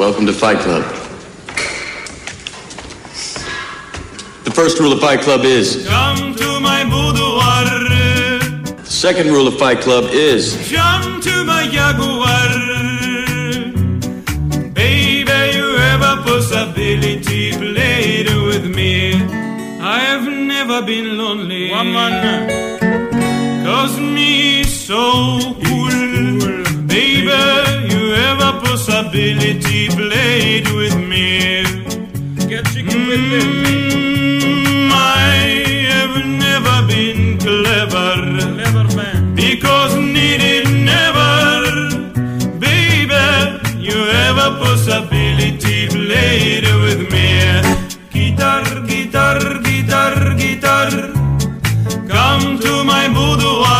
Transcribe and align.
Welcome 0.00 0.24
to 0.28 0.32
Fight 0.32 0.56
Club. 0.60 0.82
The 4.44 4.50
first 4.50 4.80
rule 4.80 4.94
of 4.94 5.00
Fight 5.00 5.20
Club 5.20 5.42
is. 5.44 5.86
Come 5.86 6.34
to 6.36 6.58
my 6.58 6.84
boudoir. 6.84 7.64
The 8.78 8.82
second 8.82 9.26
rule 9.26 9.46
of 9.46 9.58
Fight 9.58 9.82
Club 9.82 10.04
is. 10.10 10.56
Come 10.72 11.20
to 11.20 11.44
my 11.44 11.68
jaguar. 11.68 12.48
Baby, 14.72 15.38
you 15.54 15.76
have 15.76 16.00
a 16.00 16.22
possibility. 16.22 17.52
Play 17.52 18.22
it 18.22 18.34
with 18.46 18.74
me. 18.74 19.16
I 19.82 19.98
have 19.98 20.26
never 20.26 20.80
been 20.80 21.18
lonely. 21.18 21.68
Woman. 21.68 22.48
Cause 23.66 24.00
me 24.00 24.62
so 24.64 25.40
cool. 25.62 25.90
Baby, 26.86 27.69
a 28.38 28.52
possibility. 28.60 29.88
Play 29.88 30.60
it 30.60 30.68
with 30.72 30.96
me. 30.96 31.64
Get 32.48 32.64
chicken 32.72 33.06
with 33.08 33.20
Mm, 34.40 34.90
I 34.92 35.34
have 35.90 36.16
never 36.46 36.76
been 36.86 37.38
clever. 37.38 38.14
Clever 38.54 38.86
man. 38.96 39.34
Because 39.34 39.94
needed 39.96 40.66
never. 40.92 41.34
Baby, 42.58 43.26
you 43.78 43.98
have 44.16 44.38
a 44.38 44.50
possibility. 44.62 45.88
Play 45.88 46.58
it 46.58 46.66
with 46.84 47.02
me. 47.10 47.28
Guitar, 48.12 48.64
guitar, 48.86 49.38
guitar, 49.68 50.14
guitar. 50.36 50.90
Come 52.06 52.58
to 52.60 52.84
my 52.84 53.08
boudoir. 53.08 53.79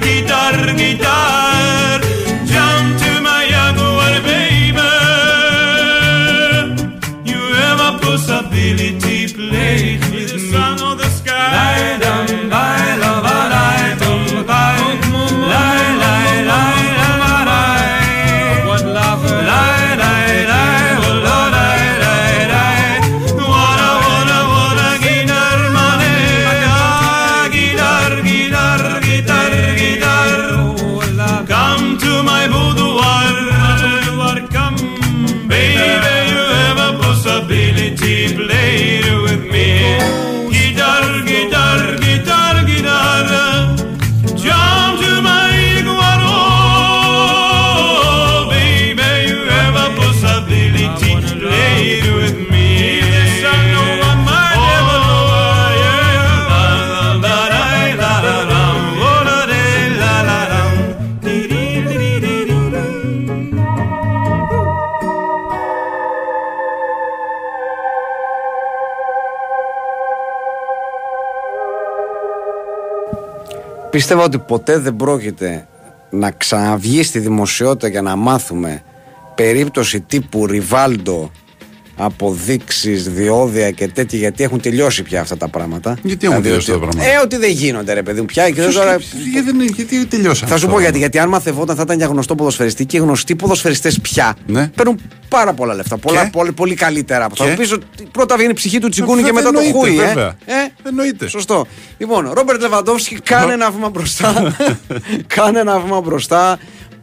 guitar, 0.00 0.74
guitar, 0.76 1.07
Πίστευα 73.98 74.24
ότι 74.24 74.38
ποτέ 74.38 74.78
δεν 74.78 74.96
πρόκειται 74.96 75.68
να 76.10 76.30
ξαναβγεί 76.30 77.02
στη 77.02 77.18
δημοσιότητα 77.18 77.88
για 77.88 78.02
να 78.02 78.16
μάθουμε 78.16 78.82
περίπτωση 79.34 80.00
τύπου 80.00 80.46
Ριβάλντο, 80.46 81.30
αποδείξεις, 82.00 83.08
διόδια 83.08 83.70
και 83.70 83.88
τέτοια, 83.88 84.18
γιατί 84.18 84.42
έχουν 84.44 84.60
τελειώσει 84.60 85.02
πια 85.02 85.20
αυτά 85.20 85.36
τα 85.36 85.48
πράγματα. 85.48 85.96
Γιατί 86.02 86.26
έχουν 86.26 86.42
Δηλαδή 86.42 86.42
τελειώσει 86.42 86.70
ότι- 86.70 86.80
τα 86.80 86.86
πράγματα; 86.86 87.10
Ε, 87.18 87.20
ότι 87.22 87.36
δεν 87.36 87.50
γίνονται, 87.50 87.92
ρε 87.92 88.02
παιδί 88.02 88.20
μου, 88.20 88.26
πια. 88.26 88.50
Και 88.50 88.62
δεν 88.62 88.72
τώρα... 88.72 88.96
Γιατί, 89.32 89.50
δεν- 89.52 89.60
γιατί 89.60 90.06
τελειώσαμε. 90.06 90.50
Θα 90.50 90.56
σου 90.58 90.64
αυτό. 90.64 90.76
πω 90.76 90.80
γιατί, 90.80 90.98
γιατί 90.98 91.18
αν 91.18 91.28
μαθευόταν 91.28 91.76
θα 91.76 91.82
ήταν 91.82 91.96
για 91.96 92.06
γνωστό 92.06 92.34
ποδοσφαιριστή 92.34 92.84
και 92.86 92.96
οι 92.96 93.00
γνωστοί 93.00 93.36
ποδοσφαιριστές 93.36 94.00
πια 94.00 94.36
Ναι. 94.46 94.68
παίρνουν 94.74 95.00
πάρα 95.28 95.52
πολλά 95.52 95.74
λεφτά. 95.74 95.96
Πολλά, 95.98 96.24
Και; 96.24 96.30
πολύ, 96.32 96.52
πολύ 96.52 96.74
καλύτερα. 96.74 97.24
από 97.24 97.34
Και; 97.34 97.42
Θα 97.42 97.48
μου 97.48 97.56
πεις 97.56 97.72
ότι 97.72 97.86
πρώτα 98.12 98.34
βγαίνει 98.36 98.50
η 98.50 98.54
ψυχή 98.54 98.78
του 98.78 98.88
τσιγκούνι 98.88 99.20
Ε, 99.20 99.24
και 99.24 99.32
μετά 99.32 99.52
το 99.52 99.58
εννοείται, 99.58 99.78
χούι. 99.78 99.98
Ε. 100.00 100.06
βέβαια. 100.06 100.36
Ε, 100.46 100.52
Εννοείται. 100.88 101.28
Σωστό. 101.28 101.66
Λοιπόν, 101.98 102.30
Ρόμπερτ 102.34 102.60
Λεβαντόφσκι, 102.60 103.14
κάνε 103.20 103.52
ένα 103.52 103.70
βήμα 103.70 103.88
μπροστά. 103.88 104.56
κάνε 105.36 105.58
ένα 105.60 105.78
βήμα 105.80 106.00
μπροστά. 106.00 106.58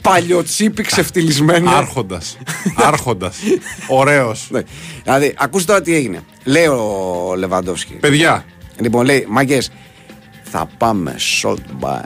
Παλιοτσίπη 0.05 0.81
ξεφτυλισμένη. 0.83 1.67
Άρχοντας. 1.69 2.37
Άρχοντας. 2.75 3.37
Ωραίος. 3.87 4.47
Ναι. 4.49 4.61
Δηλαδή, 5.03 5.33
ακούστε 5.37 5.71
τώρα 5.71 5.83
τι 5.83 5.95
έγινε. 5.95 6.23
Λέει 6.43 6.65
ο 6.65 7.33
Λεβαντόφσκι. 7.35 7.93
Παιδιά, 7.93 8.45
Λοιπόν, 8.79 9.05
λέει, 9.05 9.25
μάγκες, 9.29 9.71
θα 10.43 10.69
πάμε 10.77 11.15
sold 11.41 11.85
by. 11.85 12.05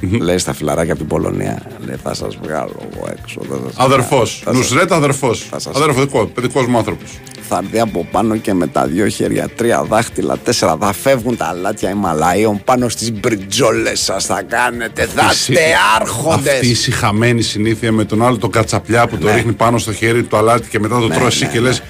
Λέει 0.00 0.38
στα 0.38 0.52
φιλαράκια 0.52 0.92
από 0.92 1.00
την 1.00 1.08
Πολωνία. 1.08 1.62
Λέει, 1.86 1.96
θα 2.02 2.14
σας 2.14 2.36
βγάλω 2.42 2.76
εγώ 2.92 3.08
έξω. 3.22 3.40
δεν 3.48 3.58
θα 3.58 3.70
σας 3.72 3.84
αδερφός. 3.84 4.40
βγάλω. 4.42 4.58
Θα 4.58 4.62
σας- 4.64 4.70
Νουσρέτ, 4.72 4.92
αδερφός. 4.92 5.46
Θα 5.50 5.58
σας- 5.58 5.76
Αδερφό, 5.76 6.00
δικό, 6.00 6.26
παιδικό 6.26 6.60
μου 6.62 6.78
άνθρωπος. 6.78 7.10
Θα 7.48 7.60
έρθει 7.64 7.80
από 7.80 8.06
πάνω 8.10 8.36
και 8.36 8.54
με 8.54 8.66
τα 8.66 8.86
δύο 8.86 9.08
χέρια, 9.08 9.48
τρία 9.56 9.82
δάχτυλα, 9.82 10.36
τέσσερα. 10.44 10.76
Θα 10.80 10.92
φεύγουν 10.92 11.36
τα 11.36 11.44
αλάτια 11.46 11.90
Ιμαλαίων 11.90 12.60
πάνω 12.64 12.88
στις 12.88 13.12
μπριτζόλες 13.12 14.00
σας. 14.00 14.24
Θα 14.26 14.42
κάνετε. 14.42 15.06
Θα 15.14 15.28
είστε 15.32 15.60
άρχοντε. 16.00 16.50
Αυτή 16.50 16.66
η 16.68 16.74
συχαμένη 16.74 17.42
συνήθεια 17.42 17.92
με 17.92 18.04
τον 18.04 18.22
άλλο 18.26 18.36
τον 18.36 18.50
κατσαπλιά 18.50 19.06
που 19.08 19.16
το 19.18 19.26
Ναι. 19.26 19.34
ρίχνει 19.34 19.52
πάνω 19.52 19.78
στο 19.78 19.92
χέρι 19.92 20.22
του 20.22 20.36
αλάτι 20.36 20.68
και 20.68 20.78
μετά 20.78 20.98
το 21.00 21.08
Ναι, 21.08 21.14
τρώσει 21.14 21.26
εσύ 21.26 21.44
ναι, 21.44 21.50
και 21.50 21.58
ναι. 21.60 21.66
λες. 21.68 21.82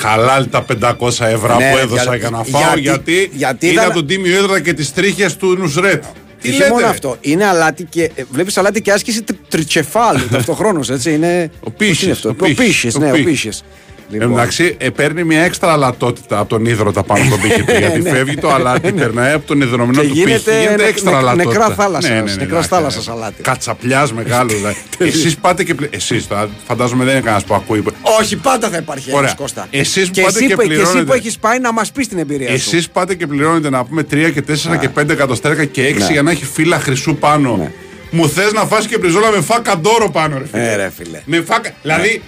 Χαλάλ 0.00 0.48
τα 0.50 0.62
500 0.62 1.26
ευρώ 1.28 1.56
Ναι, 1.56 1.70
που 1.70 1.76
έδωσα 1.78 2.02
για- 2.02 2.16
για, 2.16 2.30
να 2.30 2.42
φάω 2.44 2.60
γιατί- 2.62 2.80
γιατί, 2.80 3.30
γιατί 3.32 3.66
είδα 3.66 3.82
ήταν- 3.82 3.94
τον 3.94 4.06
τίμιο 4.06 4.36
έδρα 4.36 4.60
και 4.60 4.72
τις 4.72 4.92
τρίχες 4.92 5.36
του 5.36 5.56
Νουσρέτ. 5.58 6.04
Τι 6.44 6.50
Όχι 6.50 6.58
λέτε, 6.58 6.70
μόνο 6.70 6.80
ρε; 6.84 6.90
αυτό. 6.90 7.16
Είναι 7.20 7.44
αλάτι 7.44 7.84
και. 7.84 8.10
Βλέπεις 8.30 8.58
αλάτι 8.58 8.82
και 8.82 8.92
άσκηση 8.92 9.22
τρι- 9.22 9.40
τριτσεφάλου 9.48 10.28
ταυτοχρόνως. 10.32 10.90
Έτσι 10.90 11.12
είναι. 11.14 11.50
Ο 11.60 11.70
πώς 11.70 11.72
είναι 11.80 11.88
Πίσης, 11.90 12.10
αυτό; 12.10 12.28
ο 12.28 12.32
Ο 12.32 12.44
Πίσης, 12.44 12.56
Πίσης, 12.56 12.94
ο 12.94 12.98
ναι, 12.98 13.10
ο 13.12 13.22
Πίσης. 13.24 13.62
Πίσης. 14.08 14.20
Λοιπόν, 14.22 14.38
Εντάξει, 14.38 14.74
ε, 14.78 14.90
παίρνει 14.90 15.24
μια 15.24 15.40
έξτρα 15.42 15.72
αλατότητα 15.72 16.38
από 16.38 16.48
τον 16.48 16.64
ίδρωτα 16.66 17.02
πάνω 17.02 17.24
στον 17.24 17.40
πύχη 17.40 17.62
του. 17.62 17.72
γιατί 17.78 18.00
Ναι. 18.00 18.10
φεύγει 18.10 18.36
το 18.36 18.50
αλάτι, 18.52 18.92
περνάει 18.92 19.32
από 19.32 19.46
τον 19.46 19.60
ιδρωμένο 19.60 20.00
Και 20.00 20.06
του 20.06 20.12
πύχη. 20.12 20.24
γίνεται 20.24 20.58
Γίνεται 20.60 20.76
νε- 20.76 20.88
έξτρα 20.88 21.10
νε- 21.10 21.18
αλατότητα. 21.20 21.58
νεκρά 21.58 21.74
θάλασσας, 21.74 22.10
Ναι, 22.10 22.16
ναι, 22.16 22.22
ναι, 22.22 22.34
νεκράς 22.34 22.60
ναι, 22.62 22.66
θάλασσας 22.76 23.06
ναι. 23.06 23.12
αλάτι. 23.12 23.42
Κατσαπλιάς 23.42 24.12
μεγάλο. 24.12 24.48
δηλαδή. 24.56 24.76
Εσείς 24.98 25.36
πάτε 25.36 25.64
και. 25.64 25.74
Εσείς 25.90 26.26
φαντάζομαι 26.66 27.04
δεν 27.04 27.12
είναι 27.12 27.22
κανένας 27.22 27.44
που 27.44 27.54
ακούει. 27.54 27.84
Όχι, 28.20 28.36
πάντα 28.36 28.68
θα 28.68 28.76
υπάρχει 28.76 29.10
Ωραία. 29.12 29.28
ένα 29.28 29.36
Κώστα. 29.38 29.66
Εσείς 29.70 30.06
που 30.06 30.12
και, 30.14 30.22
πάτε 30.22 30.38
εσύ, 30.38 30.46
και 30.46 30.54
που- 30.54 30.60
και 30.62 30.66
εσύ 30.72 30.76
πληρώνετε. 30.80 31.04
που 31.06 31.12
έχεις 31.12 31.38
πάει 31.38 31.58
να 31.58 31.72
μας 31.72 31.92
πεις 31.92 32.08
την 32.08 32.18
εμπειρία 32.18 32.48
σου. 32.48 32.54
Εσείς 32.54 32.88
πάτε 32.90 33.14
και 33.14 33.26
πληρώνετε 33.26 33.70
να 33.70 33.84
πούμε 33.84 34.02
3 34.02 34.30
και 34.30 34.42
4 34.42 34.76
και 34.76 34.88
5 34.88 35.12
εκατοστέρκα 35.12 35.64
και 35.64 35.86
6 35.86 36.06
Ναι. 36.06 36.12
για 36.12 36.22
να 36.22 36.30
έχει 36.30 36.44
φύλλα 36.44 36.78
χρυσού 36.80 37.16
πάνω. 37.16 37.56
Ναι. 37.56 37.70
Μου 38.10 38.28
θες 38.28 38.52
να 38.52 38.64
φας 38.64 38.86
και 38.86 38.98
μπριζόλα 38.98 39.30
με 39.30 39.40
φάκα 39.40 39.78
ντόρο 39.78 40.10
πάνω, 40.10 40.38
ρε 40.38 40.44
φίλε. 40.52 40.72
Ε, 40.72 40.76
ρε 40.76 40.90
φίλε. 40.96 41.20
Με 41.24 41.40
φάκα. 41.46 41.70
Δηλαδή, 41.82 42.22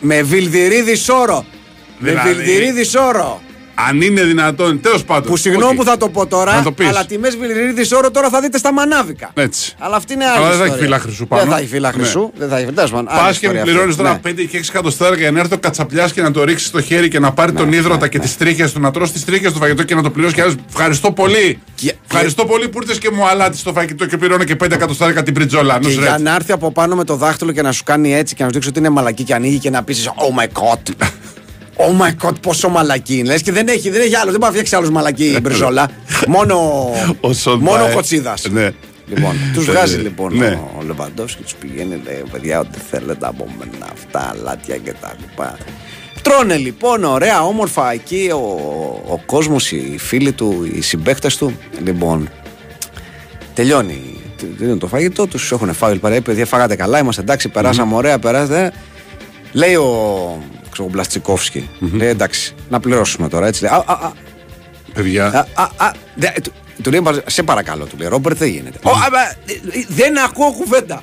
Με 0.00 0.22
βιλδυρίδι 0.22 0.94
σώρο. 0.94 1.44
Με 1.98 2.08
Δηλαδή- 2.10 2.32
βιλδυρίδι 2.34 2.84
σώρο. 2.84 3.40
Αν 3.88 4.00
είναι 4.00 4.22
δυνατόν, 4.22 4.80
τέλος 4.80 5.04
πάντων. 5.04 5.30
Που 5.30 5.36
συγγνώμη 5.36 5.70
Οκ. 5.72 5.76
που 5.78 5.84
θα 5.84 5.96
το 5.96 6.08
πω 6.08 6.26
τώρα, 6.26 6.54
Να 6.56 6.62
το 6.62 6.72
πεις. 6.72 6.88
αλλά 6.88 7.04
τιμές 7.04 7.36
Βιλιρίδη 7.36 7.94
όρο 7.94 8.10
τώρα 8.10 8.28
θα 8.28 8.40
δείτε 8.40 8.58
στα 8.58 8.72
μανάβικα. 8.72 9.30
Έτσι. 9.34 9.74
Αλλά 9.78 9.96
αυτή 9.96 10.12
είναι 10.12 10.24
άλλη. 10.24 10.36
Αλλά 10.36 10.48
δεν 10.48 10.56
θα 10.58 10.64
έχει 10.64 10.72
ιστορία. 10.72 10.84
φύλλα 10.84 10.98
χρυσού 10.98 11.26
πάνω. 11.26 11.42
Δεν 11.42 11.50
θα 11.52 11.58
έχει 11.58 11.68
φύλλα 11.68 11.88
Ναι. 11.96 12.02
χρυσού. 12.02 12.30
Δεν 12.36 12.48
θα 12.48 12.58
έχει. 12.58 12.72
τέλος 12.72 12.90
πάντων, 12.90 13.06
άλλη 13.08 13.18
Πα 13.20 13.24
και 13.26 13.30
ιστορία 13.32 13.58
μου 13.58 13.64
πληρώνεις 13.66 13.88
αυτή. 13.90 14.02
τώρα 14.02 14.20
Ναι. 14.24 14.30
5 14.30 14.44
και 14.50 14.56
6 14.58 14.68
εκατοστάρικα 14.68 15.20
για 15.20 15.30
να 15.30 15.40
έρθει 15.40 15.54
ο 15.54 15.58
κατσαπλιάς 15.58 16.12
και 16.12 16.22
να 16.22 16.30
το 16.30 16.44
ρίξεις 16.44 16.68
στο 16.68 16.80
χέρι 16.82 17.08
και 17.08 17.18
να 17.18 17.32
πάρει 17.32 17.52
τον 17.52 17.72
ίδρωτα 17.72 18.08
και 18.08 18.18
τις 18.18 18.36
τρίχες 18.36 18.72
του, 18.72 18.80
να 18.80 18.90
τρώσει 18.90 19.12
τις 19.12 19.24
τρίχες 19.24 19.52
του 19.52 19.58
φαγητό 19.58 19.82
και 19.82 19.94
να 19.94 20.02
το 20.02 20.10
πληρώσει 20.10 20.34
και 20.34 20.42
άλλο. 20.42 20.54
Ευχαριστώ 20.68 21.12
πολύ. 21.12 21.58
Και- 21.74 21.94
Ευχαριστώ 22.10 22.44
πολύ 22.46 22.68
που 22.68 22.78
ήρθες 22.82 22.98
και 22.98 23.10
μου 23.10 23.26
αλάτι 23.28 23.56
στο 23.56 23.72
φαγητό 23.72 24.06
και 24.06 24.16
πληρώνω 24.16 24.44
και 24.44 24.56
5 24.56 24.74
εκατοστάρικα 24.74 25.22
την 25.22 25.34
πριτζόλα. 25.34 25.78
Και 25.78 25.86
Νους, 25.86 25.96
ρε. 25.96 26.02
για 26.02 26.18
να 26.18 26.34
έρθει 26.34 26.52
από 26.52 26.72
πάνω 26.72 26.94
με 26.96 27.04
το 27.04 27.16
δάχτυλο 27.16 27.52
και 27.52 27.62
να 27.62 27.72
σου 27.72 27.82
κάνει 27.84 28.14
έτσι 28.14 28.34
και 28.34 28.42
να 28.42 28.48
σου 28.48 28.54
δείξει 28.54 28.68
ότι 28.68 28.78
είναι 28.78 28.88
μαλακή 28.88 29.22
και 29.24 29.34
ανοίγει 29.34 29.58
και 29.58 29.70
να 29.70 29.82
πεις 29.82 30.08
Oh 30.16 30.40
my 30.40 30.44
god. 30.62 31.06
Oh 31.76 32.02
my 32.02 32.26
god, 32.26 32.40
πόσο 32.40 32.68
μαλακή 32.68 33.18
είναι. 33.18 33.28
Λες 33.28 33.42
και 33.42 33.52
δεν 33.52 33.68
έχει, 33.68 33.90
δεν 33.90 34.00
έχει 34.00 34.14
άλλο. 34.14 34.30
Δεν 34.30 34.40
μπορεί 34.40 34.44
να 34.44 34.50
φτιάξει 34.50 34.76
άλλος 34.76 34.90
μαλακή 34.90 35.24
η 35.24 35.38
μπριζόλα. 35.42 35.88
μόνο 36.26 36.56
Ο 37.20 37.32
Σον 37.32 37.58
μόνο 37.58 37.82
Πάε. 37.84 37.94
κοτσίδας. 37.94 38.46
Ναι. 38.50 38.70
Λοιπόν, 39.08 39.32
τους 39.54 39.68
Ε, 39.68 39.70
βγάζει 39.70 39.96
λοιπόν 39.96 40.36
ναι. 40.36 40.60
ο 40.78 40.82
Λεβαντόφσκι, 40.86 41.42
τους 41.42 41.54
πηγαίνει, 41.54 42.00
λέει, 42.04 42.24
παιδιά, 42.32 42.58
ό,τι 42.60 42.78
θέλετε 42.90 43.26
από 43.26 43.46
μένα, 43.58 43.86
αυτά, 43.92 44.34
αλάτια 44.38 44.76
και 44.76 44.94
τα 45.00 45.14
λοιπά. 45.20 45.56
Τρώνε 46.22 46.56
λοιπόν 46.56 47.04
ωραία, 47.04 47.44
όμορφα 47.44 47.92
εκεί 47.92 48.30
ο, 48.32 48.38
ο 49.08 49.20
κόσμος, 49.26 49.72
οι 49.72 49.96
φίλοι 49.98 50.32
του, 50.32 50.70
οι 50.74 50.80
συμπαίχτε 50.80 51.30
του. 51.38 51.58
Λοιπόν, 51.84 52.28
τελειώνει. 53.54 54.00
Δίνουν 54.56 54.78
το 54.78 54.86
φαγητό 54.86 55.26
τους, 55.26 55.52
έχουν 55.52 55.72
φάει 55.72 55.96
παρέα. 55.98 56.20
Παιδιά, 56.20 56.46
φάγατε 56.46 56.76
καλά, 56.76 56.98
είμαστε 56.98 57.20
εντάξει, 57.20 57.48
περάσαμε 57.48 57.94
ωραία, 57.94 58.18
περάσατε. 58.18 58.72
Λέει 59.52 59.74
ο, 59.74 59.88
ξέρω, 60.76 60.88
ο 60.88 60.90
Μπλαστσικόφσκι, 60.92 61.68
λέει 61.92 62.08
εντάξει, 62.08 62.54
να 62.68 62.80
πληρώσουμε 62.80 63.28
τώρα 63.28 63.46
έτσι. 63.46 63.62
Λέει, 63.62 63.70
α, 63.72 63.84
α, 63.86 63.92
α, 64.06 64.12
Παιδιά. 64.94 65.26
Α, 65.26 65.62
α, 65.62 65.86
α, 65.86 65.90
δε- 66.14 66.28
του- 66.42 66.52
του 66.82 66.90
λέει, 66.90 67.02
σε 67.26 67.42
παρακαλώ, 67.42 67.84
του 67.84 67.96
λέει, 67.98 68.08
Ρόμπερτ 68.08 68.36
δεν 68.38 68.48
γίνεται. 68.48 68.78
«Ω, 68.82 68.90
α, 68.90 68.94
ε, 69.46 69.52
ε, 69.52 69.84
δεν 69.88 70.18
ακούω 70.18 70.52
κουβέντα. 70.52 71.02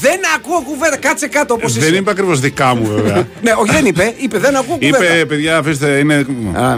Δεν 0.00 0.20
ακούω 0.36 0.60
κουβέντα. 0.62 0.96
Κάτσε 0.96 1.28
κάτω 1.28 1.54
όπως 1.54 1.72
Δεν 1.78 1.94
είπε 1.94 2.10
ακριβώς 2.10 2.40
δικά 2.40 2.74
μου 2.74 2.86
βέβαια. 2.86 3.28
Ναι, 3.42 3.52
όχι, 3.52 3.70
δεν 3.72 3.86
είπε. 3.86 4.14
Είπε, 4.16 4.38
δεν 4.38 4.56
ακούω 4.56 4.74
κουβέντα. 4.74 5.04
είπε, 5.16 5.24
παιδιά, 5.24 5.56
αφήστε, 5.58 5.98
είναι. 5.98 6.14
Α, 6.54 6.76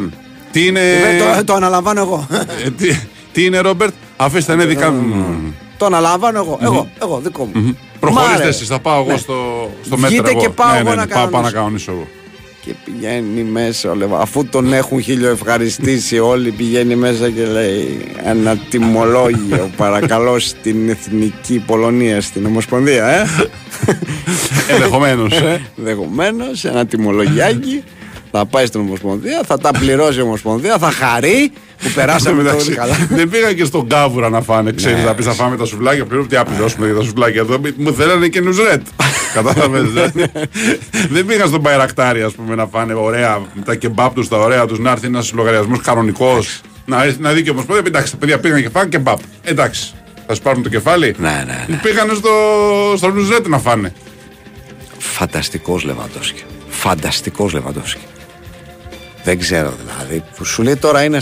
Τι 0.52 0.66
είναι. 0.66 0.80
είπε, 0.80 1.34
το, 1.38 1.44
το 1.44 1.54
αναλαμβάνω 1.54 2.00
εγώ. 2.00 2.26
Ε, 2.64 2.70
τι, 2.70 2.98
τι 3.32 3.44
είναι, 3.44 3.58
Ρόμπερτ, 3.58 3.92
αφήστε, 4.16 4.52
είναι 4.52 4.64
δικά 4.64 4.90
μου. 4.90 5.54
το 5.76 5.86
αναλαμβάνω 5.86 6.38
εγώ. 6.38 6.58
Εγώ, 6.62 6.88
εγώ, 7.02 7.20
δικό 7.24 7.48
μου. 7.54 7.78
Προχωρήστε 8.00 8.36
Μάρε. 8.36 8.48
εσείς, 8.48 8.66
θα 8.68 8.78
πάω 8.78 9.00
εγώ 9.00 9.10
Ναι. 9.10 9.16
στο, 9.16 9.70
στο 9.84 9.96
Βγείτε 9.96 10.14
μέτρο. 10.22 10.30
εγώ. 10.30 10.40
και 10.40 10.48
πάω 10.48 10.72
ναι, 10.72 10.78
εγώ 10.78 10.88
ναι, 10.88 10.94
να 10.94 11.06
ναι, 11.06 11.14
πάω, 11.14 11.26
πάω 11.26 11.42
να 11.42 11.50
κανονίσω. 11.50 11.92
Κανονίσω 12.72 12.74
εγώ. 12.74 12.74
Και 12.74 12.74
πηγαίνει 12.84 13.42
μέσα, 13.42 13.90
ο 13.90 13.94
Λεβα- 13.94 14.20
αφού 14.20 14.46
τον 14.46 14.72
έχουν 14.72 15.02
χίλιο 15.02 15.28
ευχαριστήσει 15.30 16.18
όλοι, 16.18 16.50
πηγαίνει 16.50 16.96
μέσα 16.96 17.30
και 17.30 17.44
λέει 17.46 17.98
ένα 18.24 18.56
τιμολόγιο, 18.70 19.70
παρακαλώ, 19.76 20.38
στην 20.38 20.88
Εθνική 20.88 21.62
Πολωνία, 21.66 22.20
στην 22.20 22.46
Ομοσπονδία, 22.46 23.06
ε. 23.08 23.26
Ενδεχομένως. 24.74 25.32
Ενδεχομένως, 25.78 26.64
ένα 26.64 26.86
τιμολογιάκι. 26.86 27.82
Θα 28.38 28.46
πάει 28.46 28.66
στην 28.66 28.80
Ομοσπονδία, 28.80 29.42
θα 29.46 29.58
τα 29.58 29.70
πληρώσει 29.70 30.18
η 30.18 30.22
Ομοσπονδία, 30.22 30.78
θα 30.78 30.90
χαρεί 30.90 31.52
που 31.82 31.88
περάσαμε 31.94 32.42
το 32.42 32.56
όλοι 32.56 32.74
καλά. 32.74 32.96
δεν 33.18 33.28
πήγα 33.28 33.52
και 33.52 33.64
στον 33.64 33.88
κάβουρα 33.88 34.28
να 34.28 34.40
φάνε. 34.40 34.72
Ξέρεις, 34.72 34.98
Ναι, 34.98 35.04
να 35.04 35.14
πεις 35.14 35.24
θα 35.26 35.32
φάμε 35.32 35.56
τα 35.56 35.64
σουβλάκια. 35.64 36.04
Πλέον 36.04 36.28
τι 36.28 36.34
να 36.36 36.44
πληρώσουμε 36.44 36.86
για 36.86 36.94
τα 36.94 37.02
σουβλάκια 37.02 37.40
εδώ. 37.40 37.60
Μου 37.76 37.92
θέλανε 37.92 38.28
και 38.28 38.40
νουζρέτ. 38.40 38.80
Κατάλαβες. 39.34 40.12
δεν 41.10 41.26
πήγα 41.26 41.46
στον 41.46 41.62
Παϊρακτάρι, 41.62 42.22
ας 42.22 42.32
πούμε, 42.32 42.54
να 42.54 42.66
φάνε 42.66 42.94
ωραία 42.94 43.40
τα 43.64 43.74
κεμπάπ 43.74 44.14
τους, 44.14 44.28
τα 44.28 44.36
ωραία 44.38 44.66
τους, 44.66 44.78
να 44.78 44.90
έρθει 44.90 45.06
ένας 45.06 45.32
λογαριασμός 45.32 45.80
κανονικός. 45.80 46.60
Να, 46.84 47.02
έρθει- 47.04 47.20
να 47.20 47.32
δει 47.32 47.42
και 47.42 47.50
ομοσπονδία. 47.50 47.84
Εντάξει, 47.86 48.12
τα 48.12 48.18
παιδιά 48.18 48.38
πήγαν 48.38 48.62
και 48.62 48.68
φάνε 48.68 48.88
κεμπάπ. 48.88 49.18
Εντάξει. 49.42 49.92
Θα 50.26 50.34
σου 50.34 50.42
πάρουν 50.42 50.62
το 50.62 50.68
κεφάλι. 50.68 51.14
Ναι, 51.18 51.44
ναι, 51.46 51.64
ναι. 51.68 51.76
Πήγανε 51.82 52.14
στο, 52.14 52.30
στο 52.96 53.10
νουζρέτ 53.10 53.46
να 53.48 53.58
φάνε. 53.58 53.92
Φανταστικός 54.98 55.84
Λεβαντόσκι. 55.84 56.42
Φανταστικός 56.68 57.52
Λεβαντόσκι. 57.52 58.00
Δεν 59.26 59.38
ξέρω 59.38 59.72
δηλαδή. 59.84 60.24
Που 60.36 60.44
σου 60.44 60.62
λέει 60.62 60.76
τώρα 60.76 61.04
είναι 61.04 61.18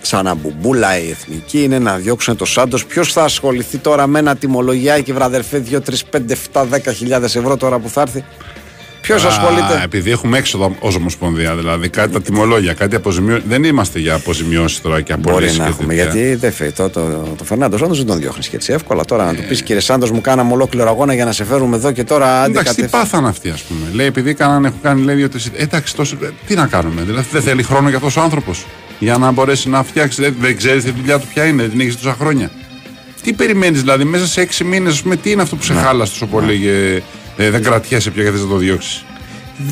σαν 0.00 0.24
να 0.24 0.34
μπουμπούλα 0.34 0.98
η 0.98 1.10
εθνική, 1.10 1.62
είναι 1.62 1.78
να 1.78 1.96
διώξουν 1.96 2.36
το 2.36 2.44
Σάντος. 2.44 2.86
Ποιος 2.86 3.12
θα 3.12 3.24
ασχοληθεί 3.24 3.78
τώρα 3.78 4.06
με 4.06 4.18
ένα 4.18 4.36
τιμολογιάκι, 4.36 5.12
βραδερφέ, 5.12 5.62
2, 5.70 5.80
3, 5.80 5.94
5, 6.10 6.36
7, 6.52 6.66
10 6.70 6.92
χιλιάδες 6.94 7.36
ευρώ 7.36 7.56
τώρα 7.56 7.78
που 7.78 7.88
θα 7.88 8.00
έρθει; 8.00 8.24
Ποιος 9.00 9.24
Α, 9.24 9.28
ασχολείται; 9.28 9.80
επειδή 9.84 10.10
έχουμε 10.10 10.38
έξοδο 10.38 10.76
ως 10.80 10.94
Ομοσπονδία, 10.94 11.54
δηλαδή 11.54 11.88
κάτι 11.88 12.12
τα 12.12 12.20
τιμολόγια, 12.22 12.72
κάτι 12.74 12.96
αποζημιώσει. 12.96 13.42
Δεν 13.48 13.64
είμαστε 13.64 13.98
για 13.98 14.14
αποζημιώσεις 14.14 14.80
τώρα 14.80 15.00
και 15.00 15.16
Μπορεί 15.16 15.28
απολύσει. 15.34 15.58
να 15.58 15.66
έχουμε, 15.66 15.94
γιατί 15.94 16.34
δεν 16.34 16.52
φεύγει. 16.52 16.72
Το, 16.72 16.88
το, 16.90 17.00
το 17.38 17.44
Φερνάντος 17.44 17.80
Σάντο 17.80 17.94
δεν 17.94 18.06
τον 18.06 18.18
διώχνεις 18.18 18.48
και 18.48 18.56
έτσι 18.56 18.72
εύκολα. 18.72 19.04
Τώρα 19.04 19.24
να 19.24 19.34
του 19.34 19.42
πεις 19.48 19.62
κύριε 19.62 19.80
Σάντος, 19.80 20.10
μου 20.10 20.20
κάναμε 20.20 20.52
ολόκληρο 20.52 20.88
αγώνα 20.88 21.14
για 21.14 21.24
να 21.24 21.32
σε 21.32 21.44
φέρουμε 21.44 21.76
εδώ 21.76 21.92
και 21.92 22.04
τώρα 22.04 22.42
άντε 22.42 22.50
Εντάξει, 22.50 22.74
τι 22.74 22.76
κατευθείαν. 22.76 23.02
πάθαν 23.02 23.26
αυτοί, 23.26 23.50
ας 23.50 23.62
πούμε. 23.62 23.80
Λέει, 23.92 24.06
επειδή 24.06 24.34
κάνανε, 24.34 24.66
έχουν 24.68 24.80
κάνει 24.82 25.02
λέει 25.02 25.14
δύο-τρει. 25.16 25.40
Εντάξει, 25.56 25.96
τόσο, 25.96 26.16
ε, 26.22 26.28
τι 26.46 26.54
να 26.54 26.66
κάνουμε. 26.66 27.02
Δηλαδή, 27.02 27.26
δεν 27.32 27.42
θέλει 27.42 27.62
χρόνο 27.62 27.88
για 27.88 27.98
αυτό 28.04 28.20
ο 28.20 28.24
άνθρωπος. 28.24 28.66
Για 28.98 29.18
να 29.18 29.30
μπορέσει 29.30 29.68
να 29.68 29.82
φτιάξει. 29.82 30.22
Δεν, 30.22 30.34
δεν 30.40 30.56
ξέρεις 30.56 30.84
τη 30.84 30.90
δουλειά 30.90 31.18
του 31.18 31.26
ποια 31.34 31.44
είναι, 31.46 31.62
δεν 31.66 31.80
έχεις 31.80 31.96
τόσα 31.96 32.16
χρόνια. 32.20 32.50
Τι 33.22 33.32
περιμένεις, 33.32 33.80
δηλαδή, 33.80 34.04
μέσα 34.04 34.26
σε 34.26 34.40
έξι 34.40 34.64
μήνες, 34.64 35.02
τι 35.22 35.30
είναι 35.30 35.42
αυτό 35.42 35.56
που 35.56 35.62
σε 35.62 35.72
Ναι. 35.72 35.80
χάλασε 35.80 36.12
τόσο 36.12 36.26
πολύ 36.26 36.58
και 36.58 37.02
ε, 37.40 37.50
δεν 37.50 37.62
κρατιέσαι 37.62 38.10
πια 38.10 38.24
και 38.24 38.30
θες 38.30 38.40
να 38.40 38.46
το 38.48 38.56
διώξεις. 38.56 39.04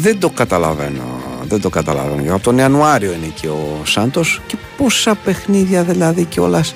Δεν 0.01 0.19
το 0.19 0.31
καταλαβαίνω. 0.31 1.23
Δεν 1.49 1.61
το 1.61 1.69
καταλαβαίνω. 1.69 2.35
Από 2.35 2.43
τον 2.43 2.59
Ιανουάριο 2.59 3.13
είναι 3.13 3.33
και 3.41 3.49
ο 3.49 3.81
Σάντος 3.85 4.41
και 4.47 4.57
πόσα 4.77 5.15
παιχνίδια 5.15 5.83
δηλαδή 5.83 6.25
κιόλας. 6.25 6.75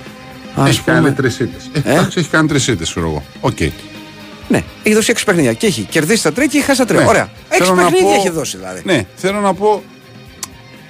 Α 0.54 0.66
Έχει 0.68 0.80
κάνει 0.80 0.98
πούμε. 0.98 1.12
τρεις 1.12 1.38
ήττες. 1.40 1.70
Ε; 1.84 1.90
Εντάξει, 1.92 2.18
έχει 2.20 2.28
κάνει 2.28 2.48
τρεις 2.48 2.66
ήττες, 2.66 2.90
ξέρω 2.90 3.06
εγώ. 3.06 3.24
Οκ. 3.40 3.58
Ναι, 4.48 4.62
έχει 4.82 4.94
δώσει 4.94 5.10
έξι 5.10 5.24
παιχνίδια 5.24 5.52
και 5.52 5.66
έχει 5.66 5.82
κερδίσει 5.82 6.22
τα 6.22 6.32
τρία 6.32 6.46
και 6.46 6.56
έχει 6.56 6.66
χάσει 6.66 6.78
τα 6.78 6.86
τρία. 6.86 7.00
Ναι. 7.00 7.06
Ωραία. 7.06 7.30
Έξι 7.48 7.62
Θέλω 7.62 7.74
να 7.74 7.82
παιχνίδια 7.82 8.06
πω- 8.08 8.14
έχει 8.18 8.30
δώσει 8.30 8.56
δηλαδή. 8.56 8.80
Ναι, 8.84 9.04
θέλω 9.14 9.40
να 9.40 9.54
πω, 9.54 9.82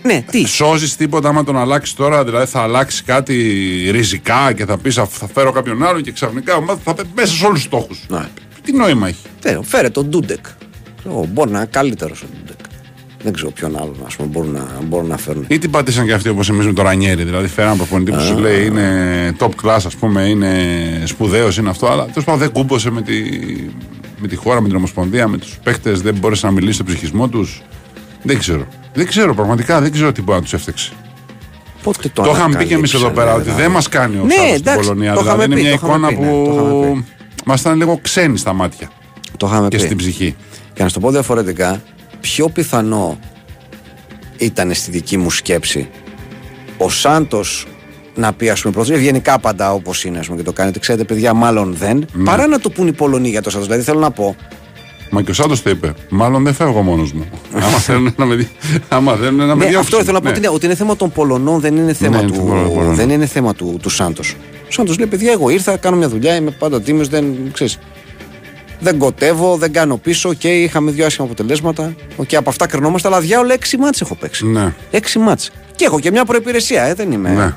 Ναι, 0.02 0.24
τι; 0.30 0.46
Σώζεις 0.46 0.96
τίποτα 0.96 1.28
άμα 1.28 1.44
τον 1.44 1.56
αλλάξεις 1.58 1.94
τώρα, 1.94 2.24
δηλαδή 2.24 2.46
θα 2.46 2.60
αλλάξει 2.62 3.02
κάτι 3.02 3.34
ριζικά 3.90 4.52
και 4.52 4.64
θα 4.64 4.78
πεις 4.78 4.94
θα 4.94 5.08
φέρω 5.34 5.52
κάποιον 5.52 5.82
άλλον 5.84 6.02
και 6.02 6.12
ξαφνικά 6.12 6.52
η 6.52 6.56
ομάδα 6.56 6.80
θα 6.84 6.94
πέ- 6.94 7.06
μέσα 7.14 7.34
σε 7.34 7.44
όλους 7.44 7.58
τους 7.58 7.66
στόχους. 7.66 7.98
Ναι. 8.08 8.28
Τι 8.62 8.72
νόημα 8.72 9.08
έχει; 9.08 9.26
Φέρε, 9.40 9.58
φέρε 9.62 9.88
τον 9.90 10.06
Ντούντεκ. 10.06 10.44
Ξέρω, 10.98 11.26
Μπορεί 11.32 11.50
να 11.50 11.58
είναι 11.58 11.68
καλύτερος 11.70 12.22
ο 12.22 12.26
Ντούντεκ. 12.36 12.56
Δεν 13.22 13.32
ξέρω 13.32 13.50
ποιον 13.50 13.76
άλλον 13.76 13.96
ας 14.06 14.16
πούμε, 14.16 14.28
μπορούν, 14.28 14.52
να, 14.52 14.66
μπορούν 14.82 15.06
να 15.08 15.16
φέρουν. 15.16 15.44
Ή 15.48 15.58
την 15.58 15.70
πατήσαν 15.70 16.06
και 16.06 16.12
αυτοί 16.12 16.28
όπως 16.28 16.48
εμείς 16.48 16.66
με 16.66 16.72
το 16.72 16.82
Ρανιέρι. 16.82 17.24
Δηλαδή 17.24 17.48
φέραν 17.48 17.76
προπονητή 17.76 18.10
που 18.12 18.20
σου 18.20 18.36
λέει 18.38 18.66
είναι 18.66 18.88
top 19.38 19.48
class, 19.62 19.80
ας 19.86 19.96
πούμε, 19.96 20.22
είναι 20.22 20.52
σπουδαίος, 21.04 21.56
είναι 21.56 21.70
αυτό. 21.70 21.86
Αλλά 21.86 22.04
τέλος 22.06 22.24
πάντων 22.24 22.40
δεν 22.40 22.50
κούμπωσε 22.50 22.90
με 22.90 23.02
τη, 23.02 23.14
με 24.18 24.28
τη 24.28 24.36
χώρα, 24.36 24.60
με 24.60 24.68
την 24.68 24.76
Ομοσπονδία, 24.76 25.28
με 25.28 25.38
τους 25.38 25.58
παίχτε, 25.62 25.92
δεν 25.92 26.14
μπόρεσε 26.20 26.46
να 26.46 26.52
μιλήσει 26.52 26.74
στο 26.74 26.84
ψυχισμό 26.84 27.28
τους. 27.28 27.62
Δεν 28.22 28.38
ξέρω. 28.38 28.66
Δεν 28.94 29.06
ξέρω, 29.06 29.34
πραγματικά 29.34 29.80
δεν 29.80 29.92
ξέρω 29.92 30.12
τι 30.12 30.22
μπορεί 30.22 30.36
να 30.38 30.42
τους 30.44 30.52
έφτιαξε. 30.52 30.92
Πότε 31.82 32.08
το 32.12 32.22
Το 32.22 32.30
είχαμε 32.30 32.56
πει 32.56 32.64
και 32.66 32.74
εμείς 32.74 32.94
εδώ 32.94 33.06
ανακαλύψανε, 33.06 33.14
πέρα 33.14 33.34
ότι 33.34 33.42
δηλαδή. 33.44 33.62
δεν 33.62 33.70
μας 33.70 33.88
κάνει 33.88 34.16
ο 34.18 34.24
Ναι, 34.24 34.32
Σάββατο 34.34 34.54
στην 34.56 34.66
εντάξει, 34.68 34.86
Πολωνία. 34.88 35.14
το 35.14 35.20
Δηλαδή 35.20 35.42
είχαμε 35.42 35.44
είναι 35.44 35.54
πει, 35.54 35.60
μια 35.60 35.78
το 35.78 35.86
είχαμε 35.86 36.06
εικόνα 36.06 36.08
πει, 36.08 36.14
ναι, 36.14 36.44
το 36.44 36.52
είχαμε 36.52 36.94
που 36.94 37.04
μας 37.44 37.60
ήταν 37.60 37.76
λίγο 37.76 37.98
ξένη 38.02 38.38
στα 38.38 38.52
μάτια 38.52 38.90
Το 39.36 39.46
είχαμε 39.46 39.68
και 39.68 39.76
πει. 39.76 39.82
στην 39.82 39.96
ψυχή. 39.96 40.36
Και 40.74 40.82
να 40.82 40.88
σου 40.88 40.94
το 40.94 41.00
πω 41.00 41.10
διαφορετικά, 41.10 41.82
πιο 42.20 42.48
πιθανό 42.48 43.18
ήταν 44.38 44.74
στη 44.74 44.90
δική 44.90 45.16
μου 45.16 45.30
σκέψη 45.30 45.88
ο 46.78 46.88
Σάντος 46.90 47.66
να 48.14 48.32
πει, 48.32 48.48
ας 48.48 48.60
πούμε, 48.60 48.74
πρώτα, 48.74 48.94
ευγενικά 48.94 49.38
πάντα 49.38 49.72
όπως 49.72 50.04
είναι, 50.04 50.18
ας 50.18 50.26
πούμε, 50.26 50.38
και 50.38 50.44
το 50.44 50.52
κάνει, 50.52 50.68
ότι 50.68 50.78
ξέρετε, 50.80 51.04
παιδιά, 51.04 51.34
μάλλον 51.34 51.74
δεν, 51.78 52.06
Ναι. 52.12 52.24
παρά 52.24 52.46
να 52.46 52.58
το 52.60 52.70
πούν 52.70 52.86
οι 52.86 52.92
Πολωνοί 52.92 53.28
για 53.28 53.42
το 53.42 53.50
Σάντος. 53.50 53.66
Δηλαδή, 53.66 53.84
θέλω 53.84 53.98
να 54.00 54.10
πω, 54.10 54.36
Μα 55.14 55.22
και 55.22 55.30
ο 55.30 55.34
Σάντος 55.34 55.62
το 55.62 55.70
είπε. 55.70 55.94
Μάλλον 56.08 56.44
δεν 56.44 56.54
φεύγω 56.54 56.82
μόνος 56.82 57.12
μου. 57.12 57.24
άμα 57.66 57.78
θέλουν 57.78 58.14
να 58.16 58.24
με, 58.24 58.34
δι- 58.34 58.48
άμα 58.88 59.14
θέλουν 59.16 59.34
να 59.36 59.46
με 59.46 59.54
ναι, 59.54 59.58
διώξουν. 59.70 59.78
αυτό 59.80 59.96
ήθελα 60.00 60.12
να 60.12 60.18
πω 60.18 60.24
Ναι. 60.24 60.30
ότι 60.30 60.38
είναι, 60.38 60.48
ότι 60.54 60.66
είναι 60.66 60.74
θέμα 60.74 60.96
των 60.96 61.12
Πολωνών, 61.12 61.60
δεν 61.60 61.76
είναι 61.76 61.92
θέμα 61.92 62.22
Ναι, 62.22 62.26
του, 62.28 62.32
των 62.34 62.46
Πολωνών. 62.46 62.94
δεν 62.94 63.10
είναι 63.10 63.26
θέμα 63.26 63.54
του, 63.54 63.78
του 63.82 63.88
Σάντος. 63.90 64.36
Ο 64.72 64.74
Σάντο 64.74 64.94
λέει: 64.98 65.06
Παιδιά, 65.06 65.32
εγώ 65.32 65.48
ήρθα, 65.50 65.76
κάνω 65.76 65.96
μια 65.96 66.08
δουλειά, 66.08 66.34
είμαι 66.34 66.50
πάντα 66.50 66.80
τίμιος, 66.82 67.08
δεν 67.08 67.36
ξέρεις, 67.52 67.78
Δεν 68.80 68.98
κιοτεύω, 68.98 69.56
δεν 69.56 69.72
κάνω 69.72 69.96
πίσω. 69.96 70.28
Οκ, 70.28 70.44
είχαμε 70.44 70.90
δύο 70.90 71.06
άσχημα 71.06 71.26
αποτελέσματα. 71.26 71.94
Οκ, 72.16 72.34
από 72.34 72.50
αυτά 72.50 72.66
κρινόμαστε, 72.66 73.08
αλλά 73.08 73.20
διάολο 73.20 73.52
έξι 73.52 73.76
ματς 73.76 74.00
έχω 74.00 74.14
παίξει. 74.14 74.46
Ναι. 74.46 74.74
Έξι 74.90 75.18
ματς. 75.18 75.50
Και 75.76 75.84
έχω 75.84 76.00
και 76.00 76.10
μια 76.10 76.24
προϋπηρεσία, 76.24 76.82
ε, 76.82 76.94
δεν 76.94 77.12
είμαι. 77.12 77.28
Ναι. 77.30 77.54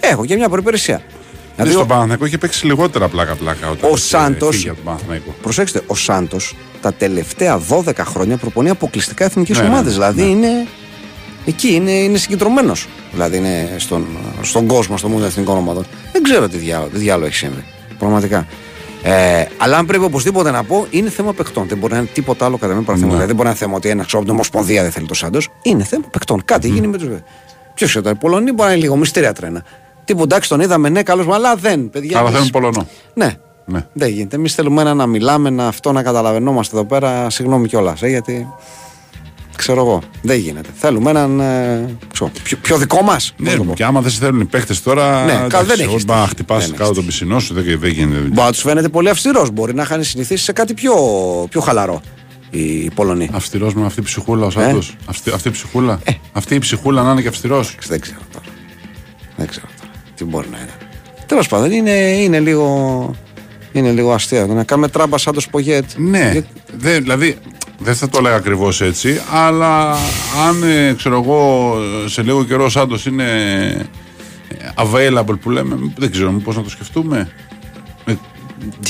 Έχω 0.00 0.24
και 0.24 0.36
μια 0.36 0.48
προϋπηρεσία. 0.48 0.94
Δηλαδή, 0.96 1.10
Δηλαδή, 1.56 1.70
στον 1.72 1.82
ο- 1.82 1.86
Παναθηναϊκό 1.86 2.24
είχε 2.26 2.38
παίξει 2.38 2.66
λιγότερα 2.66 3.08
πλάκα-πλάκα. 3.08 3.70
όταν 3.70 3.90
Ο 3.90 3.94
είχε 3.96 4.06
Σάντος- 4.06 4.54
φύγει 4.54 4.68
από 4.68 4.76
τον 4.76 4.84
Παναθηναϊκό. 4.84 5.34
προσέξτε, 5.42 5.80
ο 5.86 5.94
Σάντος 5.94 6.56
τα 6.80 6.92
τελευταία 6.92 7.58
12 7.58 8.04
χρόνια 8.04 8.36
προπονεί 8.36 8.70
αποκλειστικά 8.70 9.24
εθνικές 9.24 9.56
Ναι, 9.56 9.62
ναι, 9.62 9.68
ομάδες. 9.68 9.86
ναι, 9.86 9.92
δηλαδή 9.92 10.22
ναι. 10.22 10.28
είναι. 10.46 10.66
Εκεί 11.44 11.74
είναι, 11.74 11.90
είναι 11.90 12.18
συγκεντρωμένος. 12.18 12.88
Δηλαδή 13.12 13.36
είναι 13.36 13.74
στον, 13.78 14.06
στον 14.42 14.66
κόσμο, 14.66 14.96
στο 14.96 15.08
μόνο 15.08 15.24
εθνικών 15.24 15.56
ομάδων. 15.56 15.84
Δεν 16.12 16.22
ξέρω 16.22 16.48
τι 16.48 16.56
διάλογο, 16.56 16.88
τι 16.90 16.98
διάλογο 16.98 17.26
έχει 17.26 17.34
συμβεί. 17.36 17.64
Πραγματικά. 17.98 18.46
Ε, 19.02 19.44
αλλά 19.58 19.76
αν 19.76 19.86
πρέπει 19.86 20.04
οπωσδήποτε 20.04 20.50
να 20.50 20.64
πω, 20.64 20.86
είναι 20.90 21.10
θέμα 21.10 21.32
παιχτών. 21.32 21.68
Δεν 21.68 21.78
μπορεί 21.78 21.92
να 21.92 21.98
είναι 21.98 22.08
τίποτα 22.12 22.44
άλλο 22.44 22.56
κατά 22.56 22.72
μένα 22.72 22.84
παρά 22.84 22.98
θέμα. 22.98 23.10
Ναι. 23.12 23.12
Δηλαδή, 23.18 23.26
δεν 23.26 23.36
μπορεί 23.36 23.48
να 23.48 23.54
είναι 23.54 23.64
θέμα 23.64 23.76
ότι 23.76 23.88
ένα 23.88 24.04
ξέρω 24.04 24.18
από 24.18 24.26
την 24.26 24.34
Ομοσπονδία 24.34 24.82
δεν 24.82 24.90
θέλει 24.90 25.06
το 25.06 25.14
Σάντος. 25.14 25.48
Είναι 25.62 25.84
θέμα 25.84 26.04
παιχτών. 26.10 26.42
Κάτι 26.44 26.68
γίνει 26.68 26.86
με 26.86 26.98
του. 26.98 27.22
Ποιος 27.74 27.94
ήταν, 27.94 28.12
οι 28.12 28.16
Πολωνοί 28.16 28.52
μπορεί 28.52 28.68
να 28.68 28.74
είναι 28.74 28.82
λίγο 28.82 28.96
μυστήρια 28.96 29.32
τρένα. 29.32 29.64
Τύπου 30.04 30.22
εντάξει, 30.22 30.48
τον 30.48 30.60
είδαμε, 30.60 30.88
ναι, 30.88 31.02
καλός, 31.02 31.26
αλλά 31.34 31.54
δεν, 31.56 31.90
παιδιά. 31.90 32.18
Αλλά 32.18 32.28
εμείς- 32.28 32.36
θέλουν 32.38 32.50
Πολωνό. 32.50 32.86
Ναι. 33.14 33.30
Ναι. 33.64 33.86
Δεν 33.92 34.08
γίνεται. 34.08 34.36
Εμείς 34.36 34.54
θέλουμε 34.54 34.80
ένα 34.80 34.94
να 34.94 35.06
μιλάμε, 35.06 35.50
να 35.50 35.66
αυτό 35.66 35.92
να 35.92 36.02
καταλαβαίνόμαστε 36.02 36.76
εδώ 36.76 36.84
πέρα. 36.84 37.30
Συγγνώμη 37.30 37.68
κιόλας, 37.68 38.02
ε, 38.02 38.08
γιατί. 38.08 38.46
Ξέρω 39.56 39.80
εγώ. 39.80 40.02
Δεν 40.22 40.38
γίνεται. 40.38 40.68
Θέλουμε 40.74 41.10
έναν. 41.10 41.40
Ε, 41.40 41.96
ξέρω, 42.12 42.30
πιο, 42.42 42.56
πιο 42.62 42.76
δικό 42.76 43.02
μας. 43.02 43.34
Ναι, 43.36 43.54
και 43.74 43.84
άμα 43.84 44.00
δεν 44.00 44.10
σε 44.10 44.18
θέλουν 44.18 44.40
οι 44.40 44.44
παίχτε 44.44 44.74
τώρα. 44.84 45.24
Ναι, 45.24 45.32
εντάξει, 45.32 45.66
δεν 45.66 45.78
έχεις 45.80 45.82
εγώ, 45.92 45.96
Μπα, 46.06 46.14
τύχη. 46.16 46.28
χτυπάς 46.28 46.60
Δεν 46.66 46.70
κάτω 46.70 46.82
έχεις 46.84 46.96
τον 46.96 47.06
πισινό 47.06 47.38
σου, 47.40 47.54
δεν, 47.54 47.64
δεν 47.80 47.90
γίνεται. 47.90 48.18
Μπορεί 48.20 48.32
να 48.34 48.52
τους 48.52 48.60
φαίνεται 48.60 48.88
πολύ 48.88 49.08
αυστηρός. 49.08 49.50
Μπορεί 49.50 49.74
να 49.74 49.82
είχαν 49.82 50.04
συνηθίσει 50.04 50.44
σε 50.44 50.52
κάτι 50.52 50.74
πιο, 50.74 50.94
πιο 51.50 51.60
χαλαρό 51.60 52.00
οι 52.50 52.90
Πολωνοί. 52.94 53.28
Αυστηρός 53.32 53.74
με 53.74 53.84
αυτή 53.86 54.00
η 54.00 54.02
ψυχούλα 54.02 54.44
ο 54.44 54.48
Ε; 54.48 54.50
Σάντο. 54.50 54.78
Αυτή, 55.06 55.30
αυτή 55.30 55.48
η 55.48 55.50
ψυχούλα. 55.50 56.00
Αυτή 56.32 56.54
η 56.54 56.58
ψυχούλα 56.58 57.02
να 57.02 57.10
είναι 57.12 57.20
και 57.22 57.28
αυστηρός. 57.28 57.76
Δεν 57.88 58.00
ξέρω 58.00 58.18
τώρα. 58.32 58.44
Δεν 59.36 59.46
ξέρω 59.46 59.66
τώρα. 59.80 59.90
Τι 60.14 60.24
μπορεί 60.24 60.46
να 60.50 60.58
είναι. 60.58 60.72
Τέλος 61.26 61.48
πάντων, 61.48 61.70
είναι, 61.70 61.90
είναι, 61.90 62.40
λίγο, 62.40 63.14
είναι 63.72 63.90
λίγο 63.90 64.12
αστείο. 64.12 64.46
Να 64.46 64.64
κάνουμε 64.64 64.88
τράμπα 64.88 65.18
σαν 65.18 65.34
το 65.34 65.40
Σπογέτ. 65.40 65.84
Ναι, 65.96 66.30
Για- 66.32 66.44
δε, 66.78 66.98
δηλαδή 67.00 67.36
δεν 67.82 67.94
θα 67.94 68.08
το 68.08 68.18
έλεγα 68.18 68.34
ακριβώς 68.36 68.80
έτσι, 68.80 69.20
αλλά 69.32 69.90
αν 70.48 70.62
ε, 70.62 70.92
ξέρω 70.96 71.20
εγώ 71.22 71.74
σε 72.06 72.22
λίγο 72.22 72.44
καιρό 72.44 72.64
ο 72.64 72.68
Σάντο 72.68 72.96
είναι 73.08 73.24
ε, 74.48 74.56
available 74.76 75.38
που 75.40 75.50
λέμε, 75.50 75.76
δεν 75.96 76.10
ξέρω 76.10 76.30
πώ 76.44 76.52
να 76.52 76.62
το 76.62 76.70
σκεφτούμε; 76.70 77.30
Ε, 78.04 78.12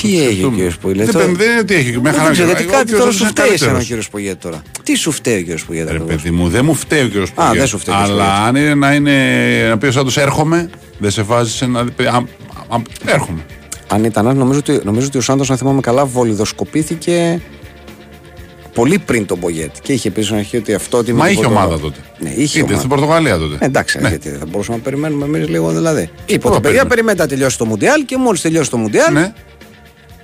Τι 0.01 0.23
έχει 0.27 0.45
ο 0.45 0.51
κύριο 0.51 0.71
Σπογέτ. 0.71 1.11
Δεν, 1.11 1.21
δεν, 1.27 1.37
δεν 1.37 1.51
είναι 1.51 1.59
ότι 1.61 1.75
έχει. 1.75 1.91
Με 2.01 2.11
Δεν 2.11 2.21
χαρά 2.21 2.31
ξέρω, 2.33 2.47
γιατί 2.47 2.63
Εγώ, 2.63 2.73
κάτι 2.73 2.95
ο 2.95 2.99
τώρα 2.99 3.11
κύριος 3.11 3.15
σου 3.15 3.23
είναι 3.23 3.31
φταίει 3.31 3.45
εσένα 3.53 3.71
ο 3.71 3.75
καλύτερος. 3.75 3.87
κύριο 3.87 4.03
Σπογέτ 4.03 4.43
τώρα. 4.43 4.63
Τι 4.83 4.95
σου 4.95 5.11
φταίει 5.11 5.39
ο 5.39 5.41
κύριο 5.43 5.57
Σπογέτ. 5.59 5.89
Ρε 5.89 5.95
ακριβώς; 5.97 6.23
παιδί 6.23 6.31
μου, 6.31 6.49
δεν 6.49 6.65
μου 6.65 6.75
φταίει 6.75 7.03
ο 7.03 7.07
κύριο 7.09 7.27
Σπογέτ. 7.27 7.55
δεν 7.57 7.67
σου 7.67 7.79
φταίει 7.79 7.95
ο 7.95 7.99
κύριος 7.99 8.21
Αλλά 8.21 8.35
Σπογέτ. 8.37 8.47
αν 8.49 8.57
είναι 8.57 8.75
να, 8.75 8.95
είναι, 8.95 9.67
να 9.69 9.79
πει 9.79 9.87
ο 9.87 9.93
Σάντος 9.93 10.17
έρχομαι, 10.17 10.71
δεν 10.99 11.11
σε 11.11 11.23
βάζει 11.23 11.51
σε 11.51 11.65
ένα. 11.65 11.81
α, 11.81 12.17
α, 12.69 12.81
έρχομαι. 13.07 13.41
Αν 13.89 14.05
ήταν, 14.05 14.29
αν 14.29 14.37
νομίζω 14.37 14.59
ότι, 14.59 14.81
νομίζω 14.85 15.07
ότι 15.07 15.19
ο 15.19 15.21
Σάντος, 15.21 15.49
να 15.49 15.57
θυμάμαι 15.57 15.81
καλά, 15.81 16.05
βολιδοσκοπήθηκε 16.05 17.41
πολύ 18.75 18.99
πριν 18.99 19.27
τον 19.27 19.39
Μπογέτ. 19.39 19.71
Και 19.83 19.93
είχε 19.93 20.11
πει 20.11 20.23
στην 20.23 20.37
αρχή 20.37 20.57
ότι 20.57 20.75
αυτό. 20.75 20.99
Ότι 20.99 21.13
με 21.13 21.19
μα 21.19 21.25
τον 21.25 21.33
είχε 21.33 21.43
Πορτο- 21.43 21.59
ομάδα 21.59 21.79
τότε. 21.79 21.99
Ναι, 22.19 22.29
είχε 22.31 22.43
Είτε 22.59 22.61
ομάδα. 22.63 22.77
στην 22.77 22.89
Πορτογαλία 22.89 23.39
τότε. 23.39 23.57
Ε, 23.61 23.65
εντάξει, 23.65 23.99
Ναι. 24.01 24.09
γιατί 24.09 24.31
δεν 24.31 24.39
θα 24.39 24.47
μπορούσαμε 24.47 24.77
να 24.77 24.83
περιμένουμε 24.83 25.25
εμείς 25.25 25.49
λίγο 25.49 25.71
δηλαδή. 25.71 26.03
Είπε 26.03 26.13
ότι 26.17 26.21
Πού 26.27 26.33
να 26.33 26.39
παιδιά, 26.39 26.61
περιμένουμε. 26.61 26.89
περιμένετε 26.89 27.23
να 27.23 27.29
τελειώσει 27.29 27.59
το 27.59 27.65
Μουντιάλ 27.67 28.05
και 28.05 28.17
μόλις 28.17 28.41
τελειώσει 28.41 28.71
το 28.71 28.77
Μουντιάλ, 28.77 29.13
Ναι, 29.13 29.33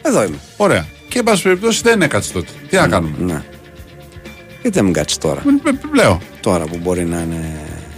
εδώ 0.02 0.22
είμαι. 0.24 0.36
ωραία. 0.56 0.86
Και 1.08 1.18
εν 1.18 1.24
πάση 1.24 1.42
περιπτώσει 1.42 1.80
δεν 1.82 2.02
έκατσε 2.02 2.32
τότε. 2.32 2.48
Τι 2.68 2.76
να 2.76 2.88
κάνουμε; 2.88 3.16
Ναι. 3.18 3.42
Γιατί 4.62 4.76
δεν 4.76 4.84
μην 4.84 4.92
κάτσει 4.92 5.20
τώρα; 5.20 5.42
Ε, 5.66 5.68
ε, 5.68 5.72
Λέω. 6.02 6.20
Τώρα 6.40 6.64
που 6.64 6.78
μπορεί 6.82 7.04
να 7.04 7.18
είναι 7.20 7.52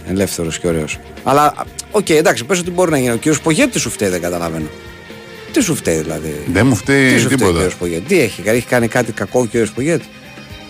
ελεύθερος 0.07 0.59
και 0.59 0.67
ωραίος. 0.67 0.99
Αλλά, 1.23 1.53
οκ, 1.91 2.09
εντάξει, 2.09 2.45
πες 2.45 2.59
ότι 2.59 2.71
μπορεί 2.71 2.91
να 2.91 2.97
γίνει. 2.97 3.11
Ο 3.11 3.15
κύριος 3.15 3.41
Πογέτ 3.41 3.71
τι 3.71 3.79
σου 3.79 3.89
φταίει, 3.89 4.09
δεν 4.09 4.21
καταλαβαίνω. 4.21 4.65
Τι 5.51 5.61
σου 5.61 5.75
φταίει 5.75 5.97
δηλαδή; 6.01 6.43
Δεν 6.51 6.67
μου 6.67 6.75
φταίει 6.75 7.13
Τι 7.13 7.19
σου 7.19 7.25
φταίει 7.25 7.33
ο 7.33 7.37
τίποτα. 7.37 7.53
κύριος 7.53 7.75
Πογέτ. 7.75 8.07
Τι 8.07 8.19
έχει, 8.19 8.41
έχει 8.45 8.65
κάνει 8.65 8.87
κάτι 8.87 9.11
κακό 9.11 9.39
ο 9.39 9.45
κύριος 9.45 9.71
Πογέτ. 9.71 10.01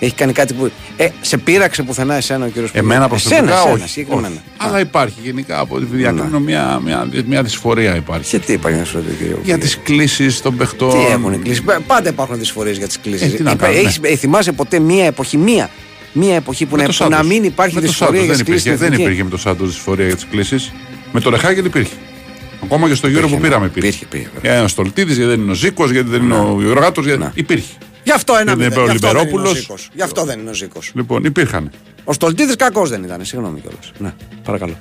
Έχει 0.04 0.14
κάνει 0.14 0.34
κάτι 0.34 0.54
που. 0.54 0.72
Ε, 0.98 1.08
σε 1.22 1.38
πείραξε 1.38 1.84
πουθενά 1.84 2.16
εσένα 2.16 2.46
ο 2.46 2.48
κύριος 2.48 2.72
Πογέτ. 2.72 2.86
Εμένα 2.86 3.08
προσωπικά 3.08 3.36
εσένα, 3.36 3.58
εσένα, 3.58 3.72
όχι. 3.74 3.88
συγκεκριμένα. 3.90 4.28
όχι. 4.28 4.40
Αλλά 4.58 4.80
υπάρχει 4.80 5.16
γενικά 5.24 5.60
από 5.60 5.76
ό,τι 5.76 5.86
διακρίνω 5.86 6.40
μια, 6.40 6.82
μια, 6.86 7.10
μια 7.26 7.44
δυσφορία 7.44 7.96
υπάρχει. 7.96 8.30
Και 8.30 8.40
τι 8.40 8.54
υπάρχει 8.54 8.80
να 8.80 8.86
σου 8.86 8.98
πει, 8.98 9.14
κύριο 9.14 9.40
Για 9.44 9.56
Πογέτ. 9.56 9.60
τις 9.60 9.78
κλήσεις 9.84 10.42
των 10.42 10.58
παιχτών. 10.58 10.90
Τι 10.92 11.12
έχουν 11.12 11.34
οι 11.34 11.38
κλήσεις; 11.38 11.64
Πάντα 11.88 12.10
υπάρχουν 12.10 12.38
δυσφορίες 12.38 12.78
για 12.78 12.88
τις 12.88 13.00
κλήσεις. 13.00 13.34
Ε, 13.34 13.36
τι 13.36 13.44
να 13.44 13.56
κάνουμε; 13.56 13.90
θυμάσαι 14.18 14.52
ποτέ 14.52 14.80
μία 14.80 15.06
εποχή, 15.06 15.38
μία, 15.38 15.70
μία 16.14 16.36
εποχή 16.36 16.66
που, 16.66 16.76
Με 16.76 16.82
να, 16.82 16.88
το 16.88 17.04
που 17.04 17.10
να 17.10 17.16
Σάντος. 17.16 17.32
μην 17.32 17.44
υπάρχει 17.44 17.76
Με 17.76 17.82
το 17.82 17.88
δυσφορία 17.88 18.20
Σάντος 18.22 18.36
για 18.36 18.44
τις 18.44 18.44
δεν 18.44 18.46
κλήσεις. 18.46 18.66
υπήρχε, 18.66 18.90
δεν 18.90 19.00
υπήρχε 19.06 19.24
με 19.24 19.30
το 19.30 19.38
Σάντος 19.38 19.68
δυσφορία 19.70 20.06
για 20.06 20.16
τις 20.16 20.26
κλήσεις. 20.32 20.72
Με 21.12 21.20
το 21.20 21.30
Ρεχάκελ 21.30 21.66
υπήρχε. 21.66 21.94
Ακόμα 22.64 22.88
και 22.88 22.96
στο 22.96 23.08
γύρο 23.08 23.22
που 23.22 23.28
Υπήρχε, 23.28 23.44
πήραμε 23.44 23.66
ναι. 23.66 23.72
υπήρχε. 23.72 24.04
Υπήρχε, 24.04 24.28
υπήρχε, 24.28 24.48
Για 24.54 24.64
ο 24.64 24.68
Στολτίδης, 24.68 25.16
γιατί 25.16 25.32
δεν 25.32 25.42
είναι 25.42 25.52
ο 25.52 25.56
Ζήκος, 25.56 25.92
γιατί 25.92 26.10
δεν 26.10 26.22
είναι 26.22 26.36
ο 26.36 26.58
Γιωργάτο. 26.60 27.02
Υπήρχε. 27.34 27.74
Γι' 28.04 28.12
αυτό 28.12 28.34
ένα 28.34 28.56
δεν 28.56 28.58
μηδέν, 28.58 28.72
είπε 28.72 28.80
ο 28.80 28.84
γι' 28.84 28.90
αυτό 28.92 29.08
δεν 29.08 29.10
είναι 29.12 29.20
ο 29.20 29.24
Λιμπερόπουλος. 29.24 29.58
Ζήκος. 29.58 29.90
Γι' 29.94 30.02
αυτό 30.02 30.24
δεν 30.24 30.40
είναι 30.40 30.50
ο 30.50 30.54
Ζήκος. 30.54 30.92
Λοιπόν, 30.96 31.24
υπήρχαν. 31.24 31.72
Ο 32.04 32.14
Στολτίδης 32.14 32.56
κακός 32.56 32.90
δεν 32.90 33.04
ήταν, 33.04 33.26
συγγνώμη 33.26 33.60
κιόλας. 33.60 33.92
Ναι, 33.98 34.14
παρακαλώ. 34.44 34.74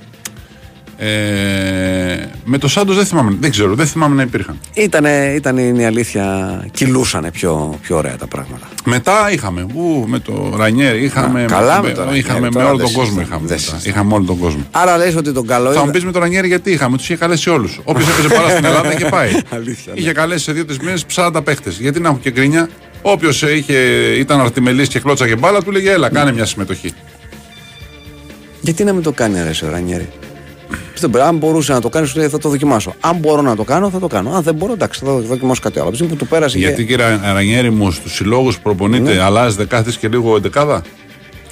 Ε, 0.97 2.25
με 2.45 2.57
το 2.57 2.67
Σάντος 2.67 2.95
δεν 2.95 3.05
θυμάμαι. 3.05 3.35
Δεν 3.39 3.51
ξέρω, 3.51 3.75
δεν 3.75 3.87
θυμάμαι 3.87 4.15
να 4.15 4.21
υπήρχαν. 4.21 4.59
Ήτανε, 4.73 5.33
ήταν 5.35 5.57
είναι 5.57 5.81
η 5.81 5.85
αλήθεια, 5.85 6.65
κυλούσανε 6.71 7.31
πιο, 7.31 7.79
πιο 7.81 7.97
ωραία 7.97 8.15
τα 8.15 8.27
πράγματα. 8.27 8.67
Μετά 8.85 9.31
είχαμε. 9.31 9.65
Ου, 9.75 10.03
με 10.07 10.19
το 10.19 10.53
Ρανιέρ. 10.57 10.95
Είχαμε, 11.03 11.43
Α, 11.43 11.45
καλά 11.45 11.81
με, 11.81 11.87
με 11.87 11.93
το 11.93 11.99
Ρανιέρ, 12.03 12.17
είχαμε 12.19 12.39
με 12.39 12.49
τώρα 12.49 12.67
όλο 12.67 12.77
δεν 12.77 12.85
τον 12.85 12.95
κόσμο. 12.95 13.03
συζητάμε, 13.13 13.25
Είχαμε, 13.27 13.47
δεν 13.47 13.57
μετά. 13.59 13.71
συζητάμε. 13.71 13.81
είχαμε 13.95 14.13
όλο 14.13 14.23
τον 14.25 14.37
κόσμο. 14.37 14.67
Άρα 14.71 14.97
λες 14.97 15.15
ότι 15.15 15.31
τον 15.33 15.47
καλό 15.47 15.71
Θα 15.71 15.77
μου 15.79 15.83
είδα- 15.83 15.91
πεις 15.93 16.05
με 16.05 16.11
τον 16.11 16.21
Ρανιέρ 16.21 16.45
γιατί 16.45 16.71
είχαμε. 16.71 16.97
Τους 16.97 17.05
είχε 17.05 17.15
καλέσει 17.17 17.49
όλους. 17.49 17.79
Όποιος 17.83 18.09
έπαιζε 18.09 18.27
πάρα 18.27 18.49
στην 18.49 18.65
Ελλάδα 18.65 18.93
είχε 18.93 19.05
πάει. 19.05 19.31
Αλήθεια, 19.55 19.93
ναι. 19.93 19.99
Είχε 19.99 20.11
καλέσει 20.11 20.43
σε 20.43 20.51
δύο-τρεις 20.51 20.77
μήνες 20.79 21.05
40 21.15 21.41
παίχτες. 21.43 21.77
Γιατί 21.79 21.99
να 21.99 22.07
έχουν 22.09 22.19
και 22.21 22.31
γκρίνια. 22.31 22.69
Όποιος 23.01 23.43
ήταν 24.17 24.39
αρτιμελής 24.39 24.87
και 24.87 24.99
κλώτσα 24.99 25.27
και 25.27 25.35
μπάλα, 25.35 25.61
του 25.61 25.71
λέγε 25.71 25.91
Έλα, 25.91 26.09
κάνε 26.09 26.31
μια 26.33 26.45
συμμετοχή. 26.45 26.93
Γιατί 28.61 28.83
να 28.83 28.93
μην 28.93 29.03
το 29.03 29.11
κάνει 29.11 29.43
ρε, 29.43 29.65
ο 29.67 29.69
Ρανιέρη. 29.69 30.09
Δεν 30.99 31.09
πρέπει. 31.09 31.27
Αν 31.27 31.37
μπορούσε 31.37 31.73
να 31.73 31.81
το 31.81 31.89
κάνεις, 31.89 32.09
σου 32.09 32.17
λέει 32.17 32.27
θα 32.27 32.37
το 32.37 32.49
δοκιμάσω. 32.49 32.95
Αν 32.99 33.15
μπορώ 33.15 33.41
να 33.41 33.55
το 33.55 33.63
κάνω, 33.63 33.89
θα 33.89 33.99
το 33.99 34.07
κάνω. 34.07 34.31
Αν 34.35 34.43
δεν 34.43 34.55
μπορώ, 34.55 34.73
εντάξει, 34.73 35.01
θα 35.05 35.11
δοκιμάσω 35.11 35.61
κάτι 35.61 35.79
άλλο. 35.79 35.87
Από 35.87 35.91
τη 35.91 35.97
στιγμή 35.97 36.17
που 36.17 36.23
του 36.23 36.29
πέρασε. 36.29 36.57
Γιατί 36.57 36.75
και... 36.75 36.83
κύριε 36.83 37.19
Ρανιέρη 37.33 37.69
μου, 37.69 37.91
στους 37.91 38.15
συλλόγους 38.15 38.59
προπονείται, 38.59 39.13
Ναι. 39.13 39.21
αλλάζει 39.21 39.55
δεκάδε 39.55 39.91
και 39.99 40.07
λίγο 40.07 40.35
εντεκάδα. 40.35 40.81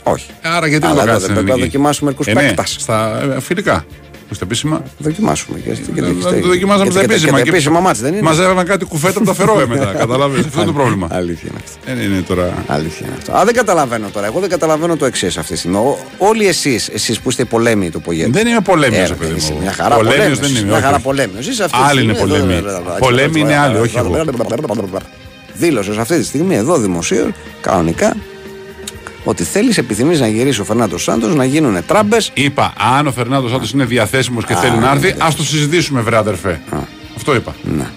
Όχι. 0.03 0.29
Άρα 0.41 0.68
γιατί 0.68 0.86
Αλλά 0.86 0.96
να 0.96 1.03
το 1.06 1.10
εδώ 1.10 1.20
κάνει 1.20 1.34
δεν 1.34 1.44
πρέπει 1.44 1.60
να 1.60 1.65
δοκιμάσουμε 1.65 2.12
μερικούς 2.12 2.27
ε, 2.27 2.34
ναι, 2.34 2.48
παίκτες. 2.48 2.75
Στα 2.79 3.22
ε, 3.36 3.39
φιλικά. 3.39 3.86
Στα 4.31 4.45
επίσημα. 4.45 4.83
Δοκιμάσουμε. 4.98 5.59
Και, 5.59 5.69
και, 5.69 6.00
Ε, 6.00 6.01
να 6.01 6.41
το 6.41 6.48
δοκιμάζαμε 6.48 6.86
και, 6.86 6.91
στα 6.91 7.00
και, 7.01 7.07
και, 7.07 7.13
επίσημα. 7.13 7.31
τα 7.38 7.43
επίσημα 7.48 7.79
μάτς 7.79 8.00
δεν 8.00 8.13
είναι; 8.13 8.21
Μαζεύαν 8.21 8.65
κάτι 8.65 8.86
κουφέτα 8.86 9.17
από 9.17 9.25
τα 9.27 9.33
φερόε 9.33 9.65
μετά. 9.65 9.86
Καταλάβει. 9.98 10.39
Αυτό 10.39 10.57
είναι 10.57 10.65
το 10.65 10.74
πρόβλημα. 10.74 11.07
Αλήθεια 11.12 11.50
είναι 11.51 11.59
αυτό. 11.65 11.77
Δεν 11.86 12.00
είναι 12.12 12.21
τώρα. 12.21 12.53
Αλήθεια 12.67 13.05
είναι 13.07 13.15
αυτό. 13.17 13.31
Α, 13.38 13.45
δεν 13.45 13.53
καταλαβαίνω 13.53 14.09
τώρα. 14.13 14.25
Εγώ 14.25 14.39
δεν 14.39 14.50
καταλαβαίνω 14.50 14.95
το 14.98 15.05
εξής 15.05 15.38
αυτή 15.38 15.51
τη 15.53 15.57
στιγμή. 15.57 15.77
Ο- 15.77 15.98
Όλοι 16.17 16.48
εσείς 16.48 16.88
εσείς 16.89 17.19
που 17.19 17.29
είστε 17.29 17.45
πολέμοι 17.45 17.89
του 17.89 18.01
Πογέτ. 18.01 18.29
Δεν 18.33 18.48
είμαι 18.48 18.59
πολέμιος, 18.62 19.09
Ε, 19.09 19.13
παιδί 19.13 19.31
ρε, 19.31 19.38
είσαι 19.38 19.53
μου. 19.53 19.59
Μια 19.62 19.71
χαρά 19.71 19.95
Πολέμιος 19.95 20.17
πολέμιος. 20.17 20.39
δεν 20.39 20.50
είμαι. 20.55 20.62
Μια 20.65 20.74
όχι, 20.74 20.81
χαρά 20.83 20.95
όχι. 20.95 21.03
πολέμιος. 21.03 21.48
Είσαι 21.48 21.63
αυτή 21.63 21.77
τη 21.77 21.83
Άλλοι 21.88 22.01
είναι 22.03 22.13
στιγμή 22.13 22.31
εδώ, 22.33 22.41
πολέμοι. 22.43 22.57
εδώ, 22.59 22.69
εδώ, 22.69 22.79
εδώ, 22.79 22.98
Πολέμοι 23.00 23.39
είναι 23.39 23.57
άλλοι, 23.57 23.77
όχι 23.77 23.98
εγώ. 23.98 24.24
Δήλωσες 25.53 25.98
αυτή 25.98 26.17
τη 26.17 26.25
στιγμή 26.25 26.55
εδώ 26.55 26.77
δημοσίως, 26.77 27.29
κανονικά, 27.62 28.15
ότι 29.29 29.43
θέλεις, 29.43 29.77
επιθυμείς 29.77 30.19
να 30.19 30.27
γυρίσει 30.27 30.62
ο 30.62 30.63
Φερνάντος 30.63 31.03
Σάντος, 31.03 31.36
να 31.36 31.45
γίνουν 31.45 31.86
τράμπες. 31.86 32.31
Είπα, 32.33 32.74
αν 32.98 33.07
ο 33.07 33.12
Φερνάντος 33.12 33.51
Σάντος 33.51 33.71
είναι 33.71 33.86
διαθέσιμος 33.86 34.45
και 34.45 34.55
θέλει 34.55 34.77
να 34.77 34.91
έρθει, 34.91 35.15
ας 35.17 35.36
το 35.36 35.43
συζητήσουμε, 35.43 36.01
βρε 36.01 36.17
αδερφέ. 36.17 36.62
Αυτό 37.15 37.36
είπα. 37.36 37.55
Ναι. 37.63 37.89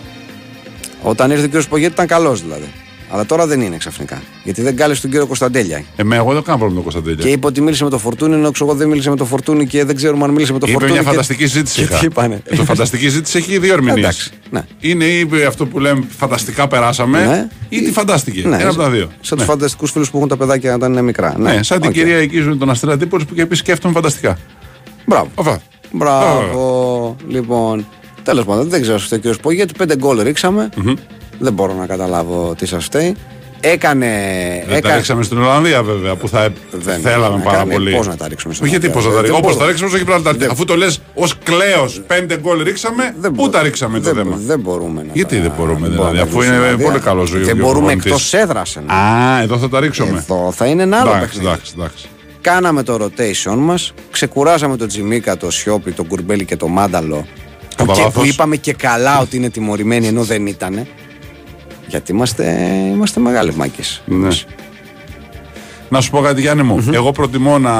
Όταν 1.03 1.31
ήρθε 1.31 1.59
ο 1.59 1.61
κ. 1.61 1.65
Πογέτη 1.69 1.93
ήταν 1.93 2.07
καλός 2.07 2.43
δηλαδή. 2.43 2.73
Αλλά 3.15 3.27
τώρα 3.27 3.47
δεν 3.47 3.61
είναι 3.61 3.77
ξαφνικά. 3.77 4.23
Γιατί 4.45 4.63
δεν 4.63 4.77
κάλεσε 4.77 5.01
τον 5.01 5.11
κύριο 5.11 5.27
Κωνσταντέλια. 5.27 5.85
Εμένα, 5.97 6.23
εγώ 6.23 6.33
δεν 6.33 6.43
κάνω 6.43 6.59
πρόβλημα 6.59 6.83
με 6.85 6.91
τον 6.93 7.01
Και 7.01 7.07
Κωνσταντέλια. 7.09 7.37
είπε 7.37 7.47
ότι 7.47 7.61
μίλησε 7.61 7.85
με 7.85 7.91
το 7.91 7.99
Φορτούνι, 7.99 8.35
ενώ 8.35 8.51
ξέρω 8.51 8.69
εγώ 8.71 8.79
δεν 8.79 8.89
μίλησε 8.89 9.11
με 9.11 9.17
το 9.17 9.25
Φορτούνι 9.25 9.67
και 9.67 9.85
δεν 9.85 9.97
ξέρουμε 9.97 10.25
αν 10.25 10.31
μίλησε 10.31 10.53
με 10.53 10.59
το 10.59 10.65
Είπε 10.69 10.73
Φορτούνι. 10.73 10.93
μια 10.93 11.03
και- 11.03 11.09
φανταστική 11.09 11.47
συζήτηση. 11.47 11.77
και 11.77 11.83
είχα. 11.83 11.99
τι 11.99 12.07
είπανε. 12.07 12.43
Το 12.57 12.65
φανταστική 12.65 13.03
συζήτηση 13.05 13.39
έχει 13.39 13.59
δύο 13.59 13.73
ερμηνείες. 13.73 13.99
Εντάξει, 13.99 14.31
ναι. 14.51 14.63
Είναι 14.81 15.05
ή 15.05 15.29
αυτό 15.49 15.67
που 15.67 15.79
λέμε 15.79 16.05
φανταστικά 16.17 16.69
περάσαμε, 16.69 17.27
Ναι. 17.27 17.49
ή 17.69 17.83
τι 17.83 17.93
φαντάστηκε. 17.93 18.49
Ναι, 18.49 18.57
Ένα 18.57 18.69
από 18.69 18.79
τα 18.79 18.91
δύο. 18.91 19.09
Σαν 19.21 19.39
Ναι. 19.39 19.45
τους 19.45 19.45
φανταστικούς 19.45 19.91
φίλους 19.91 20.11
που 20.11 20.17
έχουν 20.17 20.29
τα 20.29 20.37
παιδάκια 20.37 20.75
όταν 20.75 20.93
είναι 20.93 21.03
μικρά. 21.03 21.35
Ναι, 21.39 21.63
σαν 21.63 21.81
την 21.81 21.89
οκ. 21.89 21.95
κυρία 21.95 22.17
εκεί 22.17 22.37
με 22.41 22.57
τον 22.57 22.71
Αστέρα 22.71 22.97
Τύπολη 22.97 23.25
που 23.25 23.35
και 23.35 23.47
πει 23.47 23.55
σκέφτομαι 23.55 23.95
φανταστικά. 23.95 24.39
Μπράβο. 25.07 25.29
Αυτά. 25.35 25.61
Μπράβο. 25.93 27.17
Λοιπόν, 27.29 27.87
τέλος 28.23 28.45
πάντων, 28.45 28.69
δεν 28.69 28.83
ξέρω 28.83 28.99
στο 28.99 29.17
κύριος 29.17 29.37
Σπόγγι, 29.37 29.57
γιατί 29.57 29.73
πέντε 29.79 29.97
γκολ 29.97 30.23
ρίξαμε. 30.23 30.69
Δεν 31.43 31.53
μπορώ 31.53 31.73
να 31.75 31.87
καταλάβω 31.87 32.55
τι 32.59 32.67
σας 32.67 32.85
φταίει. 32.85 33.17
Έκανε. 33.65 34.09
Δεν 34.69 34.83
τα 34.83 34.95
ρίξαμε 34.97 35.23
στην 35.23 35.39
Ολλανδία 35.39 35.83
βέβαια 35.83 36.15
που 36.17 36.29
θα 36.29 36.49
Δεν 36.71 37.01
θέλαμε 37.01 37.37
να 37.37 37.43
πάρα 37.43 37.57
κάνει. 37.57 37.73
πολύ. 37.73 37.95
Πώς 37.97 38.07
να 38.07 38.17
τα 38.17 38.29
ρίξουμε 38.29 38.55
στην 38.55 38.67
Όχι 38.67 38.77
γιατί 38.79 38.93
πώς 38.93 39.05
Ολλανδία, 39.07 39.21
θα 39.33 39.37
τα 39.37 39.37
δεν 39.37 39.37
ρίξουμε. 39.37 39.39
Όπως 39.39 39.53
μπορώ. 39.53 39.65
τα 39.65 39.67
ρίξαμε 39.67 39.89
στο 39.89 39.99
Γιμπραλτάρ. 39.99 40.37
Δεν- 40.37 40.51
Αφού 40.51 40.65
το 40.65 40.77
λες 40.77 41.01
ως 41.15 41.39
κλέο 41.43 41.89
πέντε 42.07 42.39
γκολ 42.39 42.63
ρίξαμε, 42.63 43.15
Δεν 43.21 43.31
πού 43.31 43.37
μπορώ. 43.37 43.51
τα 43.51 43.63
ρίξαμε 43.63 43.99
το 44.01 44.05
δεν, 44.05 44.15
θέμα; 44.15 44.37
Δεν 44.47 44.61
μπορούμε 44.61 45.03
να 45.03 45.11
Γιατί 45.13 45.37
τα- 45.37 45.43
δεν 45.43 45.53
μπορούμε, 45.57 45.81
δεν 45.81 45.91
δηλαδή, 45.91 45.97
μπορούμε 45.97 46.17
να 46.17 46.23
αφού 46.23 46.41
ρίξουμε 46.41 46.57
είναι 46.57 46.65
στην 46.67 46.77
πολύ 46.77 46.85
Ολλανδία. 46.89 47.09
καλός 47.11 47.31
ο 47.31 47.33
Δεν 47.33 47.43
Γιώργος 47.43 47.65
μπορούμε 47.65 47.93
προπονητής. 47.95 48.11
εκτός 48.13 48.33
έδρα. 48.35 48.63
Α, 48.95 49.43
εδώ 49.43 49.59
θα 49.59 49.69
τα 49.69 49.81
ρίξουμε. 49.81 50.19
Εδώ 50.19 50.53
θα 50.57 50.67
είναι 50.67 50.83
ένα 50.83 50.97
άλλο 51.01 51.11
Εντάξει, 51.11 51.27
παιχνίδι. 51.29 51.47
εντάξει, 51.49 51.73
εντάξει. 51.77 52.07
Κάναμε 52.41 52.83
το 52.83 52.95
rotation 53.05 53.57
μας, 53.59 53.93
ξεκουράσαμε 54.11 54.77
τον 54.77 54.89
Τζιμίκα, 54.89 55.37
το 55.37 55.51
Σιόπι, 55.51 55.93
τον 55.93 56.07
Κουρμπέλι 56.07 56.45
και 56.45 56.57
το 56.57 56.69
Μάνταλο. 56.69 57.27
Που, 57.77 57.85
Κατά 57.85 57.93
και, 57.93 58.01
λάθος. 58.03 58.23
που 58.23 58.29
είπαμε 58.29 58.57
και 58.57 58.73
καλά 58.73 59.21
ότι 59.21 59.37
είναι 59.37 59.49
τιμωρημένοι 59.51 60.07
ενώ 60.07 60.23
δεν 60.23 60.47
ήταν. 60.47 60.87
Γιατί 61.93 62.13
είμαστε, 62.13 62.45
είμαστε 62.95 63.21
μεγάλοι 63.21 63.55
μάκες. 63.55 64.03
Ναι. 64.07 64.29
Να 65.89 66.01
σου 66.01 66.11
πω 66.11 66.21
κάτι, 66.21 66.41
Γιάννη 66.41 66.63
μου. 66.63 66.89
Εγώ 66.93 67.13
προτιμώ 67.13 67.59
να, 67.59 67.73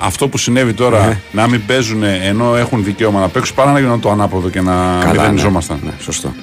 αυτό 0.00 0.28
που 0.28 0.38
συνέβη 0.38 0.72
τώρα 0.72 1.06
Ναι. 1.06 1.20
να 1.32 1.48
μην 1.48 1.66
παίζουν 1.66 2.02
ενώ 2.02 2.56
έχουν 2.56 2.84
δικαίωμα 2.84 3.20
να 3.20 3.28
παίξουν 3.28 3.54
παρά 3.56 3.72
να 3.72 3.78
γίνουν 3.78 4.00
το 4.00 4.10
ανάποδο 4.10 4.48
και 4.48 4.60
να 4.60 4.72
Καλά, 5.00 5.10
μηδενιζόμασταν. 5.10 5.78
Ναι, 5.82 5.88
ναι, 5.90 5.94
σωστό. 6.00 6.34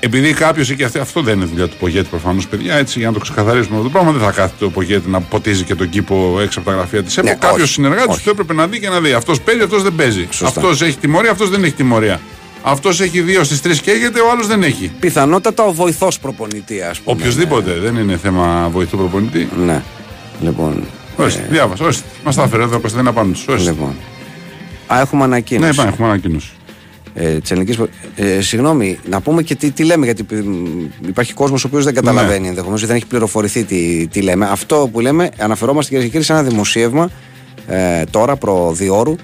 επειδή 0.00 0.32
κάποιος 0.32 0.70
εκεί 0.70 0.84
αυτό, 0.84 1.00
αυτό 1.00 1.20
δεν 1.22 1.36
είναι 1.36 1.44
δουλειά 1.44 1.68
του 1.68 1.76
Πογέτη 1.76 2.08
προφανώς, 2.10 2.46
παιδιά. 2.48 2.74
Έτσι, 2.74 2.98
για 2.98 3.08
να 3.08 3.14
το 3.14 3.20
ξεκαθαρίσουμε 3.20 3.76
αυτό 3.76 3.88
το 3.88 3.98
πράγμα, 3.98 4.12
δεν 4.12 4.20
θα 4.20 4.30
κάθεται 4.30 4.64
ο 4.64 4.70
Πογέτη 4.70 5.08
να 5.10 5.20
ποτίζει 5.20 5.64
και 5.64 5.74
τον 5.74 5.88
κήπο 5.88 6.38
έξω 6.42 6.60
από 6.60 6.70
τα 6.70 6.76
γραφεία 6.76 7.02
της 7.02 7.16
ΕΠΟ. 7.16 7.28
Ναι, 7.28 7.34
Κάποιο 7.34 7.62
όχι, 7.62 7.72
συνεργάτη 7.72 8.10
όχι. 8.10 8.22
του 8.24 8.30
έπρεπε 8.30 8.54
να 8.54 8.66
δει 8.66 8.80
και 8.80 8.88
να 8.88 9.00
δει. 9.00 9.12
Αυτός 9.12 9.40
παίζει, 9.40 9.62
αυτός 9.62 9.82
δεν 9.82 9.94
παίζει. 9.94 10.26
Σωστά. 10.30 10.60
Αυτός 10.60 10.82
έχει 10.82 10.96
τιμωρία, 10.98 11.30
αυτός 11.30 11.50
δεν 11.50 11.64
έχει 11.64 11.74
τιμωρία. 11.74 12.20
Αυτός 12.62 13.00
έχει 13.00 13.20
δύο 13.20 13.44
στις 13.44 13.60
τρεις 13.60 13.80
καίγεται, 13.80 14.20
ο 14.20 14.30
άλλος 14.30 14.46
δεν 14.46 14.62
έχει. 14.62 14.90
Πιθανότατα 15.00 15.62
ο 15.64 15.72
βοηθός 15.72 16.18
προπονητή, 16.18 16.82
ας 16.82 17.00
πούμε. 17.00 17.16
Οποιοδήποτε, 17.20 17.72
δεν 17.72 17.96
είναι 17.96 18.16
θέμα 18.16 18.68
βοηθού 18.72 18.96
προπονητή. 18.96 19.48
Ναι. 19.64 19.82
Λοιπόν. 20.42 20.84
Ορίστε, 21.16 21.46
διάβασα, 21.50 21.84
ορίστε. 21.84 22.04
Μας 22.24 22.34
τα 22.34 22.42
έφερε 22.42 22.62
εδώ 22.62 22.76
ο 22.76 22.80
Κωνσταντίνα 22.80 23.12
πάνω 23.12 23.32
του. 23.32 23.40
Ορίστε. 23.48 23.70
λοιπόν. 23.70 23.94
Α, 24.86 25.00
έχουμε 25.00 25.20
Ναι, 25.26 25.32
ανακοίνωση. 25.32 25.76
πάμε, 25.76 25.88
έχουμε 25.88 26.08
ανακοίνωση. 26.08 26.50
ε, 27.14 27.38
της 27.38 27.50
ελληνικής 27.50 27.76
προ- 27.76 27.88
ε, 28.16 28.40
συγγνώμη, 28.40 28.98
να 29.08 29.20
πούμε 29.20 29.42
και 29.42 29.54
τι, 29.54 29.70
τι 29.70 29.84
λέμε, 29.84 30.04
γιατί 30.04 30.22
π- 30.22 31.08
υπάρχει 31.08 31.32
κόσμος 31.34 31.64
ο 31.64 31.66
οποίος 31.66 31.84
δεν 31.84 31.94
καταλαβαίνει 31.94 32.40
Ναι. 32.40 32.48
ενδεχομένως 32.48 32.82
ή 32.82 32.86
δεν 32.86 32.96
έχει 32.96 33.06
πληροφορηθεί 33.06 33.64
τι, 33.64 34.06
τι 34.10 34.20
λέμε. 34.20 34.46
Αυτό 34.50 34.88
που 34.92 35.00
λέμε, 35.00 35.30
αναφερόμαστε 35.38 35.88
κυρίες 35.90 36.04
και 36.06 36.10
κύριοι 36.10 36.24
σε 36.24 36.32
ένα 36.32 36.42
δημοσίευμα 36.42 37.10
ε, 37.66 38.04
τώρα 38.10 38.36
προδιόρου, 38.36 39.10
ε, 39.12 39.16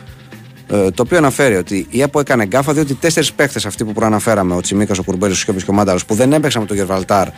το 0.67 1.03
οποίο 1.03 1.17
αναφέρει 1.17 1.57
ότι 1.57 1.87
η 1.91 2.03
ΕΠΟ 2.03 2.21
έκανε 2.21 2.45
γκάφα 2.45 2.73
διότι 2.73 2.95
τέσσερις 2.95 3.33
παίχτες 3.33 3.67
αυτοί 3.67 3.85
που 3.85 3.93
προαναφέραμε, 3.93 4.55
ο 4.55 4.61
Τσιμίκας, 4.61 4.99
ο 4.99 5.03
Κουρμπέλης, 5.03 5.37
ο 5.37 5.41
Σιώπης 5.41 5.65
και 5.65 5.71
ο 5.71 5.75
Μάνταλο, 5.75 6.01
που 6.07 6.15
δεν 6.15 6.33
έπαιξαν 6.33 6.61
με 6.61 6.67
τον 6.67 6.77
Γερβαλτάρ, 6.77 7.29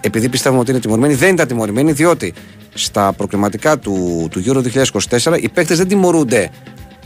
επειδή 0.00 0.28
πιστεύουμε 0.28 0.60
ότι 0.60 0.70
είναι 0.70 0.80
τιμωρημένοι, 0.80 1.14
δεν 1.14 1.32
ήταν 1.32 1.46
τιμωρημένοι, 1.46 1.92
διότι 1.92 2.34
στα 2.74 3.12
προκριματικά 3.12 3.78
του, 3.78 4.28
του 4.30 4.42
Euro 4.46 4.62
2024 5.20 5.42
οι 5.42 5.48
παίχτες 5.48 5.76
δεν 5.76 5.88
τιμωρούνται 5.88 6.50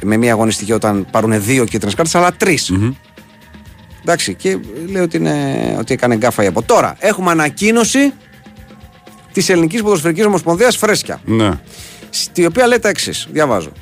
με 0.03 0.17
μία 0.17 0.33
αγωνιστική 0.33 0.73
όταν 0.73 1.07
πάρουν 1.11 1.43
δύο 1.43 1.65
κίτρινες 1.65 1.95
κάρτες, 1.95 2.15
αλλά 2.15 2.33
τρεις. 2.33 2.73
Εντάξει, 4.01 4.35
και 4.35 4.59
λέει 4.91 5.03
ότι, 5.03 5.17
είναι, 5.17 5.77
ότι 5.79 5.95
έκανε 5.95 6.17
γκάφα 6.17 6.43
η 6.43 6.47
ΕΠΟ. 6.47 6.63
Τώρα, 6.63 6.97
έχουμε 6.99 7.31
ανακοίνωση 7.31 8.13
της 9.33 9.49
Ελληνικής 9.49 9.83
Ποδοσφαιρικής 9.83 10.25
Ομοσπονδίας 10.25 10.77
Φρέσκια. 10.77 11.21
Ναι. 11.25 11.51
Στη 12.11 12.47
οποία 12.47 12.67
λέει 12.67 12.79
τα 12.79 12.89
εξής. 12.89 13.29
Διαβάζω. 13.33 13.73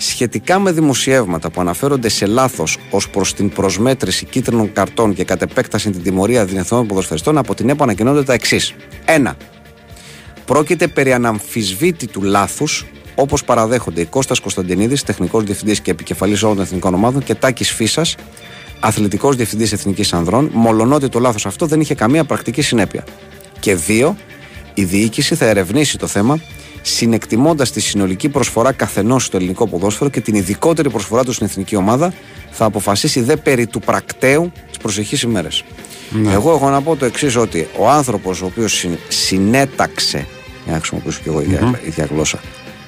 Σχετικά 0.00 0.58
με 0.58 0.72
δημοσιεύματα 0.72 1.50
που 1.50 1.60
αναφέρονται 1.60 2.08
σε 2.08 2.26
λάθος 2.26 2.78
ως 2.90 3.08
προς 3.08 3.34
την 3.34 3.48
προσμέτρηση 3.48 4.24
κίτρινων 4.24 4.72
καρτών 4.72 5.14
και 5.14 5.24
κατ' 5.24 5.42
επέκταση 5.42 5.90
την 5.90 6.02
τιμωρία 6.02 6.44
διεθνών 6.44 6.86
ποδοσφαιριστών, 6.86 7.38
από 7.38 7.54
την 7.54 7.68
ΕΠΟ 7.68 7.82
ανακοινώνται 7.82 8.22
τα 8.22 8.32
εξής. 8.32 8.74
1. 9.04 9.36
Πρόκειται 10.44 10.88
περί 10.88 11.12
αναμφισβήτητου 11.12 12.22
λάθους, 12.22 12.86
όπως 13.14 13.44
παραδέχονται 13.44 14.00
η 14.00 14.04
Κώστας 14.04 14.40
Κωνσταντινίδης, 14.40 15.02
τεχνικός 15.02 15.44
διευθυντής 15.44 15.80
και 15.80 15.90
επικεφαλής 15.90 16.42
όλων 16.42 16.56
των 16.56 16.64
εθνικών 16.64 16.94
ομάδων, 16.94 17.22
και 17.22 17.34
Τάκης 17.34 17.70
Φίσα, 17.70 18.02
αθλητικός 18.80 19.36
διευθυντής 19.36 19.72
Εθνικής 19.72 20.12
Ανδρών, 20.12 20.50
μολονότι 20.52 21.08
το 21.08 21.18
λάθος 21.18 21.46
αυτό 21.46 21.66
δεν 21.66 21.80
είχε 21.80 21.94
καμία 21.94 22.24
πρακτική 22.24 22.62
συνέπεια. 22.62 23.04
Και 23.60 23.76
2. 23.76 24.16
Η 24.74 24.84
διοίκηση 24.84 25.34
θα 25.34 25.44
ερευνήσει 25.44 25.98
το 25.98 26.06
θέμα, 26.06 26.40
συνεκτιμώντας 26.82 27.70
τη 27.70 27.80
συνολική 27.80 28.28
προσφορά 28.28 28.72
καθενός 28.72 29.24
στο 29.24 29.36
ελληνικό 29.36 29.66
ποδόσφαιρο 29.66 30.10
και 30.10 30.20
την 30.20 30.34
ειδικότερη 30.34 30.90
προσφορά 30.90 31.24
του 31.24 31.32
στην 31.32 31.46
εθνική 31.46 31.76
ομάδα, 31.76 32.12
θα 32.50 32.64
αποφασίσει 32.64 33.20
δε 33.20 33.36
περί 33.36 33.66
του 33.66 33.80
πρακτέου 33.80 34.52
τι 34.72 34.78
προσεχεί 34.82 35.26
ημέρε. 35.26 35.48
Εγώ 36.30 36.50
έχω 36.54 36.70
να 36.70 36.82
πω 36.82 36.96
το 36.96 37.04
εξής, 37.04 37.36
ότι 37.36 37.68
ο 37.78 37.88
άνθρωπος 37.88 38.42
ο 38.42 38.44
οποίος 38.44 38.86
συνέταξε, 39.08 40.26
για 40.64 40.72
να 40.72 40.78
χρησιμοποιήσω 40.78 41.20
και 41.22 41.28
εγώ 41.28 41.40
η 41.40 41.58
ίδια 41.86 42.08
γλώσσα, 42.10 42.38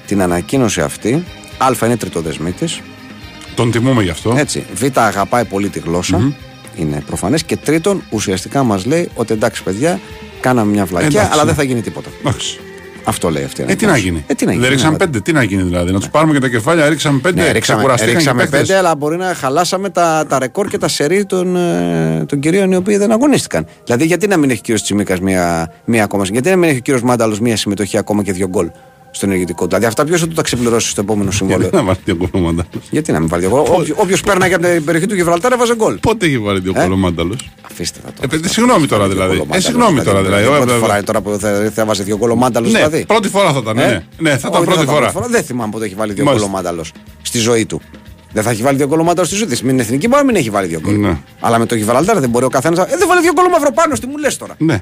την 0.07 0.21
ανακοίνωση 0.21 0.81
αυτή, 0.81 1.23
Α 1.57 1.85
είναι 1.85 1.97
τριτοδεσμίτη, 1.97 2.65
Τον 3.55 3.71
τιμούμε 3.71 4.03
γι' 4.03 4.09
αυτό. 4.09 4.33
έτσι. 4.37 4.65
Β 4.73 4.83
αγαπάει 4.93 5.45
πολύ 5.45 5.69
τη 5.69 5.79
γλωσσα 5.79 6.33
είναι 6.75 7.03
προφανές. 7.05 7.43
Και 7.43 7.57
τρίτον, 7.57 8.03
ουσιαστικά 8.09 8.63
μας 8.63 8.85
λέει 8.85 9.09
ότι 9.13 9.33
εντάξει, 9.33 9.63
παιδιά, 9.63 9.99
κάναμε 10.39 10.71
μια 10.71 10.85
βλακιά, 10.85 11.07
Εντάξει. 11.07 11.29
αλλά 11.33 11.45
δεν 11.45 11.55
θα 11.55 11.63
γίνει 11.63 11.81
τίποτα. 11.81 12.09
Εντάξει. 12.19 12.59
Αυτό 13.03 13.29
λέει 13.29 13.43
αυτή 13.43 13.61
η 13.61 13.65
Ε, 13.67 13.75
τι 13.75 13.85
να 13.85 13.91
ανακοίνωση. 13.91 14.01
γίνει; 14.01 14.23
Ε, 14.27 14.33
τι 14.33 14.45
να 14.45 14.51
γίνει. 14.51 14.61
Δεν 14.63 14.71
ρίξαμε 14.71 14.91
ναι, 14.91 14.97
πέντε. 14.97 15.19
Τι 15.19 15.31
να 15.31 15.43
γίνει 15.43 15.63
δηλαδή. 15.63 15.91
Να 15.91 15.99
τους 15.99 16.09
πάρουμε 16.09 16.33
και 16.33 16.39
τα 16.39 16.47
κεφάλια, 16.47 16.89
ρίξαμε 16.89 17.19
πέντε. 17.19 17.41
Ναι, 17.41 17.51
ρίξαμε, 17.51 17.77
ξεκουραστήκαν 17.77 18.15
ρίξαμε 18.15 18.43
και 18.43 18.49
παίκτες. 18.49 18.67
πέντε, 18.67 18.79
αλλά 18.79 18.95
μπορεί 18.95 19.17
να 19.17 19.33
χαλάσαμε 19.33 19.89
τα, 19.89 20.25
τα 20.29 20.39
ρεκόρ 20.39 20.67
και 20.67 20.77
τα 20.77 20.87
σερί 20.87 21.25
των, 21.25 21.55
ε, 21.55 22.25
των 22.27 22.39
κυρίων 22.39 22.71
οι 22.71 22.75
οποίοι 22.75 22.97
δεν 22.97 23.11
αγωνίστηκαν. 23.11 23.65
Δηλαδή, 23.85 24.05
γιατί 24.05 24.27
να 24.27 24.37
μην 24.37 24.49
έχει 24.49 24.59
ο 24.59 24.61
κύριος 24.61 24.83
Τσιμίκας 24.83 25.19
μία, 25.19 25.71
μία 25.85 26.03
ακόμα, 26.03 26.23
γιατί 26.31 26.49
να 26.49 26.55
μην 26.55 26.69
έχει 26.69 26.77
ο 26.77 26.81
κύριος 26.81 27.03
Μάνταλος 27.03 27.39
μία 27.39 27.57
συμμετοχή 27.57 27.97
ακόμα 27.97 28.23
και 28.23 28.31
δύο 28.31 28.47
γκολ; 28.47 28.69
Στο 29.11 29.25
ενεργητικό. 29.25 29.65
Δηλαδή, 29.67 29.85
αυτά 29.85 30.03
ποιος 30.05 30.19
θα 30.19 30.27
του 30.27 30.33
τα 30.33 30.41
ξεπληρώσει 30.41 30.89
στο 30.89 31.01
επόμενο 31.01 31.31
συμβόλαιο; 31.31 31.59
Γιατί 31.61 31.75
να 31.75 31.83
βάλει 31.83 31.97
δύο 32.05 32.15
κολομάνταλο. 32.31 32.67
γιατί 32.89 33.11
να 33.11 33.19
μην 33.19 33.27
βάλει 33.27 33.45
δύο 33.45 33.65
γκολ. 33.69 33.93
Όποιος 33.95 34.21
πέρναγε 34.21 34.53
από 34.53 34.67
την 34.67 34.83
περιοχή 34.85 35.07
του 35.07 35.15
Γιβραλτάρ 35.15 35.51
έβαζε 35.51 35.75
γκολ. 35.75 35.97
Πότε 35.97 36.25
έχει 36.25 36.37
βάλει 36.39 36.59
δύο 36.59 36.73
Ε; 36.75 36.81
κολομάνταλο. 36.83 37.35
Αφήστε 37.71 37.99
τα 38.03 38.07
Ε, 38.07 38.11
τώρα. 38.15 38.27
παιδί, 38.27 38.47
συγγνώμη 38.49 38.87
τώρα 38.87 39.07
δηλαδή. 39.07 39.43
Ε, 39.51 39.59
συγγνώμη 39.59 40.01
τώρα 40.03 40.21
δηλαδή. 40.21 40.43
Δεν 40.43 40.53
Ε, 40.53 40.57
πρώτη 40.57 40.71
ε, 40.71 40.75
φορά 40.77 41.03
τώρα 41.03 41.21
που 41.21 41.37
θα, 41.39 41.71
θα 41.73 41.85
βάζει 41.85 42.03
δύο 42.03 42.17
γκολ 42.17 42.29
ο 42.31 42.35
Μάνταλος 42.35 42.71
Ναι, 42.71 42.77
δηλαδή. 42.77 43.05
πρώτη 43.05 43.29
φορά 43.29 43.51
θα 43.53 43.59
ήταν. 43.61 43.77
Ε; 43.77 43.85
Ναι, 43.87 44.03
ναι 44.17 44.29
θα 44.37 44.47
ήταν 44.47 44.53
Όχι, 44.53 44.63
πρώτη 44.63 44.85
δεν 44.85 44.87
φορά. 45.11 45.27
Δεν 45.29 45.43
θυμάμαι 45.43 45.71
πότε 45.71 45.85
έχει 45.85 45.95
βάλει 45.95 46.13
δύο 46.13 46.23
γκολ 46.23 46.33
Μάλιστα. 46.33 46.51
ο 46.51 46.55
Μάνταλος 46.55 46.91
στη 47.21 47.37
ζωή 47.39 47.65
του. 47.65 47.81
Δεν 48.33 48.43
θα 48.43 48.49
έχει 48.49 48.61
βάλει 48.61 48.77
δύο 48.77 48.87
γκολ 48.87 48.99
ο 48.99 49.03
Μάνταλος 49.03 49.27
στη 49.29 49.37
ζωή 49.37 49.47
του. 49.47 49.57
Μην 49.61 49.69
είναι 49.73 49.81
εθνική, 49.81 50.07
μπορεί 50.07 50.21
να 50.21 50.27
μην 50.27 50.35
έχει 50.35 50.49
βάλει 50.49 50.67
δύο 50.67 50.79
γκολ. 50.79 50.95
Ναι. 50.99 51.17
Αλλά 51.39 51.59
με 51.59 51.65
το 51.65 51.75
Γιβραλτάρ 51.75 52.19
δεν 52.19 52.29
μπορεί 52.29 52.45
ο 52.45 52.49
καθένας. 52.49 52.79
Ε, 52.79 52.95
δεν 52.97 53.07
βάλει 53.07 53.21
δύο 53.21 53.31
γκολ 53.33 53.45
ο 53.45 53.49
Μαυροπάνο, 53.49 53.93
τι 53.93 54.07
μου 54.07 54.17
λες 54.17 54.37
τώρα. 54.37 54.55
Ναι. 54.57 54.81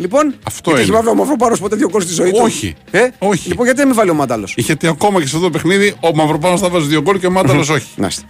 Λοιπόν, 0.00 0.34
Αυτό 0.42 0.70
γιατί 0.70 0.70
είναι. 0.70 0.80
έχει 0.80 0.90
βάλει 0.90 1.08
ο 1.08 1.14
Μαυροπάνο 1.14 1.56
ποτέ 1.56 1.76
δύο 1.76 1.88
γκολ 1.90 2.02
στη 2.02 2.12
ζωή 2.12 2.30
του; 2.30 2.40
Όχι. 2.42 2.74
Ε; 2.90 3.08
Όχι. 3.18 3.48
Λοιπόν, 3.48 3.64
γιατί 3.64 3.78
δεν 3.78 3.88
με 3.88 3.94
βάλει 3.94 4.10
ο 4.10 4.14
Μάνταλος; 4.14 4.54
Γιατί 4.56 4.86
ακόμα 4.86 5.20
και 5.20 5.26
σε 5.26 5.36
αυτό 5.36 5.48
το 5.48 5.52
παιχνίδι 5.52 5.94
ο 6.00 6.14
Μαυροπάνο 6.14 6.58
θα 6.58 6.68
βάζει 6.68 6.86
δύο 6.86 7.00
γκολ 7.02 7.18
και 7.18 7.26
ο 7.26 7.30
Μάνταλος 7.30 7.68
όχι. 7.68 7.86
Νάστε. 7.96 8.22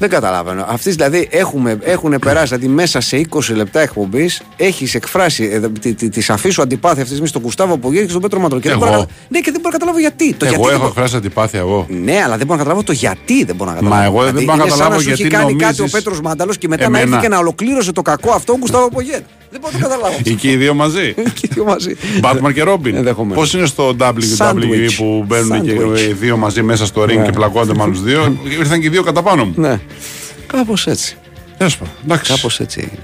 Δεν 0.00 0.08
καταλαβαίνω. 0.08 0.64
Αυτοί 0.68 0.90
δηλαδή 0.90 1.28
έχουμε, 1.30 1.78
έχουν 1.82 2.18
περάσει 2.20 2.46
δηλαδή 2.54 2.74
μέσα 2.74 3.00
σε 3.00 3.20
20 3.30 3.40
λεπτά 3.54 3.80
εκπομπής, 3.80 4.42
έχεις 4.56 4.94
εκφράσει 4.94 5.44
ε, 5.52 5.68
τη, 5.80 5.94
τη, 5.94 6.08
τη 6.08 6.20
σαφής 6.20 6.54
σου 6.54 6.62
αντιπάθεια 6.62 6.90
αυτής 7.02 7.08
τη 7.08 7.10
στιγμή 7.14 7.28
στον 7.28 7.42
Κουστάβο 7.42 7.76
Πογγέλη 7.78 8.02
και 8.04 8.10
στον 8.10 8.22
Πέτρο 8.22 8.40
Μαντρό. 8.40 8.60
Και 8.60 8.68
δεν 8.68 8.76
Εγώ. 8.78 8.86
μπορώ 8.86 8.98
να, 9.00 9.06
ναι, 9.28 9.38
και 9.40 9.50
δεν 9.50 9.60
μπορώ 9.60 9.70
να 9.72 9.78
καταλάβω 9.78 9.98
γιατί. 9.98 10.34
Το 10.34 10.44
γιατί 10.44 10.54
Εγώ 10.54 10.64
δεν 10.64 10.72
έχω 10.72 10.78
μπορώ- 10.82 10.88
εκφράσει 10.96 11.16
αντιπάθεια 11.16 11.58
εγώ. 11.60 11.86
Ναι, 11.88 12.20
αλλά 12.24 12.36
δεν 12.36 12.46
μπορώ 12.46 12.58
να 12.58 12.64
καταλάβω 12.64 12.82
το 12.82 12.92
γιατί 12.92 13.44
δεν 13.44 13.56
μπορώ 13.56 13.70
να 13.70 13.76
καταλάβω. 13.76 14.00
Μα 14.00 14.06
εγώ 14.08 14.18
δεν 14.22 14.26
Δηλαδή, 14.28 14.44
μπορώ 14.44 14.56
να 14.56 14.62
είναι 14.62 14.70
σαν 14.70 14.78
καταλάβω 14.80 15.02
σου 15.02 15.10
έχει 15.10 15.22
γιατί 15.22 15.36
κάνει 15.36 15.52
κάτι 15.56 15.64
ο 15.64 15.76
νομίζεις- 15.76 15.92
Πέτρος 16.02 16.20
Μάνταλος 16.20 16.58
και 16.58 16.68
μετά 16.68 16.88
να 16.88 16.98
Εμένα. 16.98 17.16
έρθει 17.16 17.26
και 17.28 17.32
να 17.34 17.38
ολοκλήρωσε 17.38 17.92
το 17.92 18.02
κακό 18.02 18.30
αυτό 18.32 18.52
ο 18.52 18.56
Κουστάβο 18.58 18.88
Πογγέλη. 18.88 19.24
Δεν 19.50 19.60
μπορώ 19.60 19.72
να 19.72 19.78
το 19.82 19.88
καταλάβω. 19.88 20.16
Ή 20.30 20.34
και 20.34 20.50
οι 20.50 20.56
δύο 20.56 20.74
μαζί. 20.74 21.14
Και 21.40 21.46
οι 21.46 21.50
δύο 21.54 21.64
μαζί. 21.64 21.96
Μπάτμαν 22.20 22.52
και 22.54 22.62
Ρόμπιν. 22.62 22.94
Ενδεχομένως. 22.94 23.38
Πώς 23.38 23.54
είναι 23.54 23.66
στο 23.66 23.96
WWE 23.98 24.12
Sandwich. 24.38 24.94
που 24.96 25.24
μπαίνουν 25.26 25.62
και 25.62 25.76
Sandwich. 25.80 25.98
οι 25.98 26.12
δύο 26.12 26.36
μαζί 26.36 26.62
μέσα 26.62 26.86
στο 26.86 27.02
ring 27.02 27.16
Ναι. 27.16 27.24
και 27.24 27.30
πλακώνται 27.32 27.74
με 27.74 27.82
άλλους 27.82 28.02
δύο. 28.02 28.36
Ήρθαν 28.60 28.80
και 28.80 28.86
οι 28.86 28.90
δύο 28.90 29.02
κατά 29.02 29.22
πάνω 29.22 29.44
μου. 29.44 29.54
Ναι. 29.90 30.58
Κάπως 30.58 30.86
έτσι. 30.86 31.16
Τέλο 31.56 31.70
πάντων. 31.78 31.94
Εντάξει. 32.04 32.32
Κάπως 32.34 32.60
έτσι 32.60 32.80
έγινε. 32.80 33.02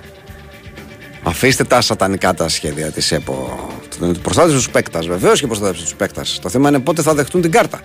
Αφήστε 1.22 1.64
τα 1.64 1.80
σατανικά 1.80 2.34
τα 2.34 2.48
σχέδια 2.48 2.90
της 2.90 3.12
ΕΠΟ. 3.12 3.58
Προστάτευση 4.22 4.56
τους 4.56 4.70
παίκτας, 4.70 5.06
βεβαίως 5.06 5.40
και 5.40 5.46
προστάτευση 5.46 5.82
τους 5.82 5.94
παίκτας. 5.94 6.38
Το 6.42 6.48
θέμα 6.48 6.68
είναι 6.68 6.78
πότε 6.78 7.02
θα 7.02 7.14
δεχτούν 7.14 7.40
την 7.40 7.50
κάρτα. 7.50 7.80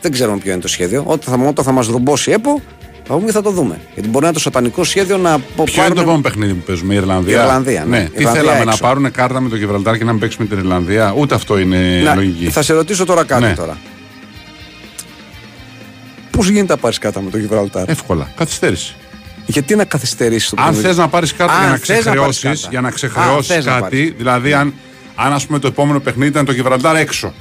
Δεν 0.00 0.12
ξέρουμε 0.12 0.38
ποιο 0.38 0.52
είναι 0.52 0.60
το 0.60 0.68
σχέδιο. 0.68 1.02
Όταν 1.06 1.38
θα, 1.40 1.48
όταν 1.48 1.64
θα 1.64 1.72
μας 1.72 1.86
ρουμπώσει 1.86 2.30
η 2.30 2.32
ΕΠΟ, 2.32 2.62
θα 3.06 3.14
πούμε 3.14 3.26
και 3.26 3.32
θα 3.32 3.42
το 3.42 3.50
δούμε. 3.50 3.80
Γιατί 3.94 4.08
μπορεί 4.08 4.20
να 4.20 4.26
είναι 4.26 4.34
το 4.36 4.40
σατανικό 4.42 4.84
σχέδιο 4.84 5.16
να 5.16 5.38
πο- 5.38 5.64
Ποιο 5.64 5.64
είναι 5.64 5.74
το 5.74 5.80
πάρουν- 5.80 5.98
επόμενο 5.98 6.20
παιχνίδι 6.22 6.52
που 6.52 6.62
παίζουμε, 6.66 6.94
η 6.94 6.96
Ιρλανδία; 6.96 7.36
Η 7.36 7.40
Ιρλανδία, 7.40 7.84
ναι. 7.84 7.98
ναι. 7.98 8.02
Η 8.04 8.06
Τι 8.08 8.12
Ιρλανδία 8.16 8.42
θέλαμε 8.42 8.64
να 8.64 8.70
έξω. 8.70 8.82
πάρουν 8.82 9.10
κάρτα 9.10 9.40
με 9.40 9.48
το 9.48 9.56
Γιβραλτάρ 9.56 9.98
και 9.98 10.04
να 10.04 10.10
μην 10.12 10.20
παίξουμε 10.20 10.46
την 10.46 10.58
Ιρλανδία; 10.58 11.14
Ούτε 11.16 11.34
αυτό 11.34 11.58
είναι 11.58 12.00
Να, 12.04 12.14
λογική. 12.14 12.50
θα 12.50 12.62
σε 12.62 12.72
ρωτήσω 12.72 13.04
τώρα 13.04 13.24
κάτι 13.24 13.42
Ναι. 13.42 13.54
τώρα. 13.54 13.78
Πώς 16.40 16.48
γίνεται 16.48 16.72
να 16.72 16.78
πάρεις 16.80 16.98
κάρτα 16.98 17.20
με 17.20 17.30
το 17.30 17.38
Γιβραλτάρ; 17.38 17.88
Εύκολα. 17.88 18.30
Καθυστέρηση. 18.36 18.94
Γιατί 19.46 19.76
να 19.76 19.84
καθυστερήσεις 19.84 20.50
το 20.50 20.56
Αν 20.58 20.66
παιχνίδι; 20.66 20.86
θες 20.86 20.96
να 20.96 21.08
πάρεις 21.08 21.34
κάρτα 21.34 21.54
Α, 21.54 21.58
για 21.60 21.68
να 21.70 21.76
θες 21.76 21.88
να 21.88 22.14
πάρεις 22.14 22.14
ξεχρεώσεις, 22.14 22.42
κάρτα. 22.42 22.68
για 22.70 22.80
να 22.80 22.88
Α, 22.88 22.90
ξεχρεώσεις 22.90 23.54
θες 23.54 23.64
να 23.64 23.72
κάτι, 23.72 23.80
πάρεις. 23.80 24.12
δηλαδή 24.16 24.52
αν, 24.52 24.74
αν 25.14 25.32
ας 25.32 25.46
πούμε 25.46 25.58
το 25.58 25.66
επόμενο 25.66 26.00
παιχνίδι 26.00 26.30
ήταν 26.30 26.44
το 26.44 26.52
Γιβραλτάρ 26.52 26.96
έξω 26.96 27.34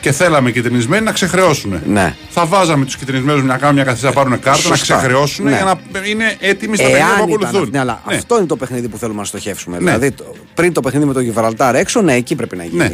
και 0.00 0.12
θέλαμε 0.12 0.50
κυτρινισμένοι 0.50 1.04
να 1.04 1.12
ξεχρεώσουν. 1.12 1.80
Ναι. 1.86 2.14
Θα 2.30 2.46
βάζαμε 2.46 2.84
τους 2.84 2.96
κυτρινισμένους 2.96 3.42
να 3.42 3.56
κάνουν 3.58 3.74
μια 3.74 3.84
καθυστέρηση 3.84 4.18
να 4.18 4.22
πάρουν 4.24 4.40
κάρτα, 4.42 4.68
να 4.68 4.76
Σωστά. 4.76 4.96
ξεχρεώσουν 4.96 5.44
Ναι. 5.44 5.50
για 5.50 5.64
να 5.64 6.00
είναι 6.06 6.36
έτοιμοι 6.40 6.76
στα 6.76 6.84
παιχνίδια 6.84 7.06
που 7.06 7.18
Εάν 7.18 7.28
ήταν, 7.28 7.44
ακολουθούν. 7.46 7.68
ναι, 7.72 7.78
αλλά 7.78 8.02
Ναι. 8.08 8.14
αυτό 8.16 8.36
είναι 8.38 8.46
το 8.46 8.56
παιχνίδι 8.56 8.88
που 8.88 8.98
θέλουμε 8.98 9.18
να 9.20 9.24
στοχεύσουμε. 9.26 9.76
Ναι. 9.78 9.84
Δηλαδή, 9.84 10.10
το- 10.10 10.34
πριν 10.54 10.72
το 10.72 10.80
παιχνίδι 10.80 11.06
με 11.06 11.12
το 11.12 11.20
Γιβραλτάρ 11.20 11.74
έξω, 11.74 12.00
ναι, 12.02 12.14
εκεί 12.14 12.34
πρέπει 12.34 12.56
να 12.56 12.64
γίνει. 12.64 12.76
Ναι. 12.76 12.90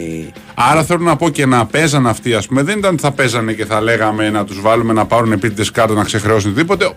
Άρα 0.55 0.85
θέλω 0.85 1.05
να 1.05 1.17
πω 1.17 1.29
και 1.29 1.47
να 1.47 1.67
παίζαν 1.67 2.07
αυτοί, 2.07 2.35
ας 2.35 2.47
πούμε. 2.47 2.63
Δεν 2.63 2.79
ήταν 2.79 2.93
ότι 2.93 3.03
θα 3.03 3.11
παίζανε 3.13 3.53
και 3.53 3.65
θα 3.65 3.81
λέγαμε 3.81 4.31
να 4.31 4.45
τους 4.45 4.61
βάλουμε 4.61 4.93
να 4.93 5.05
πάρουν 5.07 5.33
επίτηδες 5.33 5.71
κάρτα 5.71 5.95
να 5.95 6.05
ξεχρεώσουν 6.05 6.51
οτιδήποτε. 6.51 6.91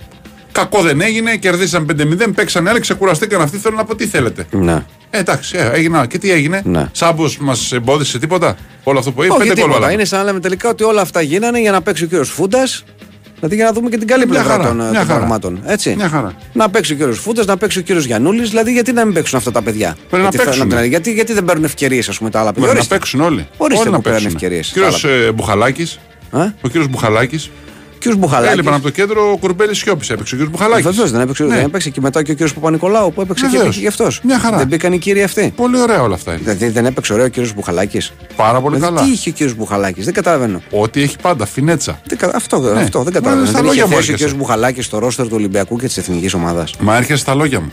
Κακό 0.60 0.82
δεν 0.82 1.02
έγινε, 1.02 1.36
κερδίσαν 1.36 1.86
5-0, 1.92 2.32
παίξαν 2.36 2.68
άλλοι, 2.68 2.80
ξεκουραστήκαν 2.80 3.42
αυτοί. 3.42 3.58
Θέλω 3.58 3.76
να 3.76 3.84
πω 3.86 3.96
τι 3.96 4.08
θέλετε. 4.08 4.46
Ναι. 4.52 4.86
Ε, 5.10 5.18
εντάξει, 5.20 5.58
ε, 5.58 5.70
έγινε. 5.74 6.06
Και 6.08 6.18
τι 6.18 6.32
έγινε; 6.32 6.62
Ναι. 6.66 6.86
Σάμπος 6.92 7.38
μας 7.38 7.72
εμπόδισε 7.72 8.20
τίποτα. 8.20 8.56
Όλο 8.84 9.00
αυτό 9.00 9.12
που 9.12 9.24
είπε. 9.24 9.32
Όχι 9.34 9.40
Πέντε 9.42 9.50
γκολ 9.54 9.56
τίποτα. 9.64 9.74
βάλαμε. 9.80 9.94
Είναι 9.94 10.06
σαν 10.06 10.20
να 10.20 10.26
λέμε 10.26 10.40
τελικά 10.40 10.70
ότι 10.70 10.84
όλα 10.84 11.02
αυτά 11.02 11.22
γίνανε 11.22 11.60
για 11.60 11.72
να 11.72 11.82
παίξει 11.82 12.04
ο 12.04 12.08
κύριος 12.08 12.30
Φούντας. 12.30 12.84
Δηλαδή 13.36 13.56
για 13.56 13.66
να 13.66 13.72
δούμε 13.74 13.90
και 13.90 13.98
την 13.98 14.08
καλή 14.08 14.26
Μια 14.26 14.34
πλευρά 14.34 14.52
χαρά, 14.52 14.68
των, 14.68 14.80
ε, 14.82 14.84
μια 14.84 15.00
των 15.00 15.08
χαρά. 15.08 15.18
πραγμάτων. 15.20 15.62
Έτσι. 15.66 15.94
Μια 15.96 16.10
χαρά. 16.10 16.34
Να 16.54 16.70
παίξει 16.70 16.94
ο 16.94 16.96
κύριος 16.96 17.20
Φούντας, 17.20 17.46
να 17.46 17.58
παίξει 17.58 17.80
ο 17.80 17.82
κύριος 17.82 18.06
Γιανούλη. 18.06 18.44
Δηλαδή 18.48 18.72
γιατί 18.72 18.92
να 18.92 19.06
μην 19.06 19.14
παίξουν 19.14 19.38
αυτά 19.38 19.52
τα 19.52 19.62
παιδιά; 19.62 19.96
Πρέπει 20.10 20.16
να 20.24 20.30
γιατί, 20.30 20.38
θα- 20.38 20.44
παίξουν. 20.44 20.84
γιατί, 20.90 21.12
γιατί 21.14 21.34
δεν 21.34 21.46
παίρνουν 21.46 21.64
ευκαιρίες, 21.64 22.10
ας 22.10 22.18
πούμε, 22.18 22.30
τα 22.30 22.40
άλλα 22.40 22.54
παιδιά; 22.54 22.68
Πρέπει 22.68 22.78
να 22.88 22.94
Ορίστε. 22.96 22.96
παίξουν 22.98 23.22
όλοι. 23.22 23.48
Ορίστε 23.58 23.82
όλοι 23.82 23.90
που 23.90 23.96
να 23.96 24.02
πήραν 24.02 24.18
παίξουν. 24.22 24.36
ευκαιρίες. 24.36 24.68
Κύριος 24.68 25.06
Μπουχαλάκης. 25.36 26.00
Α; 26.32 26.42
Ο 26.62 26.68
κύριος 26.68 26.88
Μπουχαλάκης. 26.88 27.50
Κ. 28.00 28.14
Μπουχαλάκης. 28.16 28.52
Έλειπαν 28.54 28.74
από 28.74 28.84
το 28.84 28.90
κέντρο 28.90 29.32
ο 29.32 29.38
Κουρμπέλης 29.38 29.78
Σιώπης. 29.78 30.10
Έπαιξε 30.10 30.36
ο 30.36 30.38
κ. 30.46 30.50
Μπουχαλάκης. 30.50 30.86
Βεβαίως 30.86 31.12
δεν 31.12 31.22
έπαιξε, 31.22 31.44
Ναι. 31.44 31.56
δεν 31.56 31.66
έπαιξε 31.66 31.90
και 31.90 32.02
μετά 32.02 32.24
και 32.24 32.32
ο 32.32 32.36
κ. 32.36 32.50
Παπα-Νικολάου 32.54 33.14
που 33.14 33.22
έπαιξε 33.22 33.48
Βεβαίως. 33.48 33.76
και, 33.76 33.82
και 33.82 33.88
αυτός. 33.88 34.20
Μια 34.24 34.40
χαρά. 34.40 34.58
Δεν 34.58 34.68
μπήκαν 34.68 34.94
οι 34.94 34.98
κύριοι 34.98 35.24
αυτοί. 35.24 35.54
Πολύ 35.56 35.82
ωραία 35.82 36.02
όλα 36.02 36.16
αυτά 36.16 36.32
είναι. 36.32 36.40
Δηλαδή 36.42 36.68
δεν 36.70 36.86
έπαιξε 36.86 37.14
ωραίο 37.14 37.26
ο 37.26 37.30
κ. 37.30 37.54
Μπουχαλάκης. 37.56 38.14
Πάρα 38.36 38.62
πολύ 38.62 38.80
καλά. 38.80 39.02
Τι 39.02 39.10
είχε 39.12 39.30
ο 39.30 39.34
κ. 39.48 39.52
Μπουχαλάκης, 39.56 40.06
δεν 40.06 40.14
καταλαβαίνω. 40.14 40.62
Ό,τι 40.72 41.02
έχει 41.02 41.16
πάντα, 41.22 41.46
φινέτσα. 41.46 42.02
Δεν 42.08 42.18
κα- 42.18 42.32
αυτό, 42.36 42.60
Ναι. 42.60 42.82
αυτό 42.82 43.04
δεν 43.04 43.14
Μα 43.14 43.20
καταλαβαίνω. 43.20 43.46
στα 43.46 43.56
Δεν 43.58 43.64
λόγια 43.66 43.84
είχε 43.84 43.90
μου 43.92 43.96
θέση 43.98 44.10
ο 44.12 44.14
έρχεσαι. 44.14 44.34
κ. 44.34 44.38
Μπουχαλάκης 44.38 44.86
στο 44.86 45.00
ρόστερ 45.00 45.26
του 45.26 45.36
Ολυμπιακού 45.36 45.78
και 45.78 45.86
της 45.88 45.98
εθνικής 45.98 46.34
ομάδας. 46.34 46.74
Μα 46.80 46.96
έρχεσαι 46.98 47.20
στα 47.22 47.36
λόγια 47.36 47.60
μου. 47.60 47.72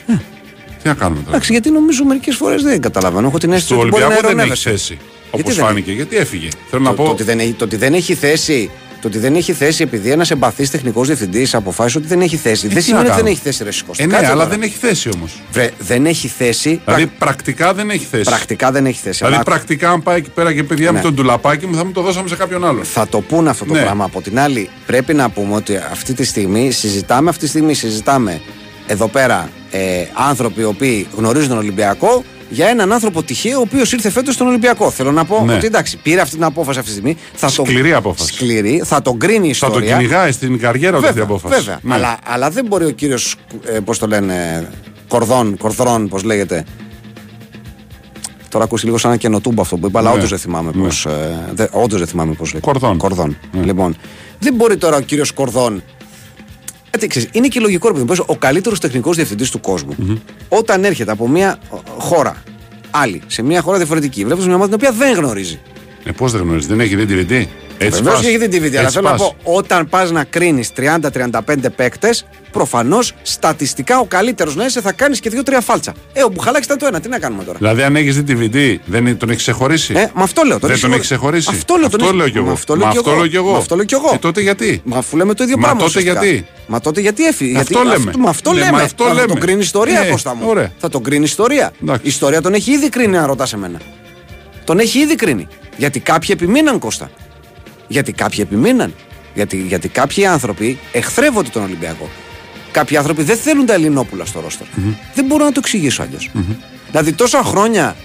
Τι 0.82 0.88
να 0.88 0.94
κάνουμε 0.94 1.18
τώρα; 1.20 1.30
Εντάξει, 1.30 1.52
γιατί 1.52 1.70
νομίζω 1.70 2.04
μερικές 2.04 2.36
φορές 2.36 2.62
δεν 2.62 2.80
καταλαβαίνω. 2.80 3.26
Έχω 3.28 3.38
την 3.38 3.52
αίσθηση 3.52 3.72
Στο 3.72 3.80
ότι 3.80 3.88
μπορεί 3.90 4.02
να 4.02 4.06
Ολυμπιακό 4.08 4.28
δεν 4.36 4.38
έχει 4.38 4.48
ειρωνεύεσαι. 4.48 4.70
θέση. 4.70 4.98
Όπως 5.30 5.40
Γιατί 5.44 5.58
δεν 5.58 5.66
φάνηκε. 5.68 5.92
Γιατί 5.92 6.16
έφυγε. 6.16 6.48
Θέλω 6.70 6.82
να 6.82 6.90
Το, 6.90 6.96
το, 6.96 7.02
πω. 7.02 7.10
ότι 7.10 7.22
δεν 7.22 7.38
έχει, 7.38 7.52
το 7.52 7.64
ότι 7.64 7.76
δεν 7.76 7.94
έχει 7.94 8.14
θέση. 8.14 8.70
Το 9.00 9.09
ότι 9.09 9.18
δεν 9.18 9.35
έχει 9.35 9.52
θέση 9.52 9.82
επειδή 9.82 10.11
ένας 10.11 10.30
εμπαθής 10.30 10.70
τεχνικός 10.70 11.06
διευθυντής 11.06 11.54
αποφάσισε 11.54 11.98
ότι 11.98 12.06
δεν 12.06 12.20
έχει 12.20 12.37
θέση. 12.37 12.66
δεν 12.66 12.76
τι 12.76 12.82
σημαίνει 12.82 13.02
να 13.04 13.14
ότι 13.14 13.22
δεν 13.22 13.24
κάνουμε. 13.24 13.30
έχει 13.30 13.40
θέση, 13.40 13.64
ρε 13.64 13.70
Σικώστη. 13.72 14.02
Ε, 14.02 14.06
ναι, 14.06 14.12
Κάτσε 14.12 14.26
αλλά 14.30 14.37
τώρα. 14.42 14.48
δεν 14.56 14.62
έχει 14.62 14.76
θέση 14.76 15.11
όμως. 15.14 15.42
Βρε, 15.52 15.70
δεν 15.78 16.06
έχει 16.06 16.28
θέση. 16.28 16.80
Δηλαδή 16.85 17.06
πρακτικά 17.06 17.74
δεν 17.74 17.90
έχει 17.90 18.04
θέση. 18.04 18.22
Πρακτικά 18.22 18.70
δεν 18.70 18.87
έχει 18.87 19.00
θέση. 19.00 19.16
Δηλαδή 19.18 19.35
αλλά 19.35 19.44
πρακτικά, 19.44 19.90
αν 19.90 20.02
πάει 20.02 20.16
εκεί 20.18 20.30
πέρα 20.30 20.52
και 20.54 20.62
παιδιά 20.62 20.90
Ναι. 20.90 20.96
με 20.96 21.02
τον 21.02 21.14
τουλαπάκι 21.14 21.66
μου, 21.66 21.76
θα 21.76 21.85
μου 21.85 21.92
το 21.92 22.02
δώσαμε 22.02 22.28
σε 22.28 22.37
κάποιον 22.37 22.64
άλλον. 22.66 22.85
Θα 22.85 23.09
το 23.09 23.20
πούνε 23.20 23.50
αυτό 23.50 23.64
το 23.64 23.72
Ναι. 23.72 23.80
πράγμα. 23.80 24.04
Από 24.04 24.20
την 24.22 24.38
άλλη, 24.38 24.70
πρέπει 24.87 25.14
να 25.14 25.30
πούμε 25.30 25.54
ότι 25.54 25.76
αυτή 25.76 26.12
τη 26.14 26.24
στιγμή 26.24 26.70
συζητάμε, 26.70 27.28
αυτή 27.28 27.42
τη 27.44 27.48
στιγμή 27.48 27.74
συζητάμε 27.74 28.40
εδώ 28.87 29.09
πέρα 29.09 29.48
ε, 29.70 29.80
άνθρωποι 30.12 30.61
οι 30.61 30.64
οποίοι 30.64 31.06
γνωρίζουν 31.16 31.48
τον 31.48 31.59
Ολυμπιακό 31.59 32.24
για 32.48 32.66
έναν 32.68 32.92
άνθρωπο 32.92 33.22
τυχαίο 33.22 33.59
ο 33.59 33.61
οποίος 33.61 33.92
ήρθε 33.92 34.11
φέτος 34.11 34.35
στον 34.35 34.46
Ολυμπιακό. 34.46 34.90
Θέλω 34.90 35.12
να 35.12 35.24
πω 35.24 35.42
Ναι. 35.44 35.54
ότι 35.54 35.66
εντάξει, 35.66 35.96
πήρε 35.96 36.20
αυτή 36.20 36.35
την 36.35 36.44
απόφαση 36.44 36.78
αυτή 36.78 36.90
τη 36.90 36.96
στιγμή. 36.96 37.16
Θα 37.35 37.48
Σκληρή 37.48 37.90
το, 37.90 37.96
απόφαση. 37.96 38.32
Σκληρή, 38.35 38.82
θα 38.85 39.02
τον 39.02 39.18
κρίνει 39.18 39.48
η 39.48 39.54
Θα 39.54 39.66
ιστορία. 39.66 39.90
το 39.90 39.96
κυνηγάει 39.96 40.32
στην 40.32 40.59
καριέρα 40.59 40.98
του 40.98 41.06
αυτή 41.06 41.18
η 41.18 41.20
Βέβαια, 41.20 41.37
απόφαση. 41.37 41.61
βέβαια. 41.61 41.78
Ναι. 41.82 41.94
Αλλά, 41.94 42.18
αλλά 42.26 42.50
δεν 42.50 42.66
μπορεί 42.66 42.85
ο 42.85 42.90
κύριος, 42.90 43.37
ε, 43.64 43.78
πώς 43.80 43.98
το 43.98 44.06
λένε, 44.06 44.68
Κορδόν, 45.09 45.56
Κορδρόν, 45.56 46.09
πώς 46.09 46.22
λέγεται. 46.22 46.64
Τώρα 48.48 48.64
ακούσεις 48.64 48.85
λίγο 48.85 48.98
σαν 48.98 49.11
ένα 49.11 49.20
καινοτούμπο 49.20 49.62
αυτό 49.62 49.76
που 49.76 49.87
είπα, 49.87 49.98
αλλά 49.98 50.09
Ναι. 50.11 50.16
όντως 50.16 50.28
δεν 50.28 50.38
θυμάμαι 50.38 50.70
Ναι. 50.74 50.82
πώς. 50.82 51.06
Ε, 51.56 51.68
όντως 51.72 51.98
δεν 51.98 52.09
θυμάμαι 52.09 52.32
πώς 52.35 52.52
λέγεται. 52.52 52.70
Κορδόν. 52.70 52.98
Κορδόν. 52.98 53.37
Ναι. 53.52 53.62
Λοιπόν, 53.64 53.96
δεν 54.38 54.54
μπορεί 54.54 54.76
τώρα 54.76 54.96
ο 54.96 55.00
κύριος 55.00 55.32
Κορδόν. 55.32 55.82
Έτσι, 56.96 57.06
ξέρεις, 57.09 57.28
είναι 57.32 57.48
και 57.48 57.61
λογικό 57.61 57.88
ρε 57.88 57.94
παιδί 57.94 58.06
μου, 58.09 58.24
ο 58.26 58.37
καλύτερος 58.37 58.80
τεχνικός 58.80 59.16
διευθυντής 59.16 59.50
του 59.50 59.61
κοσμου 59.61 60.22
όταν 60.48 60.85
έρχεται 60.85 61.11
από 61.11 61.28
μια 61.28 61.59
ε, 61.72 61.76
χώρα 61.98 62.42
άλλη, 62.90 63.22
σε 63.26 63.42
μια 63.42 63.61
χώρα 63.61 63.76
διαφορετική, 63.76 64.24
βλέπεις 64.24 64.46
μια 64.46 64.54
ομάδα 64.54 64.76
την 64.76 64.87
οποία 64.87 65.06
δεν 65.06 65.16
γνωρίζει. 65.16 65.61
Ε, 66.08 66.12
Πώς 66.12 66.32
δεν 66.32 66.40
γνωρίζεις, 66.40 66.68
δεν 66.68 66.80
έχει 66.80 66.96
δει 66.96 67.06
τη 67.06 67.14
DVD. 67.14 67.46
Έτσι 67.78 67.96
Βεβαίως 68.02 68.14
πας. 68.14 68.22
και 68.24 68.28
έχει 68.28 68.48
την 68.48 68.50
DVD, 68.62 68.68
αλλά 68.70 68.80
Έτσι 68.80 68.92
θέλω 68.94 69.08
να 69.08 69.16
πας. 69.16 69.20
πω, 69.20 69.36
όταν 69.56 69.88
πας 69.88 70.10
να 70.10 70.24
κρίνεις 70.24 70.70
30-35 70.72 71.70
παίκτες, 71.76 72.26
προφανώς 72.50 73.12
στατιστικά 73.22 73.98
ο 73.98 74.04
καλύτερος 74.04 74.56
να 74.56 74.64
είσαι 74.64 74.80
θα 74.80 74.92
κάνεις 74.92 75.20
και 75.20 75.30
2-3 75.30 75.60
φάλτσα. 75.60 75.94
Ε, 76.12 76.22
ο 76.22 76.28
Μπουχαλάκης 76.28 76.66
ήταν 76.66 76.78
το 76.78 76.86
ένα, 76.86 77.00
τι 77.00 77.08
να 77.08 77.18
κάνουμε 77.18 77.44
τώρα; 77.44 77.58
Δηλαδή, 77.58 77.82
αν 77.82 77.96
έχεις 77.96 78.16
δει 78.16 78.22
τη 78.22 78.34
DVD, 78.34 78.80
δεν 78.84 79.06
είναι- 79.06 79.14
τον 79.14 79.28
έχεις 79.30 79.42
ξεχωρίσει; 79.42 79.92
Ε, 79.96 80.00
με 80.14 80.22
αυτό 80.22 80.42
λέω. 80.46 80.58
δεν 80.58 80.80
τον 80.80 80.90
έχεις 80.92 81.02
ξεχωρίσει; 81.04 81.48
Αυτό 81.50 81.74
λέω, 81.74 81.88
τον 81.90 82.00
αυτό 82.00 82.06
έχει- 82.06 82.16
λέω 82.16 82.28
κι 82.28 82.36
εγώ. 82.36 82.46
Μα 82.46 82.52
αυτό 82.52 82.76
λέω 82.76 82.86
Μα 82.86 82.92
κι 82.92 82.98
αυτό 82.98 83.10
εγώ. 83.10 83.18
λέω 83.18 83.28
κι 83.28 83.36
εγώ. 83.36 83.50
Μα 83.50 83.58
αυτό 83.58 83.74
λέω 83.76 83.84
κι 83.84 83.94
εγώ. 83.94 84.10
Ε, 84.14 84.18
τότε 84.18 84.40
γιατί; 84.40 84.80
Μα 84.84 84.96
αφού 84.98 85.16
λέμε 85.16 85.34
το 85.34 85.42
ίδιο 85.42 85.56
Μα 85.56 85.62
πράγμα. 85.62 85.80
τότε 85.82 85.98
ουσιαστικά. 85.98 86.24
γιατί; 86.24 86.46
Μα 86.66 86.80
τότε 86.80 87.00
γιατί 87.00 87.24
έφυγε. 87.26 87.58
Αυτό 87.58 87.72
γιατί, 87.82 87.88
λέμε. 87.98 88.10
Αυτό, 88.10 88.18
μα 88.18 88.30
αυτό 88.30 88.52
Ναι, 88.52 88.58
λέμε. 88.58 88.70
μα 88.70 88.78
αυτό 88.82 89.04
θα 89.04 89.12
λέμε. 89.14 89.26
τον 89.26 89.40
κρίνει 89.40 89.60
ιστορία, 89.60 90.00
Ναι, 90.00 90.06
Κώστα 90.10 90.34
μου. 90.34 90.44
ωραία. 90.48 90.72
Θα 90.78 90.88
τον 90.88 91.02
κρίνει 91.02 91.24
ιστορία. 91.24 91.72
Εντάξει. 91.82 92.00
Η 92.04 92.08
ιστορία 92.08 92.40
τον 92.42 92.54
έχει 92.54 92.72
ήδη 92.72 92.88
κρίνει, 92.88 93.16
αν 93.16 93.26
ρωτάς 93.26 93.52
εμένα. 93.52 93.80
Τον 94.64 94.78
έχει 94.78 94.98
ήδη 94.98 95.14
κρίνει. 95.14 95.46
Γιατί 95.76 96.00
κάποιοι 96.00 96.28
επιμείναν, 96.32 96.78
Κώστα. 96.78 97.10
Γιατί 97.88 98.12
κάποιοι 98.12 98.38
επιμείναν. 98.42 98.94
Γιατί, 99.34 99.56
γιατί 99.56 99.88
κάποιοι 99.88 100.26
άνθρωποι 100.26 100.78
εχθρεύονται 100.92 101.48
τον 101.48 101.62
Ολυμπιακό. 101.62 102.08
Κάποιοι 102.72 102.96
άνθρωποι 102.96 103.22
δεν 103.22 103.36
θέλουν 103.36 103.66
τα 103.66 103.74
Ελληνόπουλα 103.74 104.24
στο 104.24 104.40
ρόστερ. 104.40 104.66
Δεν 105.14 105.24
μπορώ 105.24 105.44
να 105.44 105.52
το 105.52 105.60
εξηγήσω 105.64 106.02
αλλιώς. 106.02 106.30
Δηλαδή 106.90 107.12
τόσα 107.12 107.42
χρόνια 107.42 107.96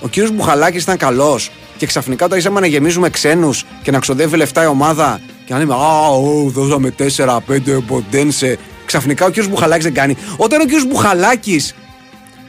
ο 0.00 0.08
κύριος 0.08 0.32
Μπουχαλάκης 0.32 0.82
ήταν 0.82 0.96
καλός 0.96 1.50
και 1.76 1.86
ξαφνικά 1.86 2.24
όταν 2.24 2.38
ήρθαμε 2.38 2.60
να 2.60 2.66
γεμίζουμε 2.66 3.10
ξένους 3.10 3.64
και 3.82 3.90
να 3.90 3.98
ξοδεύει 3.98 4.36
λεφτά 4.36 4.62
η 4.62 4.66
ομάδα 4.66 5.20
και 5.44 5.52
να 5.52 5.58
λέμε 5.58 5.74
Α, 5.74 6.08
ω, 6.08 6.50
δώσαμε 6.50 6.94
4-5 7.16 7.38
ποντένσε. 7.86 8.58
Ξαφνικά 8.84 9.26
ο 9.26 9.28
κύριος 9.28 9.48
Μπουχαλάκης 9.48 9.84
δεν 9.84 9.94
κάνει. 9.94 10.16
Όταν 10.36 10.60
ο 10.60 10.64
κύριος 10.64 10.86
Μπουχαλάκης 10.86 11.74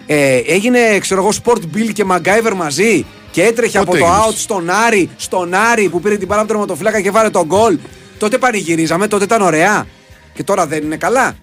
ε, 0.06 0.38
έγινε, 0.48 0.98
ξέρω 1.00 1.22
εγώ, 1.22 1.32
Sport 1.44 1.62
Bill 1.76 1.94
και 1.94 2.06
MacGyver 2.12 2.54
μαζί 2.56 3.06
και 3.34 3.44
έτρεχε 3.44 3.78
Πότε 3.80 3.90
από 3.90 3.92
το 4.00 4.14
έγινες; 4.14 4.36
out 4.36 4.38
στον 4.38 4.70
Άρη, 4.70 5.10
στον 5.18 5.54
Άρη 5.54 5.90
που 5.90 6.02
πήρε 6.02 6.18
την 6.18 6.28
παρά 6.28 6.42
από 6.42 6.50
τον 6.50 6.58
τερματοφύλακα 6.58 7.02
και 7.02 7.12
βάλε 7.12 7.30
τον 7.30 7.46
γκολ. 7.46 7.78
Τότε 8.18 8.38
πανηγυρίζαμε, 8.38 9.08
τότε 9.08 9.24
ήταν 9.24 9.42
ωραία. 9.42 9.86
Και 10.34 10.44
τώρα 10.44 10.68
δεν 10.68 10.84
είναι 10.84 10.96
καλά. 10.98 11.36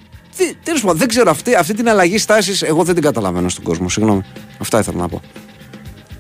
Τέλος 0.63 0.81
πάντων, 0.81 0.97
δεν 0.97 1.09
ξέρω 1.09 1.31
αυτή, 1.31 1.55
αυτή 1.55 1.75
την 1.75 1.89
αλλαγή 1.89 2.19
στάσης, 2.19 2.63
εγώ 2.63 2.83
δεν 2.83 2.95
την 2.95 3.03
καταλαβαίνω 3.03 3.49
στον 3.49 3.65
κόσμο. 3.65 3.89
Συγγνώμη. 3.89 4.23
Αυτά 4.59 4.79
ήθελα 4.79 4.97
να 4.97 5.09
πω. 5.09 5.21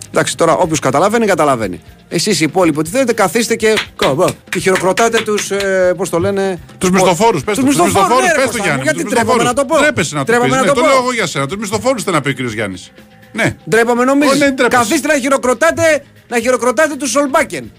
Εντάξει, 0.08 0.36
τώρα 0.36 0.56
όποιος 0.56 0.78
καταλαβαίνει, 0.78 1.26
καταλαβαίνει. 1.26 1.80
Εσείς 2.08 2.40
οι 2.40 2.44
υπόλοιποι, 2.44 2.78
ότι 2.78 2.90
θέλετε, 2.90 3.12
καθίστε 3.12 3.56
και, 3.56 3.74
κομπα, 3.96 4.26
και 4.48 4.58
χειροκροτάτε 4.58 5.20
τους. 5.20 5.50
Ε, 5.50 5.94
Πώς 5.96 6.10
το 6.10 6.18
λένε. 6.18 6.58
Τους 6.78 6.90
μισθοφόρους, 6.90 7.44
πες 7.44 7.56
Τους 7.58 7.64
το. 7.64 7.70
Τους 7.70 7.80
μισθοφόρους, 7.80 8.22
μισθοφόρους, 8.22 8.26
ναι, 8.26 8.32
ρε, 8.32 8.34
πες 8.34 8.44
το 8.44 8.50
Κώστα 8.50 8.58
μου, 8.58 8.64
Γιάννη. 8.66 8.82
Γιατί 8.82 9.02
τους 9.02 9.12
τρέπομαι 9.12 9.34
μισθοφόρους. 9.42 9.56
να 9.56 9.66
το 9.68 9.74
πω. 9.74 9.80
Τρέπεσαι 9.80 10.14
να 10.14 10.20
το 10.20 10.26
Τρέπομαι 10.26 10.48
πεις, 10.48 10.56
να 10.56 10.62
ναι, 10.62 10.68
το 10.68 10.74
Το 10.74 10.80
πω. 10.80 10.86
λέω 10.86 10.96
εγώ 10.96 11.12
για 11.12 11.26
σένα. 11.26 11.46
Τους 11.46 11.56
μισθοφόρους 11.56 12.02
θέλει 12.02 12.16
να 12.16 12.22
πει 12.22 12.30
ο 12.30 12.34
κ. 12.34 12.40
Γιάννης. 12.52 12.92
Ναι. 13.32 13.56
Ντρέπαμε 13.70 14.04
νομίζεις; 14.04 14.32
Ω, 14.34 14.36
ναι, 14.36 14.50
ντρέπεσαι. 14.50 14.68
Καθίστε 14.82 15.06
να 15.08 15.18
χειροκροτάτε, 15.18 16.02
να 16.28 16.38
χειροκροτάτε 16.40 16.94
τους 16.96 17.10
Σολμπάκεν. 17.10 17.72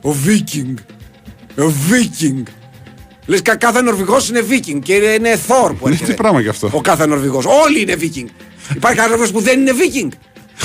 Ο 0.00 0.12
Βίκινγκ. 0.12 0.76
Ο 1.58 1.68
Βίκινγκ. 1.88 2.46
Λες 3.26 3.42
κάθε 3.42 3.80
Νορβηγός 3.80 4.28
είναι 4.28 4.40
Βίκινγκ 4.40 4.82
και 4.82 4.94
είναι, 4.94 5.06
είναι 5.06 5.36
Θόρ 5.36 5.72
που 5.74 5.86
Ναι, 5.88 5.92
έρχεται. 5.92 6.10
τι 6.10 6.16
πράγμα 6.16 6.42
κι 6.42 6.48
αυτό. 6.48 6.70
Ο 6.72 6.80
κάθε 6.80 7.06
Νορβηγός. 7.06 7.44
Όλοι 7.64 7.80
είναι 7.80 7.94
Βίκινγκ. 7.94 8.28
Υπάρχει 8.74 9.00
άνθρωπος 9.00 9.30
που 9.30 9.40
δεν 9.40 9.60
είναι 9.60 9.72
Βίκινγκ. 9.72 10.10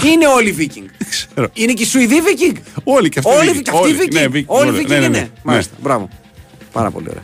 Είναι 0.14 0.28
όλοι 0.28 0.52
Βίκινγκ. 0.52 0.88
ξέρω. 1.10 1.50
Είναι 1.54 1.74
και 1.74 1.84
οι 1.84 1.86
Σουηδοί 1.86 2.22
Βίκινγκ. 2.22 2.56
Όλοι 2.84 3.10
και 3.10 3.20
αυτοί. 3.20 3.32
Όλοι 3.32 3.46
Βίκινγκ. 3.48 3.64
και 3.64 3.70
αυτοί 3.74 3.84
Όλοι. 3.84 3.94
Βίκινγκ. 3.94 4.14
Ναι, 4.22 4.28
Βίκινγκ. 4.28 4.46
Όλοι 4.50 4.68
Όλοι. 4.70 4.78
Βίκινγκ 4.78 4.90
Ναι, 4.92 5.00
ναι, 5.00 5.06
είναι. 5.06 5.18
ναι. 5.20 5.30
Μάλιστα. 5.44 5.76
Μπράβο. 5.82 6.10
Πάρα 6.72 6.92
πολύ 6.92 7.08
ωραία. 7.10 7.24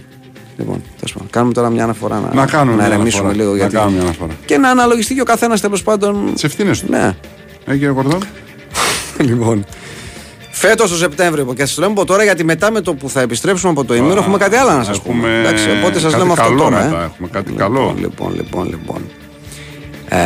Λοιπόν, 0.58 0.82
τέλος 0.96 1.13
πάντων, 1.13 1.28
κάνουμε 1.30 1.54
τώρα 1.54 1.70
μια 1.70 1.84
αναφορά 1.84 2.20
να, 2.20 2.34
Να 2.34 2.46
κάνουμε 2.46 2.72
να 2.78 2.84
μια 2.84 2.88
ηρεμήσουμε 2.93 3.22
αναφορά. 3.30 3.43
λίγο. 3.43 3.52
Να 3.52 3.58
γιατί- 3.58 3.76
κάνουμε 3.76 3.93
μια 3.96 4.04
αναφορά. 4.04 4.34
Και 4.46 4.58
να 4.58 4.70
αναλογιστεί 4.70 5.13
και 5.13 5.22
ο 5.22 5.26
καθένας 5.26 5.62
τέλος 5.62 5.84
πάντων. 5.84 6.34
Τι 6.36 6.41
ευθύνες 6.46 6.80
του. 6.80 6.86
Ναι. 6.89 7.15
Ε, 7.65 7.72
κύριε 7.72 7.89
Κορδόν. 7.89 8.20
λοιπόν. 9.30 9.65
Φέτος 10.52 10.89
το 10.89 10.96
Σεπτέμβριο 10.96 11.54
και 11.54 11.65
σας 11.65 11.76
το 11.76 11.82
λέμε 11.82 11.93
από 11.93 12.06
τώρα 12.06 12.24
γιατί 12.24 12.43
μετά 12.43 12.72
με 12.72 12.82
το 12.82 12.93
που 12.93 13.10
θα 13.10 13.22
επιστρέψουμε 13.22 13.72
από 13.72 13.86
το 13.86 13.96
Μέρο 13.96 14.20
έχουμε 14.20 14.38
κάτι 14.38 14.56
άλλο 14.56 14.72
να 14.72 14.84
σας 14.84 15.02
πούμε. 15.02 15.28
Έχουμε 15.28 15.39
Εντάξει, 15.39 15.65
οπότε 15.80 15.93
σας 16.00 16.12
κάτι 16.12 16.17
λέμε 16.24 16.32
αυτό 16.32 16.43
καλό 16.43 16.58
τώρα. 16.63 16.84
μετά, 16.84 17.02
ε. 17.02 17.06
έχουμε 17.06 17.28
κάτι 17.32 17.52
λοιπόν, 17.52 17.74
καλό. 17.74 17.96
Λοιπόν, 18.00 18.34
λοιπόν, 18.36 18.67
λοιπόν. 18.70 19.02
Ε, 20.10 20.17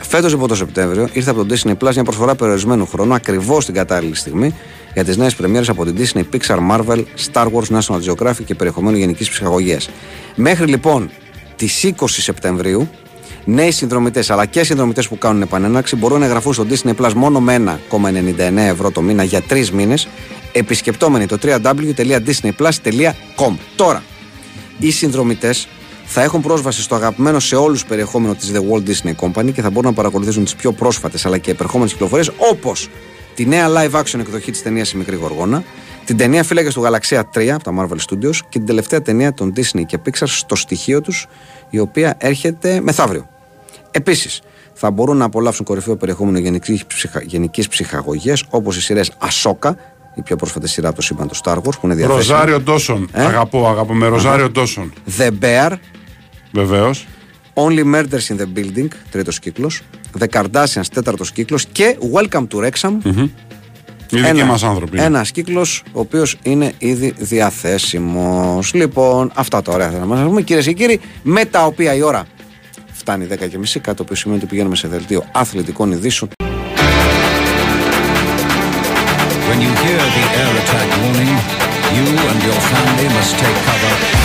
Φέτος 0.00 0.32
από 0.32 0.48
το 0.48 0.54
Σεπτέμβριο 0.54 1.08
ήρθε 1.12 1.30
από 1.30 1.44
το 1.44 1.54
Disney 1.54 1.70
Plus 1.84 1.94
μια 1.94 2.04
προσφορά 2.04 2.34
περιορισμένου 2.34 2.86
χρόνου 2.86 3.14
ακριβώς 3.14 3.64
την 3.64 3.74
κατάλληλη 3.74 4.14
στιγμή 4.14 4.54
για 4.96 5.04
τις 5.04 5.16
νέες 5.16 5.34
πρεμιέρες 5.34 5.68
από 5.68 5.84
την 5.84 5.96
Disney, 5.98 6.22
Pixar, 6.32 6.58
Marvel, 6.70 7.04
Star 7.32 7.46
Wars, 7.46 7.78
National 7.78 8.00
Geographic 8.08 8.44
και 8.44 8.54
περιεχομένου 8.54 8.96
γενικής 8.96 9.30
ψυχαγωγίας. 9.30 9.88
Μέχρι 10.34 10.66
λοιπόν 10.66 11.10
τις 11.56 11.84
20 11.84 11.92
Σεπτεμβρίου, 12.06 12.88
νέοι 13.44 13.70
συνδρομητές 13.70 14.30
αλλά 14.30 14.46
και 14.46 14.64
συνδρομητές 14.64 15.08
που 15.08 15.18
κάνουν 15.18 15.42
επανέναρξη 15.42 15.96
μπορούν 15.96 16.18
να 16.18 16.24
εγγραφούν 16.24 16.52
στο 16.52 16.66
Disney 16.70 16.94
Plus 16.94 17.12
μόνο 17.12 17.40
με 17.40 17.80
1,99 17.90 18.56
ευρώ 18.56 18.90
το 18.90 19.02
μήνα 19.02 19.22
για 19.22 19.42
τρεις 19.42 19.72
μήνες, 19.72 20.08
επισκεπτόμενοι 20.52 21.26
το 21.26 21.38
www.disneyplus.com. 21.42 23.56
Τώρα, 23.76 24.02
οι 24.78 24.90
συνδρομητές 24.90 25.68
θα 26.04 26.22
έχουν 26.22 26.40
πρόσβαση 26.40 26.82
στο 26.82 26.94
αγαπημένο 26.94 27.40
σε 27.40 27.56
όλους 27.56 27.84
περιεχόμενο 27.84 28.34
της 28.34 28.52
The 28.54 28.60
Walt 28.70 28.82
Disney 28.88 29.12
Company 29.20 29.52
και 29.52 29.62
θα 29.62 29.70
μπορούν 29.70 29.90
να 29.90 29.96
παρακολουθήσουν 29.96 30.44
τις 30.44 30.54
πιο 30.54 30.72
πρόσφατες 30.72 31.26
αλλά 31.26 31.38
και 31.38 31.50
επερχόμενες 31.50 31.92
κυκλοφορίες 31.92 32.30
όπως 32.50 32.88
τη 33.36 33.46
νέα 33.46 33.68
live 33.68 34.00
action 34.00 34.18
εκδοχή 34.18 34.50
της 34.50 34.62
ταινίας 34.62 34.92
Η 34.92 34.96
Μικρή 34.96 35.16
Γοργόνα, 35.16 35.64
την 36.04 36.16
ταινία 36.16 36.42
Φύλακες 36.42 36.74
του 36.74 36.82
Γαλαξία 36.82 37.28
3 37.34 37.46
από 37.48 37.64
τα 37.64 37.72
Marvel 37.78 37.96
Studios 38.10 38.36
και 38.48 38.58
την 38.58 38.66
τελευταία 38.66 39.02
ταινία 39.02 39.34
των 39.34 39.52
Disney 39.56 39.82
και 39.86 39.98
Pixar 40.04 40.26
στο 40.26 40.56
στοιχείο 40.56 41.00
τους, 41.00 41.26
η 41.70 41.78
οποία 41.78 42.14
έρχεται 42.18 42.80
μεθαύριο. 42.80 43.28
Επίσης, 43.90 44.42
θα 44.74 44.90
μπορούν 44.90 45.16
να 45.16 45.24
απολαύσουν 45.24 45.64
κορυφαίο 45.64 45.96
περιεχόμενο 45.96 46.38
γενικής 46.38 46.86
ψυχα... 46.86 47.22
γενικής 47.22 47.68
ψυχαγωγίας 47.68 48.44
όπως 48.48 48.76
οι 48.76 48.80
σειρές 48.80 49.12
Ασόκα, 49.18 49.76
η 50.14 50.22
πιο 50.22 50.36
πρόσφατη 50.36 50.68
σειρά 50.68 50.88
από 50.88 50.96
το 50.96 51.02
σύμπαν 51.02 51.28
του 51.28 51.36
Star 51.36 51.56
Wars 51.56 51.78
που 51.80 51.80
είναι 51.82 51.94
διαθέσιμη. 51.94 52.28
Ροζάριο 52.28 52.60
Ντόσον. 52.60 53.08
Ε; 53.12 53.24
Αγαπώ, 53.24 53.68
αγαπώ 53.68 53.94
με 53.94 54.06
Ροζάριο 54.06 54.50
Ντόσον. 54.50 54.92
The 55.18 55.30
Bear, 55.40 55.72
Βεβαίως. 56.52 57.06
Only 57.54 57.94
Murders 57.94 58.26
in 58.28 58.36
the 58.36 58.58
Building, 58.58 58.88
τρίτος 59.10 59.38
κύκλος. 59.38 59.82
The 60.20 60.26
Kardashians, 60.32 60.86
τέταρτος 60.94 61.32
κύκλος. 61.32 61.66
Και 61.72 61.96
Welcome 62.14 62.46
to 62.52 62.56
Wrexham. 62.56 62.92
Οι 64.10 64.20
δικοί 64.20 64.44
μας 64.44 64.62
άνθρωποι. 64.62 64.98
Ένα 65.00 65.26
κύκλος, 65.32 65.82
ο 65.92 66.00
οποίος 66.00 66.36
είναι 66.42 66.72
ήδη 66.78 67.14
διαθέσιμος. 67.18 68.74
Λοιπόν, 68.74 69.30
αυτά 69.34 69.62
τα 69.62 69.72
ωραία 69.72 69.90
θα 69.90 69.98
να 69.98 70.06
μα 70.06 70.24
πούμε, 70.24 70.42
κυρίες 70.42 70.64
και 70.64 70.72
κύριοι, 70.72 71.00
με 71.22 71.44
τα 71.44 71.64
οποία 71.64 71.94
η 71.94 72.02
ώρα 72.02 72.24
φτάνει 72.92 73.26
10 73.26 73.48
και 73.48 73.58
μισή, 73.58 73.80
κάτι 73.80 73.96
το 73.96 74.02
οποίο 74.02 74.16
σημαίνει 74.16 74.40
ότι 74.40 74.48
πηγαίνουμε 74.48 74.76
σε 74.76 74.88
δελτίο 74.88 75.24
αθλητικών 75.32 75.92
ειδήσεων. 75.92 76.30
When 79.48 79.60
you 79.64 79.72
hear 79.82 80.00
the 80.16 80.24
air 80.40 80.52
attack 80.60 80.88
warning, 81.00 81.38
You 81.96 82.02
and 82.02 82.42
your 82.42 82.60
family 82.70 83.08
must 83.14 83.38
take 83.38 83.56
cover. 83.64 84.15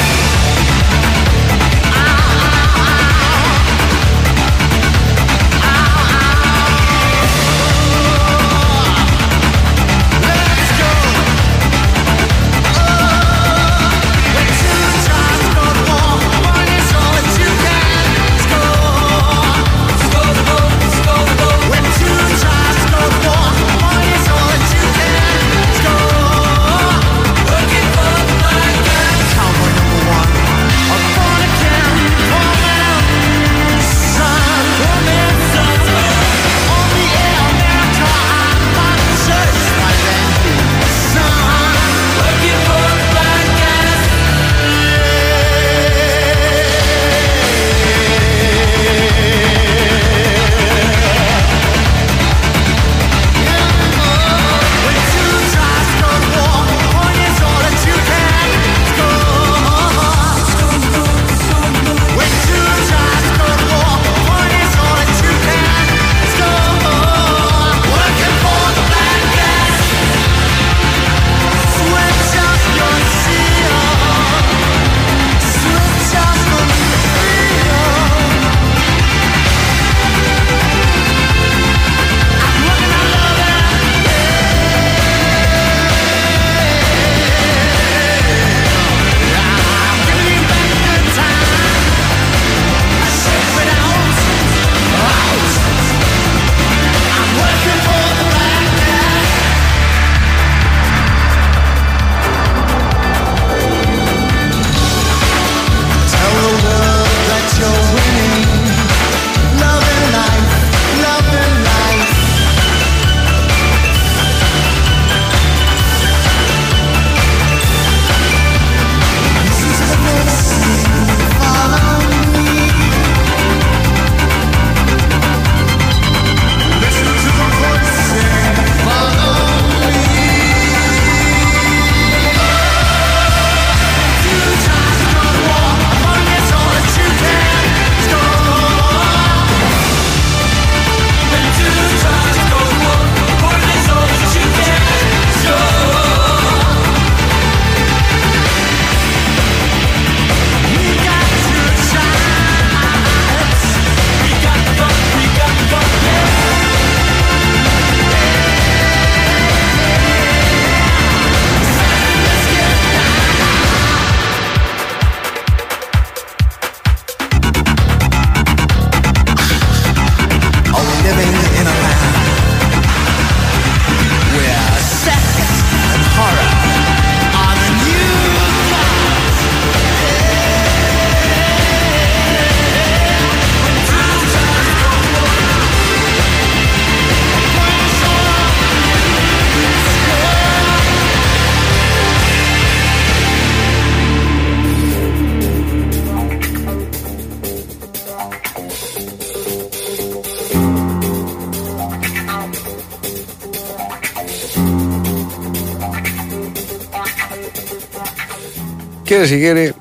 Κυρίες 209.12 209.30
και 209.30 209.38
κύριοι, 209.38 209.74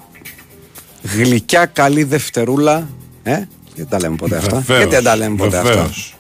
γλυκιά 1.03 1.67
καλή 1.67 2.05
δευτερούλα. 2.05 2.89
Ε, 3.23 3.43
γιατί 3.75 3.91
τα 3.91 3.99
λέμε 3.99 4.17
ποτέ 4.17 4.37
αυτά; 4.37 4.57
Βεβαίως, 4.57 4.79
Γιατί 4.79 4.95
δεν 4.95 5.05
τα 5.05 5.17
λέμε 5.17 5.37
ποτέ 5.37 5.57
αυτά; 5.57 5.71
βεβαίως. 5.71 6.17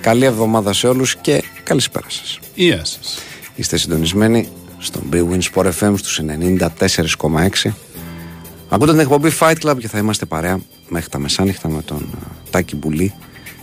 Καλή 0.00 0.24
εβδομάδα 0.24 0.72
σε 0.72 0.88
όλους 0.88 1.16
και 1.16 1.42
καλησπέρα 1.62 2.06
σας. 2.08 2.38
Γεια 2.54 2.84
σας. 2.84 3.18
Είστε 3.54 3.76
συντονισμένοι 3.76 4.48
στον 4.78 5.02
Big 5.12 5.24
Win 5.30 5.40
Sport 5.52 5.70
FM 5.80 5.94
στους 5.96 6.20
94,6. 6.20 7.74
Ακούτε 8.68 8.90
την 8.90 9.00
εκπομπή 9.00 9.30
Fight 9.40 9.56
Club 9.62 9.76
και 9.78 9.88
θα 9.88 9.98
είμαστε 9.98 10.24
παρέα 10.24 10.58
μέχρι 10.88 11.08
τα 11.08 11.18
μεσάνυχτα 11.18 11.68
με 11.68 11.82
τον 11.82 12.08
ε, 12.14 12.50
Τάκη 12.50 12.76
Μπουλή 12.76 13.14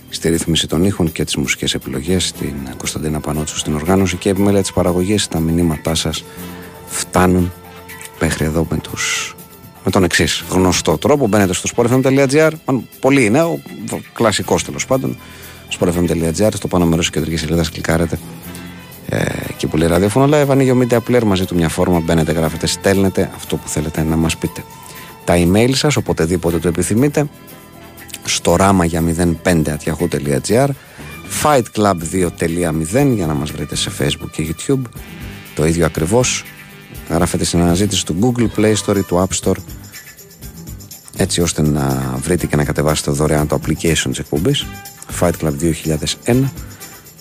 στη 0.09 0.29
ρύθμιση 0.29 0.67
των 0.67 0.83
ήχων 0.83 1.11
και 1.11 1.23
τις 1.23 1.35
μουσικές 1.35 1.73
επιλογές, 1.73 2.31
την 2.31 2.55
Κωνσταντίνα 2.77 3.19
Πανότσου 3.19 3.57
στην 3.57 3.75
οργάνωση 3.75 4.15
και 4.15 4.29
επιμέλεια 4.29 4.61
της 4.61 4.73
παραγωγής. 4.73 5.27
Τα 5.27 5.39
μηνύματά 5.39 5.95
σας 5.95 6.23
φτάνουν 6.85 7.51
μέχρι 8.23 8.45
εδώ 8.45 8.67
με, 8.69 8.77
τους, 8.77 9.35
με 9.83 9.91
τον 9.91 10.03
εξής 10.03 10.43
γνωστό 10.49 10.97
τρόπο. 10.97 11.27
Μπαίνετε 11.27 11.53
στο 11.53 11.69
sportfm.gr. 11.75 12.51
Μάλλον 12.65 12.87
Πολύ 12.99 13.25
είναι, 13.25 13.41
ο 13.41 13.59
κλασικός 14.13 14.63
τέλος 14.63 14.85
πάντων. 14.85 15.17
sportfm.gr. 15.79 16.49
Στο 16.53 16.67
πάνω 16.67 16.85
μέρος 16.85 17.05
της 17.05 17.13
κεντρικής 17.13 17.39
σελίδας 17.39 17.69
κλικάρετε 17.69 18.19
ε, 19.09 19.25
και 19.57 19.67
πολύ 19.67 19.87
ραδιόφωνο 19.87 20.37
live. 20.37 20.49
Ανοίγει 20.49 20.71
ο 20.71 20.77
Media 20.81 20.97
Player 21.09 21.23
μαζί 21.23 21.45
του 21.45 21.55
μια 21.55 21.69
φόρμα. 21.69 21.99
Μπαίνετε, 21.99 22.31
γράφετε, 22.31 22.67
στέλνετε 22.67 23.31
αυτό 23.35 23.55
που 23.55 23.67
θέλετε 23.67 24.03
να 24.03 24.15
μας 24.15 24.37
πείτε. 24.37 24.63
Τα 25.23 25.33
email 25.37 25.71
σας, 25.73 25.95
οποτεδήποτε 25.95 26.59
το 26.59 26.67
επιθυμείτε, 26.67 27.25
στο 28.23 28.55
ράμα 28.55 28.85
για 28.85 29.03
05.yahoo.gr 29.43 30.69
fightclub2.0 31.43 33.13
για 33.15 33.25
να 33.27 33.33
μας 33.33 33.51
βρείτε 33.51 33.75
σε 33.75 33.91
facebook 33.99 34.29
και 34.31 34.47
youtube 34.47 34.81
το 35.55 35.65
ίδιο 35.65 35.85
ακριβώς 35.85 36.43
γράφετε 37.09 37.43
στην 37.43 37.61
αναζήτηση 37.61 38.05
του 38.05 38.17
Google 38.21 38.59
Play 38.59 38.73
Store 38.85 38.97
ή 38.97 39.01
του 39.01 39.27
App 39.27 39.43
Store 39.43 39.57
έτσι 41.17 41.41
ώστε 41.41 41.61
να 41.61 42.15
βρείτε 42.21 42.45
και 42.45 42.55
να 42.55 42.63
κατεβάσετε 42.63 43.11
δωρεάν 43.11 43.47
το 43.47 43.59
application 43.61 44.07
της 44.09 44.19
εκπομπής. 44.19 44.65
Fight 45.19 45.31
Club 45.41 45.53
2001 46.25 46.43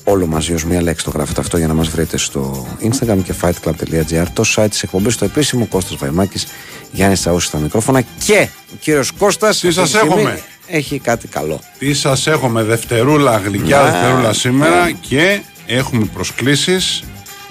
όλο 0.05 0.27
μαζί 0.27 0.55
ως 0.55 0.64
μία 0.64 0.83
λέξη 0.83 1.05
το 1.05 1.11
γράφετε 1.11 1.40
αυτό 1.40 1.57
για 1.57 1.66
να 1.66 1.75
μας 1.75 1.88
βρείτε 1.88 2.16
στο 2.16 2.66
Instagram 2.83 3.18
και 3.25 3.35
fightclub.gr 3.40 4.27
το 4.33 4.42
site 4.57 4.66
της 4.71 4.83
εκπομπής 4.83 5.16
το 5.16 5.25
επίσημο 5.25 5.66
Κώστας 5.66 5.97
Βαϊμάκης 5.97 6.47
Γιάννης 6.92 7.21
Τσαούσης 7.21 7.49
στα 7.49 7.59
μικρόφωνα 7.59 8.01
και 8.01 8.49
ο 8.73 8.77
κύριος 8.81 9.12
Κώστας 9.12 9.61
Τι 9.61 9.68
αυτή 9.68 9.81
σας 9.81 9.90
τη 9.90 9.97
στιγμή 9.97 10.21
έχουμε; 10.21 10.40
έχει 10.66 10.99
κάτι 10.99 11.29
καλό. 11.29 11.61
Τι 11.79 11.95
σας 11.95 12.27
έχουμε 12.27 12.62
δευτερούλα, 12.62 13.38
γλυκιά 13.38 13.79
Να. 13.79 13.90
δευτερούλα 13.90 14.33
σήμερα 14.33 14.90
και 14.90 15.40
έχουμε 15.66 16.05
προσκλήσεις 16.05 17.03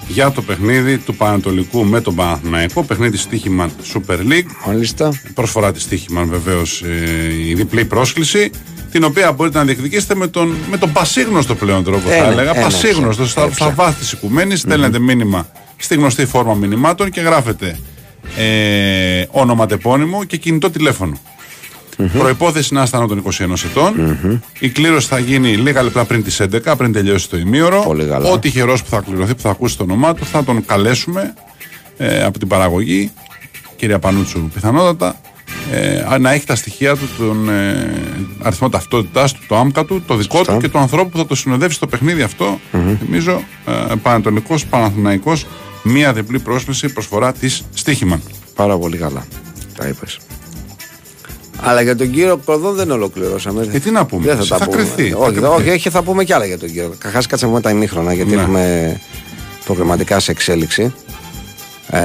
για 0.08 0.30
το 0.30 0.42
παιχνίδι 0.42 0.98
του 0.98 1.14
Πανατολικού 1.14 1.84
με 1.84 2.00
τον 2.00 2.14
Παναθηναϊκό. 2.14 2.82
Παιχνίδι 2.84 3.16
στοίχημα 3.16 3.70
Super 3.94 4.16
League. 4.18 4.46
Μάλιστα. 4.66 5.20
Προσφορά 5.34 5.72
της 5.72 5.82
στοίχημα 5.82 6.22
βεβαίως 6.24 6.82
η 7.48 7.54
διπλή 7.54 7.84
πρόσκληση. 7.84 8.50
Την 8.90 9.04
οποία 9.04 9.32
μπορείτε 9.32 9.58
να 9.58 9.64
διεκδικήσετε 9.64 10.14
με 10.14 10.26
τον, 10.26 10.54
με 10.70 10.76
τον 10.78 10.92
πασίγνωστο 10.92 11.54
πλέον 11.54 11.84
τρόπο, 11.84 12.10
Ε, 12.10 12.16
θα 12.16 12.22
ναι, 12.26 12.32
έλεγα. 12.32 12.50
ε, 12.50 12.56
ναι, 12.56 12.62
πασίγνωστο, 12.62 13.22
ψε- 13.22 13.28
στα, 13.30 13.42
ε, 13.42 13.50
στα 13.52 13.64
ψε- 13.64 13.74
βάθη 13.76 13.98
της 13.98 14.12
οικουμένης. 14.12 14.60
Στέλνετε 14.60 14.98
μήνυμα 14.98 15.46
στη 15.76 15.94
γνωστή 15.94 16.26
φόρμα 16.26 16.54
μηνυμάτων 16.54 17.10
και 17.10 17.20
γράφετε 17.20 17.78
ε, 18.36 19.24
ονοματεπώνυμο 19.30 20.24
και 20.24 20.36
κινητό 20.36 20.70
τηλέφωνο. 20.70 21.18
Προπόθεση 22.18 22.74
να 22.74 22.82
είστε 22.82 22.96
άνω 22.96 23.06
των 23.06 23.22
21 23.24 23.30
ετων 23.70 24.18
Η 24.58 24.68
κλήρωση 24.68 25.06
θα 25.08 25.18
γίνει 25.18 25.56
λίγα 25.56 25.82
λεπτά 25.82 26.04
πριν 26.04 26.22
τις 26.22 26.40
11, 26.40 26.74
πριν 26.76 26.92
τελειώσει 26.92 27.28
το 27.28 27.36
ημίωρο. 27.36 27.82
Πολύ 27.82 28.04
καλά. 28.04 28.30
Ο 28.30 28.38
τυχερό 28.38 28.72
που 28.72 28.88
θα 28.88 29.00
κληρωθεί, 29.00 29.34
που 29.34 29.40
θα 29.40 29.50
ακούσει 29.50 29.76
το 29.76 29.82
όνομά 29.82 30.14
του, 30.14 30.24
θα 30.24 30.44
τον 30.44 30.64
καλέσουμε 30.66 31.34
ε, 31.96 32.24
από 32.24 32.38
την 32.38 32.48
παραγωγή, 32.48 33.10
κυρία 33.76 33.98
Πανούτσου 33.98 34.50
πιθανότατα, 34.54 35.20
ε, 35.72 36.18
να 36.18 36.32
έχει 36.32 36.46
τα 36.46 36.54
στοιχεία 36.54 36.96
του, 36.96 37.08
τον 37.18 37.48
ε, 37.48 37.90
αριθμό 38.42 38.68
ταυτότητάς 38.68 39.32
του, 39.32 39.40
το 39.48 39.56
άμκα 39.56 39.84
του, 39.84 40.02
το 40.06 40.16
δικό 40.16 40.36
Σωστά. 40.36 40.52
του 40.54 40.60
και 40.60 40.68
του 40.68 40.78
ανθρώπου 40.78 41.10
που 41.10 41.18
θα 41.18 41.26
το 41.26 41.34
συνοδεύσει 41.34 41.76
στο 41.76 41.86
παιχνίδι 41.86 42.22
αυτό. 42.22 42.60
Θυμίζω, 42.98 43.42
ε, 43.90 43.94
Πανατολικός 44.02 44.66
Παναθηναϊκός, 44.66 45.46
μία 45.82 46.12
διπλή 46.12 46.38
πρόσκληση 46.38 46.88
προσφορά 46.92 47.32
της 47.32 47.64
Στίχημαν. 47.74 48.22
Πάρα 48.54 48.78
πολύ 48.78 48.96
καλά. 48.96 49.26
Τα 49.76 49.86
είπες. 49.88 50.18
Αλλά 51.64 51.80
για 51.82 51.96
τον 51.96 52.10
κύριο 52.10 52.36
Κορδόν 52.44 52.74
δεν 52.74 52.90
ολοκληρώσαμε. 52.90 53.68
Ε, 53.72 53.78
τι 53.78 53.90
να 53.90 54.06
πούμε, 54.06 54.24
Δεν 54.26 54.36
θα 54.36 54.46
τα 54.46 54.56
θα 54.56 54.64
πούμε. 54.64 54.76
κρυφθεί, 54.76 55.10
θα 55.10 55.16
Όχι, 55.18 55.30
κρυφθεί. 55.32 55.46
όχι, 55.54 55.70
όχι, 55.70 55.90
θα 55.90 56.02
πούμε 56.02 56.24
κι 56.24 56.32
άλλα 56.32 56.44
για 56.46 56.58
τον 56.58 56.68
κύριο. 56.68 56.94
Καχά 56.98 57.20
κάτσε 57.28 57.46
με 57.46 57.60
τα 57.60 57.70
ημίχρονα 57.70 58.12
γιατί 58.12 58.34
Ναι. 58.34 58.40
έχουμε 58.42 59.00
προγραμματικά 59.64 60.20
σε 60.20 60.30
εξέλιξη. 60.30 60.94
Ε, 61.90 62.00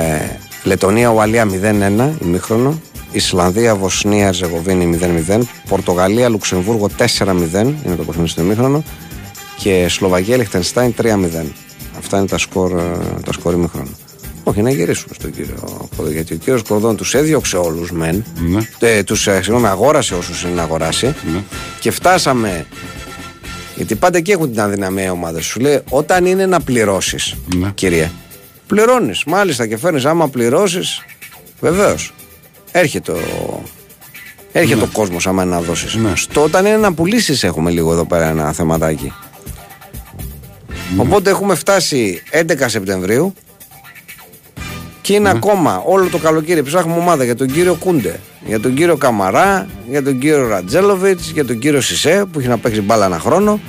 Λετωνία, 0.64 1.10
Ουαλία 1.10 1.46
0-1 1.46 2.12
ημίχρονο. 2.24 2.82
Ισλανδία, 3.12 3.76
Βοσνία, 3.76 4.28
Ερζεγοβίνη 4.28 4.86
0-0. 4.86 5.40
Πορτογαλία, 5.70 6.30
Λουξεμβούργο 6.30 6.90
4-0 6.98 7.76
είναι 7.86 7.96
το 7.96 8.04
παιχνίδι 8.04 8.30
στο 8.30 8.42
ημίχρονο. 8.42 8.84
Και 9.58 9.86
Σλοβακία, 9.90 10.38
Λιχτενστάιν 10.38 10.94
3-0. 11.02 11.46
Αυτά 11.98 12.18
είναι 12.18 12.28
τα 12.28 12.38
σκορ, 12.38 12.72
ε, 12.80 12.98
τα 13.26 13.32
σκορ 13.34 13.54
ημίχρονο. 13.54 13.90
Όχι, 14.48 14.62
να 14.62 14.70
γυρίσουμε 14.72 15.14
στον 15.14 15.32
κύριο 15.32 15.56
Κορδόν. 15.96 16.14
Γιατί 16.14 16.34
ο 16.34 16.38
κύριος 16.38 16.62
Κορδόν 16.64 16.96
τους 16.96 17.14
έδιωξε 17.14 17.58
όλους 17.58 17.92
μεν. 17.92 18.26
Ναι. 18.40 18.68
Ε, 18.80 19.04
τους, 19.04 19.28
ε, 19.28 19.34
συγγνώμη, 19.42 19.68
αγόρασε 19.68 20.16
όσους 20.16 20.44
είναι 20.44 20.54
να 20.54 20.62
αγοράσει. 20.62 21.06
Ναι. 21.06 21.44
Και 21.80 21.92
φτάσαμε. 21.92 22.66
Γιατί 23.76 23.96
πάντα 23.96 24.18
εκεί 24.18 24.32
έχουν 24.32 24.52
την 24.52 24.62
αδυναμία 24.62 25.04
οι 25.06 25.10
ομάδες. 25.10 25.46
Σου 25.46 25.60
λέει 25.60 25.82
όταν 25.90 26.26
είναι 26.26 26.46
να 26.46 26.60
πληρώσεις, 26.62 27.36
Ναι. 27.56 27.72
κύριε, 27.76 28.12
πληρώνεις. 28.68 29.24
Μάλιστα 29.24 29.68
και 29.68 29.78
φέρνεις. 29.78 30.06
Άμα 30.06 30.28
πληρώσεις, 30.30 31.02
βεβαίως. 31.60 32.14
Έρχεται 32.72 33.12
ο. 33.12 33.64
Έρχεται 34.52 34.84
ο 34.84 34.90
κόσμος 34.94 35.28
άμα 35.28 35.44
είναι 35.44 35.56
να 35.56 35.62
δώσεις. 35.62 35.96
Ναι. 35.96 36.12
Στο 36.16 36.44
όταν 36.44 36.66
είναι 36.66 36.78
να 36.78 36.94
πουλήσεις, 36.94 37.44
έχουμε 37.44 37.72
λίγο 37.72 37.92
εδώ 37.92 38.06
πέρα 38.06 38.30
ένα 38.30 38.52
θεματάκι. 38.54 39.14
Ναι. 40.96 41.02
Οπότε 41.02 41.30
έχουμε 41.30 41.56
φτάσει 41.56 42.22
11 42.32 42.68
Σεπτεμβρίου 42.68 43.34
και 45.08 45.14
Ναι. 45.14 45.20
είναι 45.20 45.30
ακόμα 45.30 45.82
όλο 45.86 46.08
το 46.10 46.18
καλοκαίρι 46.18 46.64
ψάχνουμε 46.64 47.00
ομάδα 47.00 47.24
για 47.24 47.36
τον 47.36 47.48
κύριο 47.48 47.74
Κούντε, 47.74 48.20
για 48.46 48.60
τον 48.60 48.74
κύριο 48.74 48.98
Καμαρά, 48.98 49.68
για 49.90 50.04
τον 50.04 50.20
κύριο 50.20 50.48
Ρατζέλοβιτ, 50.48 51.20
για 51.34 51.46
τον 51.46 51.60
κύριο 51.60 51.82
Σισε 51.82 52.26
που 52.32 52.40
έχει 52.40 52.48
να 52.48 52.58
παίξει 52.58 52.82
μπάλα 52.82 53.06
ένα 53.06 53.20
χρόνο. 53.20 53.60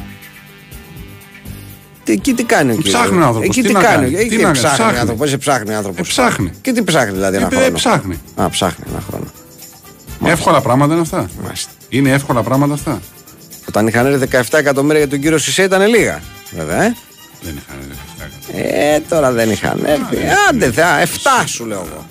Τι, 2.04 2.12
εκεί 2.12 2.34
τι 2.34 2.44
κάνει 2.44 2.72
ο 2.72 2.76
κύριος; 2.76 2.94
Ψάχνει 2.94 3.18
ο 3.18 3.24
άνθρωπος, 3.24 3.48
Εκεί 3.48 3.60
τι 3.60 3.66
τι, 3.66 3.72
να 3.72 3.80
κάνει; 3.82 4.04
κάνει, 4.04 4.14
Εκεί 4.16 4.28
τι 4.28 4.36
τι 4.36 4.42
να 4.42 4.50
ψάχνει, 4.50 4.68
κάνει, 4.68 4.78
ψάχνει. 4.78 4.96
ο 4.96 5.00
άνθρωπος, 5.00 5.26
εσύ 5.26 5.38
ψάχνει 5.38 5.74
ο 5.74 5.76
άνθρωπος. 5.76 6.08
Ε, 6.08 6.10
ψάχνει. 6.10 6.50
Και 6.62 6.72
τι 6.72 6.82
ψάχνει 6.82 7.12
δηλαδή 7.12 7.36
ένα 7.36 7.46
Ε, 7.46 7.48
παιδί, 7.48 7.60
χρόνο; 7.62 7.76
ψάχνει. 7.76 8.18
Α, 8.36 8.48
ψάχνει 8.48 8.84
ένα 8.90 9.02
χρόνο. 9.08 9.24
Εύκολα 10.24 10.60
πράγματα 10.60 10.92
είναι 10.92 11.02
αυτά. 11.02 11.28
Μάλιστα. 11.44 11.70
Είναι 11.88 12.10
εύκολα 12.10 12.42
πράγματα 12.42 12.74
αυτά. 12.74 13.00
Όταν 13.68 13.86
είχαν 13.86 14.06
έρθει 14.06 14.28
17 14.50 14.58
εκατομμύρια 14.58 14.98
για 14.98 15.08
τον 15.08 15.20
κύριο 15.20 15.38
Σισε 15.38 15.62
ήταν 15.62 15.86
λίγα. 15.88 16.20
Βέβαια, 16.56 16.82
ε. 16.82 16.94
Δεν 17.40 17.56
είχαν 17.56 17.76
λεφτά. 17.88 18.58
Ε, 18.68 19.00
τώρα 19.08 19.32
δεν 19.32 19.50
είχαν 19.50 19.82
έρθει. 19.84 20.16
Άντε, 20.48 20.72
θεά, 20.72 21.02
7 21.06 21.08
σου 21.46 21.64
λέω 21.66 21.86
εγώ. 21.90 22.06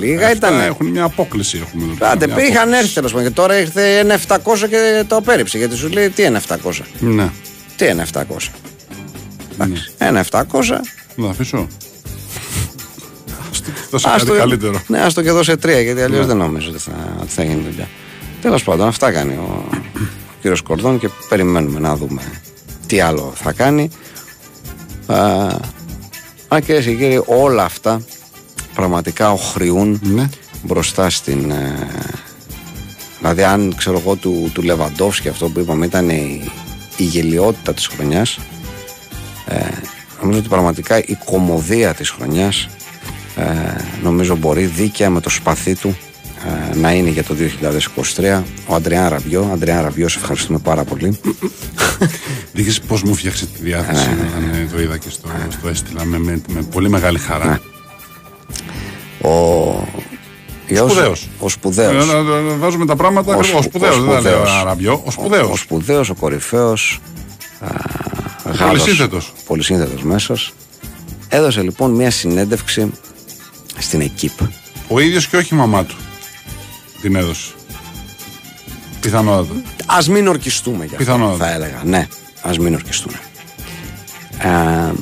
Λίγα 0.00 0.26
Αυτά 0.26 0.36
ήταν. 0.48 0.60
Έχουν 0.60 0.86
μια 0.86 1.04
απόκληση. 1.04 1.60
Έχουμε 1.66 1.84
εδώ 1.84 1.94
πέρα, 1.94 2.10
Άντε, 2.10 2.26
μια 2.26 2.36
είχαν 2.36 2.56
απόκληση. 2.56 2.78
έρθει 2.80 2.94
τέλος 2.94 3.12
πάντων. 3.12 3.26
Και 3.28 3.34
τώρα 3.34 3.58
ήρθε 3.60 3.98
ένα 3.98 4.18
700 4.28 4.38
και 4.68 5.04
το 5.06 5.16
απέρριψε. 5.16 5.58
Γιατί 5.58 5.76
σου 5.76 5.88
λέει 5.88 6.08
τι 6.10 6.22
είναι 6.22 6.40
700. 6.48 6.56
Ναι. 6.98 7.28
Τι 7.76 7.86
είναι 7.86 8.06
700. 8.12 8.22
Εντάξει. 9.52 9.92
Ένα 9.98 10.24
700. 10.30 10.42
Να 11.14 11.24
το 11.24 11.28
αφήσω. 11.28 11.68
Δώσε 13.90 14.08
Ας 14.08 14.14
κάτι 14.14 14.26
το- 14.26 14.36
καλύτερο. 14.36 14.82
Ναι, 14.86 15.00
ας 15.00 15.14
το 15.14 15.22
και 15.22 15.30
δώσε 15.30 15.56
τρία 15.56 15.80
γιατί 15.80 16.02
αλλιώς 16.02 16.26
δεν 16.26 16.36
νομίζω 16.36 16.68
ότι 16.70 16.78
θα, 16.78 16.92
ότι 17.20 17.30
θα 17.32 17.42
γίνει 17.44 17.62
δουλειά. 17.70 17.88
Τέλος 18.42 18.62
πάντων, 18.64 18.86
αυτά 18.88 19.12
κάνει 19.12 19.32
ο, 19.32 19.64
ο 19.72 19.76
κύριος 20.40 20.62
Κορδόν 20.62 20.98
και 20.98 21.08
περιμένουμε 21.28 21.78
να 21.80 21.96
δούμε 21.96 22.22
τι 22.86 23.00
άλλο 23.00 23.32
θα 23.36 23.52
κάνει. 23.52 23.90
Α, 25.06 25.46
α 26.48 26.60
κυρίε 26.60 26.80
και 26.80 26.94
κύριοι, 26.94 27.22
όλα 27.26 27.64
αυτά 27.64 28.02
πραγματικά 28.74 29.32
οχριούν 29.32 30.00
Ναι. 30.02 30.28
μπροστά 30.62 31.10
στην. 31.10 31.50
ε, 31.50 31.88
δηλαδή, 33.18 33.42
αν 33.42 33.74
ξέρω 33.76 33.98
εγώ 33.98 34.16
του, 34.16 34.50
του 34.54 34.62
Λεβαντόφσκι 34.62 35.28
αυτό 35.28 35.48
που 35.48 35.60
είπαμε 35.60 35.86
ήταν 35.86 36.08
η, 36.10 36.50
η 36.96 37.04
γελιότητα 37.04 37.74
της 37.74 37.86
χρονιάς 37.86 38.38
ε, 39.48 39.58
νομίζω 40.22 40.38
ότι 40.38 40.48
πραγματικά 40.48 40.98
η 40.98 41.16
κομμωδία 41.24 41.94
της 41.94 42.10
χρονιάς 42.10 42.68
ε, 43.36 43.44
νομίζω 44.02 44.36
μπορεί 44.36 44.64
δίκαια 44.64 45.10
με 45.10 45.20
το 45.20 45.30
σπαθί 45.30 45.74
του 45.74 45.88
ε, 45.88 46.11
να 46.74 46.92
είναι 46.92 47.10
για 47.10 47.24
το 47.24 47.34
2023 48.16 48.42
ο 48.66 48.74
Αντριάν 48.74 49.08
Ραβιό 49.08 49.50
Αντριάν 49.52 49.82
Ραβιό, 49.82 50.08
σε 50.08 50.18
ευχαριστούμε 50.18 50.58
πάρα 50.58 50.84
πολύ 50.84 51.18
Δείχνεις 52.52 52.80
πώς 52.80 53.02
μου 53.02 53.14
φτιάξε 53.14 53.46
τη 53.46 53.62
διάθεση 53.62 54.08
όταν 54.08 54.50
ε, 54.54 54.68
το 54.72 54.80
είδα 54.80 54.96
και 54.98 55.10
στο, 55.10 55.28
στο 55.50 55.68
έστειλα 55.68 56.04
με, 56.04 56.18
με, 56.18 56.40
με 56.48 56.62
πολύ 56.62 56.88
μεγάλη 56.88 57.18
χαρά. 57.18 57.60
ο 59.22 59.28
Ιώσ- 60.66 60.90
Σπουδαίος. 60.92 61.28
ο 61.38 61.48
σπουδαίος 61.48 62.08
Ε, 62.08 62.12
να- 62.12 62.22
να- 62.22 62.40
να 62.40 62.56
Βάζουμε 62.56 62.86
τα 62.86 62.96
πράγματα 62.96 63.34
Ο 63.34 63.38
ακριβώς. 63.38 63.58
Ο 63.58 63.62
σπου- 63.62 63.72
σπουδαίος, 63.74 63.96
ο 63.96 64.00
δεν 64.00 64.08
τα 64.14 64.20
λέω 64.20 64.32
σπουδαίος. 64.32 64.50
αραμπιό. 64.60 64.92
Ο 64.92 65.02
Ο 65.06 65.10
σπουδαίος. 65.10 65.60
σπουδαίος, 65.60 66.10
ο 66.10 66.14
κορυφαίος 66.14 67.00
α, 67.60 67.66
Γάλλος, 68.44 68.58
Πολυσύνθετος. 68.78 69.32
Πολυσύνθετος 69.46 70.02
μέσος 70.02 70.52
Έδωσε 71.28 71.62
λοιπόν 71.62 71.90
μια 71.90 72.10
συνέντευξη 72.10 72.90
στην 73.78 74.00
ΕΚΙΠ 74.00 74.32
Ο 74.88 75.00
ίδιος 75.00 75.26
και 75.26 75.36
όχι 75.36 75.54
η 75.54 75.56
μαμά 75.56 75.84
του 75.84 75.94
την 77.02 77.16
έδωσε. 77.16 77.52
Πιθανότατα. 79.00 79.62
Ας 79.86 80.08
μην 80.08 80.26
ορκιστούμε 80.28 80.84
για 80.84 80.96
αυτό 80.96 80.96
Πιθανότατα. 80.96 81.44
θα 81.44 81.50
έλεγα 81.52 81.80
Ναι, 81.84 82.06
ας 82.42 82.58
μην 82.58 82.74
ορκιστούμε 82.74 83.20
ε, 84.38 84.92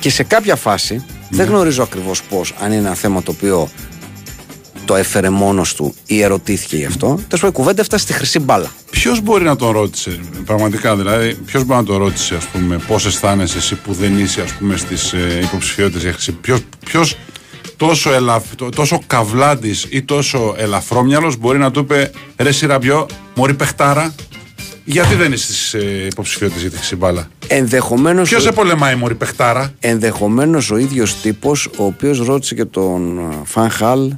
Και 0.00 0.10
σε 0.10 0.22
κάποια 0.22 0.56
φάση 0.56 0.94
Ναι. 0.94 1.02
Δεν 1.30 1.46
γνωρίζω 1.46 1.82
ακριβώς 1.82 2.22
πώς 2.22 2.54
Αν 2.60 2.72
είναι 2.72 2.86
ένα 2.86 2.94
θέμα 2.94 3.22
το 3.22 3.30
οποίο 3.30 3.68
το 4.84 4.94
έφερε 4.96 5.30
μόνος 5.30 5.74
του 5.74 5.94
ή 6.06 6.20
ερωτήθηκε 6.22 6.76
γι' 6.76 6.84
αυτό. 6.84 7.06
Τέλος 7.06 7.28
πάντων, 7.30 7.48
η 7.48 7.52
κουβέντα 7.52 7.80
έφτασε 7.80 8.02
στη 8.04 8.12
χρυσή 8.12 8.38
μπάλα. 8.38 8.72
Ποιος 8.90 9.20
μπορεί 9.20 9.44
να 9.44 9.56
τον 9.56 9.70
ρώτησε, 9.70 10.20
πραγματικά 10.44 10.96
δηλαδή, 10.96 11.34
ποιος 11.34 11.64
μπορεί 11.64 11.80
να 11.80 11.86
τον 11.86 11.96
ρώτησε, 11.96 12.34
ας 12.34 12.44
πούμε, 12.46 12.78
πώς 12.86 13.06
αισθάνεσαι 13.06 13.58
εσύ 13.58 13.74
που 13.74 13.92
δεν 13.92 14.18
είσαι, 14.18 14.40
ας 14.40 14.52
πούμε, 14.52 14.76
στις 14.76 15.12
ε, 15.12 15.38
υποψηφιότητες 15.42 16.02
για 16.02 16.12
χρυσή. 16.12 16.32
Ποιο 16.84 17.04
τόσο, 17.76 18.12
ελαφ, 18.12 18.44
τό- 18.56 18.74
τόσο 18.74 19.00
καβλάντη 19.06 19.74
ή 19.90 20.02
τόσο 20.02 20.54
ελαφρόμυαλος 20.58 21.36
μπορεί 21.36 21.58
να 21.58 21.70
του 21.70 21.80
είπε 21.80 22.10
ρε 22.36 22.52
Σιραμπιό, 22.52 23.06
Μωρή 23.34 23.54
Πεχτάρα, 23.54 24.14
γιατί 24.84 25.14
δεν 25.14 25.32
είσαι 25.32 25.44
στις 25.44 25.74
ε, 25.74 26.06
υποψηφιότητες 26.10 26.62
για 26.62 26.70
τη 26.70 26.76
χρυσή 26.76 26.96
μπάλα; 26.96 27.28
Ενδεχομένως. 27.46 28.28
Ποιος 28.28 28.42
σε 28.42 28.52
πολεμάει, 28.52 28.94
Μωρή 28.94 29.14
Πεχτάρα. 29.14 29.72
Ενδεχομένως 29.80 30.70
ο 30.70 30.76
ίδιος 30.76 31.20
τύπος, 31.20 31.68
ο 31.76 31.84
οποίος 31.84 32.18
ρώτησε 32.18 32.54
και 32.54 32.64
τον 32.64 33.18
ε, 33.18 33.22
Φαν 33.44 33.70
Χαλ, 33.70 34.12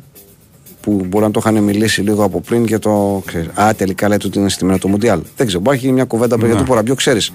που 0.80 1.04
μπορεί 1.08 1.24
να 1.24 1.30
το 1.30 1.40
είχαν 1.44 1.62
μιλήσει 1.62 2.00
λίγο 2.00 2.24
από 2.24 2.40
πριν 2.40 2.66
και 2.66 2.78
το. 2.78 3.22
Ξέρεις, 3.26 3.48
α, 3.54 3.74
τελικά 3.74 4.08
λέτε 4.08 4.26
ότι 4.26 4.38
είναι 4.38 4.48
στημένο 4.48 4.78
το 4.78 4.88
Μουντιάλ. 4.88 5.20
Δεν 5.36 5.46
ξέρω, 5.46 5.62
μπορεί 5.62 5.76
να 5.76 5.82
γίνει 5.82 5.94
μια 5.94 6.04
κουβέντα 6.04 6.36
Ναι. 6.36 6.46
για 6.46 6.56
το 6.56 6.62
Ποραμπιό, 6.62 6.94
ξέρεις. 6.94 7.32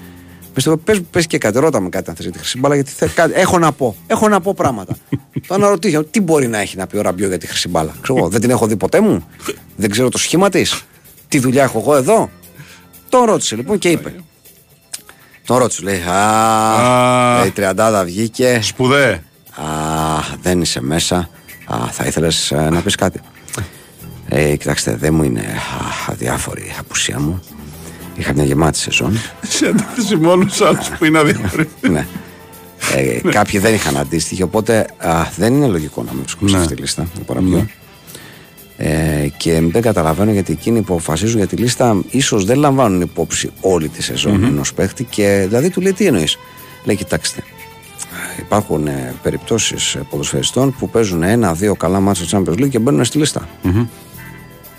Πιστεύω, 0.54 0.76
πες, 0.76 1.00
πες 1.10 1.26
και 1.26 1.38
κάτι, 1.38 1.58
ρώτα 1.58 1.80
με 1.80 1.88
κάτι 1.88 2.10
αν 2.10 2.16
θες 2.16 2.24
για 2.24 2.32
τη 2.34 2.38
χρυσή 2.38 2.58
μπάλα, 2.58 2.74
γιατί 2.74 2.90
θε, 2.90 3.08
κάτι, 3.14 3.32
έχω 3.36 3.58
να 3.58 3.72
πω. 3.72 3.96
Έχω 4.06 4.28
να 4.28 4.40
πω 4.40 4.54
πράγματα. 4.54 4.96
το 5.46 5.54
αναρωτήθηκα, 5.54 6.04
τι 6.04 6.20
μπορεί 6.20 6.48
να 6.48 6.58
έχει 6.58 6.76
να 6.76 6.86
πει 6.86 6.96
ο 6.96 7.02
Ραμπιό 7.02 7.28
για 7.28 7.38
τη 7.38 7.46
χρυσή 7.46 7.68
μπάλα; 7.68 7.94
Ξέρω, 8.00 8.18
εγώ, 8.18 8.28
δεν 8.28 8.40
την 8.40 8.50
έχω 8.50 8.66
δει 8.66 8.76
ποτέ 8.76 9.00
μου; 9.00 9.26
Δεν 9.76 9.90
ξέρω 9.90 10.08
το 10.08 10.18
σχήμα 10.18 10.48
της; 10.48 10.84
Τι 11.28 11.38
δουλειά 11.38 11.62
έχω 11.62 11.78
εγώ 11.78 11.96
εδώ; 11.96 12.30
Τον 13.08 13.24
ρώτησε 13.24 13.56
λοιπόν 13.56 13.78
και 13.78 13.88
είπε. 13.88 14.14
Τον 15.46 15.56
ρώτησε, 15.56 15.82
λέει, 15.82 16.00
Α, 16.00 16.14
Α. 16.14 17.38
λέει, 17.38 17.46
η 17.46 17.50
τριαντάδα 17.50 18.04
βγήκε. 18.04 18.60
Σπουδέ. 18.62 19.22
Α, 19.56 19.64
δεν 20.42 20.60
είσαι 20.60 20.80
μέσα. 20.80 21.28
Α, 21.66 21.76
θα 21.90 22.04
ήθελες 22.04 22.50
ε, 22.50 22.68
να 22.70 22.80
πεις 22.80 22.94
κάτι. 22.94 23.20
Ε, 24.28 24.56
κοιτάξτε, 24.56 24.96
δεν 24.96 25.14
μου 25.14 25.22
είναι 25.22 25.40
α, 25.40 26.12
αδιάφορη 26.12 26.62
η 26.62 26.74
απουσία 26.78 27.20
μου. 27.20 27.42
Είχα 28.22 28.32
μια 28.34 28.44
γεμάτη 28.44 28.78
σεζόν. 28.78 29.18
Σε 29.42 29.66
αντίθεση 29.66 30.16
με 30.16 30.28
όλους 30.28 30.46
τους 30.46 30.60
άλλους 30.60 30.88
που 30.88 31.04
είναι 31.04 31.18
αδιαφορετικοί. 31.18 31.88
ναι. 31.94 32.06
Ε, 32.94 33.20
κάποιοι 33.30 33.58
δεν 33.60 33.74
είχαν 33.74 33.96
αντίστοιχη, 33.96 34.42
οπότε 34.42 34.86
α, 34.98 35.22
δεν 35.36 35.54
είναι 35.54 35.66
λογικό 35.66 36.02
να 36.02 36.12
μην 36.12 36.20
βρίσκονται 36.22 36.50
σε 36.50 36.56
Ναι. 36.56 36.62
αυτή 36.62 36.74
τη 36.74 36.80
λίστα. 36.80 37.06
το 37.26 37.32
Ραμπιό. 37.32 37.66
Ε, 38.76 39.28
και 39.36 39.60
δεν 39.70 39.82
καταλαβαίνω 39.82 40.32
γιατί 40.32 40.52
εκείνοι 40.52 40.82
που 40.82 40.92
αποφασίζουν 40.94 41.38
για 41.38 41.46
τη 41.46 41.56
λίστα 41.56 42.02
ίσως 42.10 42.44
δεν 42.44 42.58
λαμβάνουν 42.58 43.00
υπόψη 43.00 43.50
όλη 43.60 43.88
τη 43.88 44.02
σεζόν 44.02 44.44
ενός 44.44 44.74
παίχτη 44.74 45.04
και 45.04 45.44
δηλαδή 45.48 45.70
του 45.70 45.80
λέει 45.80 45.92
τι 45.92 46.06
εννοείς; 46.06 46.38
Λέει 46.84 46.96
κοιτάξτε, 46.96 47.42
ε, 48.38 48.40
υπάρχουν 48.42 48.86
ε, 48.86 49.14
περιπτώσεις 49.22 49.96
ποδοσφαιριστών 50.10 50.74
που 50.78 50.88
παίζουν 50.90 51.22
ένα-δύο 51.22 51.74
καλά 51.74 52.00
μάτια 52.00 52.24
στο 52.24 52.42
Champions 52.46 52.52
League 52.58 52.68
και 52.68 52.78
μπαίνουν 52.78 53.04
στη 53.04 53.18
λιστα 53.18 53.48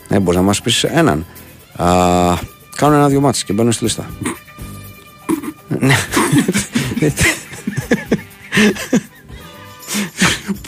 Ε, 0.10 0.20
μπορείς 0.20 0.40
να 0.40 0.46
μας 0.46 0.62
πεις 0.62 0.84
έναν. 0.84 1.26
Α, 1.76 1.88
κάνουν 2.84 2.98
ένα-δύο 2.98 3.22
μάτια 3.22 3.44
και 3.46 3.54
μπαίνουν 3.54 3.72
στη 3.72 3.84
λίστα. 3.84 4.10
Ναι. 5.68 5.96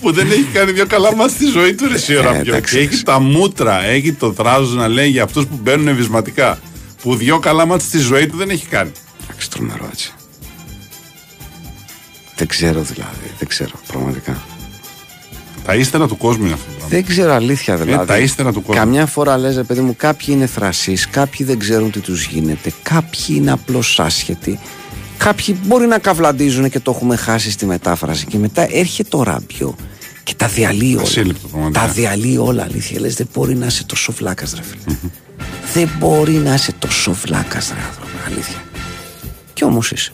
που 0.02 0.12
δεν 0.12 0.32
έχει 0.32 0.44
κάνει 0.54 0.72
δύο 0.72 0.86
καλά 0.86 1.16
μα 1.16 1.28
στη 1.28 1.46
ζωή 1.46 1.76
του 1.76 1.88
ρε 1.88 1.94
εσύ, 1.94 2.16
ο 2.16 2.22
Ραμπιό. 2.22 2.40
Ε, 2.40 2.42
εντάξει. 2.42 2.76
Και 2.76 2.82
έχει 2.82 3.04
τα 3.04 3.20
μούτρα, 3.20 3.84
έχει 3.84 4.14
το 4.14 4.34
θράσο 4.34 4.74
να 4.74 4.88
λέει 4.88 5.10
για 5.10 5.24
αυτούς 5.24 5.46
που 5.46 5.60
μπαίνουν 5.62 5.96
βυσματικά. 5.96 6.60
Που 7.02 7.16
δύο 7.16 7.40
καλά 7.40 7.66
μάτς 7.66 7.84
στη 7.84 7.98
ζωή 7.98 8.28
του 8.28 8.38
δεν 8.38 8.50
έχει 8.50 8.66
κάνει. 8.66 8.92
Εντάξει, 9.24 9.50
τρομερό 9.50 9.90
έτσι. 9.92 10.14
Δεν 12.36 12.48
ξέρω 12.48 12.82
δηλαδή, 12.82 13.32
δεν 13.38 13.48
ξέρω 13.48 13.74
πραγματικά. 13.88 14.44
Τα 15.66 15.76
ύστερα 15.76 16.08
του 16.08 16.18
κόσμου 16.18 16.46
είναι 16.46 16.54
αυτό 16.54 16.66
το 16.66 16.72
πράγμα. 16.78 16.90
Δεν 16.90 17.06
ξέρω 17.06 17.34
αλήθεια 17.34 17.76
δηλαδή. 17.76 18.04
Ε, 18.04 18.06
τα 18.06 18.18
ύστερα 18.18 18.52
του 18.52 18.62
κόσμου. 18.62 18.82
Καμιά 18.82 19.06
φορά 19.06 19.38
λες, 19.38 19.56
ρε 19.56 19.64
παιδί 19.64 19.82
μου, 19.82 19.96
κάποιοι 19.98 20.28
είναι 20.30 20.46
θρασείς, 20.46 21.10
κάποιοι 21.10 21.46
δεν 21.46 21.60
ξέρουν 21.60 21.92
τι 21.92 22.00
τους 22.00 22.26
γίνεται, 22.26 22.74
κάποιοι 22.84 23.26
είναι 23.28 23.52
απλώς 23.52 24.00
άσχετοι, 24.00 24.60
κάποιοι 25.18 25.58
μπορεί 25.64 25.88
να 25.88 26.00
καυλαντίζουν 26.00 26.70
και 26.70 26.80
το 26.80 26.92
έχουμε 26.92 27.16
χάσει 27.16 27.52
στη 27.52 27.66
μετάφραση 27.66 28.26
και 28.26 28.38
μετά 28.38 28.68
έρχεται 28.76 29.10
το 29.10 29.24
ράμπιο 29.24 29.76
και 30.24 30.34
τα 30.36 30.48
διαλύει 30.48 30.94
όλα. 30.96 31.04
Ασύλληπτο, 31.04 31.48
πραγματικά. 31.48 31.86
Τα 31.86 31.92
διαλύει 31.92 32.38
όλα, 32.40 32.64
αλήθεια. 32.64 33.00
Λες, 33.00 33.16
δεν 33.16 33.28
μπορεί 33.34 33.56
να 33.56 33.66
είσαι 33.66 33.86
τόσο 33.86 34.12
βλάκας, 34.12 34.54
ρε 34.56 34.62
φίλε. 34.62 34.98
δεν 35.74 35.90
μπορεί 36.00 36.34
να 36.34 36.54
είσαι 36.54 36.72
τόσο 36.80 37.14
βλάκας, 37.14 37.74
ρε 37.76 37.82
άνθρωπε, 37.88 38.18
αλήθεια. 38.26 38.64
Κι 39.54 39.64
όμως 39.64 39.92
είσαι. 39.92 40.12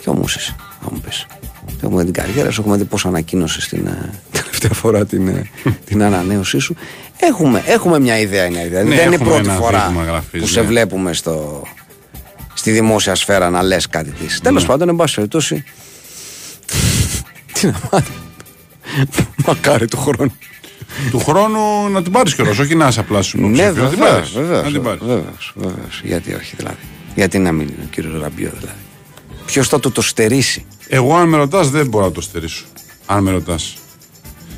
Κι 0.00 0.08
όμως 0.08 0.36
είσαι, 0.36 0.54
θα 0.82 0.92
μου 0.92 1.00
πεις. 1.00 1.26
Έχουμε 1.82 2.04
την 2.04 2.12
καριέρα 2.12 2.50
σου, 2.50 2.60
έχουμε 2.60 2.76
δει 2.76 2.84
πώς 2.84 3.06
ανακοίνωσες 3.06 3.68
την 3.68 3.86
ε, 3.86 4.10
τελευταία 4.38 4.70
φορά 4.72 5.06
την, 5.06 5.28
ε, 5.28 5.50
την 5.84 6.02
ανανέωσή 6.02 6.58
σου. 6.58 6.76
Έχουμε, 7.20 7.62
έχουμε 7.66 8.00
μια 8.00 8.18
ιδέα, 8.18 8.44
είναι 8.44 8.64
ιδέα. 8.64 8.82
Ναι, 8.82 8.94
Δεν 8.94 9.04
είναι 9.06 9.10
η 9.10 9.14
έχουμε 9.14 9.30
πρώτη 9.30 9.48
ένα 9.48 9.58
φορά 9.58 9.86
δείγμα 9.88 10.04
γραφής, 10.04 10.40
που 10.40 10.46
σε 10.46 10.60
ναι. 10.60 10.66
βλέπουμε 10.66 11.12
στο, 11.12 11.62
στη 12.54 12.70
δημόσια 12.70 13.14
σφαίρα 13.14 13.50
να 13.50 13.62
λες 13.62 13.86
κάτι 13.88 14.10
της. 14.10 14.32
Ναι. 14.32 14.38
Τέλος 14.38 14.66
πάντων, 14.66 14.88
εν 14.88 14.96
πάση 14.96 15.14
περιπτώσει, 15.14 15.64
τι 17.52 17.66
να 17.66 17.80
μάθω. 17.92 18.12
Μακάρι 19.46 19.86
του 19.88 19.96
χρόνου. 19.96 20.32
του 21.10 21.18
χρόνου 21.18 21.88
να 21.90 22.02
την 22.02 22.12
πάρεις 22.12 22.34
κιόλας, 22.34 22.58
όχι 22.58 22.74
να 22.74 22.88
είσαι 22.88 23.00
απλά 23.00 23.22
σου 23.22 23.38
Ναι, 23.40 23.62
υποψήφιο, 23.62 23.82
να 23.82 23.88
την 23.88 23.98
βεβαίως, 23.98 24.12
πάρεις. 24.12 24.30
βεβαίως, 24.30 24.64
Να 24.64 24.70
την 24.72 24.82
πάρεις. 24.82 25.00
βεβαίως, 25.04 25.52
βεβαίως. 25.56 26.00
Γιατί 26.04 26.34
όχι 26.34 26.54
δηλαδή. 26.56 26.76
Γιατί 27.14 27.38
να 27.38 27.52
μην 27.52 27.68
είναι 27.68 27.82
ο 27.84 27.88
κύριος 27.90 28.20
Ραμπιό 28.22 28.50
δηλαδή. 28.58 28.78
Ποιος 29.46 29.68
θα 29.68 29.80
το 29.80 29.90
το 29.90 30.02
στερήσει; 30.02 30.64
Εγώ, 30.92 31.16
αν 31.16 31.28
με 31.28 31.36
ρωτάς, 31.36 31.70
δεν 31.70 31.86
μπορώ 31.88 32.04
να 32.04 32.12
το 32.12 32.20
στερήσω. 32.20 32.64
Αν 33.06 33.22
με 33.22 33.30
ρωτάς. 33.30 33.76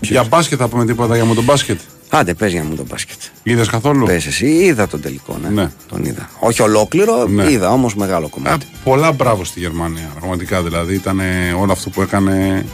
Για 0.00 0.24
μπάσκετ 0.24 0.58
θα 0.60 0.68
πούμε 0.68 0.84
τίποτα 0.84 1.14
για 1.14 1.24
μου 1.24 1.34
τον 1.34 1.44
μπάσκετ. 1.44 1.80
Άντε, 2.08 2.34
πες 2.34 2.52
για 2.52 2.64
μου 2.64 2.74
το 2.74 2.84
μπάσκετ. 2.88 3.18
Είδες 3.42 3.68
καθόλου; 3.68 4.06
Πες 4.06 4.26
εσύ, 4.26 4.46
είδα 4.46 4.88
τον 4.88 5.00
τελικό, 5.00 5.38
ναι. 5.42 5.48
Ναι. 5.62 5.70
Τον 5.88 6.04
είδα. 6.04 6.30
Όχι 6.38 6.62
ολόκληρο, 6.62 7.26
Ναι. 7.26 7.50
είδα 7.50 7.70
όμως 7.72 7.94
μεγάλο 7.94 8.26
Α, 8.26 8.28
κομμάτι. 8.28 8.66
πολλά 8.84 9.12
μπράβο 9.12 9.44
στη 9.44 9.60
Γερμανία. 9.60 10.10
Πραγματικά 10.18 10.62
δηλαδή 10.62 10.94
ήταν 10.94 11.20
όλο 11.60 11.72
αυτό 11.72 11.90
που 11.90 12.02
έκανε. 12.02 12.64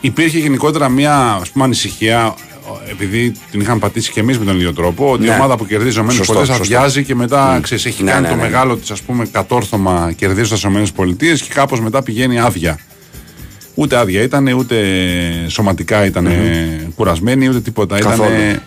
Υπήρχε 0.00 0.38
γενικότερα 0.38 0.88
μια 0.88 1.38
ας 1.40 1.50
πούμε, 1.50 1.64
ανησυχία, 1.64 2.34
επειδή 2.90 3.32
την 3.50 3.60
είχαν 3.60 3.78
πατήσει 3.78 4.12
και 4.12 4.20
εμείς 4.20 4.38
με 4.38 4.44
τον 4.44 4.54
ίδιο 4.56 4.72
τρόπο, 4.72 5.10
ότι 5.10 5.24
η 5.24 5.28
Ναι. 5.28 5.34
ομάδα 5.34 5.56
που 5.56 5.66
κερδίζει 5.66 5.98
ο 5.98 6.10
Σωστό, 6.10 6.32
πολλέ 6.32 6.46
σωστό. 6.46 6.62
αδειάζει 6.62 7.04
και 7.04 7.14
μετά 7.14 7.58
ξέρεις, 7.62 7.84
έχει 7.86 8.02
Ναι, 8.02 8.10
κάνει 8.10 8.22
ναι, 8.22 8.28
το 8.28 8.34
ναι. 8.34 8.42
μεγάλο 8.42 8.76
της 8.76 9.02
πούμε 9.02 9.26
κατόρθωμα 9.26 10.12
κερδίζει 10.16 10.56
στι 10.56 10.68
ΗΠΑ 10.68 11.04
και 11.16 11.52
κάπως 11.54 11.80
μετά 11.80 12.02
πηγαίνει 12.02 12.40
άδεια. 12.40 12.78
Ούτε 13.74 13.96
άδεια 13.96 14.22
ήταν, 14.22 14.46
ούτε 14.46 14.76
σωματικά 15.48 16.04
ήταν 16.04 16.28
κουρασμένοι, 16.94 17.48
ούτε 17.48 17.60
τίποτα. 17.60 17.98
Καθόλου. 17.98 18.28
Ήτανε... 18.30 18.62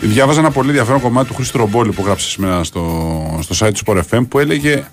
Διάβαζα 0.00 0.40
ένα 0.40 0.50
πολύ 0.50 0.68
ενδιαφέρον 0.68 1.00
κομμάτι 1.00 1.28
του 1.28 1.34
Χρήστο 1.34 1.58
Ρομπόλη 1.58 1.92
που 1.92 2.02
γράψες 2.04 2.30
σήμερα 2.30 2.64
στο, 2.64 3.40
στο 3.48 3.66
site 3.66 3.72
του 3.72 3.82
Sport 3.86 4.00
FM 4.10 4.26
που 4.28 4.38
έλεγε 4.38 4.84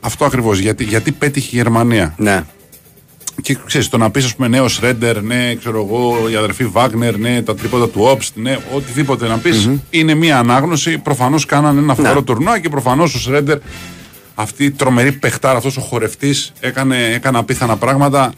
αυτό 0.00 0.24
ακριβώς. 0.24 0.58
Γιατί, 0.58 0.84
γιατί 0.84 1.12
πέτυχε 1.12 1.48
η 1.52 1.56
Γερμανία. 1.56 2.14
Ναι. 2.16 2.42
Και 3.42 3.56
ξέρεις, 3.66 3.88
το 3.88 3.98
να 3.98 4.10
πεις, 4.10 4.24
ας 4.24 4.34
πούμε, 4.34 4.48
νέο 4.48 4.68
Σρέντερ, 4.68 5.22
ναι, 5.22 5.54
ξέρω 5.54 5.86
εγώ, 5.88 6.28
η 6.28 6.36
αδερφή 6.36 6.64
Βάγνερ, 6.64 7.18
ναι, 7.18 7.42
τα 7.42 7.54
τρίποτα 7.54 7.88
του 7.88 8.00
Όπστ, 8.02 8.36
ναι, 8.36 8.58
οτιδήποτε 8.74 9.26
να 9.26 9.38
πεις, 9.38 9.70
είναι 9.90 10.14
μία 10.14 10.38
ανάγνωση. 10.38 10.98
Προφανώς 10.98 11.46
κάνανε 11.46 11.80
ένα 11.80 11.94
φοβερό 11.94 12.22
τουρνουά 12.22 12.58
και 12.58 12.68
προφανώς 12.68 13.14
ο 13.14 13.18
Σρέντερ, 13.18 13.58
αυτή 14.34 14.64
η 14.64 14.70
τρομερή 14.70 15.12
παιχτάρα, 15.12 15.56
αυτός 15.56 15.76
ο 15.76 15.80
χορευτής, 15.80 16.52
έκανε, 16.60 17.12
έκανε 17.14 17.38
απίθανα 17.38 17.76
πράγματα. 17.76 18.32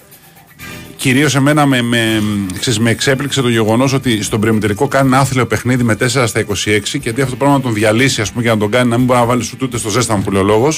Κυρίως 0.99 1.35
εμένα 1.35 1.67
με, 1.67 1.83
με, 1.83 2.23
ξέρεις, 2.59 2.79
με 2.79 2.91
εξέπληξε 2.91 3.41
το 3.41 3.49
γεγονός 3.49 3.93
ότι 3.93 4.23
στον 4.23 4.41
πρεμιτερικό 4.41 4.89
κάνει 4.89 5.07
ένα 5.07 5.19
άθλιο 5.19 5.47
παιχνίδι 5.47 5.83
με 5.83 5.97
4 6.01 6.07
στα 6.07 6.45
26 6.47 6.81
και 7.01 7.09
αντί 7.09 7.21
αυτό 7.21 7.31
το 7.31 7.37
πράγμα 7.37 7.57
να 7.57 7.63
τον 7.63 7.75
διαλύσει 7.75 8.21
ας 8.21 8.31
πούμε, 8.31 8.43
και 8.43 8.49
να 8.49 8.57
τον 8.57 8.71
κάνει 8.71 8.89
να 8.89 8.97
μην 8.97 9.07
μπορεί 9.07 9.19
να 9.19 9.25
βάλει 9.25 9.43
σου 9.43 9.57
ούτε 9.63 9.79
στο 9.79 9.89
ζέσταμα 9.89 10.23
που 10.23 10.31
λέει 10.31 10.43
ο 10.43 10.45
λογο 10.45 10.73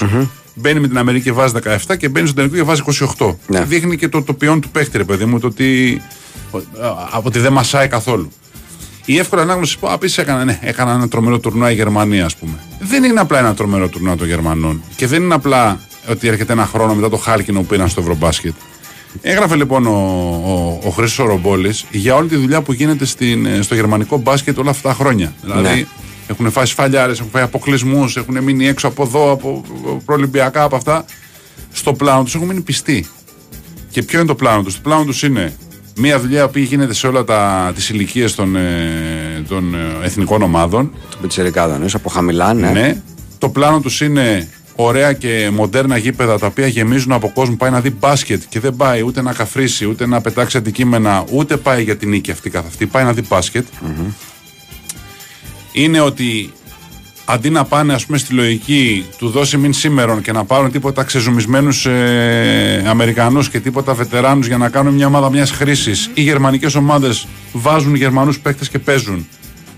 Μπαίνει 0.54 0.80
με 0.80 0.88
την 0.88 0.98
Αμερική 0.98 1.24
και 1.24 1.32
βάζει 1.32 1.54
17 1.86 1.96
και 1.96 2.08
μπαίνει 2.08 2.26
στον 2.26 2.36
τελικό 2.36 2.56
και 2.56 2.62
βάζει 2.62 2.82
28. 3.18 3.34
Ναι. 3.46 3.64
Δείχνει 3.64 3.96
και 3.96 4.08
το, 4.08 4.22
το 4.22 4.34
ποιόν 4.34 4.60
του 4.60 4.68
παίχτη, 4.68 4.98
ρε 4.98 5.04
παιδί 5.04 5.24
μου, 5.24 5.38
το 5.38 5.46
ότι, 5.46 6.02
α, 7.12 7.18
ότι 7.22 7.38
δεν 7.38 7.52
μασάει 7.52 7.88
καθόλου. 7.88 8.32
Η 9.04 9.18
εύκολη 9.18 9.42
ανάγνωση 9.42 9.78
που 9.78 9.90
επίση 9.94 10.20
έκανα, 10.20 10.44
ναι, 10.44 10.58
έκανα 10.62 10.92
ένα 10.92 11.08
τρομερό 11.08 11.38
τουρνουά 11.38 11.70
η 11.70 11.74
Γερμανία, 11.74 12.24
ας 12.24 12.36
πούμε. 12.36 12.54
Δεν 12.80 13.04
είναι 13.04 13.20
απλά 13.20 13.38
ένα 13.38 13.54
τρομερό 13.54 13.88
τουρνουά 13.88 14.16
των 14.16 14.26
Γερμανών. 14.26 14.82
Και 14.96 15.06
δεν 15.06 15.22
είναι 15.22 15.34
απλά 15.34 15.80
ότι 16.10 16.28
έρχεται 16.28 16.52
ένα 16.52 16.66
χρόνο 16.66 16.94
μετά 16.94 17.08
το 17.08 17.16
χάλκινο 17.16 17.60
που 17.60 17.66
πήραν 17.66 17.88
στο 17.88 18.00
Ευρωμπάσκετ. 18.00 18.54
Έγραφε 19.22 19.56
λοιπόν 19.56 19.86
ο, 19.86 19.90
ο, 20.44 20.86
ο 20.86 20.90
Χρήστο 20.90 21.24
Ρομπόλης 21.24 21.84
για 21.90 22.14
όλη 22.14 22.28
τη 22.28 22.36
δουλειά 22.36 22.62
που 22.62 22.72
γίνεται 22.72 23.04
στην, 23.04 23.46
ε, 23.46 23.62
στο 23.62 23.74
γερμανικό 23.74 24.18
μπάσκετ 24.18 24.58
όλα 24.58 24.70
αυτά 24.70 24.88
τα 24.88 24.94
χρόνια. 24.94 25.32
Δηλαδή 25.42 25.62
Ναι. 25.62 25.84
έχουν 26.26 26.50
φάει 26.50 26.66
σφαλιάρες, 26.66 27.18
έχουν 27.18 27.30
φάει 27.30 27.42
αποκλεισμούς, 27.42 28.16
έχουν 28.16 28.42
μείνει 28.42 28.66
έξω 28.66 28.88
από 28.88 29.02
εδώ, 29.02 29.30
από 29.30 29.64
προολυμπιακά, 30.04 30.62
από 30.62 30.76
αυτά. 30.76 31.04
Στο 31.72 31.92
πλάνο 31.92 32.22
τους 32.22 32.34
έχουν 32.34 32.46
μείνει 32.46 32.60
πιστοί. 32.60 33.06
Και 33.90 34.02
ποιο 34.02 34.18
είναι 34.18 34.28
το 34.28 34.34
πλάνο 34.34 34.62
τους; 34.62 34.74
Το 34.74 34.80
πλάνο 34.82 35.04
τους 35.04 35.22
είναι 35.22 35.56
μια 35.96 36.20
δουλειά 36.20 36.48
που 36.48 36.58
γίνεται 36.58 36.94
σε 36.94 37.06
όλα 37.06 37.24
τις 37.72 37.88
ηλικίες 37.88 38.34
των, 38.34 38.56
ε, 38.56 39.44
των 39.48 39.74
ε, 39.74 39.78
εθνικών 40.04 40.42
ομάδων. 40.42 40.92
Του 41.10 41.18
Πιτσερικάδο, 41.20 41.72
εννοείς, 41.74 41.94
από 41.94 42.08
χαμηλά, 42.08 42.54
ναι. 42.54 42.70
Ναι. 42.70 43.02
Το 43.38 43.48
πλάνο 43.48 43.80
τους 43.80 44.00
είναι 44.00 44.48
ωραία 44.84 45.12
και 45.12 45.50
μοντέρνα 45.52 45.96
γήπεδα 45.96 46.38
τα 46.38 46.46
οποία 46.46 46.66
γεμίζουν 46.66 47.12
από 47.12 47.30
κόσμο. 47.30 47.56
Πάει 47.56 47.70
να 47.70 47.80
δει 47.80 47.90
μπάσκετ 47.90 48.42
και 48.48 48.60
δεν 48.60 48.76
πάει 48.76 49.02
ούτε 49.02 49.22
να 49.22 49.32
καφρίσει, 49.32 49.86
ούτε 49.86 50.06
να 50.06 50.20
πετάξει 50.20 50.56
αντικείμενα, 50.56 51.24
ούτε 51.30 51.56
πάει 51.56 51.82
για 51.82 51.96
την 51.96 52.08
νίκη 52.08 52.30
αυτή 52.30 52.50
καθ' 52.50 52.66
αυτή. 52.66 52.86
Πάει 52.86 53.04
να 53.04 53.12
δει 53.12 53.22
μπασκετ 53.28 53.66
Είναι 55.72 56.00
ότι 56.00 56.52
αντί 57.24 57.50
να 57.50 57.64
πάνε 57.64 57.94
ας 57.94 58.06
πούμε 58.06 58.18
στη 58.18 58.34
λογική 58.34 59.06
του 59.18 59.28
δώσει 59.28 59.56
μην 59.56 59.72
σήμερον 59.72 60.22
και 60.22 60.32
να 60.32 60.44
πάρουν 60.44 60.70
τίποτα 60.70 61.02
ξεζουμισμένους 61.02 61.86
ε, 61.86 62.84
Αμερικανούς 62.86 63.48
και 63.48 63.60
τίποτα 63.60 63.94
βετεράνους 63.94 64.46
για 64.46 64.56
να 64.56 64.68
κάνουν 64.68 64.94
μια 64.94 65.06
ομάδα 65.06 65.30
μιας 65.30 65.50
χρήσης 65.50 66.10
οι 66.14 66.22
γερμανικές 66.22 66.74
ομάδες 66.74 67.26
βάζουν 67.52 67.94
Γερμανούς 67.94 68.40
παίκτες 68.40 68.68
και 68.68 68.78
παίζουν 68.78 69.26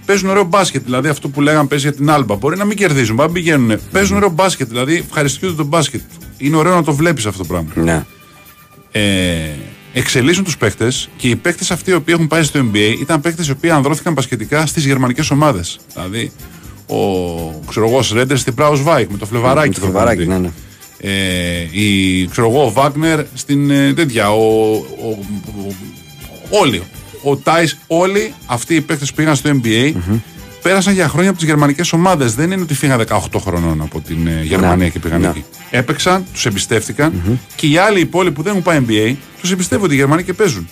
παίζουν 0.06 0.28
ωραίο 0.28 0.44
μπάσκετ. 0.44 0.84
Δηλαδή 0.84 1.08
αυτό 1.08 1.28
που 1.28 1.40
λέγαμε 1.40 1.68
παίζει 1.68 1.84
για 1.88 1.96
την 1.96 2.10
άλμπα. 2.10 2.34
Μπορεί 2.34 2.56
να 2.56 2.64
μην 2.64 2.76
κερδίζουν, 2.76 3.14
μπορεί 3.14 3.28
να 3.28 3.34
μην 3.34 3.42
πηγαίνουν. 3.44 3.78
Παίζουν 3.92 4.16
ωραίο 4.16 4.28
μπάσκετ. 4.30 4.68
Δηλαδή 4.68 4.94
ευχαριστούνται 5.08 5.54
τον 5.54 5.66
μπάσκετ. 5.66 6.00
Είναι 6.38 6.56
ωραίο 6.56 6.74
να 6.74 6.82
το 6.82 6.94
βλέπεις 6.94 7.26
αυτό 7.26 7.38
το 7.38 7.44
πράγμα. 7.44 7.70
Ναι. 7.74 8.04
Ε, 8.92 9.48
εξελίσσουν 9.92 10.44
τους 10.44 10.56
παίκτες 10.56 11.08
και 11.16 11.28
οι 11.28 11.36
παίκτες 11.36 11.70
αυτοί 11.70 11.90
οι 11.90 11.94
οποίοι 11.94 12.14
έχουν 12.16 12.28
πάει 12.28 12.42
στο 12.42 12.60
NBA 12.72 12.94
ήταν 13.00 13.20
παίκτες 13.20 13.48
οι 13.48 13.50
οποίοι 13.50 13.70
ανδρώθηκαν 13.70 14.12
μπασκετικά 14.12 14.66
στις 14.66 14.84
γερμανικές 14.86 15.30
ομάδες. 15.30 15.78
Δηλαδή 15.94 16.32
ο, 16.86 16.96
ξέρω 17.68 17.88
εγώ, 17.88 17.96
ο 17.98 18.02
Σρέντερ 18.02 18.38
στην 18.38 18.54
Braunschweig 18.58 19.06
με 19.10 19.16
το 19.18 19.26
φλεβαράκι. 19.26 19.68
Με 19.68 19.74
το 19.74 19.80
το 19.80 19.86
φλεβαράκι, 19.86 20.24
κομμάτι. 20.24 20.40
ναι, 20.42 20.48
ναι. 20.48 20.52
Ε, 21.04 21.68
η, 21.70 22.26
ξέρω 22.26 22.48
εγώ, 22.48 22.64
ο 22.64 22.70
Βάγνερ 22.72 23.24
στην 23.34 23.70
ε, 23.70 23.92
τέτοια. 23.94 24.30
Ο, 24.32 24.72
ο, 24.72 25.18
ο- 25.58 25.74
όλοι. 26.60 26.82
Ο 27.22 27.36
Τάις, 27.36 27.78
όλοι 27.86 28.34
αυτοί 28.46 28.74
οι 28.74 28.80
παίκτες 28.80 29.08
που 29.08 29.14
πήγαν 29.14 29.36
στο 29.36 29.50
NBA 29.62 29.92
πέρασαν 30.62 30.94
για 30.94 31.08
χρόνια 31.08 31.30
από 31.30 31.38
τις 31.38 31.48
γερμανικές 31.48 31.92
ομάδες. 31.92 32.34
Δεν 32.34 32.50
είναι 32.50 32.62
ότι 32.62 32.74
φύγαν 32.74 33.04
18 33.08 33.18
χρονών 33.40 33.80
από 33.80 34.00
την 34.00 34.26
ε, 34.26 34.40
Γερμανία 34.42 34.76
Ναι, 34.76 34.88
και 34.88 34.98
πήγαν 34.98 35.20
ναι. 35.20 35.28
εκεί. 35.28 35.44
Έπαιξαν, 35.70 36.24
τους 36.32 36.46
εμπιστεύτηκαν 36.46 37.38
και 37.54 37.66
οι 37.66 37.76
άλλοι 37.76 38.00
υπόλοιποι 38.00 38.34
που 38.34 38.42
δεν 38.42 38.50
έχουν 38.50 38.62
πάει 38.62 38.84
NBA 38.88 39.14
τους 39.40 39.52
εμπιστεύονται 39.52 39.94
οι 39.94 39.96
Γερμανοί 39.96 40.22
και 40.22 40.32
παίζουν. 40.32 40.68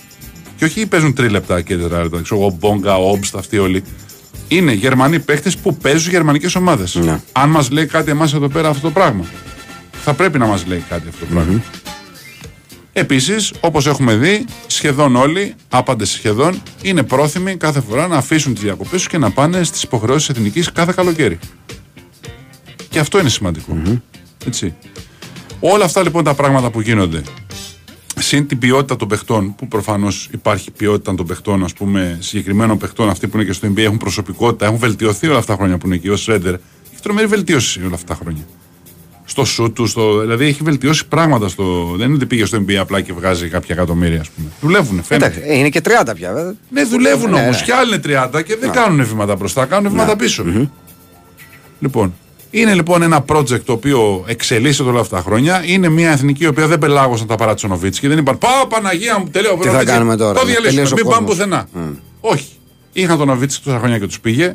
Και 0.57 0.65
όχι 0.65 0.85
παίζουν 0.85 1.13
τρίλεπτα 1.13 1.61
και 1.61 1.77
τετράλεπτα. 1.77 2.21
Ξέρω 2.21 2.41
εγώ, 2.41 2.57
Μπόγκα, 2.59 2.95
Όμπστ, 2.95 3.35
αυτοί 3.35 3.57
όλοι. 3.57 3.83
Είναι 4.47 4.71
Γερμανοί 4.71 5.19
παίχτε 5.19 5.51
που 5.63 5.75
παίζουν 5.75 6.11
γερμανικές 6.11 6.55
ομάδες. 6.55 6.95
Ναι. 6.95 7.19
Αν 7.31 7.49
μας 7.49 7.69
λέει 7.69 7.85
κάτι 7.85 8.11
εμάς 8.11 8.33
εδώ 8.33 8.47
πέρα 8.47 8.69
αυτό 8.69 8.81
το 8.81 8.91
πράγμα, 8.91 9.25
θα 10.03 10.13
πρέπει 10.13 10.37
να 10.37 10.45
μας 10.45 10.65
λέει 10.65 10.83
κάτι 10.89 11.07
αυτό 11.09 11.25
το 11.25 11.33
πράγμα. 11.33 11.61
Επίσης, 12.93 13.53
όπως 13.59 13.87
έχουμε 13.87 14.15
δει, 14.15 14.45
σχεδόν 14.67 15.15
όλοι, 15.15 15.55
άπαντες 15.69 16.09
σχεδόν, 16.09 16.61
είναι 16.81 17.03
πρόθυμοι 17.03 17.55
κάθε 17.55 17.81
φορά 17.81 18.07
να 18.07 18.17
αφήσουν 18.17 18.53
τις 18.53 18.63
διακοπές 18.63 18.91
τους 18.91 19.07
και 19.07 19.17
να 19.17 19.31
πάνε 19.31 19.63
στις 19.63 19.83
υποχρεώσεις 19.83 20.29
εθνικής 20.29 20.71
κάθε 20.71 20.93
καλοκαίρι. 20.95 21.39
Και 22.89 22.99
αυτό 22.99 23.19
είναι 23.19 23.29
σημαντικό. 23.29 23.81
Έτσι. 24.45 24.73
Όλα 25.59 25.85
αυτά 25.85 26.03
λοιπόν 26.03 26.23
τα 26.23 26.33
πράγματα 26.33 26.69
που 26.69 26.81
γίνονται, 26.81 27.21
συν 28.17 28.47
την 28.47 28.59
ποιότητα 28.59 28.95
των 28.95 29.07
παιχτών, 29.07 29.55
που 29.55 29.67
προφανώς 29.67 30.29
υπάρχει 30.31 30.71
ποιότητα 30.71 31.15
των 31.15 31.25
παιχτών, 31.25 31.63
ας 31.63 31.73
πούμε, 31.73 32.17
συγκεκριμένων 32.21 32.77
παιχτών, 32.77 33.09
αυτοί 33.09 33.27
που 33.27 33.37
είναι 33.37 33.45
και 33.45 33.53
στο 33.53 33.67
NBA 33.67 33.77
έχουν 33.77 33.97
προσωπικότητα, 33.97 34.65
έχουν 34.65 34.77
βελτιωθεί 34.77 35.27
όλα 35.27 35.37
αυτά 35.37 35.51
τα 35.51 35.57
χρόνια 35.57 35.77
που 35.77 35.85
είναι 35.85 35.95
εκεί. 35.95 36.09
Ο 36.09 36.15
Σρέντερ 36.15 36.53
έχει 36.53 37.01
τρομερή 37.01 37.27
βελτίωση 37.27 37.79
όλα 37.85 37.95
αυτά 37.95 38.07
τα 38.07 38.19
χρόνια. 38.21 38.43
Στο 39.31 39.45
σου 39.45 39.71
του, 39.71 39.85
στο, 39.87 40.19
δηλαδή 40.19 40.45
έχει 40.45 40.59
βελτιώσει 40.63 41.07
πράγματα. 41.07 41.47
Στο, 41.47 41.93
δεν 41.97 42.05
είναι 42.07 42.15
ότι 42.15 42.25
πήγε 42.25 42.45
στο 42.45 42.57
NBA 42.67 42.73
απλά 42.73 43.01
και 43.01 43.13
βγάζει 43.13 43.47
κάποια 43.47 43.75
εκατομμύρια, 43.75 44.19
ας 44.19 44.29
πούμε. 44.29 44.47
Δουλεύουν, 44.61 45.03
φαίνεται. 45.03 45.25
Εντάξει, 45.25 45.59
είναι 45.59 45.69
και 45.69 45.81
30 45.83 46.11
πια, 46.15 46.33
βέβαια. 46.33 46.53
Ναι, 46.69 46.83
δουλεύουν 46.83 47.29
Ναι, 47.31 47.39
όμως. 47.41 47.55
ναι. 47.57 47.63
Κι 47.63 47.71
άλλοι 47.71 47.93
είναι 48.05 48.21
30 48.35 48.43
και 48.43 48.57
δεν 48.59 48.71
κάνουν 48.71 49.05
βήματα 49.05 49.35
μπροστά, 49.35 49.65
κάνουν 49.65 49.91
βήματα 49.91 50.15
πίσω. 50.15 50.43
Λοιπόν, 51.79 52.13
είναι 52.51 52.73
λοιπόν 52.73 53.01
ένα 53.01 53.25
project 53.27 53.61
το 53.61 53.73
οποίο 53.73 54.23
εξελίσσεται 54.27 54.89
όλα 54.89 54.99
αυτά 54.99 55.15
τα 55.15 55.21
χρόνια. 55.21 55.63
Είναι 55.65 55.89
μια 55.89 56.11
εθνική 56.11 56.43
η 56.43 56.47
οποία 56.47 56.67
δεν 56.67 56.77
πελάγωσαν 56.79 57.27
τα 57.27 57.35
παρατσονοβίτς 57.35 57.99
και 57.99 58.07
δεν 58.07 58.17
είπαν 58.17 58.37
Πάω 58.37 58.67
Παναγία 58.67 59.19
μου, 59.19 59.27
τελείω. 59.31 59.57
Τι 59.61 59.67
θα 59.67 59.83
κάνουμε 59.83 60.15
τώρα, 60.15 60.39
Το 60.39 60.45
ναι, 60.45 60.51
διαλύσουμε, 60.51 60.69
τελείωσε 60.71 60.93
ο 60.93 60.95
μην 60.95 61.05
πάμε 61.05 61.25
κόσμος. 61.27 61.45
πουθενά. 61.47 61.67
Όχι. 62.21 62.47
Είχαν 62.93 63.17
τον 63.17 63.27
Νοβίτσκι 63.27 63.63
τόσα 63.63 63.77
χρόνια 63.79 63.99
και 63.99 64.05
τους 64.07 64.19
πήγε. 64.19 64.53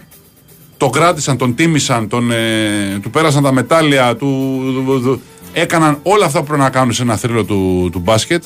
Τον 0.76 0.90
κράτησαν, 0.90 1.36
τον 1.36 1.54
τίμησαν, 1.54 2.08
τον, 2.08 2.30
ε, 2.30 2.98
του 3.02 3.10
πέρασαν 3.10 3.42
τα 3.42 3.52
μετάλλια, 3.52 4.16
του, 4.16 4.60
του- 4.86 5.00
του- 5.02 5.20
έκαναν 5.52 5.98
όλα 6.02 6.24
αυτά 6.24 6.38
που 6.40 6.46
πρέπει 6.46 6.60
να 6.62 6.70
κάνουν 6.70 6.92
σε 6.92 7.02
ένα 7.02 7.16
θρύλο 7.16 7.44
του, 7.44 7.88
του 7.92 7.98
μπάσκετ 7.98 8.44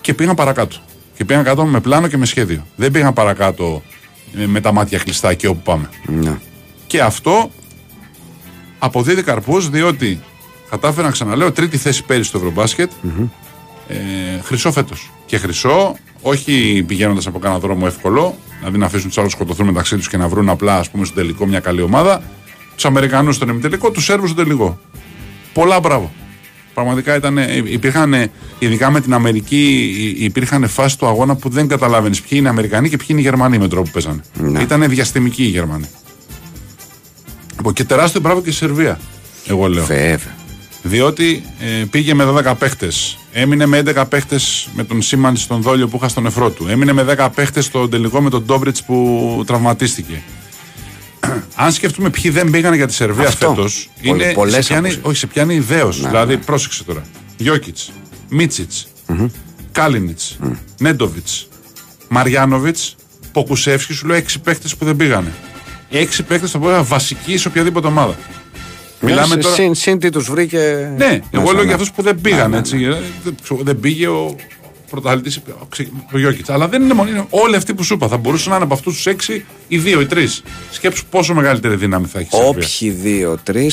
και 0.00 0.14
πήγαν 0.14 0.34
παρακάτω. 0.34 0.76
Και 1.16 1.24
πήγαν 1.24 1.44
κάτω 1.44 1.64
με 1.64 1.80
πλάνο 1.80 2.06
και 2.08 2.16
με 2.16 2.26
σχέδιο. 2.26 2.66
Δεν 2.76 2.90
πήγαν 2.90 3.12
παρακάτω 3.12 3.82
ε, 4.38 4.46
με 4.46 4.60
τα 4.60 4.72
μάτια 4.72 4.98
κλειστά 4.98 5.34
και 5.34 5.46
όπου 5.48 5.60
πάμε. 5.64 5.88
Ναι. 6.06 6.38
Και 6.86 7.00
αυτό 7.02 7.50
αποδίδει 8.78 9.22
καρπούς 9.22 9.68
διότι 9.70 10.20
κατάφεραν, 10.70 11.10
ξαναλέω, 11.12 11.52
τρίτη 11.52 11.76
θέση 11.76 12.04
πέρυσι 12.04 12.28
στο 12.28 12.38
ευρωμπασκετ 12.38 12.90
Ε, 13.88 13.94
χρυσό 14.42 14.72
φέτος. 14.72 15.10
Και 15.26 15.38
χρυσό, 15.38 15.96
όχι 16.22 16.84
πηγαίνοντας 16.86 17.26
από 17.26 17.38
κανένα 17.38 17.60
δρόμο 17.60 17.84
εύκολο, 17.86 18.36
δηλαδή 18.58 18.78
να 18.78 18.86
αφήσουν 18.86 19.08
τους 19.08 19.18
άλλους 19.18 19.32
σκοτωθούν 19.32 19.66
μεταξύ 19.66 19.96
τους 19.96 20.08
και 20.08 20.16
να 20.16 20.28
βρουν 20.28 20.48
απλά 20.48 20.78
ας 20.78 20.90
πούμε, 20.90 21.04
στο 21.04 21.14
τελικό 21.14 21.46
μια 21.46 21.60
καλή 21.60 21.82
ομάδα. 21.82 22.22
Τους 22.74 22.84
Αμερικανούς 22.84 23.36
στον 23.36 23.48
ημιτελικό, 23.48 23.90
τους 23.90 24.04
Σέρβους 24.04 24.30
στον 24.30 24.44
τελικό. 24.44 24.78
Πολλά 25.52 25.80
μπράβο. 25.80 26.12
Πραγματικά 26.74 27.16
ήταν, 27.16 27.38
ε, 27.38 27.62
υπήρχαν, 27.64 28.14
ε, 28.14 28.30
ειδικά 28.58 28.90
με 28.90 29.00
την 29.00 29.14
Αμερική, 29.14 29.92
ε, 30.18 30.24
υπήρχαν 30.24 30.68
φάσει 30.68 30.98
του 30.98 31.06
αγώνα 31.06 31.36
που 31.36 31.48
δεν 31.48 31.68
καταλάβαινες 31.68 32.20
ποιοι 32.20 32.30
είναι 32.32 32.46
οι 32.46 32.50
Αμερικανοί 32.50 32.88
και 32.88 32.96
ποιοι 32.96 33.06
είναι 33.10 33.20
οι 33.20 33.22
Γερμανοί 33.22 33.54
με 33.54 33.60
τον 33.60 33.70
τρόπο 33.70 33.86
που 33.86 33.92
παίζανε. 33.92 34.20
Ναι. 34.40 34.62
Ήταν 34.62 34.88
διαστημικοί 34.88 35.42
οι 35.42 35.48
Γερμανοί. 35.48 35.86
Λοιπόν, 37.56 37.72
και 37.72 37.84
τεράστιο 37.84 38.20
μπράβο 38.20 38.42
και 38.42 38.48
η 38.48 38.52
Σερβία. 38.52 39.00
Εγώ 39.46 39.68
λέω. 39.68 39.84
Βέβαια. 39.84 40.38
Διότι 40.82 41.42
ε, 41.60 41.84
πήγε 41.90 42.14
με 42.14 42.24
12 42.44 42.52
παίχτες. 42.58 43.18
Έμεινε 43.32 43.66
με 43.66 43.82
11 43.86 44.04
παίχτες 44.08 44.68
με 44.74 44.84
τον 44.84 45.02
Σίμαν 45.02 45.36
στον 45.36 45.62
δόλιο 45.62 45.88
που 45.88 45.96
είχα 45.96 46.08
στον 46.08 46.22
νεφρό 46.22 46.50
του. 46.50 46.66
Έμεινε 46.68 46.92
με 46.92 47.16
10 47.18 47.28
παίχτες 47.34 47.64
στο 47.64 47.88
τελικό 47.88 48.20
με 48.20 48.30
τον 48.30 48.42
Ντόμπριτς 48.44 48.82
που 48.82 49.42
τραυματίστηκε. 49.46 50.22
Αν 51.54 51.72
σκεφτούμε 51.72 52.10
ποιοι 52.10 52.30
δεν 52.30 52.50
πήγαν 52.50 52.74
για 52.74 52.86
τη 52.86 52.94
Σερβία 52.94 53.26
Αυτό. 53.28 53.48
φέτος, 53.48 53.88
Πολλ- 54.06 54.22
είναι. 54.22 54.32
πολλές 54.32 54.64
σε 54.64 54.72
πιάνει, 54.72 54.86
απόψεις. 54.88 55.04
όχι, 55.08 55.16
σε 55.18 55.26
πιάνει 55.26 55.54
ιδέω. 55.54 55.86
Ναι, 55.88 56.08
δηλαδή, 56.08 56.34
ναι. 56.34 56.40
πρόσεξε 56.42 56.84
τώρα. 56.84 57.02
Γιώκητς, 57.36 57.90
Μίτσιτς, 58.28 58.88
Κάλινιτ, 59.72 60.20
Νέντοβιτς, 60.78 61.48
Μαριάνοβιτς, 62.08 62.94
Ποκουσεύσκι, 63.32 63.92
σου 63.92 64.06
λέω 64.06 64.16
6 64.16 64.40
παίχτες 64.42 64.76
που 64.76 64.84
δεν 64.84 64.96
πήγανε. 64.96 65.32
6 65.90 66.22
παίχτες 66.28 66.50
που 66.50 66.68
ήταν 66.68 66.84
βασικοί 66.84 67.36
σε 67.38 67.48
οποιαδήποτε 67.48 67.86
ομάδα. 67.86 68.16
Μιλάμε 69.00 69.34
Ναι, 69.34 69.42
τώρα. 69.42 69.54
Συν, 69.54 69.74
συν 69.74 69.98
τι 69.98 70.10
τους 70.10 70.30
βρήκε. 70.30 70.92
Ναι, 70.96 71.04
μέσα, 71.06 71.22
εγώ 71.30 71.44
λέω 71.50 71.60
ναι. 71.60 71.62
για 71.62 71.74
αυτούς 71.74 71.90
που 71.92 72.02
δεν 72.02 72.20
πήγαν. 72.20 72.40
Ναι, 72.40 72.46
ναι, 72.48 72.58
έτσι, 72.58 72.76
ε, 72.84 72.88
δεν- 73.24 73.34
ξέρω, 73.42 73.60
Δεν 73.62 73.80
πήγε 73.80 74.06
ο 74.08 74.36
πρωταθλητής 74.90 75.40
ο 76.12 76.18
Γιώκητς. 76.18 76.48
Αλλά 76.50 76.68
δεν 76.68 76.82
είναι 76.82 76.94
μόνο. 76.94 77.10
Είναι 77.10 77.26
όλοι 77.30 77.56
αυτοί 77.56 77.74
που 77.74 77.82
σου 77.82 77.94
είπα. 77.94 78.08
Θα 78.08 78.16
μπορούσαν 78.16 78.48
να 78.50 78.54
είναι 78.54 78.64
από 78.64 78.74
αυτούς 78.74 78.94
τους 78.94 79.06
έξι 79.06 79.44
ή 79.68 79.78
δύο 79.78 80.00
ή 80.00 80.06
τρεις. 80.06 80.42
Σκέψου 80.70 81.06
πόσο 81.10 81.34
μεγαλύτερη 81.34 81.76
δύναμη 81.76 82.06
θα 82.06 82.18
έχει 82.18 82.28
η 82.32 82.36
Σερβία. 82.36 82.48
Όποιοι 82.50 82.90
δύο-τρει 82.90 83.70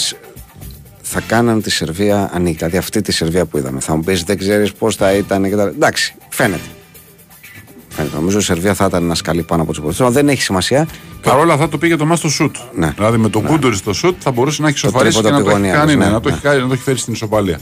θα 1.02 1.20
κάναν 1.28 1.62
τη 1.62 1.70
Σερβία 1.70 2.30
ανήκει. 2.34 2.56
Δηλαδή 2.58 2.78
αυτή 2.78 3.02
τη 3.02 3.12
Σερβία 3.12 3.46
που 3.46 3.58
είδαμε. 3.58 3.80
Θα 3.80 3.96
μου 3.96 4.04
πεις 4.04 4.24
δεν 4.24 4.38
ξέρεις 4.38 4.72
πώς 4.74 4.96
θα 4.96 5.14
ήταν. 5.14 5.50
Και 5.50 5.56
τα... 5.56 5.64
Εντάξει, 5.64 6.16
φαίνεται. 6.30 6.62
φαίνεται. 7.90 8.16
Νομίζω 8.16 8.38
η 8.38 8.42
Σερβία 8.42 8.74
θα 8.74 8.86
ήταν 8.86 9.04
ένας 9.04 9.18
σκαλί 9.18 9.44
πάνω 9.44 9.62
από 9.62 9.72
τους 9.72 9.80
υπόλοιπου. 9.80 10.12
Δεν 10.12 10.30
έχει 10.30 10.42
σημασία. 10.42 10.88
Παρ' 11.22 11.38
όλα 11.38 11.54
αυτά 11.54 11.70
το 11.70 11.78
πήγε 11.78 11.96
το 11.96 12.06
μα 12.06 12.16
στο 12.16 12.30
σουτ. 12.30 12.56
Ναι. 12.76 12.94
Δηλαδή 12.96 13.18
με 13.18 13.30
τον 13.30 13.44
Κούντορης 13.44 13.78
στο 13.78 13.94
σουτ 13.94 14.16
θα 14.20 14.32
μπορούσε 14.32 14.62
να 14.62 14.68
έχει 14.68 14.78
σοφαρίσει 14.78 15.16
και 15.22 15.22
τρίποντο 15.24 15.44
να 15.44 15.52
από 15.52 15.56
το 15.56 15.62
τη 15.62 15.68
έχει 15.68 15.76
γωνία 15.76 15.80
κάνει, 15.80 15.92
τους, 15.92 16.00
ναι, 16.00 16.06
ναι, 16.06 16.12
να, 16.12 16.20
το 16.22 16.30
ναι. 16.30 16.36
έχει, 16.36 16.44
κάνει- 16.44 16.62
να 16.62 16.68
το 16.68 16.74
έχει 16.74 16.82
φέρει 16.84 16.98
στην 16.98 17.14
ισοπαλία. 17.14 17.60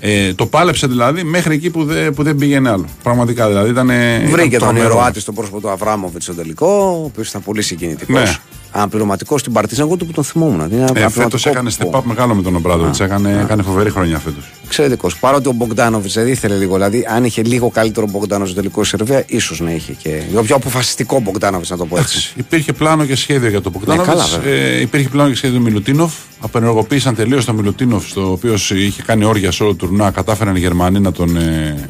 Ε, 0.00 0.34
το 0.34 0.46
πάλεψε 0.46 0.86
δηλαδή 0.86 1.22
μέχρι 1.24 1.54
εκεί 1.54 1.70
που, 1.70 1.84
δεν- 1.84 2.14
που 2.14 2.22
δεν 2.22 2.36
πήγαινε 2.36 2.70
άλλο. 2.70 2.84
Πραγματικά 3.02 3.46
δηλαδή 3.48 3.70
ήταν. 3.70 3.90
Βρήκε 4.30 4.58
τον 4.58 4.76
ήρωά 4.76 5.10
της 5.10 5.22
στο 5.22 5.32
πρόσωπο 5.32 5.60
του 5.60 5.70
Αβράμοβιτς 5.70 6.24
στο 6.24 6.34
τελικό, 6.34 6.98
ο 7.00 7.04
οποίος 7.04 7.28
ήταν 7.28 7.42
πολύ 7.42 7.62
συγκινητικός. 7.62 8.22
Ναι. 8.22 8.36
Αναπληρωματικό 8.72 9.38
στην 9.38 9.52
Παρτίζαν, 9.52 9.86
εγώ 9.86 9.96
του 9.96 10.06
που 10.06 10.12
τον 10.12 10.24
θυμόμουν. 10.24 10.54
Είναι 10.72 10.84
Ε, 10.84 10.86
φέτος 10.86 10.90
αναπληρωματικό 11.00 11.48
έκανε 11.50 11.70
που- 11.78 11.90
step 11.92 11.98
up 11.98 12.02
μεγάλο 12.04 12.34
με 12.34 12.42
τον 12.42 12.54
Ομπράντοβιτς. 12.56 13.00
Έκανε, 13.00 13.40
έκανε 13.42 13.62
φοβερή 13.62 13.90
χρονιά 13.90 14.18
φέτος. 14.18 14.44
Εξαιρετικός. 14.64 15.18
Παρότι 15.18 15.48
ο 15.48 15.52
Μπογκντάνοβιτς 15.52 16.10
δεν 16.12 16.26
ήθελε 16.28 16.54
λίγο. 16.54 16.74
Δηλαδή, 16.74 17.06
αν 17.10 17.24
είχε 17.24 17.42
λίγο 17.42 17.70
καλύτερο 17.70 18.06
Μπογκντάνοβιτς 18.10 18.52
στο 18.52 18.60
τελικό 18.60 18.80
η 18.80 18.84
Σερβία, 18.84 19.24
ίσως 19.26 19.60
να 19.60 19.70
είχε 19.70 19.92
και. 19.92 20.22
Ο 20.36 20.42
πιο 20.42 20.54
αποφασιστικό 20.56 21.20
Μπογκντάνοβιτς, 21.20 21.70
να 21.70 21.76
το 21.76 21.86
πω 21.86 21.98
έτσι. 21.98 22.32
Υπήρχε 22.36 22.72
πλάνο 22.72 23.04
και 23.04 23.16
σχέδιο 23.16 23.48
για 23.48 23.60
το 23.60 23.70
Μπογκντάνοβιτς. 23.70 24.06
Ναι, 24.06 24.12
καλά, 24.12 24.26
βέβαια. 24.26 24.52
ε, 24.54 24.80
υπήρχε 24.80 25.08
πλάνο 25.08 25.30
και 25.30 25.36
σχέδιο 25.36 25.56
του 25.56 25.62
Μιλουτίνοφ. 25.62 26.12
Απενεργοποίησαν 26.40 27.14
τελείως 27.14 27.44
τον 27.44 27.54
Μιλουτίνοφ, 27.54 28.12
το 28.12 28.30
οποίο 28.30 28.54
είχε 28.74 29.02
κάνει 29.02 29.24
όργια 29.24 29.50
σε 29.52 29.62
όλο 29.62 29.74
το 29.74 29.86
τουρνουά. 29.86 30.10
Κατάφεραν 30.10 30.56
οι 30.56 30.58
Γερμανοί 30.58 31.00
να 31.00 31.12
τον. 31.12 31.36
Ε, 31.36 31.88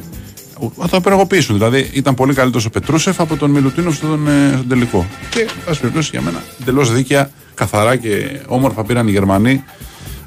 να 0.75 0.87
τον 0.87 0.99
απενεργοποιήσουν. 0.99 1.55
Δηλαδή 1.55 1.89
ήταν 1.93 2.13
πολύ 2.15 2.33
καλύτερος 2.33 2.65
ο 2.65 2.69
Πετρούσεφ 2.69 3.19
από 3.19 3.35
τον 3.35 3.51
Μιλουτίνοφ 3.51 3.95
στον, 3.95 4.27
ε, 4.27 4.51
στον 4.53 4.67
τελικό. 4.67 5.05
Και, 5.29 5.39
εν 5.39 5.47
πάση 5.65 5.79
περιπτώσει, 5.79 6.09
για 6.11 6.21
μένα 6.21 6.43
εντελώς 6.61 6.93
δίκαια, 6.93 7.31
καθαρά 7.53 7.95
και 7.95 8.41
όμορφα 8.47 8.83
πήραν 8.83 9.07
οι 9.07 9.11
Γερμανοί 9.11 9.63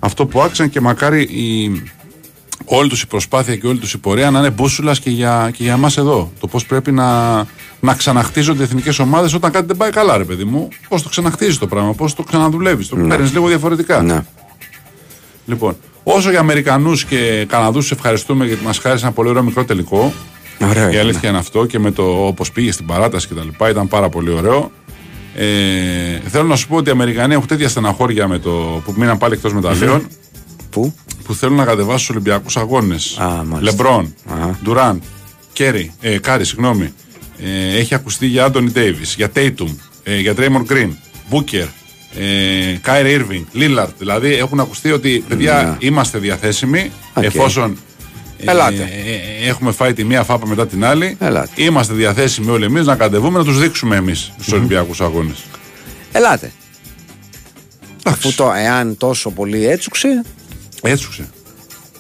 αυτό 0.05 0.27
που 0.27 0.43
άξαν 0.43 0.71
και 0.71 0.81
μακάρι 0.81 1.23
η, 1.23 1.83
όλη 2.65 2.89
τους 2.89 3.03
η 3.03 3.07
προσπάθεια 3.07 3.57
και 3.57 3.67
όλη 3.67 3.79
τους 3.79 3.93
η 3.93 3.99
πορεία 3.99 4.31
να 4.31 4.39
είναι 4.39 4.51
μπούσουλας 4.51 5.01
και 5.01 5.11
για, 5.11 5.51
και 5.57 5.63
για 5.63 5.73
εμάς 5.73 5.97
εδώ. 5.97 6.33
Το 6.41 6.47
πώς 6.47 6.67
πρέπει 6.67 6.93
να, 6.93 7.37
να 7.81 7.95
ξαναχτίζονται 7.95 8.63
οι 8.63 8.65
εθνικές 8.65 8.99
ομάδες 8.99 9.35
όταν 9.35 9.51
κάτι 9.51 9.67
δεν 9.67 9.77
πάει 9.77 9.91
καλά, 9.91 10.17
ρε 10.17 10.25
παιδί 10.25 10.45
μου. 10.45 10.69
Πώς 10.89 11.03
το 11.03 11.09
ξαναχτίζεις 11.09 11.59
το 11.59 11.67
πράγμα, 11.67 11.93
πώς 11.95 12.15
το 12.15 12.23
ξαναδουλεύεις, 12.23 12.89
το 12.89 12.97
παίρνεις 12.97 13.33
λίγο 13.33 13.49
διαφορετικά. 13.49 14.03
Ναι. 14.03 14.25
Λοιπόν, 15.47 15.77
όσο 16.03 16.31
για 16.31 16.39
Αμερικανούς 16.41 17.05
και 17.05 17.47
Καναδούς, 17.49 17.91
ευχαριστούμε 17.91 18.47
γιατί 18.47 18.65
μας 18.65 18.79
χάρισαν 18.79 19.07
ένα 19.07 19.15
πολύ 19.15 19.29
ωραίο 19.29 19.43
μικρό 19.43 19.65
τελικό. 19.65 20.13
Ωραίο 20.69 20.87
Η 20.87 20.89
ήταν. 20.91 21.01
αλήθεια 21.01 21.29
είναι 21.29 21.39
αυτό 21.39 21.67
και 21.67 21.79
με 21.79 21.91
το 21.91 22.27
όπως 22.27 22.53
πήγε 22.53 22.73
στην 22.73 22.87
παράταση 22.87 23.29
και 23.29 23.35
τα 23.35 23.45
λοιπά 23.45 23.69
ήταν 23.69 23.89
πάρα 23.89 24.09
πολύ 24.09 24.31
ωραίο. 24.31 24.73
Ε, 25.35 25.45
θέλω 26.29 26.45
να 26.45 26.57
σου 26.57 26.69
πω 26.69 26.77
ότι 26.77 26.89
οι 26.89 26.93
Αμερικανοί 26.93 27.35
έχουν 27.35 27.47
τέτοια 27.47 27.69
στεναχώρια 27.69 28.29
με 28.29 28.39
το 28.39 28.51
που 28.85 28.95
μείναν 28.97 29.19
πάλι 29.19 29.35
εκτός 29.35 29.53
μεταλλίων 29.55 30.07
Πού; 30.71 30.95
που 31.25 31.35
θέλουν 31.35 31.57
να 31.57 31.65
κατεβάσουν 31.65 32.07
τους 32.07 32.13
Ολυμπιακούς 32.15 32.57
Αγώνες. 32.57 33.17
Α, 33.19 33.27
μάλιστα. 33.27 33.61
Λεμπρόν, 33.61 34.15
Αχα. 34.29 34.59
Ντουράν, 34.63 35.03
Κέρι, 35.53 35.93
ε, 36.01 36.19
Κάρι, 36.19 36.45
συγγνώμη. 36.45 36.93
Ε, 37.39 37.77
έχει 37.79 37.95
ακουστεί 37.95 38.27
για 38.27 38.45
Άντονι 38.45 38.71
Ντέιβις, 38.71 39.05
για 39.17 39.31
Τέιτουμ, 39.31 39.71
ε, 40.03 40.19
για 40.19 40.35
Ντρέιμοντ 40.35 40.63
Γκριν, 40.63 40.97
Μπούκερ, 41.29 41.67
ε, 42.19 42.77
Κάιρι 42.81 43.07
Ίρβινγκ, 43.07 43.45
Λίλαρντ. 43.53 43.95
Δηλαδή 43.99 44.35
έχουν 44.35 44.61
ακουστεί 44.61 44.93
ότι 44.93 45.25
παιδιά 45.29 45.77
είμαστε 45.81 46.19
διαθέσιμοι 46.19 46.91
Οκ. 47.15 47.23
εφόσον. 47.25 47.77
ε, 48.39 48.51
Ελάτε. 48.51 48.83
ε, 49.07 49.45
ε, 49.45 49.49
έχουμε 49.49 49.73
φάει 49.73 49.93
τη 49.93 50.05
μία 50.05 50.23
φάπα 50.23 50.47
μετά 50.47 50.67
την 50.67 50.85
άλλη. 50.85 51.17
Ελάτε. 51.21 51.51
Είμαστε 51.55 51.95
διαθέσιμοι 51.95 52.51
όλοι 52.51 52.65
εμείς 52.65 52.87
να 52.87 52.97
κατεβούμε 52.97 53.39
να 53.39 53.45
τους 53.45 53.61
δείξουμε 53.61 53.97
εμείς 53.97 54.33
στους 54.39 54.53
Ολυμπιακούς 54.53 55.01
Αγώνες. 55.01 55.45
Ελάτε. 56.13 56.53
Αφού 58.05 58.35
το, 58.35 58.53
εάν 58.57 58.97
τόσο 58.97 59.31
πολύ 59.31 59.67
έτσουξε. 59.67 60.23
Έτσουξε. 60.83 61.29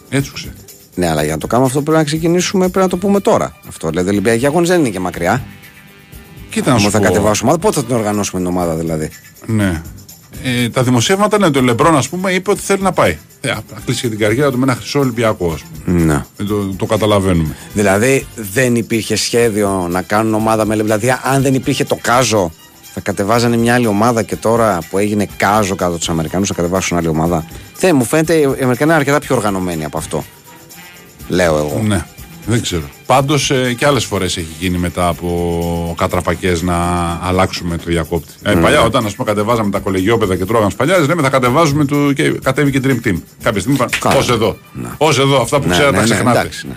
Έτσουξε. 0.08 0.52
Ναι, 0.94 1.08
αλλά 1.08 1.22
για 1.22 1.32
να 1.32 1.38
το 1.38 1.46
κάνουμε 1.46 1.68
αυτό 1.68 1.82
πρέπει 1.82 1.98
να 1.98 2.04
ξεκινήσουμε, 2.04 2.68
πρέπει 2.68 2.78
να 2.84 2.88
το 2.88 2.96
πούμε 2.96 3.20
τώρα. 3.20 3.56
Αυτό 3.68 3.88
δηλαδή, 3.88 4.06
οι 4.08 4.10
Ολυμπιακοί 4.10 4.46
αγώνες 4.46 4.68
δεν 4.68 4.78
είναι 4.80 4.88
και 4.88 5.00
μακριά. 5.00 5.42
Κοίτα 6.50 6.68
να 6.68 6.74
Αν 6.74 6.80
σου 6.80 6.90
θα 6.90 6.98
πω. 6.98 7.04
κατεβάσουμε 7.04 7.50
ομάδα, 7.50 7.66
πότε 7.66 7.80
θα 7.80 7.86
την 7.86 7.94
οργανώσουμε 7.96 8.40
την 8.40 8.50
ομάδα 8.50 8.74
δηλαδή; 8.74 9.10
Ναι. 9.46 9.82
Ε, 10.44 10.68
τα 10.68 10.82
δημοσιεύματα 10.82 11.36
λένε 11.36 11.48
ότι 11.48 11.58
ο 11.58 11.62
Λεμπρόν, 11.62 11.96
ας 11.96 12.08
πούμε, 12.08 12.32
είπε 12.32 12.50
ότι 12.50 12.60
θέλει 12.60 12.82
να 12.82 12.92
πάει. 12.92 13.18
Ε, 13.40 13.48
να 13.48 13.80
κλείσει 13.84 14.00
και 14.00 14.08
την 14.08 14.18
καριέρα 14.18 14.50
του 14.50 14.58
με 14.58 14.62
ένα 14.62 14.74
χρυσό 14.74 14.98
Ολυμπιακό, 14.98 15.52
ας 15.52 15.62
πούμε. 15.62 16.02
Ναι. 16.02 16.24
Ε, 16.36 16.44
το, 16.44 16.74
το 16.76 16.86
καταλαβαίνουμε. 16.86 17.56
Δηλαδή 17.72 18.26
δεν 18.52 18.74
υπήρχε 18.74 19.16
σχέδιο 19.16 19.86
να 19.90 20.02
κάνουν 20.02 20.34
ομάδα 20.34 20.64
με. 20.64 20.76
Δηλαδή, 20.76 21.16
αν 21.22 21.42
δεν 21.42 21.54
υπήρχε 21.54 21.84
το 21.84 21.98
Κάζο, 22.00 22.52
θα 22.94 23.00
κατεβάζανε 23.00 23.56
μια 23.56 23.74
άλλη 23.74 23.86
ομάδα 23.86 24.22
και 24.22 24.36
τώρα 24.36 24.78
που 24.90 24.98
έγινε 24.98 25.26
Κάζο 25.36 25.74
κάτω 25.74 25.96
τους 25.96 26.08
Αμερικανούς 26.08 26.48
θα 26.48 26.54
κατεβάσουν 26.54 26.96
άλλη 26.96 27.08
ομάδα. 27.08 27.44
Δεν 27.78 27.96
μου 27.96 28.04
φαίνεται 28.04 28.34
οι 28.34 28.44
Αμερικανοί 28.44 28.76
είναι 28.82 28.94
αρκετά 28.94 29.18
πιο 29.18 29.36
οργανωμένοι 29.36 29.84
από 29.84 29.98
αυτό. 29.98 30.24
Λέω 31.28 31.56
εγώ. 31.56 31.80
Ναι. 31.84 32.04
Δεν 32.46 32.62
ξέρω. 32.62 32.82
Πάντως 33.06 33.50
ε, 33.50 33.74
και 33.78 33.86
άλλες 33.86 34.04
φορές 34.04 34.36
έχει 34.36 34.48
γίνει 34.58 34.78
μετά 34.78 35.08
από 35.08 35.94
κατραπακές 35.98 36.62
να 36.62 36.76
αλλάξουμε 37.22 37.76
το 37.76 37.82
διακόπτη. 37.86 38.32
Ε, 38.42 38.52
παλιά, 38.54 38.82
όταν 38.82 39.06
ας 39.06 39.14
πούμε, 39.14 39.28
κατεβάζαμε 39.28 39.70
τα 39.70 39.78
κολεγιόπεδα 39.78 40.36
και 40.36 40.44
τρώγαμε 40.44 40.70
σπαλιάδε, 40.70 41.06
λέμε 41.06 41.22
θα 41.22 41.28
κατεβάζουμε 41.30 41.84
το, 41.84 42.12
και 42.12 42.30
κατέβηκε 42.42 42.80
Dream 42.84 43.06
Team. 43.06 43.16
Κάποια 43.42 43.60
στιγμή 43.60 43.76
είπαν 43.76 43.88
Καλά. 44.00 44.16
ως 44.16 44.28
εδώ. 44.30 44.56
Ω 44.98 45.08
εδώ, 45.08 45.40
αυτά 45.40 45.60
που 45.60 45.68
Ναι, 45.68 45.72
ξέρατε 45.74 45.92
ναι, 45.96 46.02
τα 46.02 46.06
ναι, 46.08 46.14
ξεχνάτε. 46.14 46.38
εντάξει, 46.38 46.66
ναι. 46.66 46.74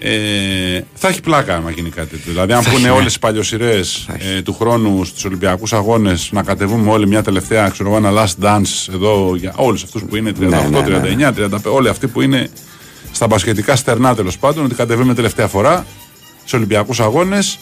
Ε, 0.00 0.84
θα 0.94 1.08
έχει 1.08 1.20
πλάκα 1.20 1.54
άμα 1.56 1.70
γίνει 1.70 1.90
κάτι 1.90 2.08
τέτοιο. 2.08 2.32
Δηλαδή, 2.32 2.52
αν 2.52 2.64
πούνε 2.72 2.90
όλες 2.90 3.14
οι 3.14 3.18
παλιοσυρές 3.18 4.08
ε, 4.36 4.42
του 4.42 4.54
χρόνου 4.54 5.04
στους 5.04 5.24
Ολυμπιακούς 5.24 5.72
Αγώνες 5.72 6.28
να 6.32 6.42
κατεβούμε 6.42 6.90
όλοι 6.90 7.06
μια 7.06 7.22
τελευταία, 7.22 7.68
ξέρω 7.68 7.88
εγώ, 7.88 7.98
ένα 8.06 8.10
last 8.24 8.44
dance 8.44 8.94
εδώ 8.94 9.34
για 9.36 9.52
όλους 9.56 9.82
αυτούς 9.82 10.02
που 10.02 10.16
είναι 10.16 10.32
38, 10.40 10.46
Ναι, 10.48 10.58
ναι, 11.18 11.32
39, 11.32 11.32
35, 11.54 11.72
όλοι 11.72 11.88
αυτοί 11.88 12.06
που 12.06 12.20
είναι 12.20 12.50
στα 13.12 13.26
μπασκετικά 13.26 13.76
στερνά 13.76 14.14
τέλος 14.14 14.38
πάντων, 14.38 14.64
ότι 14.64 14.74
κατεβούμε 14.74 15.14
τελευταία 15.14 15.46
φορά 15.46 15.86
στου 16.44 16.50
Ολυμπιακούς 16.54 17.00
Αγώνες. 17.00 17.58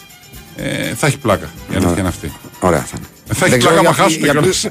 Ε, 0.57 0.95
θα 0.95 1.07
έχει 1.07 1.19
πλάκα. 1.19 1.51
Η 1.73 1.75
αλήθεια 1.77 1.99
είναι 1.99 2.09
αυτή. 2.09 2.33
Ωραία 2.61 2.81
θα 2.81 2.97
είναι. 2.97 3.07
Θα 3.35 3.47
έχει 3.47 3.51
Δεν 3.51 3.59
ξέρω 3.59 3.75
πλάκα 3.75 3.89
άμα 3.89 3.97
για- 3.97 4.05
χάσουμε 4.05 4.25
για 4.27 4.33
κιόλας. 4.33 4.65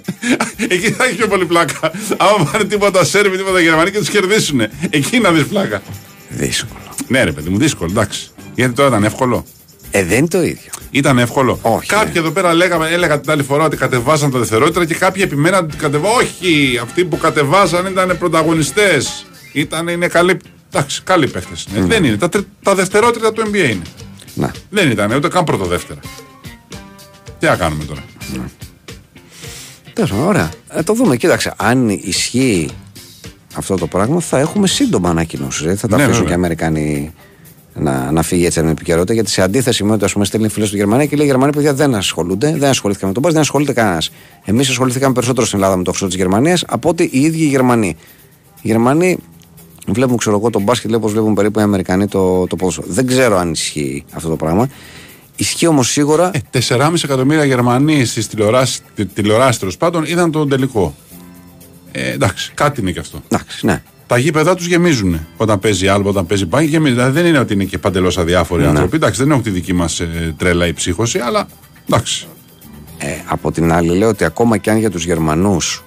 Εκεί 0.76 0.92
θα 0.92 1.06
έχει 1.06 1.16
πιο 1.16 1.28
πολύ 1.28 1.46
πλάκα. 1.46 1.92
Άμα 2.18 2.50
πάνε 2.52 2.64
τίποτα 2.64 3.04
Σέρβοι, 3.06 3.38
τίποτα 3.38 3.60
Γερμανοί 3.60 3.92
και 3.92 3.98
τους 3.98 4.10
κερδίσουν. 4.10 4.62
Εκεί 4.90 5.20
να 5.20 5.32
δεις 5.32 5.44
πλάκα. 5.46 5.82
Δύσκολο. 6.30 6.80
Ναι, 7.08 7.24
ρε 7.24 7.32
παιδί 7.32 7.50
μου, 7.50 7.58
δύσκολο, 7.58 7.90
εντάξει. 7.92 8.30
Γιατί 8.56 8.74
τώρα 8.74 8.88
ήταν 8.90 9.04
εύκολο. 9.04 9.46
Ε, 9.92 10.04
δεν 10.04 10.18
είναι 10.18 10.28
το 10.28 10.42
ίδιο. 10.42 10.72
Ήταν 10.92 11.18
εύκολο. 11.20 11.60
Όχι, 11.62 11.88
Κάποιοι 11.88 12.12
ναι. 12.14 12.20
εδώ 12.20 12.30
πέρα 12.32 12.54
λέγαμε, 12.54 12.90
έλεγα 12.90 13.20
την 13.20 13.32
άλλη 13.32 13.44
φορά 13.44 13.64
ότι 13.64 13.78
κατεβάσαν 13.78 14.32
τα 14.32 14.40
δευτερόλεπτα 14.40 14.86
και 14.86 14.96
κάποιοι 14.96 15.22
επιμέναν 15.26 15.64
ότι 15.64 15.78
κατεβάσαν. 15.78 16.18
Όχι! 16.18 16.80
Αυτοί 16.84 17.06
που 17.06 17.18
κατεβάσαν 17.18 17.86
ήταν 17.86 18.16
πρωταγωνιστές. 18.20 19.26
Ήταν, 19.52 19.88
είναι 19.88 20.08
καλοί. 20.08 20.38
Εντάξει, 20.76 21.02
καλοί 21.04 21.28
παίχτες. 21.28 21.68
Ναι. 21.74 21.82
Δεν 21.86 22.04
είναι. 22.04 22.18
Τα, 22.18 22.30
τρι- 22.30 22.46
τα 22.64 22.76
δευτερόλεπτα 22.76 23.34
του 23.34 23.42
NBA 23.52 23.56
είναι. 23.70 23.82
Να. 24.34 24.52
Δεν 24.70 24.92
ήταν 24.92 25.12
ούτε 25.12 25.28
καν 25.28 25.44
πρώτο-δεύτερα. 25.44 26.00
Τι 27.40 27.46
να 27.46 27.56
κάνουμε 27.56 27.84
τώρα. 27.84 28.04
Τέλος 29.94 30.10
πάντων, 30.10 30.26
ωραία. 30.28 30.50
Ε, 30.70 30.84
το 30.84 30.94
δούμε. 30.94 31.18
Κοίταξε, 31.18 31.54
αν 31.58 31.90
ισχύει 31.90 32.70
αυτό 33.56 33.76
το 33.76 33.88
πράγμα, 33.88 34.20
θα 34.20 34.40
έχουμε 34.40 34.68
σύντομα 34.68 35.10
ανακοινώσεις. 35.10 35.62
Δηλαδή 35.62 35.78
θα 35.80 35.88
τα 35.88 35.96
Ναι, 35.98 36.04
αφήσουν 36.04 36.24
βέβαια. 36.26 36.36
και 36.38 36.42
οι 36.42 36.46
Αμερικανοί 36.46 37.14
να, 37.74 38.12
να 38.12 38.22
φύγει 38.22 38.46
έτσι 38.46 38.62
με 38.64 38.72
επικαιρότητα. 38.72 39.14
Γιατί 39.14 39.30
σε 39.30 39.42
αντίθεση 39.42 39.84
με 39.84 39.92
ότι 39.94 40.04
ας 40.06 40.14
πούμε, 40.14 40.26
στέλνει 40.26 40.48
φίλε 40.50 40.68
του 40.68 40.76
Γερμανία 40.76 41.06
και 41.06 41.16
λέει: 41.16 41.26
Οι 41.26 41.30
Γερμανοί 41.30 41.52
παιδιά 41.52 41.74
δεν 41.74 41.96
ασχολούνται, 41.96 42.56
δεν 42.58 42.70
ασχολήθηκαν 42.70 43.08
με 43.08 43.14
τον 43.14 43.24
Μπα, 43.24 43.30
δεν 43.32 43.42
ασχολείται 43.42 43.74
κανένας. 43.74 44.12
Εμείς 44.46 44.70
ασχοληθήκαμε 44.70 45.14
περισσότερο 45.14 45.46
στην 45.46 45.58
Ελλάδα 45.60 45.78
με 45.78 45.84
το 45.84 45.90
χρυσό 45.92 46.08
της 46.08 46.16
Γερμανίας 46.16 46.64
από 46.68 46.90
ότι 46.90 47.10
οι 47.12 47.20
ίδιοι 47.22 47.44
οι 47.44 47.48
Γερμανοί. 47.48 47.96
Οι 48.62 48.68
Γερμανοί 48.68 49.18
βλέπουν, 49.94 50.18
ξέρω 50.18 50.36
εγώ, 50.38 50.50
τον 50.50 50.62
μπάσκετ, 50.62 50.90
λέει 50.90 51.00
όπω 51.00 51.08
βλέπουν 51.08 51.34
περίπου 51.34 51.60
οι 51.60 51.62
Αμερικανοί 51.62 52.08
το, 52.08 52.48
το 52.48 52.56
ποδόσφαιρο. 52.56 52.88
Δεν 52.90 53.08
ξέρω 53.08 53.38
αν 53.38 53.52
ισχύει 53.52 54.06
αυτό 54.12 54.30
το 54.30 54.36
πράγμα. 54.36 54.70
Ισχύει 55.36 55.68
όμως 55.68 55.90
σίγουρα. 55.90 56.32
Ε, 56.34 56.60
4,5 56.68 56.94
εκατομμύρια 57.04 57.46
Γερμανοί 57.46 58.06
στις 58.06 58.28
τηλεοράσει 59.14 59.60
τέλο 59.60 59.72
πάντων 59.80 60.04
είδαν 60.06 60.32
τον 60.32 60.50
τελικό. 60.50 60.96
Ε, 61.92 62.12
εντάξει, 62.12 62.52
κάτι 62.54 62.82
είναι 62.82 62.92
και 62.92 63.00
αυτό. 63.00 63.22
Εντάξει, 63.28 63.66
ναι. 63.66 63.82
Τα 64.08 64.18
γήπεδά 64.18 64.56
τους 64.56 64.66
γεμίζουν. 64.66 65.20
Όταν 65.38 65.60
παίζει 65.60 65.88
άλμπα, 65.88 66.10
όταν 66.10 66.26
παίζει 66.26 66.46
μπάγκη, 66.46 66.68
γεμίζουν. 66.68 66.96
Δηλαδή 66.96 67.12
δεν 67.22 67.26
είναι 67.26 67.40
ότι 67.40 67.54
είναι 67.54 67.64
και 67.64 67.78
παντελώς 67.78 68.18
αδιάφοροι 68.18 68.62
Ναι. 68.62 68.68
άνθρωποι. 68.68 68.96
Εντάξει, 68.96 69.22
δεν 69.22 69.32
έχουν 69.32 69.44
τη 69.44 69.50
δική 69.50 69.74
μας 69.74 70.02
τρέλα 70.38 70.68
ή 70.68 70.74
ψύχωση, 70.74 71.20
αλλά 71.20 71.48
εντάξει. 71.90 72.28
Ε, 72.98 73.08
από 73.26 73.52
την 73.52 73.72
άλλη 73.74 73.98
λέω 73.98 74.10
ότι 74.10 74.24
ακόμα 74.26 74.58
και 74.58 74.70
αν 74.70 74.78
για 74.78 74.90
τους 74.90 75.06
Γερμανούς 75.06 75.84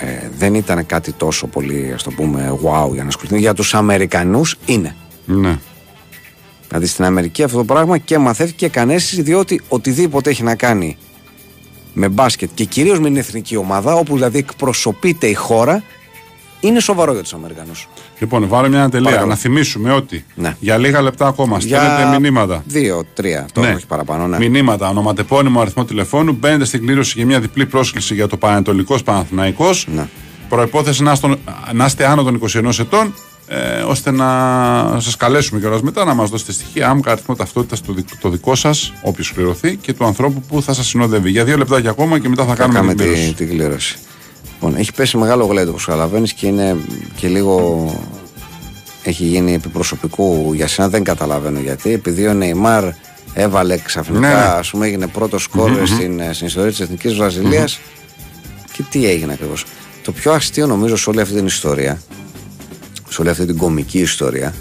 ε, 0.00 0.28
δεν 0.38 0.54
ήταν 0.54 0.86
κάτι 0.86 1.12
τόσο 1.12 1.46
πολύ 1.46 1.92
ας 1.94 2.02
το 2.02 2.10
πούμε 2.10 2.58
wow 2.62 2.92
για 2.92 3.02
να 3.02 3.08
ασχοληθούν 3.08 3.38
για 3.38 3.54
τους 3.54 3.74
Αμερικανούς 3.74 4.56
είναι 4.66 4.96
Ναι. 5.26 5.58
δηλαδή 6.68 6.86
στην 6.86 7.04
Αμερική 7.04 7.42
αυτό 7.42 7.56
το 7.56 7.64
πράγμα 7.64 7.98
και 7.98 8.18
μαθαίθηκε 8.18 8.56
και 8.66 8.68
κανέσει 8.72 9.22
διότι 9.22 9.60
οτιδήποτε 9.68 10.30
έχει 10.30 10.42
να 10.42 10.54
κάνει 10.54 10.96
με 11.92 12.08
μπάσκετ 12.08 12.50
και 12.54 12.64
κυρίως 12.64 12.98
με 13.00 13.06
την 13.08 13.16
εθνική 13.16 13.56
ομάδα 13.56 13.94
όπου 13.94 14.14
δηλαδή 14.14 14.38
εκπροσωπείται 14.38 15.26
η 15.26 15.34
χώρα 15.34 15.82
είναι 16.60 16.80
σοβαρό 16.80 17.12
για 17.12 17.22
τους 17.22 17.32
Αμερικανούς 17.32 17.88
Λοιπόν, 18.18 18.48
βάλω 18.48 18.68
μια 18.68 18.88
τελεία. 18.88 19.04
Παρακαλώ. 19.04 19.30
Να 19.30 19.36
θυμίσουμε 19.36 19.92
ότι 19.92 20.24
Ναι. 20.34 20.56
για 20.60 20.76
λίγα 20.76 21.02
λεπτά 21.02 21.26
ακόμα 21.26 21.60
στέλνετε 21.60 22.18
μηνύματα. 22.20 22.62
δύο, 22.66 23.02
τρία 23.14 23.46
τώρα 23.52 23.74
όχι 23.74 23.86
παραπάνω 23.86 24.26
ναι. 24.26 24.48
Μηνύματα, 24.48 24.88
ονοματεπώνυμο, 24.88 25.60
αριθμό 25.60 25.84
τηλεφώνου. 25.84 26.32
Μπαίνετε 26.32 26.64
στην 26.64 26.80
κλήρωση 26.86 27.12
για 27.16 27.26
μια 27.26 27.40
διπλή 27.40 27.66
πρόσκληση 27.66 28.14
για 28.14 28.26
το 28.26 28.36
Πανατολικό 28.36 28.98
Παναθηναϊκός. 29.04 29.86
Ναι. 29.94 30.08
Προπόθεση 30.48 31.02
να, 31.02 31.12
είστε- 31.12 31.38
να 31.72 31.84
είστε 31.84 32.06
άνω 32.06 32.22
των 32.22 32.34
21 32.34 32.78
ετών, 32.78 33.14
ε, 33.46 33.80
ώστε 33.80 34.10
να 34.10 34.26
σας 35.00 35.16
καλέσουμε 35.16 35.60
κιόλας 35.60 35.82
μετά 35.82 36.04
να 36.04 36.14
μας 36.14 36.30
δώσετε 36.30 36.52
στοιχεία, 36.52 36.88
άμκα 36.88 37.10
αριθμό 37.12 37.34
ταυτότητας 37.34 37.82
το, 37.82 37.92
δικό- 37.92 38.16
το 38.20 38.28
δικό 38.28 38.54
σας, 38.54 38.92
όποιος 39.02 39.32
κληρωθεί, 39.32 39.76
και 39.76 39.92
του 39.92 40.04
ανθρώπου 40.04 40.40
που 40.48 40.62
θα 40.62 40.72
σας 40.74 40.86
συνοδεύει. 40.86 41.30
Για 41.30 41.44
δύο 41.44 41.56
λεπτάκια 41.56 41.90
ακόμα 41.90 42.18
και 42.18 42.28
μετά 42.28 42.42
θα 42.44 42.48
Θα 42.48 42.54
κάνουμε 42.56 42.74
κάνουμε 42.78 42.94
την 42.94 43.04
κλήρωση. 43.06 43.28
τη, 43.28 43.34
την 43.34 43.48
κλήρωση. 43.48 43.96
Λοιπόν, 44.60 44.76
έχει 44.76 44.92
πέσει 44.92 45.16
μεγάλο 45.16 45.44
γλέντος 45.44 45.70
όπως 45.70 45.84
καταλαβαίνεις 45.84 46.32
και 46.32 46.46
είναι 46.46 46.76
και 47.16 47.28
λίγο. 47.28 47.84
Έχει 49.02 49.24
γίνει 49.24 49.54
επιπροσωπικού 49.54 50.52
για 50.54 50.66
σένα, 50.66 50.88
δεν 50.88 51.04
καταλαβαίνω 51.04 51.58
γιατί. 51.58 51.92
Επειδή 51.92 52.26
ο 52.26 52.34
Νεϊμάρ 52.34 52.84
έβαλε 53.34 53.76
ξαφνικά, 53.78 54.20
Ναι, 54.20 54.34
ναι. 54.34 54.40
ας 54.40 54.70
πούμε, 54.70 54.86
έγινε 54.86 55.06
πρώτος 55.06 55.42
σκόρ 55.42 55.86
στην, 55.86 56.20
ε, 56.20 56.32
στην 56.32 56.46
ιστορία 56.46 56.70
της 56.70 56.80
Εθνικής 56.80 57.14
Βραζιλίας 57.14 57.80
Και 58.72 58.82
τι 58.90 59.06
έγινε 59.06 59.32
ακριβώς. 59.32 59.64
Το 60.02 60.12
πιο 60.12 60.32
αστείο 60.32 60.66
νομίζω 60.66 60.96
σε 60.96 61.10
όλη 61.10 61.20
αυτή 61.20 61.34
την 61.34 61.46
ιστορία, 61.46 62.02
σε 63.08 63.20
όλη 63.20 63.30
αυτή 63.30 63.46
την 63.46 63.56
κομική 63.56 63.98
ιστορία, 63.98 64.54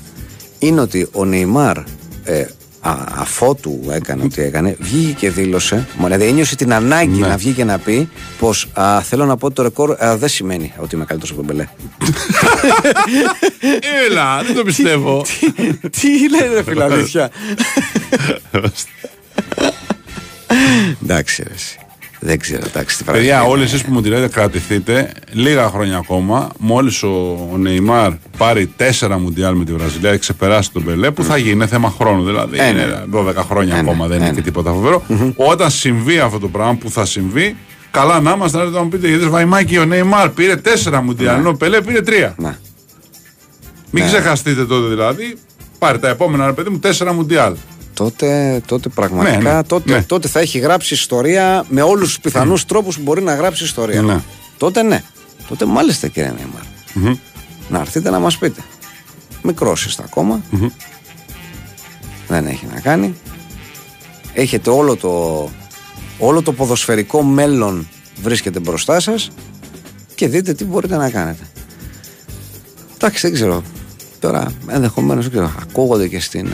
είναι 0.59 0.81
ότι 0.81 1.07
ο 1.11 1.25
Νεϊμάρ 1.25 1.77
ε, 2.23 2.45
α, 2.85 2.95
αφότου 3.15 3.79
έκανε 3.91 4.23
ό,τι 4.23 4.41
έκανε, 4.41 4.75
βγήκε 4.79 5.11
και 5.13 5.29
δήλωσε, 5.29 5.87
μα, 5.97 6.05
δηλαδή 6.05 6.25
ένιωσε 6.25 6.55
την 6.55 6.73
ανάγκη 6.73 7.19
Ναι. 7.19 7.27
να 7.27 7.37
βγει 7.37 7.51
και 7.51 7.63
να 7.63 7.77
πει 7.77 8.09
πως 8.39 8.67
θέλω 9.03 9.25
να 9.25 9.37
πω 9.37 9.45
ότι 9.45 9.55
το 9.55 9.63
ρεκόρ 9.63 10.03
α, 10.03 10.17
δεν 10.17 10.29
σημαίνει 10.29 10.73
ότι 10.77 10.95
είμαι 10.95 11.05
καλύτερος 11.05 11.37
από 11.37 11.47
τον 11.47 11.55
Μπελέ. 11.55 11.67
Έλα, 14.09 14.43
δεν 14.43 14.55
το 14.55 14.63
πιστεύω. 14.63 15.25
Τι 16.01 16.29
λέει 16.29 16.49
ρε 16.53 16.63
φίλε, 16.63 16.83
αλήθεια. 16.83 17.29
Εντάξει, 21.03 21.43
ρε, 21.47 21.53
εσύ. 21.53 21.77
Δεν 22.25 22.39
ξέρω, 22.39 22.61
εντάξει, 22.67 22.97
τι 22.97 23.03
Παιδιά, 23.03 23.29
πράγμα 23.33 23.49
όλοι 23.49 23.61
είναι. 23.61 23.69
εσείς 23.69 23.83
που 23.83 23.91
μου 23.93 24.01
τη 24.01 24.09
λέτε, 24.09 24.27
κρατηθείτε 24.27 25.11
λίγα 25.31 25.67
χρόνια 25.69 25.97
ακόμα. 25.97 26.49
Μόλις 26.59 27.03
ο, 27.03 27.47
ο 27.53 27.57
Νεϊμάρ 27.57 28.11
πάρει 28.37 28.67
τέσσερα 28.67 29.19
μουντιάλ 29.19 29.55
με 29.55 29.65
τη 29.65 29.73
Βραζιλία 29.73 30.11
και 30.11 30.17
ξεπεράσει 30.17 30.71
τον 30.71 30.81
Μπελέ, 30.81 31.11
που 31.11 31.23
θα 31.23 31.37
γίνει, 31.37 31.51
είναι 31.51 31.67
θέμα 31.67 31.89
χρόνου. 31.97 32.23
Δηλαδή 32.25 32.59
Ε, 32.59 32.67
είναι 32.67 33.05
ναι. 33.11 33.19
12 33.19 33.33
χρόνια 33.35 33.75
Ε, 33.77 33.81
ναι, 33.81 33.89
ακόμα, 33.89 34.07
δεν 34.07 34.17
ε, 34.17 34.19
είναι 34.21 34.29
ναι. 34.29 34.35
και 34.35 34.41
τίποτα 34.41 34.71
φοβερό. 34.71 35.03
Όταν 35.35 35.69
συμβεί 35.71 36.19
αυτό 36.19 36.39
το 36.39 36.47
πράγμα 36.47 36.75
που 36.75 36.89
θα 36.89 37.05
συμβεί, 37.05 37.55
καλά 37.91 38.19
να 38.19 38.31
είμαστε, 38.31 38.63
να 38.63 38.83
μου 38.83 38.89
πείτε, 38.89 39.07
γιατί 39.07 39.27
Βαϊμάκη 39.27 39.77
ο 39.77 39.85
Νεϊμάρ 39.85 40.29
πήρε 40.29 40.55
τέσσερα 40.55 41.01
μουντιάλ, 41.01 41.39
ενώ 41.39 41.49
ο 41.49 41.53
Πελέ 41.55 41.81
πήρε 41.81 42.01
τρία. 42.01 42.35
Να. 42.37 42.57
Μην 43.91 44.03
Ναι. 44.03 44.09
ξεχαστείτε 44.09 44.65
τότε 44.65 44.87
δηλαδή. 44.87 45.37
Πάρε 45.79 45.97
τα 45.97 46.09
επόμενα, 46.09 46.45
ρε 46.45 46.53
παιδί 46.53 46.69
μου, 46.69 46.79
τέσσερα 46.79 47.13
μουντιάλ. 47.13 47.55
Τότε, 47.95 48.61
τότε 48.65 48.89
πραγματικά 48.89 49.37
Ναι, 49.37 49.51
ναι, 49.51 49.63
τότε, 49.63 49.91
ναι. 49.93 50.03
τότε 50.03 50.27
θα 50.27 50.39
έχει 50.39 50.59
γράψει 50.59 50.93
ιστορία 50.93 51.65
με 51.69 51.81
όλους 51.81 52.07
τους 52.07 52.19
πιθανούς 52.19 52.65
τρόπους 52.65 52.95
που 52.95 53.01
μπορεί 53.01 53.21
να 53.21 53.35
γράψει 53.35 53.63
ιστορία. 53.63 54.01
Ναι. 54.01 54.21
Τότε 54.57 54.81
ναι. 54.83 55.03
Τότε 55.47 55.65
μάλιστα 55.65 56.07
κύριε 56.07 56.33
Νέιμαρ. 56.37 57.13
Να 57.69 57.79
έρθετε 57.79 58.09
να 58.09 58.19
μας 58.19 58.37
πείτε. 58.37 58.61
Μικρός 59.41 59.85
είστε 59.85 60.03
ακόμα. 60.05 60.41
Δεν 62.27 62.45
έχει 62.47 62.67
να 62.73 62.79
κάνει. 62.79 63.15
Έχετε 64.33 64.69
όλο 64.69 64.95
το, 64.95 65.49
όλο 66.19 66.41
το 66.41 66.53
ποδοσφαιρικό 66.53 67.21
μέλλον 67.21 67.87
βρίσκεται 68.21 68.59
μπροστά 68.59 68.99
σας 68.99 69.29
και 70.15 70.27
δείτε 70.27 70.53
τι 70.53 70.65
μπορείτε 70.65 70.97
να 70.97 71.09
κάνετε. 71.09 71.43
Εντάξει, 72.95 73.19
δεν 73.21 73.33
ξέρω. 73.33 73.63
Τώρα 74.19 74.51
ενδεχομένως 74.67 75.23
δεν 75.23 75.33
ξέρω. 75.33 75.53
Ακούγονται 75.61 76.07
και 76.07 76.19
στην. 76.19 76.49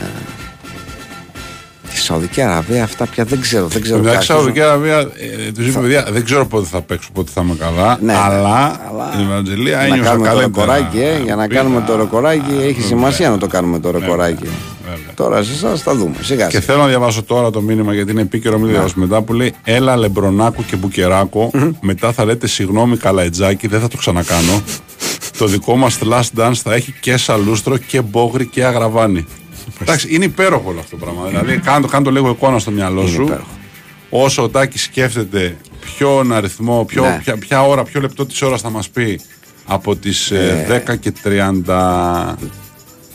Ε, 2.02 2.06
Τη 2.06 2.08
Σαουδική 2.08 2.40
Αραβία 2.42 2.84
αυτά 2.84 3.06
πια 3.06 3.24
δεν 3.24 3.40
ξέρω. 3.40 3.66
Δεν 3.66 3.82
ξέρω 3.82 3.98
Εντάξει, 3.98 4.14
κάτι. 4.16 4.26
Σαουδική 4.26 4.60
Αραβία, 4.60 4.98
ε, 4.98 5.52
του 5.54 5.62
είπε 5.62 5.78
παιδιά, 5.80 6.06
δεν 6.12 6.24
ξέρω 6.24 6.46
πότε 6.46 6.66
θα 6.70 6.80
παίξω, 6.82 7.08
πότε 7.12 7.30
θα 7.34 7.40
είμαι 7.44 7.54
καλά. 7.54 7.98
Ναι, 8.00 8.12
ναι. 8.12 8.18
αλλά, 8.18 8.80
Αλλά 8.90 9.14
η 9.18 9.22
Ευαγγελία 9.22 9.76
να 9.76 9.82
ένιωσα 9.82 10.02
κάνουμε 10.10 10.28
το 10.28 10.34
καλύτερα. 10.34 10.66
ρεκοράκι, 10.76 10.98
ε, 10.98 11.22
για 11.24 11.36
να 11.36 11.46
Πήγα, 11.46 11.60
κάνουμε 11.60 11.84
το 11.86 11.96
ρεκοράκι 11.96 12.50
έχει 12.50 12.62
βέβαια. 12.72 12.86
σημασία 12.86 13.30
να 13.30 13.38
το 13.38 13.46
κάνουμε 13.46 13.78
το 13.80 13.90
ρεκοράκι. 13.90 14.42
βέβαια, 14.42 14.58
βέβαια. 14.90 15.14
Τώρα 15.14 15.42
σε 15.42 15.52
εσάς 15.52 15.82
θα 15.82 15.94
δούμε. 15.94 16.14
Σιγά 16.20 16.44
Και 16.44 16.50
σιγά. 16.50 16.62
θέλω 16.62 16.78
να 16.78 16.86
διαβάσω 16.88 17.22
τώρα 17.22 17.50
το 17.50 17.60
μήνυμα 17.60 17.94
γιατί 17.94 18.10
είναι 18.10 18.20
επίκαιρο, 18.20 18.56
μην 18.56 18.66
το 18.66 18.72
διαβάσω 18.72 18.94
μετά 18.96 19.22
που 19.22 19.32
λέει 19.32 19.54
Έλα 19.64 19.96
Λεμπρονάκου 19.96 20.64
και 20.64 20.76
Μπουκεράκο. 20.76 21.50
Μετά 21.80 22.12
θα 22.12 22.24
λέτε 22.24 22.46
συγγνώμη 22.46 22.96
Καλαϊτζάκη, 22.96 23.66
δεν 23.68 23.80
θα 23.80 23.88
το 23.88 23.96
ξανακάνω. 23.96 24.62
το 25.38 25.46
δικό 25.46 25.76
μας 25.76 25.98
last 26.10 26.40
dance 26.40 26.54
θα 26.62 26.74
έχει 26.74 26.94
και 27.00 27.16
σαλούστρο 27.16 27.76
και 27.76 28.00
μπόγρι 28.02 28.46
και 28.46 28.64
αγραβάνι. 28.64 29.26
Εντάξει, 29.82 30.08
είναι 30.10 30.24
υπέροχο 30.24 30.68
όλο 30.70 30.80
αυτό 30.80 30.96
το 30.96 31.04
πράγμα. 31.04 31.26
δηλαδή, 31.28 31.58
κάνω, 31.58 31.86
κάνω 31.86 32.04
το 32.04 32.10
λίγο 32.10 32.28
εικόνα 32.28 32.58
στο 32.58 32.70
μυαλό 32.70 33.06
σου. 33.06 33.22
υπέροχο. 33.22 33.46
Όσο 34.10 34.42
ο 34.42 34.48
Τάκης 34.48 34.82
σκέφτεται 34.82 35.56
ποιον 35.96 36.32
αριθμό, 36.32 36.84
ποιο, 36.84 37.02
Ναι. 37.04 37.20
ποια, 37.24 37.36
ποια 37.38 37.62
ώρα, 37.66 37.82
ποιο 37.82 38.00
λεπτό 38.00 38.26
της 38.26 38.42
ώρας 38.42 38.60
θα 38.60 38.70
μας 38.70 38.88
πει 38.88 39.20
από 39.66 39.96
τις 39.96 40.30
Ε. 40.30 40.66
10 40.86 40.96
και 40.96 41.12
30. 41.22 42.36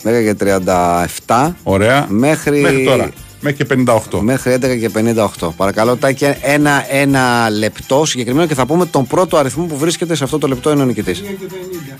10 0.02 0.22
και 0.22 0.34
37 0.34 1.54
Ωραία. 1.62 2.06
μέχρι, 2.08 2.60
Μέχρι 2.60 2.84
τώρα. 2.84 3.10
Μέχρι 3.40 3.58
και 3.58 3.64
58. 3.64 4.20
μέχρι 4.20 4.52
11 4.52 4.76
και 4.76 4.88
58. 4.88 5.52
Παρακαλώ, 5.56 5.96
Τάκη, 5.96 6.24
ένα, 6.42 6.84
ένα 6.94 7.50
λεπτό 7.50 8.04
συγκεκριμένο 8.04 8.46
και 8.46 8.54
θα 8.54 8.66
πούμε 8.66 8.86
τον 8.86 9.06
πρώτο 9.06 9.36
αριθμό 9.36 9.64
που 9.64 9.76
βρίσκεται 9.78 10.14
σε 10.14 10.24
αυτό 10.24 10.38
το 10.38 10.48
λεπτό 10.48 10.70
είναι 10.70 10.82
ο 10.82 10.84
νικητή. 10.84 11.14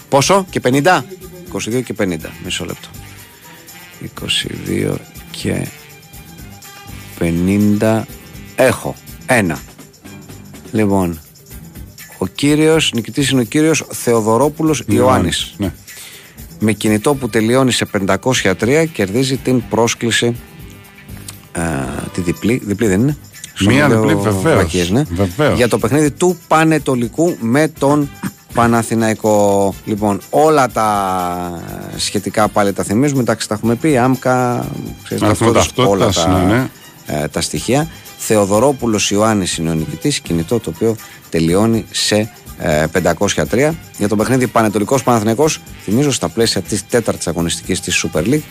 Πόσο; 0.09 0.47
Και 0.51 0.61
50? 0.65 1.05
22 1.53 1.83
και 1.85 1.95
50. 1.99 2.31
Μισό 2.45 2.65
λεπτό. 2.65 2.89
22 4.01 4.95
και 5.31 5.67
50. 7.19 8.03
Έχω. 8.57 8.95
Ένα. 9.27 9.59
Λοιπόν, 10.73 11.19
ο 12.19 12.27
κύριος, 12.27 12.93
νικητής 12.95 13.31
είναι 13.31 13.41
ο 13.41 13.45
κύριος 13.45 13.85
Θεοδωρόπουλος 13.91 14.83
Ιωάννης. 14.87 15.55
Ναι. 15.57 15.73
Με 16.61 16.73
κινητό 16.73 17.15
που 17.15 17.29
τελειώνει 17.29 17.73
σε 17.73 17.85
503 17.85 18.87
κερδίζει 18.93 19.37
την 19.37 19.63
πρόσκληση 19.69 20.37
ε, 21.53 21.61
τη 22.13 22.21
διπλή, 22.21 22.63
διπλή 22.65 22.87
δεν 22.87 23.01
είναι. 23.01 23.17
Στο 23.55 23.71
Μία 23.71 23.85
Αμβίδεο 23.85 24.07
διπλή, 24.07 24.31
βεβαίως. 24.33 24.57
Βακίες, 24.57 24.91
ναι. 24.91 25.03
Βεβαίως. 25.11 25.57
Για 25.57 25.69
το 25.69 25.79
παιχνίδι 25.79 26.11
του 26.11 26.39
Πανετολικού 26.49 27.37
με 27.41 27.69
τον 27.79 28.11
Παναθηναϊκό. 28.59 29.75
Λοιπόν, 29.85 30.21
όλα 30.31 30.69
τα 30.69 31.63
σχετικά 31.97 32.49
πάλι 32.49 32.73
τα 32.73 32.83
θυμίζουμε. 32.83 33.21
Εντάξει, 33.21 33.49
τα 33.49 33.55
έχουμε 33.55 33.75
πει. 33.75 33.97
Άμκα, 33.97 34.67
ξέρεις, 35.05 35.23
Αριθμό 35.23 35.53
ταυτότητας, 35.53 35.93
όλα 35.93 36.05
ταυτότητας, 36.05 36.41
τα, 36.43 36.45
ναι, 36.45 36.55
ναι. 36.55 37.23
ε, 37.23 37.29
τα 37.29 37.41
στοιχεία. 37.41 37.89
Θεοδωρόπουλος 38.17 39.11
Ιωάννης 39.11 39.57
είναι 39.57 39.71
ο 39.71 39.75
νικητής, 39.75 40.21
κινητό 40.21 40.61
το 40.61 40.71
οποίο 40.75 40.97
τελειώνει 41.31 41.87
σε 41.91 42.31
ε, 42.59 42.85
503. 43.25 43.71
Για 43.99 44.09
το 44.09 44.17
παιχνίδι 44.17 44.47
Πανετολικός 44.47 45.03
Παναθηναϊκός, 45.03 45.61
θυμίζω 45.83 46.13
στα 46.13 46.29
πλαίσια 46.29 46.61
της 46.61 46.87
τέταρτης 46.87 47.27
αγωνιστικής 47.27 47.81
της 47.81 48.07
Super 48.07 48.23
League, 48.23 48.43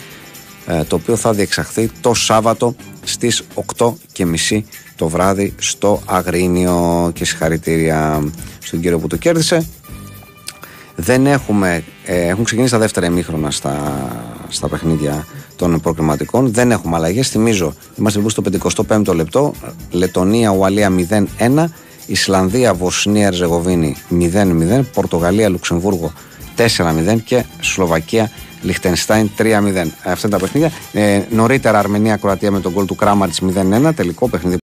ε, 0.68 0.84
το 0.84 0.95
οποίο 0.95 1.16
θα 1.16 1.34
διεξαχθεί 1.34 1.89
το 2.01 2.14
Σάββατο 2.14 2.76
στις 3.03 3.43
8.30 3.78 4.64
το 4.95 5.08
βράδυ 5.08 5.53
στο 5.58 6.01
Αγρίνιο 6.05 7.12
και 7.14 7.26
συγχαρητήρια 7.26 8.24
στον 8.60 8.80
κύριο 8.80 8.99
που 8.99 9.08
το 9.08 9.18
κέρδισε. 9.18 9.68
Δεν 11.00 11.26
έχουμε, 11.26 11.84
ε, 12.06 12.28
έχουν 12.28 12.43
ξεκινήσει 12.43 12.72
τα 12.72 12.80
δεύτερα 12.80 13.06
ημίχρονα 13.06 13.52
στα, 13.52 14.08
στα 14.48 14.68
παιχνίδια 14.68 15.26
των 15.56 15.82
προκριματικών. 15.82 16.54
Δεν 16.54 16.72
έχουμε 16.72 16.95
αλλαγές. 16.95 17.30
Θυμίζω, 17.30 17.74
είμαστε 17.95 18.20
λοιπόν 18.20 18.43
στο 18.70 18.84
55ο 18.88 19.16
λεπτό. 19.16 19.54
Λετωνία, 19.91 20.50
Ουαλία 20.50 20.91
0-1. 21.39 21.66
Ισλανδία, 22.06 22.74
Βοσνία, 22.74 23.28
Ερζεγοβίνη 23.28 23.95
0-0. 24.20 24.82
Πορτογαλία, 24.93 25.50
Λουξεμβούργο 25.50 26.12
4-0. 26.58 27.18
Και 27.26 27.43
Σλοβακία, 27.60 28.32
Λιχτενστάιν 28.62 29.30
3-0. 29.38 29.43
Αυτά 30.04 30.28
είναι 30.28 30.30
τα 30.30 30.38
παιχνίδια. 30.38 30.72
Ε, 30.91 31.22
νωρίτερα 31.30 31.80
Αρμενία, 31.80 32.16
Κροατία 32.16 32.52
με 32.52 32.60
τον 32.60 32.72
γκολ 32.72 32.86
του 32.86 32.95
Κράμαρτς 32.95 33.41
0-1. 33.41 33.93
Τελικό 33.95 34.30
παιχνίδι. 34.30 34.58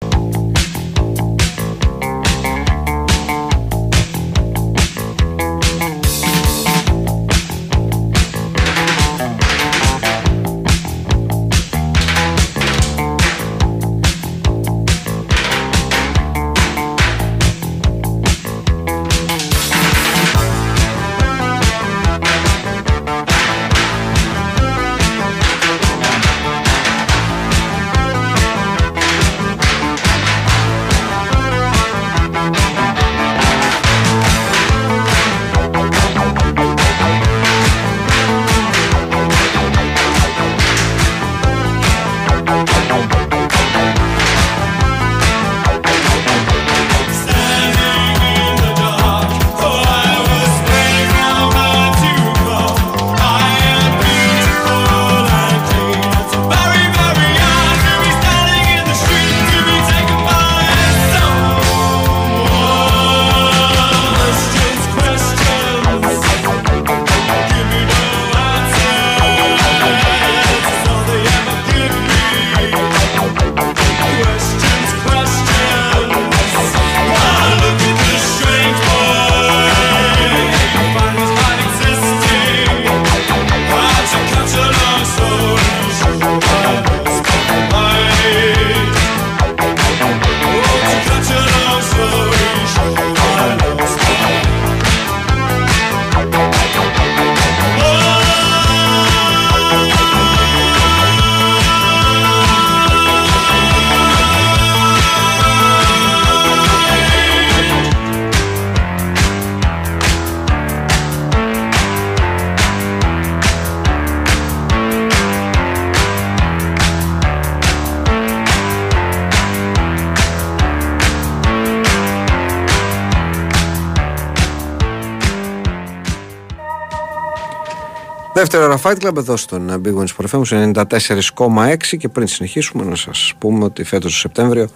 Δεύτερο 128.45 128.65
ώρα 128.65 128.81
Fight 128.85 129.07
Club 129.07 129.17
εδώ 129.17 129.37
στον 129.37 129.83
Big 129.85 129.95
Wings 129.95 130.07
Sport 130.17 130.25
FM 130.31 130.45
στους 130.45 130.53
94,6 130.53 131.97
και 131.99 132.09
πριν 132.09 132.27
συνεχίσουμε 132.27 132.85
να 132.85 132.97
σας 132.97 133.33
πούμε 133.39 133.65
ότι 133.65 133.85
φέτος 133.85 134.13
το 134.13 134.19
Σεπτέμβριο 134.19 134.69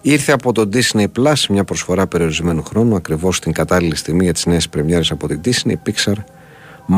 ήρθε 0.00 0.32
από 0.32 0.52
το 0.52 0.68
Disney 0.72 1.04
Plus 1.18 1.46
μια 1.48 1.64
προσφορά 1.64 2.06
περιορισμένου 2.06 2.62
χρόνου 2.62 2.96
ακριβώς 2.96 3.40
την 3.40 3.52
κατάλληλη 3.52 3.96
στιγμή 3.96 4.24
για 4.24 4.32
τις 4.32 4.46
νέες 4.46 4.68
πρεμιέρες 4.68 5.10
από 5.10 5.28
την 5.28 5.40
Disney, 5.44 5.72
Pixar, 5.72 6.14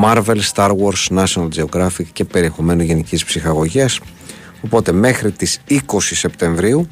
Marvel, 0.05 0.41
Star 0.55 0.71
Wars, 0.71 1.19
National 1.19 1.49
Geographic 1.57 2.07
και 2.13 2.25
περιεχομένου 2.25 2.83
γενικής 2.83 3.25
ψυχαγωγίας. 3.25 4.01
Οπότε 4.61 4.93
μέχρι 4.93 5.31
τις 5.31 5.61
20 5.69 5.77
Σεπτεμβρίου 5.99 6.89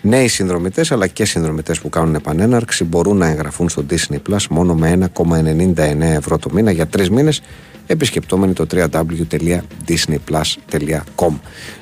Νέοι 0.00 0.28
συνδρομητές 0.28 0.92
αλλά 0.92 1.06
και 1.06 1.24
συνδρομητές 1.24 1.80
που 1.80 1.88
κάνουν 1.88 2.14
επανέναρξη 2.14 2.84
μπορούν 2.84 3.16
να 3.16 3.26
εγγραφούν 3.26 3.68
στο 3.68 3.84
Disney 3.90 4.16
Plus 4.30 4.46
μόνο 4.50 4.74
με 4.74 5.10
1,99 5.14 5.76
ευρώ 6.00 6.38
το 6.38 6.50
μήνα 6.52 6.70
για 6.70 6.86
τρεις 6.86 7.10
μήνες 7.10 7.42
επισκεπτόμενοι 7.88 8.52
το 8.52 8.66
www.disneyplus.com. 8.70 11.32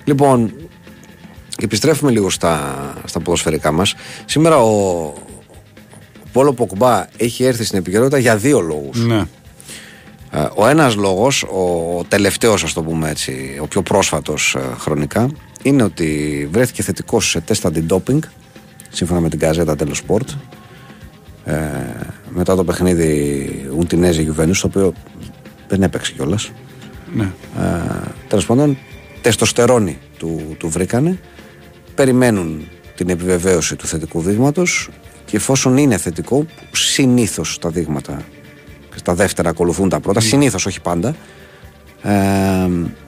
Λοιπόν, 0.05 0.53
επιστρέφουμε 1.61 2.11
λίγο 2.11 2.31
στα, 2.31 2.75
στα 3.05 3.21
ποδοσφαιρικά 3.21 3.73
μας. 3.73 3.95
Σήμερα 4.25 4.59
ο, 4.59 5.05
ο 5.07 5.15
Πόλο 6.33 6.53
Ποκμπά 6.53 7.07
έχει 7.17 7.45
έρθει 7.45 7.65
στην 7.65 7.79
επικαιρότητα 7.79 8.19
για 8.19 8.37
δύο 8.37 8.61
λόγους. 8.61 9.07
Ναι. 9.07 9.23
Ε, 10.31 10.47
Ο 10.55 10.67
ένας 10.67 10.97
λόγος, 10.97 11.43
ο 11.43 12.01
τελευταίος 12.09 12.65
ας 12.65 12.73
το 12.73 12.83
πούμε 12.83 13.11
έτσι, 13.11 13.59
ο 13.63 13.67
πιο 13.67 13.83
πρόσφατος 13.83 14.55
ε, 14.55 14.61
χρονικά, 14.79 15.31
είναι 15.63 15.83
ότι 15.83 16.49
βρέθηκε 16.53 16.83
θετικός 16.83 17.31
σε 17.31 17.41
τεστ 17.41 17.67
αντιντόπινγκ, 17.67 18.23
σύμφωνα 18.91 19.21
με 19.21 19.29
την 19.29 19.39
καζέτα 19.39 19.77
τέλος 19.77 20.03
Sport, 20.09 20.27
ε, 21.45 21.55
μετά 22.29 22.57
το 22.57 22.65
παιχνίδι 22.65 23.51
Ουντινέζη 23.79 24.23
Γιουβένους, 24.23 24.61
το 24.61 24.67
οποίο 24.67 24.93
δεν 25.69 25.83
έπαιξε 25.83 26.13
κιόλας. 26.13 26.51
ναι. 27.15 27.25
Ε, 27.59 28.11
Τέλος 28.29 28.47
πάντων, 28.47 28.79
τεστοστερόνη 29.21 29.99
του, 30.19 30.55
του 30.59 30.69
βρήκανε. 30.69 31.19
Περιμένουν 31.95 32.69
την 32.95 33.09
επιβεβαίωση 33.09 33.77
του 33.77 33.87
θετικού 33.87 34.21
δείγματος 34.21 34.89
και 35.25 35.37
εφόσον 35.37 35.77
είναι 35.77 35.97
θετικό, 35.97 36.47
συνήθως 36.73 37.59
τα 37.59 37.71
δείγματα 37.71 38.23
και 38.91 38.99
στα 38.99 39.15
δεύτερα 39.15 39.49
ακολουθούν 39.49 39.89
τα 39.89 40.01
πρώτα, 40.01 40.21
συνήθως 40.21 40.67
όχι 40.67 40.81
πάντα. 40.81 41.15
ε, 42.03 42.13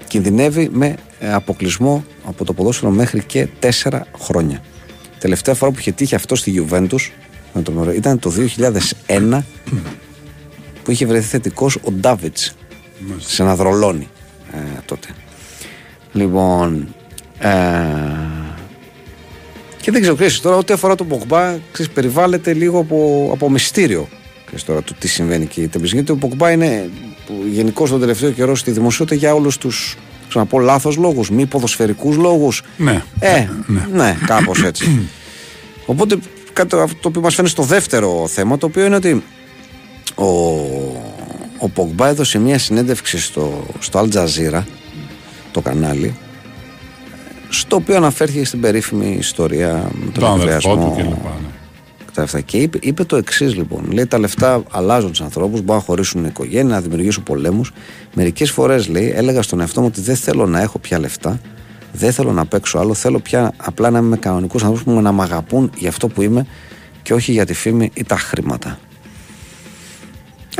κινδυνεύει 0.09 0.69
με 0.73 0.95
ε, 1.21 1.33
αποκλεισμό 1.33 2.05
από 2.25 2.45
το 2.45 2.53
ποδόσφαιρο 2.53 2.91
μέχρι 2.91 3.23
και 3.25 3.49
τέσσερα 3.59 4.07
χρόνια. 4.21 4.63
Τελευταία 5.19 5.55
φορά 5.55 5.71
που 5.71 5.79
είχε 5.79 5.93
τύχει 5.93 6.15
αυτό 6.15 6.35
στη 6.35 6.67
Juventus 6.71 7.11
με 7.53 7.63
τον 7.63 7.75
Μωρέ, 7.75 7.95
ήταν 7.95 8.19
το 8.19 8.33
2001 9.07 9.41
που 10.89 10.95
είχε 10.95 11.07
βρεθεί 11.07 11.27
θετικός 11.27 11.77
ο 11.77 11.91
Ντάβιτς 11.93 12.55
σε 13.19 13.43
ένα 13.43 13.57
δρολόνι 13.57 14.09
ε, 14.53 14.59
τότε. 14.85 15.09
Λοιπόν, 16.13 16.95
ε, 17.39 17.49
και 19.81 19.91
δεν 19.91 20.01
ξέρω, 20.01 20.17
ξέρεις, 20.17 20.41
τώρα 20.41 20.57
ό,τι 20.57 20.73
αφορά 20.73 20.95
τον 20.95 21.09
Πογμπά, 21.09 21.57
ξέρεις, 21.73 21.93
περιβάλλεται 21.93 22.53
λίγο 22.53 22.79
από, 22.79 23.29
από 23.33 23.51
μυστήριο. 23.51 24.09
Ξέρεις, 24.45 24.65
τώρα 24.65 24.83
το 24.83 24.95
τι 24.99 25.09
συμβαίνει 25.09 25.45
εκεί. 25.45 25.69
Τεμπής, 25.69 25.93
Γιατί 25.93 26.13
ο 26.13 26.17
Πογμπά 26.17 26.51
είναι 26.51 26.91
γενικώς 27.51 27.91
τον 27.91 28.01
τελευταίο 28.01 28.31
καιρό 28.31 28.57
στη 28.57 28.71
δημοσιότητα 28.71 29.17
για 29.17 29.35
όλους 29.35 29.59
τους 29.59 29.97
να 30.35 30.47
πω 30.47 30.61
λάθος 30.61 30.97
λόγους, 30.97 31.31
μη 31.31 31.47
ποδοσφαιρικούς 31.47 32.17
λόγους. 32.17 32.63
Ναι. 32.77 33.03
Ε, 33.19 33.49
ναι, 33.93 34.17
κάπως 34.27 34.63
έτσι. 34.63 35.09
Οπότε 35.87 36.19
κάτι 36.53 36.77
αυτό 36.77 36.99
το 37.01 37.09
οποίο 37.09 37.21
μας 37.21 37.35
φαίνεται 37.35 37.53
στο 37.53 37.63
δεύτερο 37.63 38.29
θέμα, 38.29 38.59
το 38.59 38.67
οποίο 38.67 38.85
είναι 38.85 38.97
ότι 38.97 39.23
ο, 40.19 40.27
ο 41.59 41.69
Πογμπά 41.69 42.09
έδωσε 42.09 42.39
μια 42.39 42.59
συνέντευξη 42.59 43.19
στο, 43.19 43.67
στο 43.79 44.01
Al 44.01 44.13
Jazeera, 44.17 44.63
το 45.53 45.61
κανάλι, 45.61 46.17
στο 47.49 47.77
οποίο 47.77 47.97
αναφέρθηκε 47.97 48.45
στην 48.45 48.61
περίφημη 48.61 49.17
ιστορία 49.19 49.91
με 49.93 50.11
τον 50.11 50.23
Το 50.23 50.27
αδερφό 50.27 50.77
του 50.77 50.83
εκβιασμό 50.87 50.95
κλπ. 50.97 51.25
ναι. 51.25 51.49
και 52.05 52.13
τα 52.15 52.21
λεφτά. 52.21 52.41
Και 52.41 52.57
είπε, 52.57 52.79
είπε 52.83 53.05
το 53.05 53.17
εξής 53.17 53.55
λοιπόν. 53.55 53.91
Λέει 53.93 54.07
τα 54.07 54.19
λεφτά 54.19 54.63
αλλάζουν 54.71 55.11
τους 55.11 55.21
ανθρώπους, 55.21 55.61
μπορούν 55.61 55.81
να 55.81 55.87
χωρίσουν 55.87 56.25
οικογένεια, 56.25 56.75
να 56.75 56.81
δημιουργήσουν 56.81 57.23
πολέμους. 57.23 57.73
Μερικές 58.15 58.51
φορές 58.51 58.89
λέει, 58.89 59.13
έλεγα 59.17 59.43
στον 59.43 59.61
εαυτό 59.61 59.81
μου 59.81 59.87
ότι 59.87 60.01
δεν 60.01 60.17
θέλω 60.17 60.47
να 60.47 60.61
έχω 60.61 60.79
πια 60.79 60.99
λεφτά, 60.99 61.41
δεν 61.93 62.13
θέλω 62.13 62.33
να 62.33 62.47
παίξω 62.47 62.79
άλλο, 62.79 62.95
θέλω 62.95 63.19
πια 63.19 63.53
απλά 63.57 63.91
να 63.91 63.99
είμαι 63.99 64.09
με 64.09 64.17
κανονικού 64.17 64.59
ανθρώπου 64.67 64.93
που 64.93 65.01
να 65.01 65.13
με 65.13 65.23
αγαπούν 65.23 65.71
για 65.77 65.89
αυτό 65.89 66.09
που 66.09 66.23
είμαι 66.23 66.47
και 67.03 67.15
όχι 67.15 67.33
για 67.33 67.47
τη 67.47 67.55
φήμη 67.55 67.91
ή 67.95 68.05
τα 68.05 68.17
χρήματα. 68.17 68.79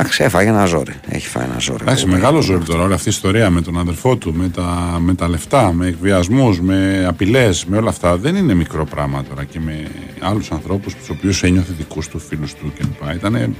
Εντάξει, 0.01 0.23
έφαγε 0.23 0.49
ένα 0.49 0.65
ζόρι. 0.65 0.93
Έχει 1.07 1.27
φάει 1.27 1.43
ένα 1.43 1.59
ζόρι. 1.59 1.79
Εντάξει, 1.81 2.05
μεγάλο 2.05 2.41
ζόρι 2.41 2.63
τώρα 2.63 2.83
όλη 2.83 2.93
αυτή 2.93 3.07
η 3.07 3.11
ιστορία 3.11 3.49
με 3.49 3.61
τον 3.61 3.79
αδερφό 3.79 4.15
του, 4.15 4.33
με 4.33 4.49
τα, 4.49 4.97
με 4.99 5.13
τα 5.13 5.29
λεφτά, 5.29 5.73
με 5.73 5.87
εκβιασμούς, 5.87 6.59
με 6.59 7.05
απειλές, 7.07 7.65
με 7.65 7.77
όλα 7.77 7.89
αυτά. 7.89 8.17
Δεν 8.17 8.35
είναι 8.35 8.53
μικρό 8.53 8.85
πράγμα 8.85 9.23
τώρα 9.23 9.43
και 9.43 9.59
με 9.59 9.87
άλλους 10.19 10.51
ανθρώπους, 10.51 10.95
τους 10.95 11.09
οποίους 11.09 11.43
ένιωθε 11.43 11.73
δικούς 11.77 12.07
του, 12.07 12.19
φίλους 12.19 12.53
του 12.53 12.73
κλπ. 12.77 13.13
Ήταν. 13.15 13.55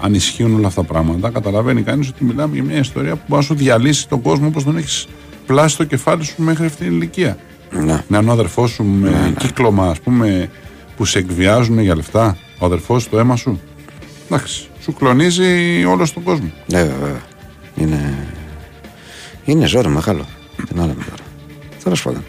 Αν 0.00 0.14
ισχύουν 0.14 0.54
όλα 0.54 0.66
αυτά 0.66 0.80
τα 0.80 0.86
πράγματα, 0.86 1.30
καταλαβαίνει 1.30 1.82
κανείς 1.82 2.08
ότι 2.08 2.24
μιλάμε 2.24 2.54
για 2.54 2.64
μια 2.64 2.78
ιστορία 2.78 3.14
που 3.14 3.22
μπορεί 3.26 3.40
να 3.40 3.46
σου 3.46 3.54
διαλύσει 3.54 4.08
τον 4.08 4.22
κόσμο 4.22 4.46
όπως 4.46 4.64
τον 4.64 4.76
έχεις 4.76 5.06
πλάσει 5.46 5.76
το 5.76 5.84
κεφάλι 5.84 6.24
σου 6.24 6.42
μέχρι 6.42 6.66
αυτή 6.66 6.84
την 6.84 6.92
ηλικία. 6.92 7.36
Ναι. 7.70 8.04
Να 8.08 8.18
είναι 8.18 8.30
ο 8.30 8.32
αδερφός 8.32 8.70
σου 8.70 8.84
με 8.84 9.34
κύκλωμα, 9.38 9.86
ας 9.90 10.00
πούμε, 10.00 10.50
που 10.96 11.04
σε 11.04 11.18
εκβιάζουν 11.18 11.78
για 11.78 11.94
λεφτά. 11.94 12.36
Ο 12.58 12.64
αδερφός 12.64 13.02
σου, 13.02 13.08
το 13.08 13.18
αίμα 13.18 13.36
σου. 13.36 13.60
Εντάξει, 14.30 14.68
σου 14.80 14.92
κλονίζει 14.92 15.84
όλος 15.84 16.12
τον 16.12 16.22
κόσμο. 16.22 16.52
Ναι, 16.66 16.82
βέβαια. 16.82 17.22
Είναι, 17.76 18.14
είναι 19.44 19.66
ζόρι 19.66 19.88
μεγάλο. 19.88 20.26
Τι 20.56 20.74
να 20.74 20.80
λέμε 20.86 21.04
τώρα. 21.10 21.22
Τέλος 21.82 22.02
πάντων. 22.02 22.24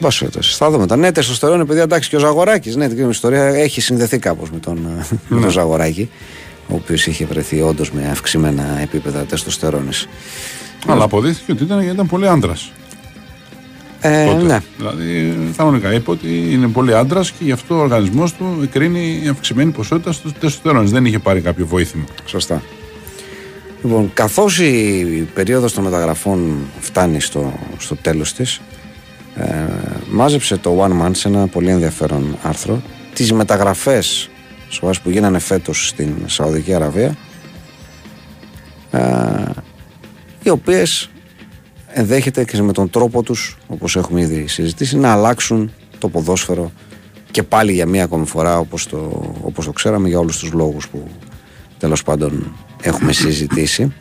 Μπας 0.00 0.18
περιπτώσει. 0.18 0.56
Θα 0.56 0.70
δούμε 0.70 0.86
τα. 0.86 0.96
Ναι, 0.96 1.12
τεστοστερόνη, 1.12 1.64
παιδιά, 1.64 1.82
εντάξει 1.82 2.08
και 2.08 2.16
ο 2.16 2.18
Ζαγοράκης. 2.18 2.76
Ναι, 2.76 2.88
την 2.88 3.10
ιστορία 3.10 3.44
έχει 3.44 3.80
συνδεθεί 3.80 4.18
κάπως 4.18 4.50
με 4.50 4.58
τον, 4.58 4.76
ε, 4.76 5.18
με 5.28 5.40
τον 5.40 5.50
Ζαγοράκη. 5.50 6.10
Ο 6.68 6.74
οποίος 6.74 7.06
είχε 7.06 7.24
βρεθεί 7.24 7.60
όντως 7.60 7.90
με 7.90 8.08
αυξημένα 8.10 8.80
επίπεδα 8.80 9.20
τεστοστερόνης. 9.20 10.08
Αλλά 10.86 11.04
αποδείχθηκε 11.04 11.52
ότι 11.52 11.62
ήταν, 11.62 11.80
ήταν 11.80 12.06
πολύ 12.06 12.28
άντρας. 12.28 12.72
Ε, 14.00 14.24
τότε. 14.24 14.42
ναι. 14.42 14.60
Δηλαδή, 14.76 15.36
κανονικά 15.56 15.94
είπε 15.94 16.10
ότι 16.10 16.52
είναι 16.52 16.68
πολύ 16.68 16.94
άντρας 16.94 17.30
και 17.30 17.44
γι' 17.44 17.52
αυτό 17.52 17.74
ο 17.74 17.78
οργανισμός 17.78 18.32
του 18.34 18.60
εκρίνει 18.62 19.28
αυξημένη 19.30 19.70
ποσότητα 19.70 20.12
στο 20.12 20.32
τεστοστερόνη. 20.32 20.90
Δεν 20.90 21.04
είχε 21.04 21.18
πάρει 21.18 21.40
κάποιο 21.40 21.66
βοήθημα. 21.66 22.04
Σωστά. 22.24 22.62
Λοιπόν, 23.82 24.10
καθώς 24.14 24.58
η 24.58 25.28
περίοδος 25.34 25.72
των 25.72 25.84
μεταγραφών 25.84 26.56
φτάνει 26.80 27.20
στο, 27.20 27.52
στο 27.78 27.96
τέλος 27.96 28.32
της, 28.32 28.60
ε, 29.36 29.44
μάζεψε 30.10 30.56
το 30.56 30.84
One 30.84 31.06
Man 31.06 31.10
σε 31.12 31.28
ένα 31.28 31.46
πολύ 31.46 31.70
ενδιαφέρον 31.70 32.36
άρθρο 32.42 32.82
τις 33.12 33.32
μεταγραφές 33.32 34.30
που 35.02 35.10
γίνανε 35.10 35.38
φέτος 35.38 35.88
στην 35.88 36.14
Σαουδική 36.26 36.74
Αραβία, 36.74 37.16
ε, 38.90 39.00
οι 40.42 40.48
οποίες 40.48 41.10
ενδέχεται 41.92 42.44
και 42.44 42.62
με 42.62 42.72
τον 42.72 42.90
τρόπο 42.90 43.22
τους 43.22 43.58
όπως 43.66 43.96
έχουμε 43.96 44.20
ήδη 44.20 44.46
συζητήσει 44.46 44.96
να 44.96 45.12
αλλάξουν 45.12 45.72
το 45.98 46.08
ποδόσφαιρο 46.08 46.72
και 47.30 47.42
πάλι 47.42 47.72
για 47.72 47.86
μία 47.86 48.04
ακόμη 48.04 48.26
φορά 48.26 48.58
όπως 48.58 48.86
το, 48.86 49.32
όπως 49.42 49.64
το 49.64 49.72
ξέραμε 49.72 50.08
για 50.08 50.18
όλους 50.18 50.38
τους 50.38 50.52
λόγους 50.52 50.88
που 50.88 51.08
τέλος 51.78 52.02
πάντων 52.02 52.52
έχουμε 52.82 53.12
συζητήσει. 53.12 53.92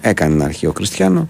Έκανε 0.00 0.32
την 0.32 0.42
αρχή 0.42 0.66
ο 0.66 0.72
Κριστιανό 0.72 1.26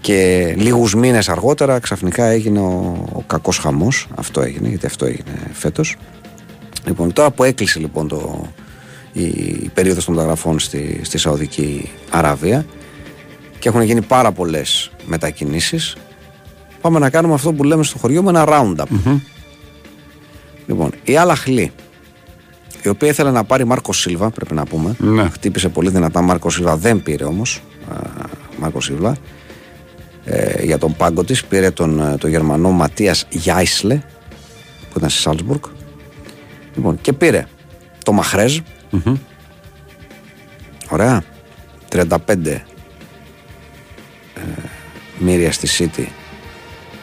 και 0.00 0.54
λίγους 0.56 0.94
μήνες 0.94 1.28
αργότερα 1.28 1.78
ξαφνικά 1.78 2.24
έγινε 2.24 2.58
ο, 2.58 3.04
ο 3.12 3.22
κακός 3.26 3.58
χαμός. 3.58 4.08
Αυτό 4.14 4.40
έγινε 4.40 4.68
γιατί 4.68 4.86
αυτό 4.86 5.06
έγινε 5.06 5.50
φέτος. 5.52 5.96
Λοιπόν 6.84 7.12
τώρα 7.12 7.30
που 7.30 7.44
έκλεισε 7.44 7.78
λοιπόν 7.78 8.08
το, 8.08 8.46
η, 9.12 9.22
η 9.22 9.70
περίοδος 9.74 10.04
των 10.04 10.14
μεταγραφών 10.14 10.58
στη, 10.58 11.00
στη 11.02 11.18
Σαουδική 11.18 11.90
Αραβία 12.10 12.66
και 13.58 13.68
έχουν 13.68 13.82
γίνει 13.82 14.02
πάρα 14.02 14.32
πολλές 14.32 14.90
μετακινήσεις 15.06 15.96
πάμε 16.80 16.98
να 16.98 17.10
κάνουμε 17.10 17.34
αυτό 17.34 17.52
που 17.52 17.64
λέμε 17.64 17.82
στο 17.82 17.98
χωριό 17.98 18.22
με 18.22 18.30
ένα 18.30 18.44
roundup 18.48 19.12
λοιπόν 20.66 20.90
η 21.04 21.16
Αλαχλή 21.16 21.72
η 22.82 22.88
οποία 22.88 23.08
ήθελε 23.08 23.30
να 23.30 23.44
πάρει 23.44 23.64
Μάρκο 23.64 23.92
Σίλβα, 23.92 24.30
πρέπει 24.30 24.54
να 24.54 24.64
πούμε. 24.64 24.94
Ναι. 24.98 25.28
Χτύπησε 25.28 25.68
πολύ 25.68 25.90
δυνατά 25.90 26.22
Μάρκο 26.22 26.50
Σίλβα, 26.50 26.76
δεν 26.76 27.02
πήρε 27.02 27.24
όμως. 27.24 27.62
Μάρκο 28.58 28.80
Σίλβα. 28.80 29.16
Ε, 30.24 30.64
για 30.64 30.78
τον 30.78 30.96
πάγκο 30.96 31.24
της 31.24 31.44
πήρε 31.44 31.70
τον, 31.70 32.00
ε, 32.00 32.16
τον 32.16 32.30
Γερμανό 32.30 32.70
Ματίας 32.70 33.26
Γιάισλε, 33.28 33.94
που 34.90 34.98
ήταν 34.98 35.08
στη 35.08 35.20
Σάλτσμπουργκ. 35.20 35.62
Λοιπόν, 36.74 37.00
και 37.00 37.12
πήρε 37.12 37.46
το 38.04 38.12
μαχρεζ 38.12 38.58
Ωραία. 40.88 41.22
35 41.88 42.08
ε, 42.44 42.62
μοίρια 45.18 45.52
στη 45.52 45.68
City 45.78 46.06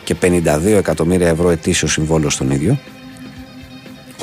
και 0.04 0.16
52 0.22 0.66
εκατομμύρια 0.66 1.28
ευρώ 1.28 1.50
ετήσιο 1.50 1.88
συμβόλαιο 1.88 2.30
στον 2.30 2.52
ίδιο. 2.52 2.80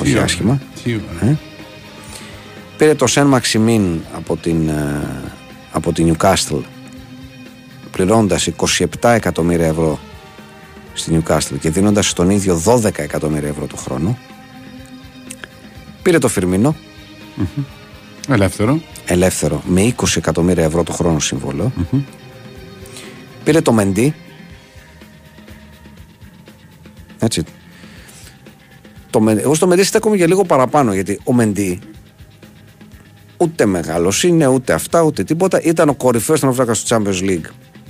Όχι 0.01 0.17
άσχημα. 0.17 0.61
Τι 0.83 0.95
ωραία. 0.95 1.37
Πήρε 2.77 2.95
το 2.95 3.07
Σεν 3.07 3.27
Μαξιμίν 3.27 3.99
από 4.15 4.37
την, 4.37 4.69
ε, 4.69 5.01
από 5.71 5.93
την 5.93 6.15
Newcastle 6.15 6.61
πληρώνοντας 7.91 8.47
27 8.47 8.85
εκατομμύρια 9.01 9.67
ευρώ 9.67 9.99
στη 10.93 11.21
Newcastle 11.23 11.59
και 11.59 11.69
δίνοντας 11.69 12.07
στον 12.07 12.29
ίδιο 12.29 12.61
12 12.65 12.99
εκατομμύρια 12.99 13.49
ευρώ 13.49 13.67
το 13.67 13.75
χρόνο. 13.75 14.17
Πήρε 16.01 16.17
το 16.17 16.27
Φιρμίνο 16.27 16.75
Ελεύθερο. 18.29 18.81
ελεύθερο 19.05 19.61
με 19.65 19.93
20 19.97 20.05
εκατομμύρια 20.15 20.63
ευρώ 20.63 20.83
το 20.83 20.91
χρόνο 20.91 21.19
συμβόλαιο. 21.19 21.71
Πήρε 23.43 23.61
το 23.61 23.71
Μεντί. 23.73 24.13
Έτσι. 27.19 27.43
Το, 29.09 29.19
Μεν- 29.19 29.37
εγώ 29.39 29.53
στο 29.53 29.67
Μεντί 29.67 29.83
στέκομαι 29.83 30.15
για 30.15 30.27
λίγο 30.27 30.43
παραπάνω 30.43 30.93
γιατί 30.93 31.19
ο 31.23 31.33
Μεντί 31.33 31.79
ούτε 33.37 33.65
μεγάλος 33.65 34.23
είναι, 34.23 34.47
ούτε 34.47 34.73
αυτά, 34.73 35.01
ούτε 35.01 35.23
τίποτα. 35.23 35.61
Ήταν 35.61 35.89
ο 35.89 35.93
κορυφαίος 35.93 36.39
των 36.39 36.49
Αφράκα 36.49 36.73
του 36.73 36.81
Champions 36.87 37.21
League 37.29 37.49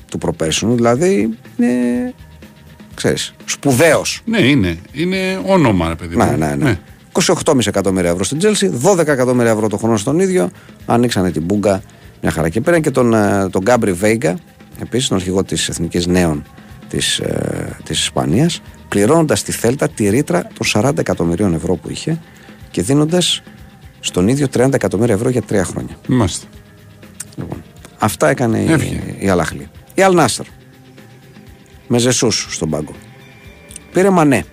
του 0.10 0.18
προπέρσινου. 0.18 0.76
Δηλαδή 0.76 1.38
είναι. 1.60 2.14
ξέρεις, 2.95 3.34
σπουδαίος 3.45 4.22
Ναι, 4.26 4.39
είναι. 4.39 4.78
Είναι 4.91 5.41
όνομα, 5.45 5.88
ρε 5.88 5.95
παιδί 5.95 6.16
μου. 6.16 6.26
ναι, 6.26 6.36
ναι, 6.38 6.56
ναι. 6.56 6.80
28,5 7.43 7.68
εκατομμύρια 7.68 8.10
ευρώ 8.10 8.24
στην 8.24 8.38
Τσέλσι, 8.38 8.72
12 8.84 8.97
εκατομμύρια 9.08 9.51
ευρώ 9.51 9.68
το 9.70 9.78
χρόνο 9.78 9.97
στον 9.97 10.20
ίδιο. 10.20 10.49
Ανοίξανε 10.86 11.32
την 11.32 11.41
μπούκα 11.43 11.82
μια 12.22 12.32
χαρά. 12.32 12.49
Και 12.49 12.62
πήραν 12.62 12.82
και 12.82 12.91
τον, 12.91 13.14
ε, 13.14 13.49
τον 13.49 13.62
Γκάμπρι 13.62 13.91
Βέιγκα, 13.91 14.38
επίσης 14.82 15.07
τον 15.07 15.17
αρχηγό 15.17 15.43
της 15.43 15.69
Εθνικής 15.69 16.07
Νέων 16.07 16.43
της 16.89 17.21
της 17.84 17.99
Ισπανίας, 17.99 18.61
πληρώνοντας 18.88 19.43
τη 19.43 19.51
Θέλτα 19.51 19.89
τη 19.89 20.09
ρήτρα 20.09 20.47
των 20.57 20.84
40 20.84 20.97
εκατομμυρίων 20.99 21.53
ευρώ 21.53 21.76
που 21.76 21.89
είχε 21.89 22.21
και 22.71 22.82
δίνοντας 22.82 23.41
στον 23.99 24.28
ίδιο 24.28 24.47
30 24.53 24.74
εκατομμύρια 24.74 25.13
ευρώ 25.13 25.30
για 25.30 25.41
τρία 25.41 25.63
χρόνια. 25.63 25.97
Είμαστε. 26.09 26.47
Λοιπόν, 27.38 27.63
αυτά 27.99 28.30
έκανε 28.30 28.59
η, 28.59 28.71
Έβγε. 28.71 29.15
η 29.19 29.30
Αλ 29.30 29.39
Άχλι. 29.39 29.70
Η 29.93 30.01
Αλ 30.01 30.12
Νάσερ. 30.12 30.45
Με 31.88 31.97
Ζεσούς 31.97 32.47
στον 32.49 32.69
πάγκο. 32.69 32.91
Πήρε 33.93 34.09
Μανέ. 34.09 34.45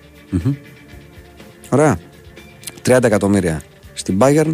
Ωραία. 1.69 1.99
30 2.85 3.03
εκατομμύρια 3.03 3.61
στην 3.93 4.17
Bayern, 4.21 4.53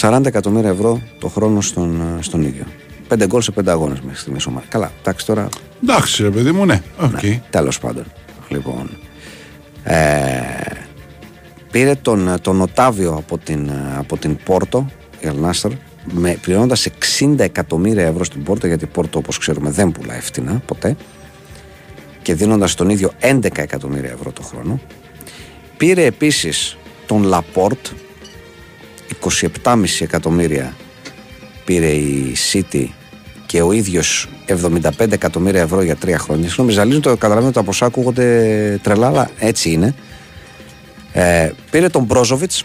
40 0.00 0.26
εκατομμύρια 0.26 0.70
ευρώ 0.70 1.02
το 1.20 1.28
χρόνο 1.28 1.60
στον, 1.60 2.00
ε, 2.00 2.22
στον 2.22 2.42
ίδιο. 2.42 2.64
5 3.12 3.26
γκολ 3.26 3.40
σε 3.40 3.52
5 3.60 3.62
αγώνες 3.66 4.00
μέχρι 4.00 4.18
στιγμής. 4.18 4.46
ομάδα. 4.46 4.66
Καλά, 4.68 4.92
εντάξει 5.00 5.26
τώρα. 5.26 5.48
Εντάξει, 5.82 6.22
ρε 6.22 6.30
παιδί 6.30 6.52
μου, 6.52 6.64
ναι. 6.64 6.82
Οκ. 7.00 7.18
Τέλος 7.50 7.78
πάντων. 7.78 8.04
Λοιπόν. 8.48 8.90
Ε, 9.84 10.40
πήρε 11.70 11.94
τον, 11.94 12.34
τον 12.40 12.60
Οτάβιο 12.60 13.12
από 13.12 13.38
την, 13.38 13.70
από 13.98 14.16
την 14.16 14.36
Πόρτο, 14.44 14.90
η 15.20 15.28
Αλ 15.28 15.38
Νάσερ, 15.38 15.70
με, 16.12 16.38
πληρώνοντας 16.42 16.88
60 17.20 17.38
εκατομμύρια 17.38 18.06
ευρώ 18.06 18.24
στην 18.24 18.42
Πόρτο, 18.42 18.66
γιατί 18.66 18.84
η 18.84 18.88
Πόρτο 18.92 19.18
όπως 19.18 19.38
ξέρουμε 19.38 19.70
δεν 19.70 19.92
πουλάει 19.92 20.20
φτηνά 20.20 20.62
ποτέ, 20.66 20.96
και 22.22 22.34
δίνοντας 22.34 22.74
τον 22.74 22.88
ίδιο 22.88 23.12
11 23.20 23.58
εκατομμύρια 23.58 24.10
ευρώ 24.10 24.32
το 24.32 24.42
χρόνο. 24.42 24.80
Πήρε 25.76 26.04
επίσης 26.04 26.76
τον 27.06 27.22
Λαπόρτ, 27.22 27.86
27,5 29.64 29.84
εκατομμύρια 30.00 30.74
πήρε 31.64 31.86
η 31.86 32.36
City 32.52 32.86
και 33.52 33.62
ο 33.62 33.72
ίδιος 33.72 34.28
75 34.46 35.12
εκατομμύρια 35.12 35.60
ευρώ 35.60 35.82
για 35.82 35.96
τρία 35.96 36.18
χρόνια. 36.18 36.46
Συγγνώμη, 36.46 36.72
ζαλίζω 36.72 37.00
το 37.00 37.16
καταλαβαίνω 37.16 37.52
τα 37.52 37.62
ποσά 37.62 37.86
ακούγονται 37.86 38.80
τρελά, 38.82 39.06
αλλά 39.06 39.30
έτσι 39.38 39.70
είναι. 39.70 39.94
Ε, 41.12 41.50
πήρε 41.70 41.88
τον 41.88 42.04
Μπρόζοβιτς 42.04 42.64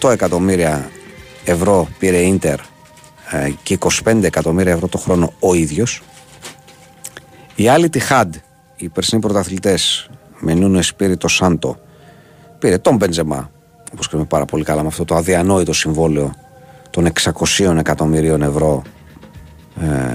18 0.00 0.10
εκατομμύρια 0.10 0.90
ευρώ 1.44 1.88
πήρε 1.98 2.16
η 2.16 2.28
Ίντερ 2.28 2.58
ε, 3.30 3.50
και 3.62 3.78
25 4.04 4.22
εκατομμύρια 4.22 4.72
ευρώ 4.72 4.88
το 4.88 4.98
χρόνο 4.98 5.32
ο 5.40 5.54
ίδιος 5.54 6.02
οι 7.54 7.68
άλλοι 7.68 7.88
τη 7.88 7.98
Χαντ 7.98 8.34
οι 8.76 8.88
περσινοί 8.88 9.20
πρωταθλητές 9.20 10.10
με 10.40 10.54
Νούνο 10.54 10.78
Εσπίριτο 10.78 11.28
Σάντο 11.28 11.78
πήρε 12.58 12.78
τον 12.78 12.96
Μπεντζεμά 12.96 13.50
όπως 13.92 14.06
ξέρουμε 14.06 14.28
πάρα 14.28 14.44
πολύ 14.44 14.64
καλά 14.64 14.82
με 14.82 14.88
αυτό 14.88 15.04
το 15.04 15.14
αδιανόητο 15.14 15.72
συμβόλαιο 15.72 16.34
των 16.96 17.08
600 17.68 17.76
εκατομμυρίων 17.78 18.42
ευρώ 18.42 18.82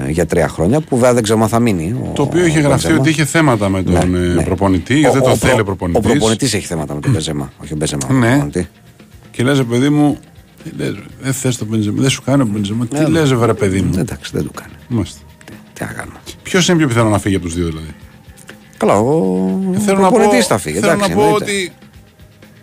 ε, 0.05 0.11
για 0.11 0.25
τρία 0.25 0.47
χρόνια 0.47 0.81
που 0.81 0.95
βέβαια 0.95 1.13
δεν 1.13 1.23
ξέρω 1.23 1.41
αν 1.41 1.47
θα 1.47 1.59
μείνει 1.59 1.95
ο- 2.03 2.11
Το 2.15 2.21
οποίο 2.21 2.45
είχε 2.45 2.59
ο 2.59 2.61
γραφτεί 2.61 2.75
Μπεντζεμά. 2.81 2.99
ότι 2.99 3.09
είχε 3.09 3.25
θέματα 3.25 3.69
με 3.69 3.83
τον 3.83 3.93
Ναι, 4.09 4.17
ε, 4.17 4.33
ναι. 4.33 4.43
προπονητή, 4.43 4.99
γιατί 4.99 5.13
δεν 5.13 5.21
Ο- 5.21 5.25
το 5.25 5.31
ο 5.31 5.35
θέλει 5.35 5.51
ο 5.51 5.55
προ- 5.55 5.65
προπονητής. 5.65 6.05
Ο 6.05 6.09
προπονητής 6.09 6.53
έχει 6.53 6.65
θέματα 6.65 6.93
με 6.93 6.99
τον 6.99 7.11
Μπεζέμα. 7.11 7.51
Όχι 7.63 7.73
ο 7.73 7.75
Μπεζέμα. 7.75 8.01
ο 8.09 8.13
Ναι. 8.13 8.27
προπονητή. 8.29 8.67
Και 9.31 9.43
λες, 9.43 9.63
παιδί 9.63 9.89
μου, 9.89 10.17
τι 10.63 10.69
λες, 10.77 10.93
δεν 11.21 11.33
θες 11.33 11.57
το 11.57 11.65
Μπεντζεμά, 11.65 12.01
δεν 12.01 12.09
σου 12.09 12.21
κάνει 12.21 12.41
ο 12.41 12.45
Μπεντζεμά. 12.51 12.85
Τι 12.85 13.05
λες, 13.11 13.33
βρε 13.33 13.53
παιδί 13.53 13.81
μου. 13.81 13.93
Εντάξει, 13.99 14.31
δεν 14.33 14.43
του 14.43 14.51
κάνει. 14.55 14.73
Μάλιστα. 14.87 15.19
Τι 15.73 15.83
να 15.83 15.91
κάνουμε. 15.91 16.17
Ποιος 16.43 16.67
είναι 16.67 16.77
πιο 16.77 16.87
πιθανό 16.87 17.09
να 17.09 17.19
φύγει 17.19 17.35
από 17.35 17.45
τους 17.45 17.55
δύο 17.55 17.65
δηλαδή; 17.65 17.93
Καλά, 18.77 18.97
ο 18.99 19.05
Θέλω 19.85 19.99
να 19.99 20.09
πω, 20.09 20.15
προπονητής 20.17 20.47
θα 20.47 20.57
φύγει. 20.57 20.79
θέλω 20.79 20.91
εντάξει, 20.91 21.09
να 21.09 21.15
πω 21.15 21.21
εννοείται. 21.23 21.43
ότι. 21.45 21.71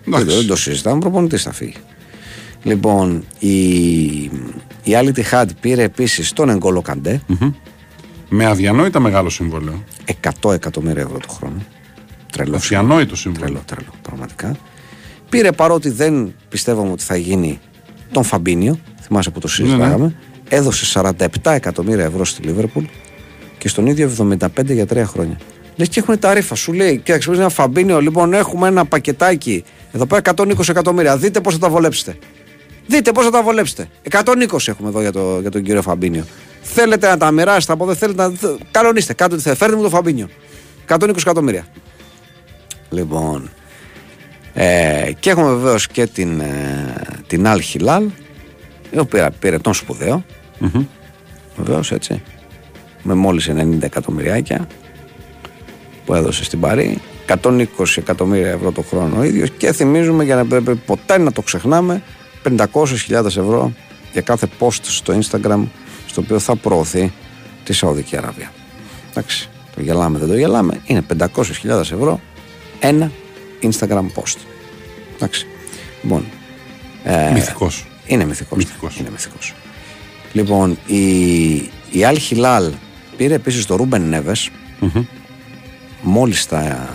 Δεν, 0.05 0.13
το- 0.13 0.19
δεν 0.19 0.27
Εντάξει. 0.29 0.47
το 0.47 0.57
συζητάμε, 0.57 0.97
ο 0.97 0.99
προπονητής 0.99 1.43
θα 1.43 1.53
φύγει. 1.53 1.75
Λοιπόν, 2.63 3.25
η, 3.39 3.59
η 4.83 4.95
άλλη 4.95 5.13
τη 5.13 5.23
Χαντ 5.23 5.51
πήρε 5.61 5.83
επίσης 5.83 6.33
τον 6.33 6.49
Εγκόλο 6.49 6.83
Καντέ, 6.83 7.21
Με 8.29 8.47
αδιανόητα 8.47 9.01
μεγάλο 9.01 9.31
συμβόλαιο. 9.31 9.85
100 10.43 10.53
εκατομμύρια 10.53 11.03
ευρώ 11.03 11.19
το 11.19 11.29
χρόνο. 11.29 11.63
Τρελό. 12.33 12.57
Αδιανόητο 12.57 13.17
συμβόλαιο. 13.17 13.47
Τρελό, 13.49 13.63
τρελό, 13.67 13.93
πραγματικά. 14.03 14.57
Πήρε 15.29 15.53
παρότι 15.53 15.91
δεν 15.91 16.35
πιστεύαμε 16.49 16.93
ότι 16.93 17.03
θα 17.03 17.17
γίνει 17.17 17.61
τον 18.13 18.23
Φαμπίνιο, 18.23 18.79
θυμάσαι 19.01 19.31
που 19.31 19.41
το 19.41 19.49
συζητάγαμε, 19.49 20.05
Ναι, 20.05 20.13
έδωσε 20.49 21.01
47 21.01 21.25
εκατομμύρια 21.43 22.05
ευρώ 22.05 22.25
στη 22.25 22.43
Λίβερπουλ 22.43 22.85
και 23.59 23.69
στον 23.69 23.87
ίδιο 23.87 24.11
75 24.19 24.49
για 24.65 24.87
τρία 24.87 25.07
χρόνια. 25.07 25.37
Λες 25.77 25.89
και 25.89 26.01
έχουν 26.01 26.19
τα 26.19 26.35
ρήφα, 26.35 26.55
σου 26.55 26.73
λέει, 26.73 26.97
κοίταξε, 26.99 27.31
ένα 27.31 27.49
Φαμπίνιο, 27.49 28.01
λοιπόν, 28.01 28.33
έχουμε 28.33 28.69
ένα 28.69 28.85
πακετάκι 28.85 29.65
εδώ 29.93 30.07
πέρα 30.07 30.23
120 30.37 30.69
εκατομμύρια. 30.69 31.17
Δείτε 31.17 31.41
πώς 31.41 31.53
θα 31.55 31.61
τα 31.61 31.69
βολέψετε. 31.69 32.17
Δείτε 32.89 33.13
πώς 33.13 33.25
θα 33.25 33.31
τα 33.31 33.43
βολέψετε. 33.43 33.89
120 34.11 34.69
έχουμε 34.69 34.89
εδώ 34.89 35.01
για, 35.01 35.13
το, 35.13 35.41
για 35.41 35.51
τον 35.51 35.63
κύριο 35.63 35.83
Φαμπίνιο. 35.83 36.25
Θέλετε 36.63 37.09
να 37.09 37.17
τα 37.17 37.31
μοιράσετε 37.31 37.73
από 37.73 37.85
εδώ, 37.85 37.95
θέλετε 37.95 38.23
να. 38.23 38.57
Κανονίστε, 38.71 39.13
κάντε 39.13 39.35
ό,τι 39.35 39.43
θέλετε. 39.43 39.65
Φέρτε 39.65 39.77
μου 39.77 39.83
το 39.83 39.89
Φαμπίνιο. 39.89 40.29
120 40.89 41.17
εκατομμύρια. 41.17 41.67
Λοιπόν. 42.91 43.51
Ε, 44.55 45.11
και 45.19 45.31
έχουμε 45.31 45.49
βεβαίως 45.49 45.87
και 45.87 46.07
την, 46.07 46.41
ε, 46.41 46.95
την 47.27 47.47
Αλ 47.47 47.61
Χιλάλ, 47.61 48.05
η 48.91 48.99
οποία 48.99 49.31
πήρε 49.31 49.59
τον 49.59 49.75
σπουδαίο. 49.75 50.25
Βεβαίως 51.57 51.93
έτσι. 51.93 52.23
Με 53.03 53.15
μόλις 53.15 53.49
90 53.49 53.83
εκατομμυριάκια 53.83 54.67
που 56.05 56.15
έδωσε 56.15 56.45
στην 56.45 56.61
Παρή. 56.61 57.01
120 57.27 57.65
εκατομμύρια 57.97 58.51
ευρώ 58.51 58.73
το 58.73 58.83
χρόνο 58.83 59.19
ο 59.19 59.23
ίδιος 59.23 59.51
και 59.51 59.73
θυμίζουμε 59.73 60.25
για 60.25 60.35
να 60.35 60.47
πρέπει 60.47 60.75
ποτέ 60.75 61.19
να 61.19 61.33
το 61.33 61.43
ξεχνάμε 61.43 62.03
500.000 62.45 63.25
ευρώ 63.25 63.73
για 64.13 64.21
κάθε 64.21 64.49
post 64.59 64.79
στο 64.83 65.19
Instagram 65.23 65.63
στο 66.07 66.21
οποίο 66.21 66.39
θα 66.39 66.57
προωθεί 66.57 67.13
τη 67.65 67.73
Σαουδική 67.73 68.17
Αραβία. 68.17 68.53
Εντάξει, 69.11 69.49
το 69.75 69.81
γελάμε 69.83 70.19
δεν 70.19 70.29
το 70.29 70.37
γελάμε, 70.37 70.81
είναι 70.85 71.03
500.000 71.19 71.69
ευρώ 71.81 72.21
ένα 72.81 73.11
Instagram 73.63 74.05
post. 74.15 74.37
Εντάξει. 75.17 75.47
Λοιπόν, 76.03 76.25
ε, 77.05 77.31
Μυθικός. 77.33 77.87
είναι 78.07 78.25
μυθικός. 78.25 78.59
Μυθικός. 78.59 78.97
Είναι 78.99 79.11
μυθικός. 79.11 79.55
Λοιπόν, 80.33 80.79
η, 80.87 81.01
η 81.91 82.05
Αλ 82.05 82.19
Χιλάλ 82.19 82.73
πήρε 83.17 83.35
επίσης 83.35 83.67
το 83.67 83.77
Ρούμπεν 83.77 84.03
Νέβες 84.09 84.51
μόλις 86.03 86.47
τα 86.47 86.89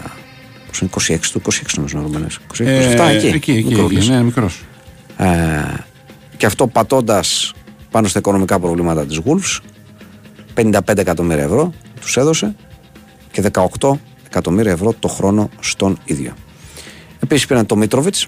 πώς 0.67 0.79
είναι, 0.81 0.89
26 1.19 1.31
του, 1.31 1.41
26 1.41 1.49
νομίζω 1.75 1.97
είναι 1.97 2.05
ο 2.05 2.09
Ρούμπεν 2.11 2.21
Νέβες. 2.21 2.39
26, 2.57 2.61
27, 2.61 3.09
Ε, 3.09 3.15
εκεί, 3.15 3.27
εκεί, 3.27 3.51
εκεί, 3.51 3.63
μικρούλης. 3.63 3.97
εκεί, 3.97 4.09
ναι, 4.09 4.23
μικρός. 4.23 4.61
Ε, 5.23 5.83
και 6.37 6.45
αυτό 6.45 6.67
πατώντας 6.67 7.53
πάνω 7.91 8.07
στα 8.07 8.19
οικονομικά 8.19 8.59
προβλήματα 8.59 9.05
της 9.05 9.19
Wolves 9.25 9.59
55 10.55 10.97
εκατομμύρια 10.97 11.43
ευρώ 11.43 11.73
τους 12.01 12.17
έδωσε 12.17 12.55
και 13.31 13.43
18 13.79 13.89
εκατομμύρια 14.25 14.71
ευρώ 14.71 14.93
το 14.99 15.07
χρόνο 15.07 15.49
στον 15.59 15.97
ίδιο. 16.05 16.33
Επίσης 17.19 17.45
πήραν 17.45 17.65
το 17.65 17.75
μιτροβιτς 17.75 18.27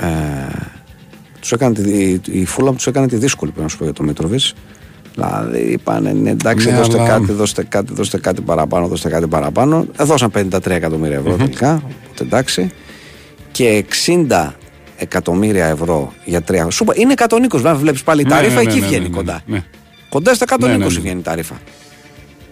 Ε, 0.00 0.06
τους 1.40 1.52
έκανε 1.52 1.74
τη, 1.74 1.90
η, 1.90 2.20
η 2.30 2.44
Φούλαμ 2.44 2.74
τους 2.74 2.86
έκανε 2.86 3.08
τη 3.08 3.16
δύσκολη 3.16 3.50
πρέπει 3.50 3.64
να 3.66 3.70
σου 3.70 3.78
πω 3.78 3.84
για 3.84 3.92
το 3.92 4.02
Μίτροβιτς 4.02 4.54
Δηλαδή 5.14 5.58
είπανε 5.58 6.12
ναι, 6.12 6.30
εντάξει, 6.30 6.70
Ναι, 6.70 6.76
δώστε 6.76 6.98
αλλά- 7.00 7.08
κάτι, 7.08 7.32
δώστε 7.32 7.64
κάτι, 7.64 7.94
δώστε 7.94 8.18
κάτι 8.18 8.40
παραπάνω, 8.40 8.86
δώστε 8.88 9.08
κάτι 9.08 9.26
παραπάνω. 9.26 9.86
Ε, 9.98 10.04
δώσαν 10.04 10.30
53 10.34 10.66
εκατομμύρια 10.66 11.16
ευρώ 11.16 11.36
τελικά. 11.36 11.74
Οπότε 11.74 12.22
εντάξει. 12.22 12.70
Και 13.52 13.84
60 14.06 14.52
εκατομμύρια 14.96 15.66
ευρώ 15.66 16.12
για 16.24 16.42
τρία. 16.42 16.70
Σου 16.70 16.82
είπα, 16.84 16.92
είναι 16.96 17.14
120. 17.16 17.36
Βέβαια, 17.52 17.74
βλέπεις 17.74 18.02
πάλι 18.02 18.20
η 18.20 18.24
Ναι, 18.24 18.30
ταρήφα, 18.30 18.54
ναι, 18.54 18.62
ναι, 18.62 18.70
εκεί 18.70 18.80
ναι, 18.80 18.86
βγαίνει 18.86 19.02
ναι, 19.02 19.08
ναι, 19.08 19.16
κοντά. 19.16 19.42
ναι. 19.46 19.64
Κοντά 20.08 20.34
στα 20.34 20.44
120 20.48 20.58
Ναι, 20.60 20.66
ναι, 20.66 20.76
ναι. 20.76 20.86
βγαίνει 20.86 21.18
η 21.18 21.22
ταρήφα. 21.22 21.60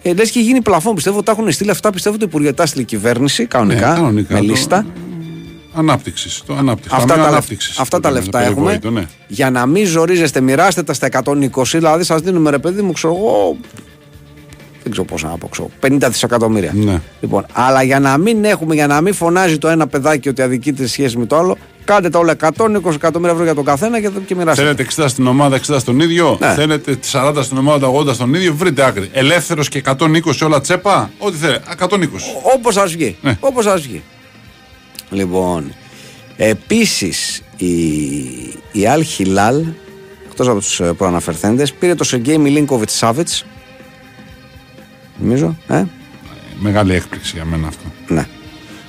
Ε, 0.01 0.13
Λες 0.13 0.31
και 0.31 0.39
γίνει 0.39 0.61
πλαφόν. 0.61 0.95
Πιστεύω 0.95 1.15
ότι 1.17 1.25
τα 1.25 1.31
έχουν 1.31 1.51
στείλει 1.51 1.69
αυτά. 1.69 1.89
Πιστεύω 1.91 2.17
το 2.17 2.25
Υπουργείο 2.27 2.53
τα 2.53 2.65
στείλει 2.65 2.81
η 2.83 2.85
κυβέρνηση 2.85 3.45
κανονικά, 3.45 3.89
Ναι, 3.89 3.95
κανονικά, 3.95 4.33
με 4.33 4.39
το- 4.39 4.45
λίστα. 4.45 4.85
Ανάπτυξης. 5.77 6.43
Το 6.45 6.53
ανάπτυξη. 6.55 6.95
Αυτά, 6.95 7.07
Ταμείο 7.07 7.15
τα, 7.23 7.29
λεφ- 7.29 7.37
ανάπτυξης. 7.37 7.77
αυτά 7.79 7.95
Το 7.97 8.01
τα 8.03 8.09
λένε, 8.11 8.21
λεφτά 8.23 8.39
το 8.39 8.45
έχουμε. 8.51 8.65
περιβόητο, 8.65 8.99
ναι. 8.99 9.05
Για 9.27 9.49
να 9.49 9.65
μην 9.65 9.85
ζορίζεστε, 9.85 10.41
μοιράστε 10.41 10.83
τα 10.83 10.93
στα 10.93 11.05
120, 11.05 11.77
δηλαδή 11.77 12.03
σας 12.03 12.21
δίνουμε 12.21 12.49
ρε 12.49 12.57
παιδί 12.57 12.81
μου, 12.81 12.91
ξέρω 12.91 13.13
εγώ. 13.15 13.57
Δεν 14.83 14.91
ξέρω 14.91 15.05
πόσα 15.07 15.27
να 15.27 15.37
πω, 15.37 15.47
ξέρω, 15.47 15.69
50 15.79 16.07
δισεκατομμύρια. 16.09 16.71
Ναι. 16.75 17.01
Λοιπόν, 17.21 17.45
αλλά 17.53 17.83
για 17.83 17.99
να 17.99 18.17
μην 18.17 18.45
έχουμε, 18.45 18.73
για 18.75 18.87
να 18.87 19.01
μην 19.01 19.13
φωνάζει 19.13 19.57
το 19.57 19.67
ένα 19.67 19.87
παιδάκι 19.87 20.29
ότι 20.29 20.41
αδικείται 20.41 20.81
σε 20.83 20.89
σχέση 20.89 21.17
με 21.17 21.25
το 21.25 21.37
άλλο, 21.37 21.57
κάντε 21.85 22.09
τα 22.09 22.19
όλα 22.19 22.35
120 22.39 22.93
εκατομμύρια 22.93 23.31
ευρώ 23.31 23.43
για 23.43 23.55
τον 23.55 23.63
καθένα 23.63 24.01
και, 24.01 24.09
και 24.25 24.35
μοιράστε. 24.35 24.61
Θέλετε 24.61 24.87
60 24.95 25.05
στην 25.07 25.27
ομάδα, 25.27 25.59
60 25.67 25.75
στον 25.79 25.99
ίδιο. 25.99 26.37
Ναι. 26.39 26.53
Θέλετε 26.53 26.99
40 27.11 27.39
στην 27.41 27.57
ομάδα, 27.57 27.91
80 27.91 28.13
στον 28.13 28.33
ίδιο. 28.33 28.55
Βρείτε 28.55 28.85
άκρη. 28.85 29.09
Ελεύθερος 29.13 29.69
και 29.69 29.81
120 29.85 30.19
όλα 30.43 30.61
τσέπα. 30.61 31.11
Ό,τι 31.17 31.37
θέλετε. 31.37 31.63
120. 31.79 31.87
Όπως 32.55 32.73
σα 32.73 32.85
βγει. 32.85 33.17
Ναι. 33.21 33.37
Όπως 33.39 33.63
σα 33.63 33.75
βγει. 33.75 34.03
Λοιπόν, 35.09 35.73
επίσης 36.37 37.41
η, 37.57 37.67
η 38.71 38.87
Αλ 38.87 39.03
Χιλάλ, 39.03 39.65
εκτός 40.29 40.47
από 40.47 40.59
τους 40.59 40.81
προαναφερθέντες, 40.97 41.73
πήρε 41.73 41.95
το 41.95 42.03
Σεργέη 42.03 42.37
Μιλίνκοβιτ 42.37 42.89
Σάβιτ. 42.89 43.29
Νομίζω, 45.17 45.57
ε; 45.67 45.83
Μεγάλη 46.59 46.93
έκπληξη 46.93 47.31
για 47.35 47.45
μένα 47.45 47.67
αυτό. 47.67 47.83
Ναι. 48.07 48.27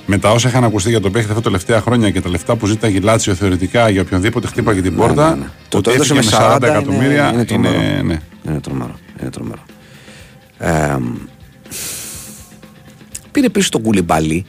Με 0.09 0.17
τα 0.17 0.31
όσα 0.31 0.47
είχαν 0.49 0.63
ακουστεί 0.63 0.89
για 0.89 0.99
το 0.99 1.09
παίχτη 1.09 1.23
αυτά 1.29 1.33
τα 1.41 1.41
τελευταία 1.41 1.81
χρόνια 1.81 2.09
και 2.11 2.21
τα 2.21 2.29
λεφτά 2.29 2.55
που 2.55 2.65
ζήταγε 2.67 2.97
η 2.97 3.01
Λάτσιο 3.01 3.33
θεωρητικά 3.35 3.89
για 3.89 4.01
οποιονδήποτε 4.01 4.47
χτύπαγε 4.47 4.81
την 4.81 4.95
πόρτα. 4.95 5.29
ναι, 5.29 5.35
ναι. 5.35 5.47
Το, 5.69 5.77
ότι 5.77 5.89
το 5.89 5.93
έδωσε 5.95 6.13
έφυγε 6.13 6.29
με 6.37 6.55
40, 6.55 6.61
εκατομμύρια. 6.63 7.27
είναι, 7.27 7.33
είναι, 7.33 7.45
τρομερό. 7.45 7.73
είναι- 7.81 8.01
ναι. 8.01 8.19
είναι 8.47 8.59
τρομερό. 8.59 8.95
Είναι 9.21 9.29
τρομερό. 9.29 9.61
Ε, 10.57 10.97
πήρε 13.31 13.45
επίση 13.45 13.71
τον 13.71 13.81
κουλιμπαλί. 13.81 14.45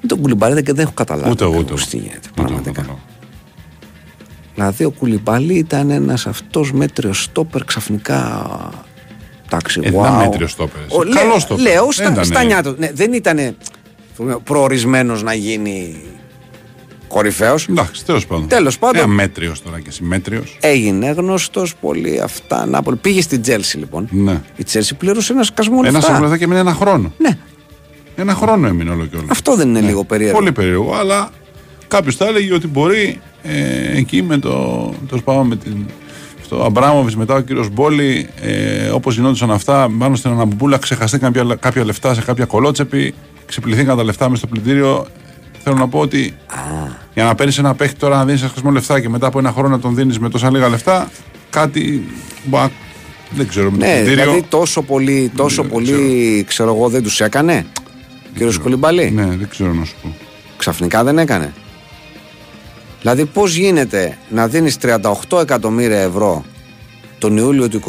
Με 0.00 0.10
τον 0.10 0.20
κουλιμπαλί 0.20 0.54
δεν, 0.54 0.64
δεν 0.64 0.78
έχω 0.78 0.92
καταλάβει. 0.94 1.30
Ούτε 1.30 1.44
εγώ, 1.44 1.52
ούτε 1.52 1.60
ακριβώς 1.62 1.80
εγώ. 1.82 1.90
τι 1.90 1.96
γίνεται. 1.96 2.16
Ούτε 2.18 2.28
εγώ 2.40 2.46
Πραγματικά. 2.46 2.72
καταλάβω. 2.80 3.00
Δηλαδή 4.54 4.84
ο 4.84 4.90
Κουλιμπαλί 4.90 5.54
ήταν 5.54 5.90
ένας 5.90 6.26
αυτός 6.26 6.72
μέτριος 6.72 7.22
στόπερ 7.22 7.64
ξαφνικά. 7.64 8.48
Εντάξει, 9.54 9.80
Ε, 9.82 9.90
δεν 9.90 10.00
wow. 10.00 10.04
ήταν 10.04 10.16
μέτριος 10.16 10.50
στόπερ. 10.50 10.82
Ο- 10.88 10.98
Καλός 10.98 11.14
λέω- 11.24 11.38
στόπερ. 11.38 11.62
Λέω 11.64 11.82
Δεν 11.84 11.92
στα, 11.92 12.10
ήταν- 12.12 12.24
στα 12.24 12.44
νιάτα 12.44 12.70
του. 12.74 12.76
Ναι, 12.78 12.90
δεν 12.92 13.12
ήταν 13.12 13.56
προορισμένος 14.44 15.22
να 15.22 15.34
γίνει 15.34 15.96
κορυφαίος. 17.08 17.66
Εντάξει, 17.68 18.04
τέλος 18.04 18.26
πάντων. 18.26 18.48
Τέλος 18.48 18.78
πάντων. 18.78 18.96
Ένα 19.02 19.06
μέτριο 19.12 19.52
τώρα 19.64 19.80
και 19.80 19.86
εσύ 19.88 20.02
μέτριος. 20.02 20.56
Έγινε 20.60 21.10
γνωστός 21.10 21.74
πολύ 21.76 22.20
αυτά. 22.20 22.66
Νάπολη. 22.66 22.96
Πήγε 22.96 23.20
στην 23.22 23.42
Τσέλσι 23.42 23.76
λοιπόν. 23.78 24.08
Ναι. 24.10 24.40
Η 24.56 24.64
Τσέλσι 24.64 24.94
πλήρωσε 24.94 25.32
ένα 25.32 25.42
σκασμό 25.42 25.76
Ένας 25.84 25.92
λεφτά. 25.92 26.14
σίγουρα 26.14 26.38
και 26.38 26.44
έμεινε 26.44 26.60
ένα 26.60 26.74
χρόνο. 26.74 27.12
Ναι. 27.18 27.38
Ένα 28.16 28.34
χρόνο 28.34 28.66
έμεινε 28.66 28.90
όλο 28.90 29.06
και 29.06 29.16
όλο. 29.16 29.26
Αυτό 29.30 29.54
δεν 29.56 29.68
είναι 29.68 29.80
λίγο 29.80 30.04
περίεργο. 30.04 30.38
Πολύ 30.38 30.52
περίεργο, 30.52 30.94
αλλά 30.94 31.30
κάποιος 31.88 32.16
θα 32.16 32.26
έλεγε 32.26 32.54
ότι 32.54 32.66
μπορεί 32.66 33.20
ε, 33.42 33.98
εκεί 33.98 34.22
με 34.22 34.38
το. 34.38 34.50
το 35.08 35.16
σπάμε 35.16 35.44
με 35.48 35.56
την. 35.56 35.86
Στο 36.44 36.62
Αμπράμοβιτς 36.64 37.16
μετά 37.16 37.34
ο 37.34 37.40
κύριος 37.40 37.68
Μπόλι, 37.70 38.28
ε, 38.40 38.88
όπως 38.88 39.14
γινόντουσαν 39.14 39.50
αυτά, 39.50 39.88
πάνω 39.98 40.16
στην 40.16 40.30
Αναμπούλα 40.30 40.78
ξεχαστήκαν 40.78 41.32
κάποια, 41.32 41.54
κάποια 41.54 41.84
λεφτά 41.84 42.14
σε 42.14 42.20
κάποια 42.22 42.44
κολότσεπη, 42.44 43.14
ξεπληθήκαν 43.46 43.96
τα 43.96 44.04
λεφτά 44.04 44.28
μες 44.28 44.38
στο 44.38 44.46
πλυντήριο. 44.46 45.06
Θέλω 45.64 45.76
να 45.76 45.88
πω 45.88 45.98
ότι 45.98 46.34
για 47.14 47.24
να 47.24 47.34
παίρνεις 47.34 47.58
ένα 47.58 47.74
παίχτη 47.74 47.96
τώρα 47.98 48.16
να 48.16 48.24
δίνεις 48.24 48.40
ένα 48.40 48.50
χρησμό 48.50 48.70
λεφτά 48.70 49.00
και 49.00 49.08
μετά 49.08 49.26
από 49.26 49.38
ένα 49.38 49.52
χρόνο 49.52 49.68
να 49.68 49.78
τον 49.80 49.94
δίνεις 49.94 50.18
με 50.18 50.28
τόσα 50.28 50.50
λίγα 50.50 50.68
λεφτά, 50.68 51.10
κάτι. 51.50 52.06
μπα- 52.44 52.70
δεν 53.30 53.48
ξέρω 53.48 53.70
με 53.70 53.78
το 53.78 53.84
Ναι, 53.84 53.92
πλυντήριο. 53.94 54.24
δηλαδή 54.24 54.42
τόσο 54.48 54.82
πολύ, 54.82 55.30
τόσο 55.36 55.62
Δεν 55.62 55.70
πολύ 55.70 56.44
ξέρω 56.48 56.74
εγώ 56.74 56.88
δεν 56.88 57.02
τους 57.02 57.20
έκανε. 57.20 57.66
Κύριος 58.34 58.58
Κολυμπαλή. 58.58 59.10
Ναι, 59.10 59.24
δεν 59.26 59.48
ξέρω 59.48 59.72
να 59.72 59.84
σου 59.84 59.94
πω. 60.02 60.14
Ξαφνικά 60.56 61.04
δεν 61.04 61.18
έκανε; 61.18 61.52
Δηλαδή 63.04 63.24
πώς 63.24 63.54
γίνεται 63.54 64.18
να 64.28 64.46
δίνεις 64.48 64.76
38 65.30 65.40
εκατομμύρια 65.40 66.00
ευρώ 66.00 66.44
τον 67.18 67.36
Ιούλιο 67.36 67.68
του 67.68 67.80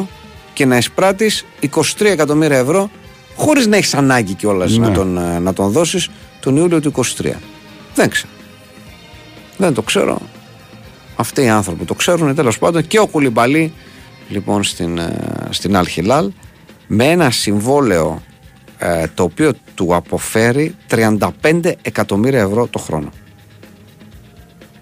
22 0.00 0.04
και 0.52 0.66
να 0.66 0.76
εισπράττεις 0.76 1.44
23 1.60 2.04
εκατομμύρια 2.04 2.58
ευρώ 2.58 2.90
χωρίς 3.36 3.66
να 3.66 3.76
έχεις 3.76 3.94
ανάγκη 3.94 4.34
κιόλας 4.34 4.76
Ναι. 4.76 4.86
να, 4.86 4.92
τον, 4.94 5.18
ε, 5.18 5.38
να 5.38 5.52
τον 5.52 5.70
δώσεις 5.70 6.08
τον 6.40 6.56
Ιούλιο 6.56 6.80
του 6.80 6.92
23. 6.96 7.02
Δεν 7.94 8.08
ξέρω. 8.08 8.32
Δεν 9.56 9.74
το 9.74 9.82
ξέρω. 9.82 10.18
Αυτοί 11.16 11.42
οι 11.42 11.48
άνθρωποι 11.48 11.84
το 11.84 11.94
ξέρουν 11.94 12.34
τέλος 12.34 12.58
πάντων 12.58 12.86
και 12.86 12.98
ο 12.98 13.06
Κουλιμπαλή 13.06 13.72
λοιπόν 14.28 14.62
στην, 14.62 14.98
ε, 14.98 15.16
στην 15.50 15.76
Αλ 15.76 15.86
Χιλάλ 15.86 16.30
με 16.86 17.04
ένα 17.04 17.30
συμβόλαιο 17.30 18.22
ε, 18.78 19.04
το 19.14 19.22
οποίο 19.22 19.52
του 19.74 19.94
αποφέρει 19.94 20.74
35 20.90 21.18
εκατομμύρια 21.82 22.40
ευρώ 22.40 22.66
το 22.66 22.78
χρόνο. 22.78 23.08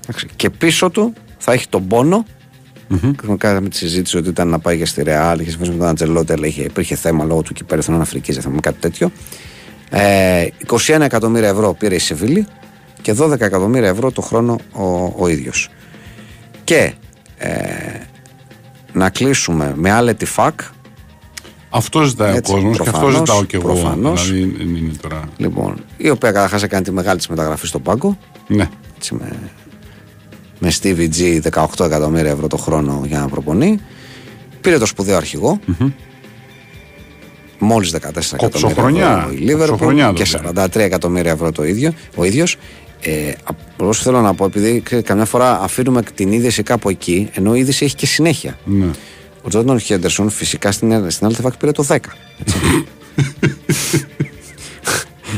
Εντάξει, 0.03 0.27
Και 0.37 0.51
πίσω 0.51 0.91
του 0.91 1.13
θα 1.39 1.53
έχει 1.53 1.69
τον 1.69 1.87
πόνο. 1.87 2.25
Mm-hmm. 2.91 3.37
Κάναμε 3.39 3.69
τη 3.69 3.77
συζήτηση 3.77 4.17
ότι 4.17 4.29
ήταν 4.29 4.49
να 4.49 4.59
πάει 4.59 4.77
για 4.77 4.87
στη 4.87 5.03
Ρεάλ, 5.03 5.41
είχε 5.41 5.51
συμφωνήσει 5.51 5.77
με 5.77 5.83
τον 5.83 5.93
Ατζελότη, 5.93 6.33
αλλά 6.33 6.47
είχε, 6.47 6.63
υπήρχε 6.63 6.95
θέμα 6.97 7.25
λόγω 7.25 7.43
του 7.43 7.53
κυπέρου 7.53 7.83
των 7.85 8.01
Αφρική, 8.01 8.33
δεν 8.33 8.43
θυμάμαι 8.43 8.61
κάτι 8.61 8.79
τέτοιο. 8.81 9.11
Ε, 9.91 10.47
21 10.67 11.01
εκατομμύρια 11.01 11.49
ευρώ 11.49 11.75
πήρε 11.75 11.95
η 11.95 11.99
Σεβίλη 11.99 12.47
και 13.03 13.15
12 13.19 13.41
εκατομμύρια 13.41 13.89
ευρώ 13.89 14.13
το 14.13 14.23
χρόνο 14.23 14.59
ο, 14.73 15.15
ο 15.17 15.29
ίδιος. 15.29 15.69
Και 16.65 16.93
ε, 17.39 17.51
να 18.93 19.11
κλείσουμε 19.11 19.73
με 19.77 19.91
άλλη 19.91 20.15
τη 20.15 20.25
ΦΑΚ. 20.25 20.61
Αυτό 21.71 22.03
ζητάει 22.03 22.37
Έτσι, 22.37 22.53
ο 22.53 22.55
κόσμος 22.55 22.77
και 22.77 22.83
αυτό 22.89 22.99
προφανώς, 22.99 23.19
ζητάω 23.29 23.45
κι 23.45 23.57
εγώ. 23.57 23.65
προφανώς. 23.73 24.31
Δηλαδή 24.31 24.55
δεν 24.57 24.77
είναι 24.77 24.93
τώρα. 25.01 25.21
Λοιπόν, 25.37 25.85
η 25.97 26.11
οποία 26.11 26.33
καταρχάς 26.33 26.63
έκανε 26.63 26.83
τη 26.83 26.93
μεγάλη 26.93 27.19
της 27.19 27.29
μεταγραφή 27.29 27.67
στον 27.67 27.83
πάγκο. 27.83 28.19
Ναι. 28.47 28.69
έτσι, 28.97 29.15
με, 29.15 29.39
με 30.63 30.73
Stevie 30.83 31.09
G 31.17 31.41
18 31.53 31.85
εκατομμύρια 31.87 32.31
ευρώ 32.31 32.47
το 32.47 32.57
χρόνο 32.57 33.03
για 33.07 33.19
να 33.19 33.29
προπονεί. 33.29 33.79
Πήρε 34.61 34.79
το 34.79 34.87
σπουδαίο 34.87 35.17
αρχηγό. 35.17 35.59
Μόλις 37.59 37.91
14 37.91 37.97
εκατομμύρια 37.97 38.37
Κοψοχρονιά. 38.37 39.29
ευρώ 39.31 39.33
η 39.33 39.45
Liverpool 39.47 39.59
Κοψοχρονιά 39.59 40.13
και 40.15 40.25
το 40.25 40.63
43 40.63 40.77
εκατομμύρια 40.77 41.33
ευρώ 41.33 41.53
το 41.53 41.65
ίδιο, 41.65 41.93
ο 42.15 42.25
ίδιος. 42.25 42.57
Ε, 43.01 43.33
απλώς 43.45 44.03
θέλω 44.03 44.21
να 44.21 44.35
πω, 44.35 44.45
επειδή 44.45 44.81
ξέρετε, 44.85 45.07
καμιά 45.09 45.25
φορά 45.25 45.61
αφήνουμε 45.63 46.03
την 46.15 46.33
είδηση 46.33 46.63
κάπου 46.63 46.89
εκεί, 46.89 47.31
ενώ 47.33 47.55
η 47.55 47.59
είδηση 47.59 47.85
έχει 47.85 47.95
και 47.95 48.07
συνέχεια. 48.07 48.59
ναι. 48.65 48.87
Ο 49.45 49.49
Τζόρνταν 49.49 49.79
Χέντερσον 49.79 50.31
φυσικά 50.31 50.73
στην, 50.73 51.11
στην 51.11 51.29
Altefak 51.29 51.51
πήρε 51.59 51.73
το 51.73 51.87
10. 51.89 51.97
έτσι. 52.41 52.57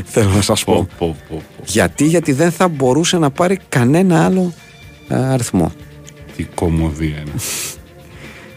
Θέλω 0.04 0.30
να 0.30 0.40
σας 0.40 0.64
πω. 0.64 0.72
Πω, 0.74 0.88
πω, 0.98 1.16
πω, 1.28 1.42
πω. 1.56 1.62
Γιατί, 1.66 2.04
γιατί 2.04 2.32
δεν 2.32 2.50
θα 2.52 2.68
μπορούσε 2.68 3.18
να 3.18 3.30
πάρει 3.30 3.58
κανένα 3.68 4.24
άλλο 4.24 4.40
α, 4.40 4.52
αριθμό. 5.14 5.72
Τι 6.36 6.44
κομμωδία 6.44 7.08
είναι. 7.08 7.32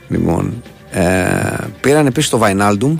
Λοιπόν, 0.07 0.63
ε, 0.91 1.03
πήραν 1.81 2.05
επίσης 2.05 2.29
το 2.29 2.37
Βαϊνάλντουμ. 2.37 2.97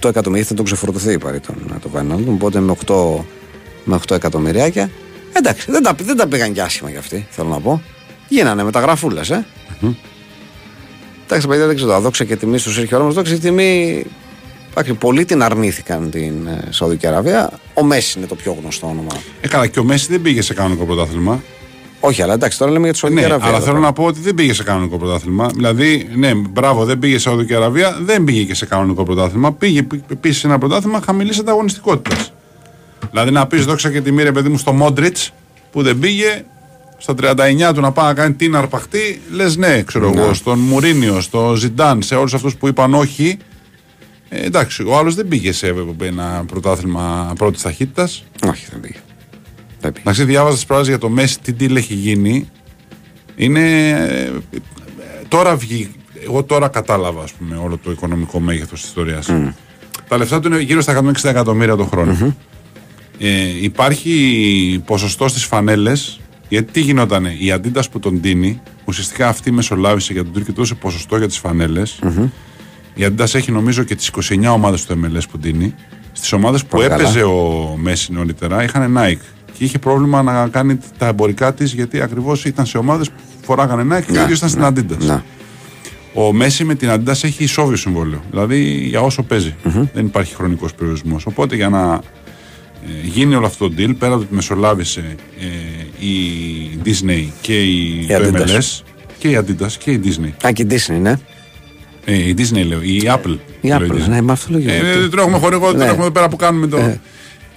8 0.00 0.08
εκατομμύρια, 0.08 0.44
θα 0.46 0.54
τον 0.54 0.64
ξεφορτωθεί 0.64 1.18
πάρει 1.18 1.40
τον, 1.40 1.56
το 1.82 1.88
Βαϊνάλντουμ. 1.88 2.34
Οπότε 2.34 2.60
με 2.60 2.76
8, 2.86 2.94
με 3.84 3.98
8 4.08 4.14
εκατομμυριάκια. 4.14 4.90
Εντάξει, 5.32 5.70
δεν 5.70 5.82
τα, 5.82 5.94
δεν 6.02 6.16
τα 6.16 6.26
πήγαν 6.26 6.52
και 6.52 6.62
άσχημα 6.62 6.90
κι 6.90 6.96
αυτοί, 6.96 7.26
θέλω 7.30 7.48
να 7.48 7.60
πω. 7.60 7.82
Γίνανε 8.28 8.64
μεταγραφούλες, 8.64 9.30
ε. 9.30 9.46
Εντάξει, 11.24 11.48
παιδιά, 11.48 11.66
δεν 11.66 11.76
ξέρω. 11.76 12.00
Δόξα 12.00 12.24
και 12.24 12.36
τιμή 12.36 12.58
στους 12.58 12.74
Σέρχιο 12.74 12.98
Ρόμο. 12.98 13.12
Δόξα 13.12 13.34
και 13.34 13.40
τιμή. 13.40 14.04
Εντάξει, 14.70 14.94
πολλοί 14.94 15.24
την 15.24 15.42
αρνήθηκαν 15.42 16.10
την 16.10 16.46
ε, 16.46 16.68
Σαουδική 16.70 17.06
Αραβία. 17.06 17.50
Ο 17.74 17.84
Μέσης 17.84 18.14
είναι 18.14 18.26
το 18.26 18.34
πιο 18.34 18.56
γνωστό 18.60 18.86
όνομα. 18.86 19.16
Ε, 19.40 19.48
καλά, 19.48 19.66
και 19.66 19.78
ο 19.78 19.84
Μέσης 19.84 20.06
δεν 20.06 20.22
πήγε 20.22 20.42
σε 20.42 20.54
κανονικό 20.54 20.84
πρωτάθλημα. 20.84 21.42
Όχι, 22.06 22.22
αλλά 22.22 22.32
εντάξει, 22.34 22.58
τώρα 22.58 22.70
λέμε 22.70 22.84
για 22.84 22.92
τη 22.92 22.98
Σαουδική 22.98 23.20
Ναι, 23.20 23.26
Αραβία. 23.26 23.46
αλλά 23.46 23.56
εδώ 23.56 23.64
θέλω 23.64 23.76
πέρα. 23.76 23.86
να 23.88 23.92
πω 23.92 24.04
ότι 24.04 24.20
δεν 24.20 24.34
πήγε 24.34 24.52
σε 24.54 24.62
κανονικό 24.62 24.96
πρωτάθλημα. 24.96 25.46
Δηλαδή, 25.54 26.08
ναι, 26.14 26.34
μπράβο, 26.34 26.84
δεν 26.84 26.98
πήγε 26.98 27.14
σε 27.14 27.20
Σαουδική 27.20 27.54
Αραβία, 27.54 27.98
δεν 28.02 28.24
πήγε 28.24 28.42
και 28.42 28.54
σε 28.54 28.66
κανονικό 28.66 29.02
πρωτάθλημα. 29.02 29.52
Πήγε 29.52 29.86
επίση 30.08 30.40
σε 30.40 30.46
ένα 30.46 30.58
πρωτάθλημα 30.58 31.00
χαμηλής 31.04 31.38
ανταγωνιστικότητας. 31.38 32.32
Δηλαδή, 33.10 33.30
να 33.30 33.46
πεις 33.46 33.64
δόξα 33.64 33.90
και 33.90 34.00
τιμή, 34.00 34.22
ρε 34.22 34.32
παιδί 34.32 34.48
μου, 34.48 34.58
στο 34.58 34.72
Μόντριτς 34.72 35.32
που 35.72 35.82
δεν 35.82 35.98
πήγε 35.98 36.44
στα 36.98 37.14
39 37.14 37.72
του 37.74 37.80
να 37.80 37.92
πάει 37.92 38.06
να 38.06 38.14
κάνει 38.14 38.34
την 38.34 38.56
αρπαχτή, 38.56 39.20
λες 39.30 39.56
ναι, 39.56 39.82
ξέρω 39.82 40.12
εγώ, 40.14 40.34
στον 40.34 40.58
Μουρίνιο, 40.58 41.20
στο 41.20 41.54
Ζιντάν, 41.56 42.02
σε 42.02 42.14
όλους 42.14 42.34
αυτούς 42.34 42.56
που 42.56 42.68
είπαν 42.68 42.94
όχι. 42.94 43.36
Ε, 44.28 44.44
εντάξει, 44.44 44.82
ο 44.82 44.96
άλλος 44.96 45.14
δεν 45.14 45.28
πήγε 45.28 45.52
σε 45.52 45.74
ένα 46.02 46.44
πρωτάθλημα 46.46 47.32
πρώτης 47.38 47.62
ταχύτητας. 47.62 48.24
Όχι, 48.48 48.66
δεν 48.70 48.80
πήγε. 48.80 48.98
Δεν 49.84 49.92
πήγε. 49.92 50.02
Εντάξει, 50.04 50.24
διάβαζα 50.24 50.54
τις 50.54 50.64
προάλλες 50.66 50.88
για 50.88 50.98
το 50.98 51.08
Μέση 51.08 51.40
τι 51.40 51.52
deal 51.60 51.76
έχει 51.76 51.94
γίνει. 51.94 52.48
Είναι. 53.36 53.88
ε, 53.90 54.30
τώρα 55.28 55.56
βγει. 55.56 55.90
Εγώ 56.24 56.42
τώρα 56.42 56.68
κατάλαβα, 56.68 57.22
ας 57.22 57.32
πούμε, 57.32 57.56
όλο 57.56 57.78
το 57.84 57.90
οικονομικό 57.90 58.40
μέγεθος 58.40 58.80
της 58.80 58.88
ιστορίας. 58.88 59.30
Τα 60.08 60.16
λεφτά 60.18 60.40
του 60.40 60.48
είναι 60.48 60.60
γύρω 60.60 60.80
στα 60.80 60.92
160 60.92 61.28
εκατομμύρια 61.30 61.76
το 61.76 61.84
χρονο 61.84 62.34
Ε, 63.18 63.62
υπάρχει 63.62 64.82
ποσοστό 64.86 65.28
στις 65.28 65.44
φανέλες. 65.44 66.20
Γιατί 66.48 66.72
τι 66.72 66.80
γινότανε, 66.80 67.36
η 67.38 67.50
Αντίτα 67.50 67.82
που 67.90 67.98
τον 67.98 68.20
τίνει, 68.20 68.60
ουσιαστικά 68.84 69.28
αυτή 69.28 69.50
μεσολάβησε 69.50 70.12
για 70.12 70.22
τον 70.24 70.32
Τούρκο 70.32 70.52
τόσο 70.52 70.74
ποσοστό 70.74 71.16
για 71.16 71.26
τις 71.26 71.38
φανέλες. 71.38 71.98
Η 72.94 73.04
Αντίτα 73.04 73.24
έχει 73.38 73.52
νομίζω 73.52 73.82
και 73.82 73.94
τις 73.94 74.10
29 74.30 74.52
ομάδες 74.52 74.84
του 74.84 75.00
MLS 75.04 75.22
που 75.30 75.38
τίνει. 75.38 75.74
Στις 76.12 76.32
ομάδες 76.32 76.62
που 76.62 76.68
Πολύ 76.68 76.88
καλά. 76.88 77.02
έπαιζε 77.02 77.22
ο 77.22 77.74
Μέση 77.80 78.12
νωρίτερα 78.12 78.62
είχαν 78.64 78.98
Nike. 78.98 79.33
Και 79.58 79.64
είχε 79.64 79.78
πρόβλημα 79.78 80.22
να 80.22 80.48
κάνει 80.48 80.78
τα 80.98 81.06
εμπορικά 81.06 81.54
της 81.54 81.72
γιατί 81.72 82.00
ακριβώς 82.00 82.44
ήταν 82.44 82.66
σε 82.66 82.78
ομάδες 82.78 83.08
που 83.10 83.16
φοράγανε 83.42 83.96
Nike 83.96 84.04
και 84.12 84.18
ο 84.18 84.22
ίδιο 84.22 84.34
ήταν 84.34 84.48
στην 84.48 84.64
Αντίτα. 84.64 84.96
Να. 85.00 85.24
Ο 86.14 86.32
Μέση 86.32 86.64
με 86.64 86.74
την 86.74 86.90
Αντίτα 86.90 87.12
έχει 87.22 87.44
ισόβιο 87.44 87.76
συμβόλαιο. 87.76 88.20
Δηλαδή 88.30 88.60
για 88.62 89.00
όσο 89.00 89.22
παίζει. 89.22 89.54
Δεν 89.94 90.06
υπάρχει 90.06 90.34
χρονικός 90.34 90.74
περιορισμός. 90.74 91.26
Οπότε 91.26 91.56
για 91.56 91.68
να 91.68 91.92
ε, 92.86 93.06
γίνει 93.06 93.34
όλο 93.34 93.46
αυτό 93.46 93.68
το 93.68 93.74
deal, 93.78 93.94
πέρα 93.98 94.12
από 94.14 94.22
ότι 94.22 94.34
μεσολάβησε 94.34 95.14
ε, 95.40 96.04
η 96.06 96.14
Disney 96.84 97.28
και 97.40 97.60
η, 97.62 98.00
Η 98.00 98.06
το 98.06 98.14
Adidas. 98.14 98.48
MLS 98.48 98.80
και 99.18 99.28
η 99.28 99.38
Adidas 99.40 99.72
και 99.78 99.90
η 99.90 100.00
Disney. 100.04 100.46
Α, 100.46 100.52
και 100.52 100.62
η 100.62 100.66
Disney, 100.70 100.98
ναι. 101.00 101.14
Ε, 102.04 102.14
η 102.14 102.34
Disney 102.38 102.64
λέω, 102.66 102.82
η 102.82 103.02
Apple. 103.04 103.36
Η 103.60 103.68
λέω, 103.68 103.78
Apple, 103.78 103.90
Disney. 103.92 104.08
ναι, 104.08 104.20
με 104.20 104.32
αυτό 104.32 104.52
λέγεται. 104.52 104.76
Ε, 104.90 104.98
δεν 104.98 105.10
τρέχουμε 105.10 105.38
χορηγό, 105.38 105.66
δεν 105.70 105.76
Ναι. 105.78 105.84
έχουμε 105.84 106.02
εδώ 106.02 106.10
πέρα 106.12 106.28
που 106.28 106.36
κάνουμε 106.36 106.66
το. 106.66 106.76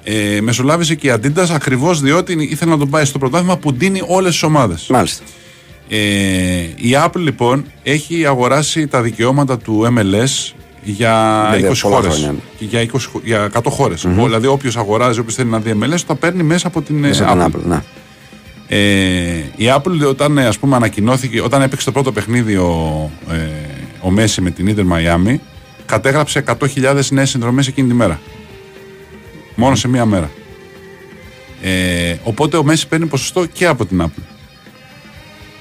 Ε, 0.09 0.41
μεσολάβησε 0.41 0.95
και 0.95 1.07
η 1.07 1.13
Adidas 1.15 1.47
ακριβώς 1.49 2.01
διότι 2.01 2.47
ήθελε 2.51 2.71
να 2.71 2.77
τον 2.77 2.89
πάει 2.89 3.05
στο 3.05 3.17
πρωτάθλημα 3.19 3.57
που 3.57 3.71
δίνει 3.71 4.01
όλες 4.07 4.31
τις 4.31 4.43
ομάδες. 4.43 4.87
Μάλιστα. 4.89 5.23
Ε, 5.89 5.97
η 6.75 6.91
Apple 7.05 7.15
λοιπόν 7.19 7.65
έχει 7.83 8.25
αγοράσει 8.25 8.87
τα 8.87 9.01
δικαιώματα 9.01 9.57
του 9.57 9.87
MLS 9.97 10.53
για 10.83 11.47
Βέβαια, 11.51 11.71
20 11.71 11.73
πολλά 11.81 11.95
χώρες. 11.95 12.13
χρόνια. 12.13 12.35
Για, 12.59 12.81
20, 12.81 12.87
χω- 13.11 13.21
για 13.23 13.43
100 13.43 13.69
χώρες. 13.69 14.05
Δηλαδή, 14.15 14.47
όποιος 14.47 14.77
αγοράζει, 14.77 15.19
όποιος 15.19 15.35
θέλει 15.35 15.49
να 15.49 15.59
δει 15.59 15.73
MLS, 15.81 15.99
το 16.07 16.15
παίρνει 16.15 16.43
μέσα 16.43 16.67
από 16.67 16.81
την 16.81 17.03
ε, 17.03 17.07
Μέσα 17.07 17.33
Apple. 17.33 17.39
από 17.39 17.57
την 17.57 17.61
Apple, 17.61 17.67
να. 17.67 17.83
Ε, 18.67 18.77
η 19.55 19.65
Apple 19.75 20.07
όταν 20.09 20.37
ε, 20.37 20.45
ας 20.45 20.57
πούμε 20.57 20.75
ανακοινώθηκε, 20.75 21.41
όταν 21.41 21.61
έπαιξε 21.61 21.85
το 21.85 21.91
πρώτο 21.91 22.11
παιχνίδι 22.11 22.55
ο, 22.55 23.11
ε, 23.31 23.35
ο 24.01 24.09
Μέση 24.09 24.41
με 24.41 24.49
την 24.51 24.67
Ιντερ 24.67 24.85
Μαϊάμι, 24.85 25.41
κατέγραψε 25.85 26.43
100.000 26.47 27.03
νέες 27.09 27.29
συνδρομές 27.29 27.67
εκείνη 27.67 27.87
τη 27.87 27.93
μέρα. 27.93 28.19
Μόνο 29.59 29.75
σε 29.75 29.87
μία 29.87 30.05
μέρα. 30.05 30.31
Ε, 31.61 32.15
οπότε 32.23 32.57
ο 32.57 32.63
Μέση 32.63 32.87
παίρνει 32.87 33.05
ποσοστό 33.05 33.45
και 33.45 33.65
από 33.67 33.85
την 33.85 34.01
Apple. 34.03 34.23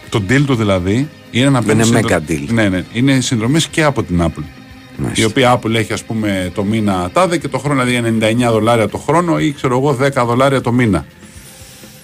Το 0.09 0.23
deal 0.29 0.43
του 0.47 0.55
δηλαδή 0.55 1.09
είναι 1.31 1.49
να 1.51 1.63
παίρνει. 1.63 1.87
Είναι 1.89 1.99
συνδρο- 1.99 2.23
mega 2.27 2.31
deal. 2.31 2.47
Ναι, 2.53 2.69
ναι, 2.69 2.85
είναι 2.93 3.21
συνδρομές 3.21 3.67
και 3.67 3.83
από 3.83 4.03
την 4.03 4.23
Apple. 4.23 4.43
Μάλιστα. 4.97 5.23
Η 5.23 5.25
οποία 5.25 5.55
Apple 5.61 5.75
έχει 5.75 5.93
ας 5.93 6.03
πούμε 6.05 6.51
το 6.55 6.65
μήνα 6.65 7.11
τάδε 7.13 7.37
και 7.39 7.49
το 7.49 7.59
χρόνο 7.59 7.85
δηλαδή 7.85 8.17
99 8.21 8.51
δολάρια 8.51 8.89
το 8.89 8.99
χρόνο 8.99 9.39
ή 9.39 9.53
ξέρω 9.53 9.79
εγώ 9.79 9.99
10 10.03 10.25
δολάρια 10.27 10.61
το 10.61 10.73
μήνα. 10.73 11.07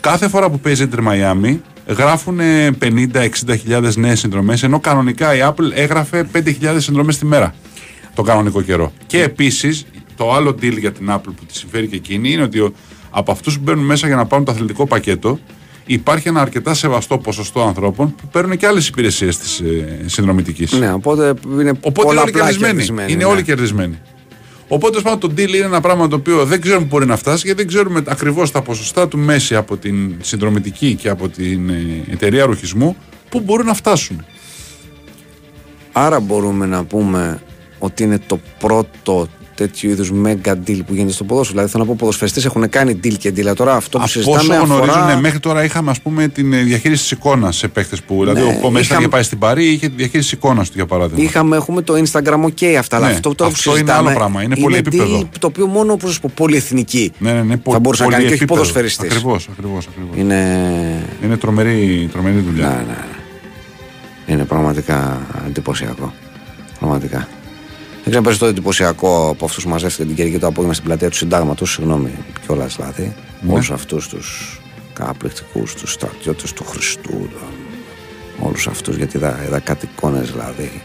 Κάθε 0.00 0.28
φορά 0.28 0.50
που 0.50 0.60
παίζει 0.60 0.88
Inter 0.90 0.98
Miami 1.08 1.56
γράφουν 1.86 2.38
50-60 2.80 3.56
χιλιάδες 3.60 3.96
νέες 3.96 4.18
συνδρομές 4.18 4.62
ενώ 4.62 4.80
κανονικά 4.80 5.34
η 5.36 5.38
Apple 5.42 5.70
έγραφε 5.74 6.28
5.000 6.34 6.76
συνδρομές 6.76 7.18
τη 7.18 7.26
μέρα 7.26 7.54
το 8.14 8.22
κανονικό 8.22 8.62
καιρό. 8.62 8.92
Και 9.06 9.22
επίσης 9.22 9.84
το 10.22 10.32
άλλο 10.32 10.50
deal 10.50 10.78
για 10.78 10.92
την 10.92 11.06
Apple 11.10 11.20
που 11.36 11.44
τη 11.46 11.56
συμφέρει 11.56 11.86
και 11.86 11.96
εκείνη 11.96 12.32
είναι 12.32 12.42
ότι 12.42 12.58
ο- 12.60 12.72
από 13.10 13.32
αυτούς 13.32 13.54
που 13.56 13.62
μπαίνουν 13.64 13.84
μέσα 13.84 14.06
για 14.06 14.16
να 14.16 14.26
πάρουν 14.26 14.44
το 14.44 14.52
αθλητικό 14.52 14.86
πακέτο 14.86 15.38
υπάρχει 15.86 16.28
ένα 16.28 16.40
αρκετά 16.40 16.74
σεβαστό 16.74 17.18
ποσοστό 17.18 17.62
ανθρώπων 17.62 18.14
που 18.14 18.26
παίρνουν 18.32 18.56
και 18.56 18.66
άλλες 18.66 18.88
υπηρεσίες 18.88 19.38
της 19.38 19.60
ε, 19.60 20.00
συνδρομητικής. 20.06 20.72
Ναι, 20.72 20.92
οπότε 20.92 21.22
είναι 21.22 21.70
Οπότε 21.80 22.00
είναι 22.10 22.20
όλοι 22.20 22.30
πολλαπλά 22.30 22.30
κερδισμένοι. 22.30 22.72
κερδισμένοι, 22.72 23.12
Είναι 23.12 23.24
ναι. 23.24 23.30
όλοι 23.30 23.42
κερδισμένοι. 23.42 23.98
Οπότε 24.68 25.00
πάνω 25.00 25.18
το 25.18 25.28
deal 25.36 25.48
είναι 25.48 25.56
ένα 25.64 25.80
πράγμα 25.80 26.08
το 26.08 26.16
οποίο 26.16 26.44
δεν 26.44 26.60
ξέρουμε 26.60 26.82
πού 26.82 26.88
μπορεί 26.90 27.06
να 27.06 27.16
φτάσει 27.16 27.42
γιατί 27.46 27.58
δεν 27.62 27.66
ξέρουμε 27.66 28.02
ακριβώς 28.06 28.50
τα 28.50 28.62
ποσοστά 28.62 29.08
του 29.08 29.18
μέση 29.18 29.54
από 29.56 29.76
την 29.76 30.14
συνδρομητική 30.20 30.94
και 30.94 31.08
από 31.08 31.28
την 31.28 31.68
ε, 31.70 32.04
εταιρεία 32.10 32.44
ρουχισμού 32.44 32.96
που 33.28 33.40
μπορούν 33.40 33.66
να 33.66 33.74
φτάσουν. 33.74 34.24
Άρα 35.92 36.20
μπορούμε 36.20 36.66
να 36.66 36.84
πούμε 36.84 37.42
ότι 37.78 38.02
είναι 38.02 38.18
το 38.26 38.40
πρώτο 38.58 39.28
τέτοιου 39.54 39.90
είδους 39.90 40.12
mega 40.24 40.50
deal 40.66 40.78
που 40.86 40.94
γίνεται 40.94 41.12
στο 41.12 41.24
ποδόσφαιρο. 41.24 41.54
Δηλαδή 41.54 41.70
θέλω 41.72 41.82
να 41.84 41.88
πω, 41.90 41.96
ποδοσφαιριστές 41.98 42.44
έχουν 42.44 42.68
κάνει 42.68 43.00
deal 43.04 43.14
και 43.18 43.32
deal. 43.36 43.54
Τώρα 43.56 43.74
αυτό 43.74 43.98
που 43.98 44.04
Από 44.04 44.12
συζητάμε 44.12 44.38
όσο 44.56 44.64
γνωρίζουν, 44.64 44.90
αφορά... 44.98 45.14
ναι, 45.14 45.20
μέχρι 45.20 45.40
τώρα 45.40 45.64
είχαμε 45.64 45.90
ας 45.90 46.00
πούμε 46.00 46.28
την 46.28 46.52
ε, 46.52 46.62
διαχείριση 46.62 47.02
της 47.02 47.10
εικόνας 47.10 47.56
σε 47.56 47.68
παίχτε 47.68 47.96
που. 48.06 48.18
Δηλαδή, 48.20 48.40
ο 48.42 48.58
Πομέστα 48.60 48.80
είχαμε- 48.80 49.00
είχε 49.00 49.08
πάει 49.08 49.22
στην 49.22 49.38
Παρή, 49.38 49.64
είχε 49.68 49.88
τη 49.88 49.94
διαχείριση 49.96 50.28
της 50.28 50.38
εικόνας 50.38 50.66
του 50.68 50.72
για 50.76 50.86
παράδειγμα. 50.86 51.24
Είχαμε, 51.24 51.56
έχουμε 51.56 51.82
το 51.82 51.94
Instagram, 52.06 52.44
ok 52.44 52.64
αυτά. 52.78 52.96
Αλλά 52.96 53.06
Ναι, 53.08 53.12
αυτό 53.12 53.34
τώρα 53.34 53.50
που 53.50 53.56
αυτό 53.58 53.70
είναι 53.70 53.78
συζητάμε 53.78 54.08
άλλο 54.08 54.18
πράγμα, 54.18 54.42
είναι 54.42 54.56
πολύ 54.56 54.74
deal 54.76 54.78
επίπεδο. 54.78 55.28
Το 55.38 55.46
οποίο 55.46 55.66
μόνο 55.66 55.92
όπως 55.92 56.20
πω, 56.20 56.30
πολυεθνική 56.34 57.12
Ναι, 57.18 57.32
ναι, 57.32 57.42
ναι, 57.42 57.54
θα 57.70 57.78
μπορούσε 57.78 58.02
να 58.04 58.08
κάνει 58.10 58.22
και 58.22 58.28
όχι 58.28 58.36
επίπεδο. 58.42 58.60
ποδοσφαιριστής. 58.60 59.10
Ακριβώς, 59.10 59.48
ακριβώς, 59.52 59.86
ακριβώς. 59.86 60.16
Είναι, 60.16 61.04
Είναι 61.24 61.36
τρομερή, 61.36 62.08
τρομερή 62.12 62.38
δουλειά. 62.38 62.68
ναι, 62.68 62.74
ναι. 62.74 62.96
είναι 64.34 64.44
πραγματικά 64.44 65.20
εντυπωσιακό. 65.46 66.12
Πραγματικά. 66.78 67.28
Δεν 68.02 68.10
ξέρω 68.10 68.22
περισσότερο 68.22 68.50
εντυπωσιακό 68.50 69.28
από 69.28 69.44
αυτούς 69.44 69.64
που 69.64 69.68
μαζεύτηκαν 69.68 70.06
την 70.06 70.16
Κυριακή 70.16 70.38
το 70.38 70.46
απόγευμα 70.46 70.74
στην 70.74 70.86
πλατεία 70.86 71.08
τους 71.08 71.18
Συντάγματο. 71.18 71.66
Συγγνώμη 71.66 72.10
κιόλας 72.46 72.76
δηλαδή. 72.76 73.14
Ναι. 73.40 73.52
Όλους 73.52 73.70
αυτούς 73.70 74.08
τους 74.08 74.60
καταπληκτικούς, 74.92 75.74
τους 75.74 75.92
στρατιώτες 75.92 76.52
του 76.52 76.64
Χριστού. 76.64 77.28
Όλους 78.38 78.66
αυτούς 78.66 78.96
γιατί 78.96 79.16
είδα, 79.16 79.44
είδα 79.46 79.58
κάτι 79.58 79.88
εικόνες 79.92 80.30
δηλαδή. 80.30 80.82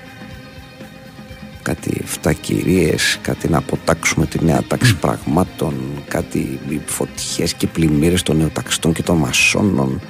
Κάτι 1.61 2.03
7 2.23 2.31
κυρίε, 2.41 2.95
κάτι 3.21 3.49
να 3.49 3.57
αποτάξουμε 3.57 4.25
τη 4.25 4.45
νέα 4.45 4.63
τάξη 4.67 4.95
πραγμάτων, 4.95 5.73
κάτι 6.07 6.59
φωτιές 6.85 7.53
και 7.53 7.67
πλημμύρες 7.67 8.23
των 8.23 8.37
νεοταξιστών 8.37 8.93
και 8.93 9.03
των 9.03 9.17
μασόνων, 9.17 10.01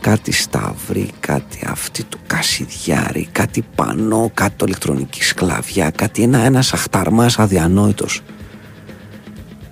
κάτι 0.00 0.32
σταυρί, 0.32 1.10
κάτι 1.20 1.58
αυτή 1.66 2.04
του 2.04 2.18
Κασιδιάρη, 2.26 3.28
κάτι 3.32 3.64
πανό, 3.74 4.30
κάτι 4.34 4.64
ηλεκτρονική 4.64 5.24
σκλαβιά, 5.24 5.90
κάτι 5.90 6.22
ένα, 6.22 6.38
ένας 6.38 6.72
αχταρμάς 6.72 7.38
αδιανόητος. 7.38 8.20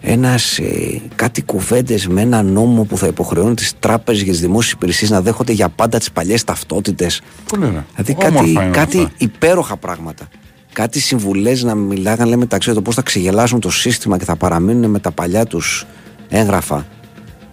Ένας, 0.00 0.58
ε, 0.58 1.00
κάτι 1.14 1.42
κουβέντες 1.42 2.06
με 2.06 2.20
ένα 2.20 2.42
νόμο 2.42 2.84
που 2.84 2.98
θα 2.98 3.06
υποχρεώνει 3.06 3.54
τις 3.54 3.72
τράπεζες 3.78 4.22
για 4.22 4.32
τις 4.32 4.40
δημόσιες 4.40 4.72
υπηρεσίες 4.72 5.10
να 5.10 5.20
δέχονται 5.20 5.52
για 5.52 5.68
πάντα 5.68 5.98
τις 5.98 6.12
παλιές 6.12 6.44
ταυτότητες. 6.44 7.22
Πολύ 7.48 7.64
ωραία. 7.64 7.86
Δηλαδή 7.96 8.16
Όμορφα 8.26 8.38
κάτι, 8.38 8.50
είναι 8.50 8.70
κάτι 8.70 8.98
αυτά. 8.98 9.12
υπέροχα 9.18 9.76
πράγματα. 9.76 10.28
Κάτι 10.72 11.00
συμβουλές 11.00 11.62
να 11.62 11.74
μιλάγαν 11.74 12.28
λέμε, 12.28 12.36
μεταξύ 12.36 12.72
του 12.72 12.82
πώς 12.82 12.94
θα 12.94 13.02
ξεγελάσουν 13.02 13.60
το 13.60 13.70
σύστημα 13.70 14.18
και 14.18 14.24
θα 14.24 14.36
παραμείνουν 14.36 14.90
με 14.90 14.98
τα 14.98 15.10
παλιά 15.10 15.46
τους 15.46 15.86
έγγραφα. 16.28 16.86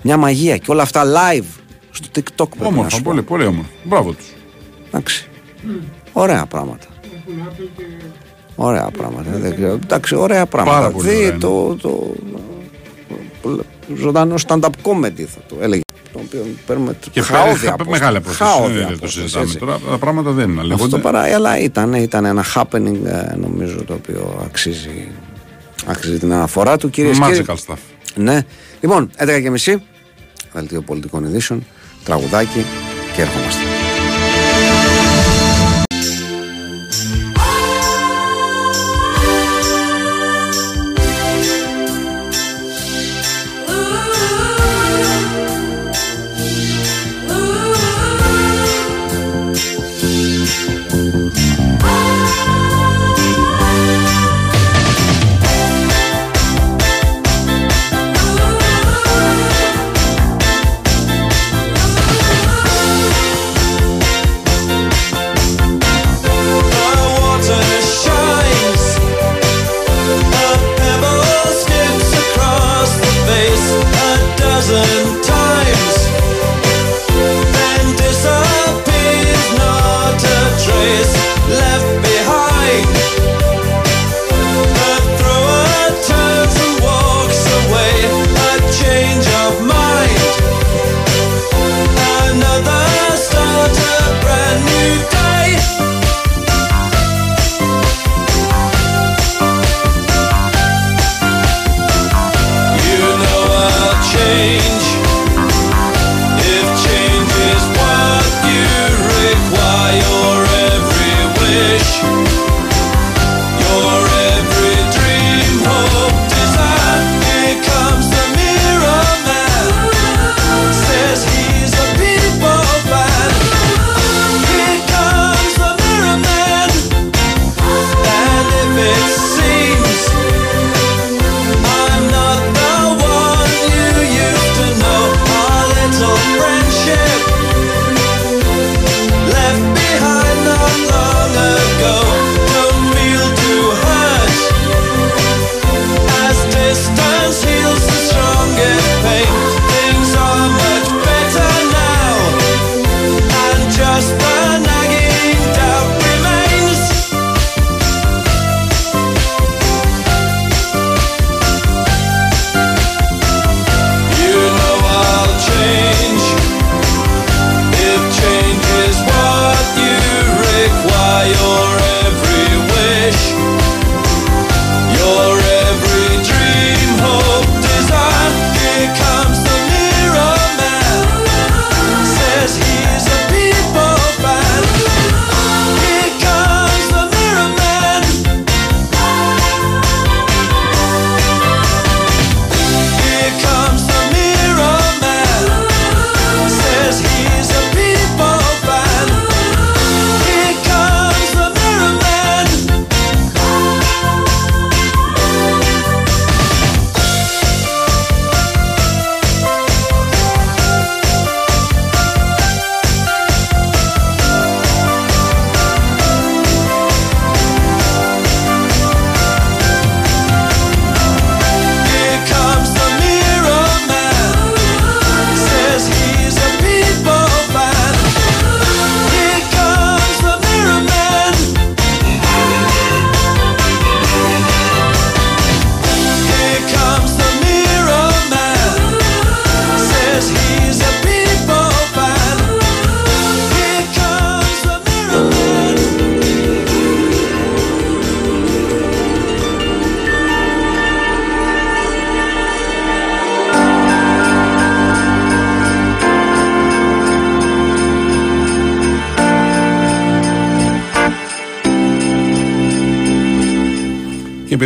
Μια 0.01 0.17
μαγεία 0.17 0.57
και 0.57 0.71
όλα 0.71 0.81
αυτά 0.81 1.03
live 1.03 1.60
στο 1.91 2.07
TikTok 2.15 2.21
πρέπει 2.49 2.59
να 2.59 2.67
Όμορφα, 2.67 2.89
σου 2.89 3.01
πω. 3.01 3.09
πολύ, 3.09 3.21
πολύ 3.21 3.45
όμορφα. 3.45 3.69
Μπράβο 3.83 4.13
τους. 4.13 4.25
Εντάξει. 4.87 5.27
Ωραία 6.13 6.45
πράγματα. 6.45 6.85
Ωραία 8.55 8.89
πράγματα. 8.97 9.29
Δεν 9.31 9.55
ξέρω. 9.55 9.71
Εντάξει, 9.83 10.15
ωραία 10.15 10.45
πράγματα. 10.45 10.77
Πάρα 10.77 10.91
πολύ 10.91 11.09
Δει 11.09 11.15
ωραία 11.15 11.27
είναι. 11.29 11.37
το, 11.37 11.75
το, 11.81 12.13
το 13.41 13.63
ζωντανό 13.95 14.35
stand-up 14.47 14.69
comedy 14.83 15.21
θα 15.21 15.39
το 15.47 15.55
έλεγε. 15.61 15.81
Το 16.13 16.19
οποίο 16.25 16.45
παίρνουμε 16.65 16.95
Και 17.11 17.21
χαόδια 17.21 17.53
χα- 17.55 17.67
απόσταση. 17.73 17.89
μεγάλη 17.89 18.17
απόσταση. 18.17 18.51
Χαόδια 18.51 18.77
Δεν 18.77 18.87
το 18.87 18.93
απόσταση, 18.93 19.19
συζητάμε 19.19 19.45
έτσι. 19.45 19.57
τώρα. 19.57 19.79
Τα 19.89 19.97
πράγματα 19.97 20.31
δεν 20.31 20.49
είναι. 20.49 20.61
Αυτό 20.61 20.75
λέγονται. 20.75 20.97
παρά, 20.97 21.21
αλλά 21.35 21.59
ήταν, 21.59 21.93
ήταν 21.93 22.25
ένα 22.25 22.45
happening 22.55 23.05
ε, 23.05 23.35
νομίζω 23.35 23.83
το 23.83 23.93
οποίο 23.93 24.41
αξίζει, 24.45 25.07
αξίζει 25.85 26.19
την 26.19 26.33
αναφορά 26.33 26.77
του 26.77 26.89
κύριε 26.89 27.11
κύριοι. 27.11 27.45
Magical 27.47 27.55
stuff. 27.55 27.77
Ναι. 28.15 28.41
Λοιπόν, 28.81 29.09
11 29.17 29.39
και 29.41 29.49
μισή, 29.49 29.83
δελτίο 30.53 30.81
πολιτικών 30.81 31.23
ειδήσεων, 31.23 31.65
τραγουδάκι 32.03 32.65
και 33.15 33.21
ερχόμαστε. 33.21 33.90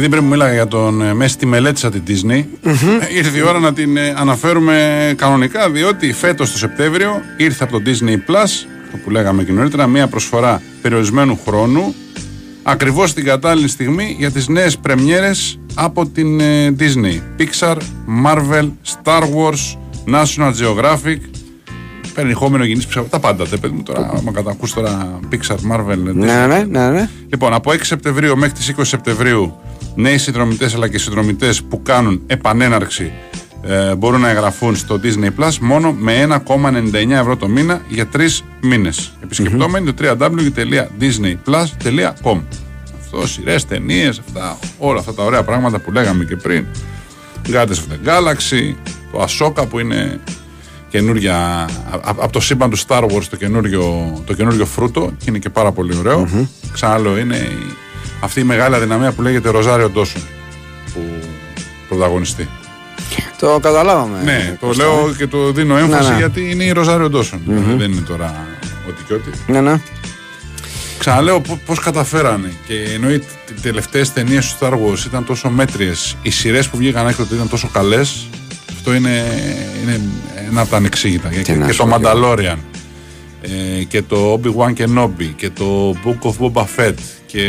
Επειδή 0.06 0.20
πριν 0.20 0.24
μου 0.24 0.30
μίλαγα 0.30 0.54
για 0.54 0.68
τον 0.68 1.02
ε, 1.02 1.14
Μέση 1.14 1.38
τη 1.38 1.46
μελέτησα 1.46 1.90
την 1.92 2.04
Disney, 2.08 2.44
ε, 2.64 3.16
ήρθε 3.18 3.38
η 3.38 3.42
ώρα 3.42 3.60
να 3.60 3.74
την 3.74 3.98
ε, 3.98 4.14
αναφέρουμε 4.18 5.14
κανονικά, 5.18 5.70
διότι 5.70 6.14
φέτος 6.14 6.52
το 6.52 6.58
Σεπτέμβριο 6.58 7.22
ήρθε 7.38 7.64
από 7.64 7.80
το 7.80 7.84
Disney 7.92 8.14
Plus, 8.32 8.68
το 8.92 8.98
που 9.04 9.10
λέγαμε 9.10 9.44
και 9.44 9.52
νωρίτερα, 9.52 9.88
μια 9.88 10.08
προσφορά 10.08 10.62
περιορισμένου 10.82 11.40
χρόνου, 11.48 11.94
ακριβώς 12.64 13.14
την 13.14 13.24
κατάλληλη 13.26 13.68
στιγμή 13.68 14.16
για 14.20 14.32
τις 14.32 14.48
νέες 14.48 14.78
πρεμιέρες 14.78 15.60
από 15.76 16.06
την 16.08 16.40
ε, 16.40 16.76
Disney. 16.80 17.20
Pixar, 17.42 17.76
Marvel, 18.26 18.70
Star 19.04 19.22
Wars, 19.22 19.78
National 20.14 20.52
Geographic, 20.62 21.18
περιεχόμενο 22.14 22.64
γεννής 22.66 22.86
ψηφα- 22.88 23.06
τα 23.10 23.20
πάντα, 23.20 23.48
τε 23.48 23.58
παιδί 23.58 23.74
μου 23.76 23.84
τώρα, 23.84 24.12
άμα 24.18 24.32
κατακούς 24.32 24.74
τώρα 24.74 25.20
Pixar, 25.32 25.56
Marvel, 25.72 26.10
Disney. 26.10 26.14
Ναι, 26.14 26.46
ναι, 26.48 26.66
ναι, 26.70 26.90
ναι. 26.90 27.10
Λοιπόν, 27.30 27.54
από 27.54 27.72
6 27.72 27.76
Σεπτεμβρίου 27.82 28.38
μέχρι 28.38 28.54
τις 28.54 28.74
20 28.78 28.82
Σεπτεμβρίου, 28.86 29.56
νέοι 29.96 30.18
συνδρομητές 30.18 30.76
αλλά 30.76 30.88
και 30.88 30.98
συνδρομητές 30.98 31.64
που 31.64 31.82
κάνουν 31.82 32.22
επανέναρξη 32.28 33.12
ε, 33.62 33.96
μπορούν 33.96 34.22
να 34.22 34.30
εγγραφούν 34.30 34.76
στο 34.76 35.00
Disney 35.04 35.30
Plus 35.44 35.58
μόνο 35.62 35.92
με 35.92 36.28
1,99 36.46 37.10
ευρώ 37.10 37.36
το 37.38 37.48
μήνα 37.48 37.82
για 37.90 38.06
τρεις 38.08 38.44
μήνες. 38.62 39.12
Επισκεπτόμενοι 39.24 39.94
το 39.94 40.18
www.disneyplus.com 40.20 42.42
Αυτό, 43.02 43.28
σειρές, 43.28 43.66
ταινίες, 43.66 44.20
αυτά, 44.20 44.58
όλα 44.78 45.00
αυτά 45.00 45.14
τα 45.14 45.24
ωραία 45.24 45.44
πράγματα 45.44 45.80
που 45.80 45.92
λέγαμε 45.92 46.24
και 46.24 46.36
πριν. 46.36 46.66
Guardians 47.48 47.68
of 47.68 47.88
the 47.92 48.08
Galaxy, 48.10 48.74
το 49.12 49.24
Ahsoka 49.28 49.70
που 49.70 49.80
είναι 49.80 50.20
καινούργια, 50.90 51.68
από 52.02 52.32
το 52.32 52.40
σύμπαν 52.40 52.70
του 52.70 52.78
Star 52.88 53.04
Wars 53.04 53.24
το 53.30 53.36
καινούριο, 53.36 54.14
το 54.26 54.34
καινούριο 54.34 54.66
φρούτο 54.66 55.12
και 55.18 55.26
είναι 55.28 55.38
και 55.40 55.50
πάρα 55.50 55.72
πολύ 55.72 55.96
ωραίο. 55.98 56.48
Ξαναλέω, 56.74 57.18
είναι 57.18 57.36
η- 57.36 57.76
αυτή 58.26 58.40
η 58.40 58.44
μεγάλη 58.44 58.76
αδυναμία 58.76 59.12
που 59.12 59.22
λέγεται 59.22 59.50
Ροζάριο 59.50 59.90
Ντόσον 59.90 60.22
που 60.94 61.02
πρωταγωνιστεί. 61.88 62.50
Το 63.40 63.60
καταλάβαμε. 63.62 64.22
ναι, 64.24 64.58
το 64.60 64.66
Κώστα, 64.66 64.84
λέω 64.84 65.14
και 65.18 65.28
το 65.28 65.52
δίνω 65.52 65.78
έμφαση 65.78 66.08
Ναι, 66.08 66.14
ναι. 66.14 66.20
γιατί 66.20 66.52
είναι 66.52 66.64
η 66.64 66.72
Ροζάριο 66.72 67.10
Ντόσον. 67.10 67.42
Δηλαδή 67.48 67.74
δεν 67.74 67.92
είναι 67.92 68.02
τώρα 68.02 68.46
ό,τι 68.90 69.04
και 69.04 69.14
ό,τι. 69.14 69.52
Ναι, 69.52 69.62
ναι. 69.62 69.82
Ξαναλέω 70.98 71.42
πώς 71.66 71.80
καταφέρανε. 71.80 72.54
Και 72.68 72.74
ενώ 72.94 73.12
οι 73.12 73.24
τελευταίες 73.62 74.14
ταινίες 74.14 74.56
του 74.56 74.66
Star 74.66 74.72
Wars 74.72 75.06
ήταν 75.06 75.26
τόσο 75.26 75.50
μέτριες, 75.50 76.16
οι 76.22 76.30
σειρές 76.30 76.68
που 76.68 76.78
βγήκαν 76.78 77.08
έκτοτε 77.08 77.36
ήταν 77.36 77.50
τόσο 77.50 77.70
καλές, 77.74 78.28
αυτό 78.70 78.94
είναι, 78.94 79.24
είναι 79.84 80.02
ένα 80.50 80.62
από 80.62 80.70
τα 80.70 80.78
ανεξήγητα. 80.78 81.30
Και, 81.30 81.54
να 81.54 81.66
και 81.66 81.72
σου 81.72 81.78
το 81.78 81.86
πω. 81.86 81.98
Mandalorian 82.02 82.58
ε, 83.42 83.84
και 83.84 84.02
το 84.02 84.40
Obi-Wan 84.44 84.74
Kenobi 84.74 85.34
και 85.36 85.50
το 85.50 85.96
Book 86.06 86.30
of 86.30 86.34
Boba 86.40 86.64
Fett 86.78 86.94
και 87.26 87.42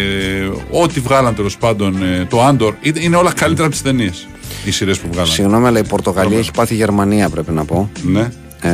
ό,τι 0.70 1.00
βγάλαν 1.00 1.34
τέλος 1.34 1.56
πάντων 1.56 2.02
ε, 2.02 2.24
το 2.30 2.48
Andor 2.48 2.72
είναι 2.80 3.00
είναι 3.00 3.16
όλα 3.16 3.32
καλύτερα 3.32 3.62
από 3.66 3.72
τις 3.74 3.82
ταινίες. 3.82 4.26
Οι 4.64 4.70
σειρές 4.70 4.98
που 4.98 5.08
βγάλαν. 5.12 5.30
Συγγνώμη, 5.30 5.66
αλλά 5.66 5.78
η 5.78 5.84
Πορτογαλία 5.86 6.38
έχει 6.38 6.50
πάθει 6.50 6.74
Γερμανία, 6.74 7.28
πρέπει 7.28 7.50
να 7.52 7.64
πω. 7.64 7.90
Ναι, 8.02 8.28
Ε, 8.60 8.70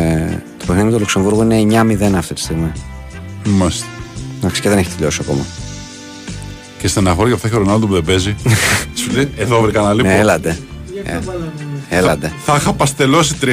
το 0.59 0.65
παιχνίδι 0.67 0.91
του 0.91 0.99
Λουξεμβούργου 0.99 1.43
είναι 1.43 1.83
9-0 2.11 2.15
αυτή 2.17 2.35
τη 2.35 2.41
στιγμή. 2.41 2.73
μάλιστα. 3.45 3.87
Εντάξει, 4.39 4.61
και 4.61 4.69
δεν 4.69 4.79
έχει 4.79 4.91
τελειώσει 4.97 5.19
ακόμα. 5.23 5.45
Και 6.79 6.89
στεναχώρια 6.89 7.35
αυτά 7.35 7.47
έχει 7.47 7.57
ο 7.57 7.59
Ρονάλντο 7.59 7.87
που 7.87 7.93
δεν 7.93 8.05
παίζει. 8.05 8.37
Σου 8.99 9.11
λέει, 9.13 9.31
εδώ 9.37 9.61
βρήκα 9.61 9.81
να 9.83 9.93
λείπω. 9.93 10.09
Ναι, 10.09 10.19
έλατε. 10.19 10.59
Ε, 11.05 11.19
έλατε. 11.89 12.33
Θα 12.45 12.57
είχα 12.57 12.73
παστελώσει 12.73 13.35
3-4 13.43 13.47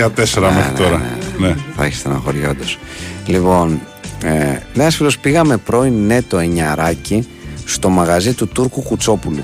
μέχρι 0.55 0.73
τώρα. 0.77 1.01
Ναι. 1.39 1.55
Θα 1.75 1.85
έχεις 1.85 1.97
στεναχωρία 1.99 2.49
όντως. 2.49 2.77
Λοιπόν, 3.25 3.79
ε, 4.23 4.29
λέει 4.37 4.59
ένας 4.73 4.95
φίλος, 4.95 5.17
πήγαμε 5.19 5.57
πρώην 5.57 6.05
νέτο 6.05 6.37
εννιαράκι 6.37 7.27
στο 7.69 7.89
μαγαζί 7.89 8.33
του 8.33 8.47
Τούρκου 8.47 8.81
Κουτσόπουλου. 8.81 9.43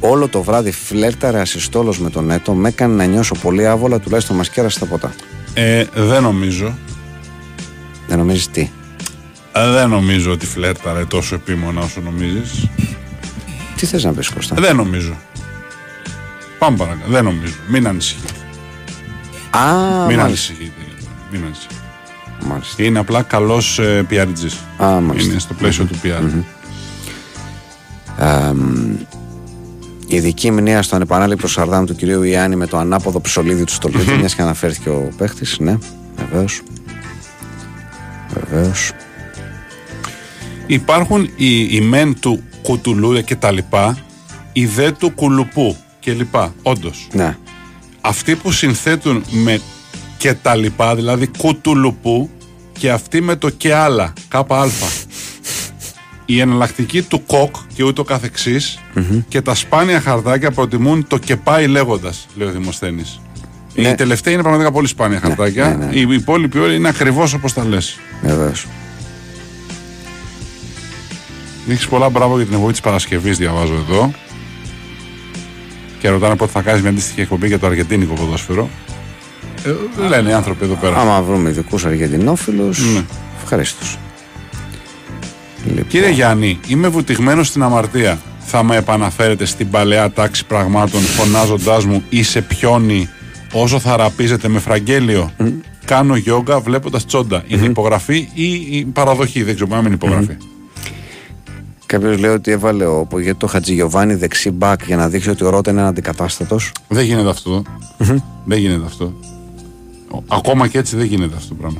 Όλο 0.00 0.28
το 0.28 0.42
βράδυ 0.42 0.70
φλέρταρε 0.70 1.40
ασυστόλος 1.40 1.98
με 1.98 2.10
τον 2.10 2.24
νέτο, 2.24 2.52
με 2.52 2.68
έκανε 2.68 2.94
να 2.94 3.04
νιώσω 3.04 3.34
πολύ 3.34 3.66
άβολα, 3.66 4.00
τουλάχιστον 4.00 4.36
μας 4.36 4.48
κέρασε 4.50 4.78
τα 4.78 4.86
ποτά. 4.86 5.14
Ε, 5.54 5.84
δεν 5.94 6.22
νομίζω. 6.22 6.74
Δεν 8.08 8.18
νομίζεις 8.18 8.48
τι; 8.48 8.70
Ε, 9.52 9.68
δεν 9.70 9.88
νομίζω 9.88 10.32
ότι 10.32 10.46
φλέρταρε 10.46 11.04
τόσο 11.04 11.34
επίμονα 11.34 11.80
όσο 11.80 12.00
νομίζεις. 12.00 12.66
Τι 13.76 13.86
θες 13.86 14.04
να 14.04 14.12
πεις 14.12 14.28
Κώστα; 14.28 14.54
Ε, 14.58 14.60
δεν 14.60 14.76
νομίζω. 14.76 15.16
Πάμε 16.58 16.76
παρακάτω. 16.76 17.10
Δεν 17.10 17.24
νομίζω. 17.24 17.54
Μην 17.68 17.86
ανησυχείτε. 17.86 18.32
Α, 19.50 19.60
Μην 19.72 20.04
μάλιστα. 20.04 20.22
ανησυχείτε. 20.24 20.72
Μην 21.32 21.42
ανησυχείτε. 21.44 21.74
μάλιστα. 22.46 22.82
Είναι 22.82 22.98
απλά 22.98 23.22
καλός 23.22 23.78
ε, 23.78 24.06
PRGs. 24.10 24.82
Α, 24.84 25.00
μάλιστα. 25.00 25.30
Είναι 25.30 25.40
στο 25.40 25.54
πλαίσιο 25.54 25.84
του 25.84 25.94
PR. 26.02 26.06
Ε, 26.06 26.20
μ, 26.20 26.42
η 30.06 30.16
ειδική 30.16 30.50
μνήμα 30.50 30.82
στο 30.82 30.96
ανεπανάληπτο 30.96 31.48
Σαρδάμ 31.48 31.84
του 31.84 31.94
κυρίου 31.94 32.22
Ιάννη 32.22 32.56
με 32.56 32.66
το 32.66 32.78
ανάποδο 32.78 33.20
ψωλίδι 33.20 33.64
του 33.64 33.72
στολίτη, 33.72 34.12
μιας 34.12 34.34
και 34.34 34.42
αναφέρθηκε 34.42 34.88
ο 34.88 35.08
παίχτης. 35.16 35.58
Ναι, 35.58 35.78
βεβαίως. 36.16 36.62
Βεβαίως. 38.34 38.92
Υπάρχουν 40.66 41.30
οι, 41.36 41.76
οι 41.76 41.80
μεν 41.80 42.20
του 42.20 42.42
κουτουλού 42.62 43.22
και 43.24 43.36
τα 43.36 43.50
λοιπά, 43.50 43.98
οι 44.52 44.66
δε 44.66 44.90
του 44.92 45.10
κουλουπού 45.10 45.76
και 46.00 46.12
λοιπά. 46.12 46.54
Όντως. 46.62 47.08
Ναι. 47.12 47.36
αυτοί 48.00 48.36
που 48.36 48.52
συνθέτουν 48.52 49.24
με 49.30 49.60
και 50.16 50.34
τα 50.34 50.54
λοιπά, 50.54 50.94
δηλαδή 50.94 51.30
κουτουλουπού 51.38 52.30
και 52.78 52.90
αυτοί 52.90 53.20
με 53.20 53.36
το 53.36 53.50
και 53.50 53.74
άλλα, 53.74 54.12
κάπα 54.28 54.60
αλφα. 54.60 54.86
Η 56.32 56.40
εναλλακτική 56.40 57.02
του 57.02 57.24
κοκ 57.26 57.56
και 57.74 57.82
ούτω 57.82 58.04
καθεξής 58.04 58.78
και 59.28 59.40
τα 59.40 59.54
σπάνια 59.54 60.00
χαρτάκια 60.00 60.50
προτιμούν 60.50 61.06
το 61.06 61.18
και 61.18 61.36
πάει 61.36 61.66
λέγοντας, 61.66 62.26
λέει 62.34 62.48
ο 62.48 62.50
Δημοσθένης. 62.50 63.20
Ναι. 63.74 63.88
Η 63.88 63.94
τελευταία 63.94 64.32
είναι 64.32 64.42
πραγματικά 64.42 64.72
πολύ 64.72 64.86
σπάνια 64.86 65.20
χαρτάκια. 65.20 65.68
ναι, 65.68 65.84
ναι. 65.86 65.92
Η 65.94 66.06
η 66.10 66.14
υπόλοιπη 66.14 66.58
όλη 66.58 66.74
είναι 66.76 66.88
ακριβώς 66.88 67.32
όπως 67.34 67.52
τα 67.52 67.64
λες. 67.64 67.98
Βεβαίως. 68.22 68.66
Έχει 71.68 71.88
πολλά 71.88 72.08
μπράβο 72.08 72.36
για 72.36 72.46
την 72.46 72.54
εποχή 72.54 72.70
της 72.72 72.80
Παρασκευής, 72.80 73.38
διαβάζω 73.38 73.74
εδώ. 73.74 74.12
Και 75.98 76.08
ρωτάνε 76.08 76.36
πότε 76.36 76.50
θα 76.52 76.62
κάνεις 76.62 76.80
μια 76.80 76.90
αντίστοιχη 76.90 77.20
εκπομπή 77.20 77.46
για 77.46 77.58
το 77.58 77.66
αργεντίνικο 77.66 78.14
ποδόσφαιρο. 78.14 78.68
Ε, 80.02 80.06
λένε 80.08 80.30
οι 80.30 80.32
άνθρωποι 80.32 80.64
εδώ 80.64 80.74
πέρα. 80.74 80.96
Άμα 81.00 81.22
βρούμε 81.22 81.48
ειδικού 81.50 81.78
Αργεντινόφιλους, 81.84 82.78
Ναι. 82.94 83.04
ευχαρίστως. 83.42 83.98
Λοιπόν, 85.66 85.86
Κύριε 85.88 86.10
Γιάννη, 86.10 86.58
είμαι 86.68 86.88
βουτυγμένος 86.88 87.46
στην 87.46 87.62
αμαρτία. 87.62 88.18
Θα 88.38 88.62
με 88.62 88.76
επαναφέρετε 88.76 89.44
στην 89.44 89.70
παλαιά 89.70 90.10
τάξη 90.10 90.46
πραγμάτων 90.46 91.00
φωνάζοντάς 91.00 91.84
μου 91.84 92.02
ή 92.08 92.22
σε 92.22 92.40
πιόνι 92.42 93.08
όσο 93.52 93.78
θα 93.78 93.96
ραπίζετε 93.96 94.48
με 94.48 94.58
φραγγέλιο. 94.58 95.30
Κάνω 95.84 96.16
γιόγκα 96.16 96.60
βλέποντας 96.60 97.06
τσόντα. 97.06 97.44
Είναι 97.46 97.64
υπογραφή 97.66 98.28
ή 98.34 98.52
η 98.52 98.84
παραδοχή. 98.92 99.42
Δεν 99.42 99.54
ξέρω, 99.54 99.68
μπορεί 99.70 99.82
να 99.82 99.88
μην 99.88 99.98
είναι 99.98 100.06
υπογραφή. 100.06 100.36
Κάποιος 101.86 102.18
λέει 102.18 102.30
ότι 102.30 102.50
έβαλε 102.50 102.86
ο 102.86 103.06
Πογέτο 103.06 103.36
το 103.38 103.46
Χατζηγιοβάνι 103.46 104.14
δεξί 104.14 104.50
μπακ 104.50 104.80
για 104.86 104.96
να 104.96 105.08
δείξει 105.08 105.30
ότι 105.30 105.44
ο 105.44 105.50
Ρότα 105.50 105.70
είναι 105.70 105.82
αντικατάστατος. 105.82 106.72
Δεν 106.88 107.04
γίνεται 107.04 107.28
αυτό. 107.28 107.62
Δεν 108.44 108.58
γίνεται 108.58 108.84
αυτό. 108.86 109.12
Ο- 110.10 110.22
Ακόμα 110.28 110.68
και 110.68 110.78
έτσι 110.78 110.96
δεν 110.96 111.06
γίνεται 111.06 111.34
αυτό 111.36 111.48
το 111.48 111.54
πράγμα. 111.54 111.78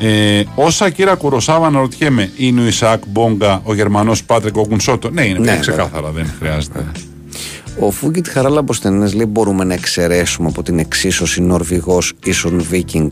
Ε, 0.00 0.42
όσα 0.54 0.90
κύρα 0.90 1.14
Κουροσάβα 1.14 1.66
αναρωτιέμαι, 1.66 2.30
είναι 2.36 2.60
ο 2.60 2.66
Ισακ 2.66 3.02
Μπόγκα, 3.06 3.60
ο 3.64 3.74
Γερμανός 3.74 4.24
Πάτρικ 4.24 4.56
Ογκουνσότο. 4.56 5.10
Ναι, 5.10 5.24
είναι 5.24 5.38
Ναι, 5.38 5.52
ναι, 5.52 5.58
ξεκάθαρα, 5.58 6.10
δεν 6.10 6.26
χρειάζεται. 6.38 6.86
Ο 7.80 7.90
Φούγκιτ 7.90 8.28
Χαράλαμπος 8.28 8.80
Τενές 8.80 9.14
λέει: 9.14 9.26
Μπορούμε 9.28 9.64
να 9.64 9.74
εξαιρέσουμε 9.74 10.48
από 10.48 10.62
την 10.62 10.78
εξίσωση 10.78 11.40
Νορβηγός 11.42 12.12
ίσον 12.24 12.62
Βίκινγκ 12.70 13.10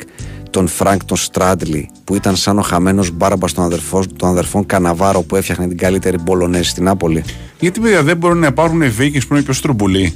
τον 0.50 0.66
Φρανκ 0.68 1.04
τον 1.04 1.16
Στράντλι 1.16 1.90
που 2.04 2.14
ήταν 2.14 2.36
σαν 2.36 2.58
ο 2.58 2.62
χαμένος 2.62 3.10
μπάρμπας 3.10 3.52
των, 3.52 3.64
αδερφών- 3.64 4.16
των 4.16 4.28
αδερφών 4.28 4.66
Καναβάρο 4.66 5.22
που 5.22 5.36
έφτιαχνε 5.36 5.68
την 5.68 5.76
καλύτερη 5.76 6.18
μπολονέζη 6.22 6.68
στην 6.68 6.84
Νάπολη. 6.84 7.24
Γιατί 7.60 7.80
παιδιά 7.80 8.02
δεν 8.02 8.16
μπορούν 8.16 8.38
να 8.38 8.46
υπάρχουν 8.46 8.82
Vikings 8.82 9.26
που 9.28 9.34
είναι 9.34 9.42
πιο 9.42 9.52
στρουμπουλοί; 9.52 10.14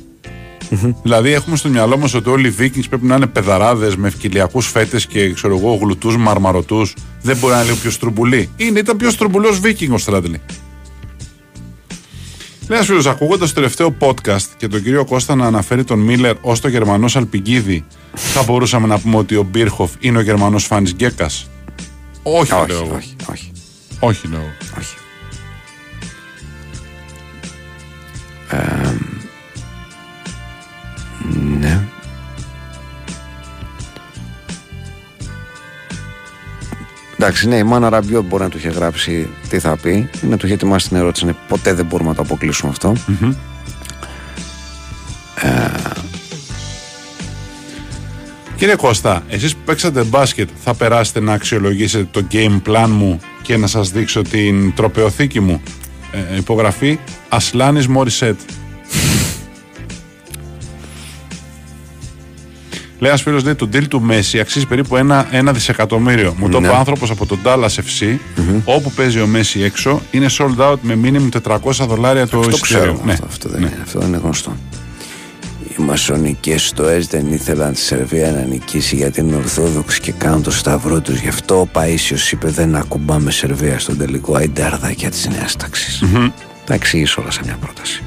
Δηλαδή 1.03 1.33
έχουμε 1.33 1.57
στο 1.57 1.69
μυαλό 1.69 1.99
μας 1.99 2.15
ότι 2.15 2.29
όλοι 2.29 2.49
οι 2.49 2.55
Vikings 2.59 2.89
πρέπει 2.89 3.07
να 3.07 3.15
είναι 3.17 3.27
παιδαράδες 3.27 3.97
με 3.97 4.09
κοιλιακούς 4.09 4.67
φέτες 4.67 5.07
και 5.07 5.33
ξέρω 5.33 5.57
εγώ 5.57 5.75
γλουτούς 5.75 6.17
μαρμαρωτούς. 6.17 6.95
Δεν 7.23 7.37
μπορεί 7.37 7.53
να 7.53 7.59
είναι 7.59 7.69
λίγο 7.69 7.81
πιο 7.81 7.91
στρουμπουλοί. 7.91 8.51
Είναι, 8.57 8.79
ήταν 8.79 8.97
πιο 8.97 9.11
στρουμπουλός 9.11 9.61
Viking 9.65 9.91
ο 9.91 9.99
Στράτλι. 9.99 10.41
Λέει 12.69 12.79
ένα 12.79 12.83
φίλο, 12.87 13.11
ακούγοντας 13.11 13.49
το 13.49 13.55
τελευταίο 13.55 13.97
podcast 13.99 14.45
και 14.57 14.69
τον 14.69 14.83
κύριο 14.83 15.05
Κώστα 15.05 15.35
να 15.35 15.47
αναφέρει 15.47 15.85
τον 15.85 15.99
Μίλλερ 15.99 16.37
ως 16.41 16.61
το 16.61 16.69
Γερμανό 16.69 17.17
Σαλπιγγίδη, 17.17 17.85
θα 18.15 18.43
μπορούσαμε 18.43 18.87
να 18.87 18.99
πούμε 18.99 19.17
ότι 19.17 19.37
ο 19.37 19.43
Μπίρχοφ 19.43 19.91
είναι 20.01 20.19
ο 20.19 20.21
Γερμανός 20.21 20.65
Φάνης 20.65 20.93
Γκέκας; 20.93 21.51
Όχι, 22.23 22.53
όχι, 22.53 22.69
λέω 22.71 22.85
εγώ. 22.85 22.95
όχι, 22.95 23.17
όχι, 23.31 23.53
Όχι, 23.99 24.27
λέω 24.27 24.41
εγώ. 24.41 24.51
όχι. 24.79 24.95
Ε, 28.51 29.10
ναι. 31.61 31.81
Εντάξει, 37.19 37.49
ναι, 37.49 37.57
η 37.57 37.63
Μάνα 37.63 37.89
Ραμπιό 37.89 38.23
μπορεί 38.23 38.43
να 38.43 38.49
του 38.49 38.57
είχε 38.57 38.69
γράψει 38.69 39.29
τι 39.49 39.59
θα 39.59 39.77
πει, 39.77 40.11
να 40.21 40.37
του 40.37 40.47
είχε 40.47 40.55
ετοιμάσει 40.55 40.89
την 40.89 40.97
ερώτηση. 40.97 41.25
Ναι, 41.25 41.33
ποτέ 41.49 41.75
δεν 41.75 41.87
μπορούμε 41.87 42.09
να 42.09 42.15
το 42.15 42.23
αποκλείσουμε 42.23 42.71
αυτό. 42.71 42.93
Κύριε 48.57 48.75
Κώστα, 48.77 49.23
εσείς 49.29 49.55
που 49.55 49.61
παίξατε 49.65 50.03
μπάσκετ 50.03 50.49
θα 50.65 50.75
περάσετε 50.75 51.21
να 51.21 51.33
αξιολογήσετε 51.33 52.09
το 52.11 52.27
game 52.33 52.61
plan 52.67 52.89
μου 52.89 53.21
και 53.43 53.57
να 53.57 53.67
σας 53.67 53.91
δείξω 53.91 54.23
την 54.23 54.75
τροπεοθήκη 54.75 55.41
μου. 55.41 55.63
Ε, 56.33 56.37
υπογραφή 56.37 56.99
Ασλάνης 57.29 57.87
Μόρισέτ. 57.87 58.41
Λέει 63.01 63.11
ένας 63.11 63.23
φίλος, 63.23 63.45
λέει 63.45 63.55
το 63.55 63.69
deal 63.73 63.85
του 63.89 64.01
Μέση 64.01 64.41
αξίζει 64.41 64.67
περίπου 64.67 64.97
ένα, 64.97 65.27
ένα 65.31 65.53
δισεκατομμύριο. 65.53 66.35
Μου 66.39 66.49
το 66.49 66.59
είπε 66.59 66.67
Ναι. 66.67 66.73
ο 66.73 66.77
άνθρωπος 66.77 67.11
από 67.11 67.27
τον 67.27 67.39
Dallas 67.45 67.69
FC, 67.69 68.17
όπου 68.65 68.91
παίζει 68.93 69.21
ο 69.21 69.27
Μέση 69.27 69.63
έξω, 69.63 70.03
είναι 70.11 70.27
sold 70.39 70.57
out 70.71 70.77
με 70.81 70.99
minimum 71.05 71.29
400 71.43 71.87
δολάρια 71.87 72.27
το 72.27 72.39
Αυτό 72.39 72.51
εισιτήριο. 72.51 72.83
ξέρω. 72.83 73.01
Ναι. 73.05 73.13
Αυτό, 73.13 73.27
αυτό, 73.29 73.49
δεν 73.49 73.61
είναι, 73.61 73.79
αυτό 73.83 73.99
δεν 73.99 74.09
είναι 74.09 74.21
γνωστό. 74.23 74.57
Οι 75.79 75.83
μασονικές 75.83 76.67
στοέ 76.67 76.99
δεν 77.11 77.33
ήθελαν 77.33 77.73
τη 77.73 77.79
Σερβία 77.81 78.31
να 78.33 78.41
νικήσει 78.43 78.97
γιατί 78.97 79.21
είναι 79.21 79.37
Ορθόδοξοι 79.37 80.01
και 80.01 80.13
κάνουν 80.13 80.43
το 80.43 80.51
σταυρό 80.51 81.01
τους. 81.01 81.19
Γι' 81.21 81.29
αυτό 81.29 81.61
ο 81.61 81.67
Παίσιο 81.67 82.17
είπε: 82.33 82.49
Δεν 82.49 82.77
ακουμπάμε 82.77 83.31
Σερβία 83.31 83.79
στον 83.79 83.99
τελικό. 83.99 84.35
Αϊντάρδακια 84.37 85.11
τη 85.11 85.29
νέα 85.29 85.47
τάξη. 85.59 86.07
Τα 86.65 86.75
εξηγήσω 86.75 87.21
όλα 87.23 87.31
σε 87.31 87.41
μια 87.45 87.57
πρόταση. 87.61 88.03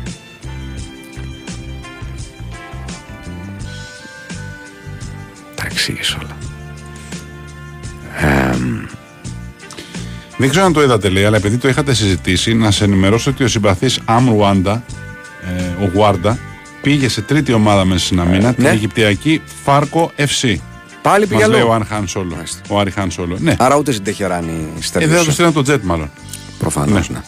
Τα 5.74 5.80
εξηγήσω 5.80 6.18
όλα. 6.24 6.38
Δεν 10.38 10.50
ξέρω 10.50 10.66
αν 10.66 10.74
το 10.74 10.82
είδατε, 10.82 11.10
λέει, 11.10 11.26
αλλά 11.26 11.38
επειδή 11.38 11.58
το 11.58 11.68
είχατε 11.68 11.94
συζητήσει, 11.94 12.54
να 12.54 12.72
σε 12.72 12.84
ενημερώσω 12.84 13.30
ότι 13.30 13.44
ο 13.44 13.48
συμπαθής 13.48 14.00
Αμ 14.06 14.30
Ρουάντα, 14.30 14.84
ε, 15.80 15.84
ο 15.84 15.90
Γουάρντα, 15.94 16.40
πήγε 16.82 17.10
σε 17.10 17.22
τρίτη 17.22 17.54
ομάδα 17.54 17.86
μέσα 17.86 18.06
στην 18.06 18.20
αμήνα, 18.20 18.54
την 18.54 18.64
ναι. 18.64 18.70
Αιγυπτιακή 18.70 19.42
Φάρκο 19.64 20.12
FC. 20.18 20.56
Πάλι 21.02 21.28
πήγε 21.28 21.42
Μας 21.42 21.50
λέει 21.50 21.62
ο 21.62 21.64
αλλού. 21.64 21.74
Ανχάν 21.74 22.08
Σόλο. 22.08 22.36
Μάλιστα. 22.36 22.60
Ο 22.68 22.80
Αριχάν 22.80 23.12
Σόλο. 23.12 23.38
Ναι, 23.40 23.56
Άρα 23.60 23.76
ούτε 23.76 23.92
στην 23.92 24.04
Τεχεράνη 24.04 24.52
ε, 24.52 24.54
δεν 24.54 24.82
θα 24.82 24.84
στερεούσε. 24.84 25.26
του 25.26 25.32
στείλαν 25.32 25.54
το 25.54 25.62
τζετ, 25.62 25.84
μάλλον. 25.84 26.12
Προφανώς, 26.60 27.10
ναι. 27.10 27.22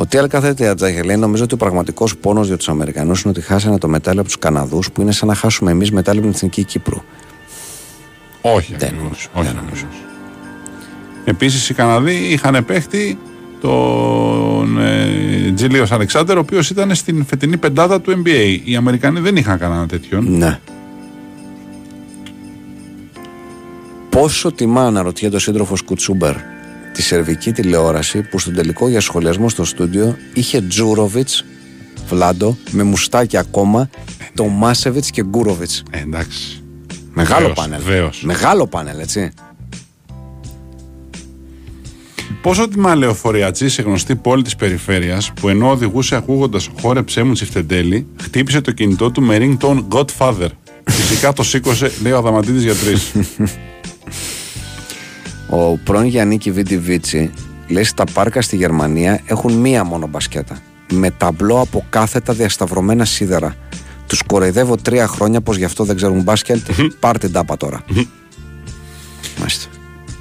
Ο 0.00 0.06
Τίαλ 0.06 0.28
κάθεται 0.28 0.68
Ατζάχε 0.68 1.02
λέει: 1.02 1.16
Νομίζω 1.16 1.44
ότι 1.44 1.54
ο 1.54 1.56
πραγματικός 1.56 2.16
πόνος 2.16 2.46
για 2.46 2.56
τους 2.56 2.68
Αμερικανούς 2.68 3.22
είναι 3.22 3.32
ότι 3.36 3.46
χάσανε 3.46 3.78
το 3.78 3.88
μετάλλιο 3.88 4.20
από 4.20 4.28
τους 4.28 4.38
Καναδούς 4.38 4.92
που 4.92 5.00
είναι 5.00 5.12
σαν 5.12 5.28
να 5.28 5.34
χάσουμε 5.34 5.70
εμείς 5.70 5.90
μετάλλιο 5.90 6.20
από 6.20 6.30
την 6.30 6.38
εθνική 6.38 6.64
Κύπρου. 6.64 7.02
Όχι, 8.40 8.74
Δεν 8.78 8.88
ακριβώς, 8.88 9.02
νομίζω, 9.02 9.28
όχι 9.34 9.46
δεν 9.46 9.56
ακριβώς. 9.56 9.86
Επίσης 11.24 11.68
οι 11.68 11.74
Καναδοί 11.74 12.14
είχαν 12.14 12.64
παίχτη 12.64 13.18
τον 13.60 14.78
ε, 14.78 15.52
Τζίλιος 15.54 15.92
Αλεξάνδερ, 15.92 16.36
ο 16.36 16.40
οποίος 16.40 16.70
ήταν 16.70 16.94
στην 16.94 17.24
φετινή 17.24 17.56
πεντάδα 17.56 18.00
του 18.00 18.22
NBA. 18.24 18.58
Οι 18.64 18.76
Αμερικανοί 18.76 19.20
δεν 19.20 19.36
είχαν 19.36 19.58
κανένα 19.58 19.86
τέτοιον. 19.86 20.36
Ναι. 20.38 20.58
Πόσο 24.10 24.52
τιμά 24.52 24.86
αναρωτιέται 24.86 25.36
ο 25.36 25.38
σύντροφος 25.38 25.82
Κουτσούμπερ 25.82 26.57
τη 26.98 27.04
σερβική 27.04 27.52
τηλεόραση 27.52 28.22
που 28.22 28.38
στον 28.38 28.54
τελικό 28.54 28.88
για 28.88 29.00
σχολιασμό 29.00 29.48
στο 29.48 29.64
στούντιο 29.64 30.16
είχε 30.34 30.60
Τζούροβιτς, 30.60 31.44
Βλάντο, 32.08 32.56
με 32.70 32.82
μουστάκι 32.82 33.36
ακόμα, 33.36 33.90
το 34.34 34.44
Μάσεβιτ 34.44 35.04
και 35.10 35.24
Γκούροβιτς. 35.24 35.82
Ε, 35.90 36.00
εντάξει. 36.00 36.62
Μεγάλο 37.12 37.38
Βεβαίως, 37.40 37.58
πάνελ. 37.58 37.82
βεβαίως. 37.82 38.22
Μεγάλο 38.24 38.66
πάνελ, 38.66 38.98
έτσι. 38.98 39.30
Πόσο 42.42 42.68
τιμά 42.68 42.94
λεωφοριατζή 42.94 43.68
σε 43.68 43.82
γνωστή 43.82 44.16
πόλη 44.16 44.42
της 44.42 44.56
περιφέρειας 44.56 45.32
που 45.40 45.48
ενώ 45.48 45.70
οδηγούσε 45.70 46.16
ακούγοντας 46.16 46.68
χόρεψέ 46.80 47.22
μου 47.22 47.32
τσιφτεντέλη, 47.32 48.06
χτύπησε 48.20 48.60
το 48.60 48.72
κινητό 48.72 49.10
του 49.10 49.22
με 49.22 49.36
ringtone 49.40 49.84
Godfather. 49.88 50.48
Φυσικά 50.84 51.32
το 51.32 51.42
σήκωσε, 51.42 51.92
λέει 52.02 52.12
ο 52.12 52.16
Αδαμαντίδης 52.16 52.62
για 52.62 52.74
τρεις. 52.74 53.12
Ο 55.50 55.76
πρώην 55.76 56.06
Γιάννικη 56.06 56.50
Βιντιβίτσι 56.50 57.30
λέει 57.68 57.84
στα 57.84 58.04
πάρκα 58.12 58.42
στη 58.42 58.56
Γερμανία 58.56 59.20
έχουν 59.26 59.52
μία 59.52 59.84
μόνο 59.84 60.06
μπασκέτα. 60.06 60.58
Με 60.92 61.10
ταμπλό 61.10 61.60
από 61.60 61.86
κάθετα 61.90 62.32
διασταυρωμένα 62.32 63.04
σίδερα. 63.04 63.54
Τους 64.06 64.22
κοροϊδεύω 64.22 64.76
τρία 64.76 65.06
χρόνια 65.06 65.40
πως 65.40 65.56
γι' 65.56 65.64
αυτό 65.64 65.84
δεν 65.84 65.96
ξέρουν 65.96 66.22
μπάσκετ. 66.22 66.58
Πάρτε 67.00 67.26
την 67.26 67.34
τάπα 67.34 67.56
τώρα. 67.56 67.84
Μάλιστα. 69.38 69.68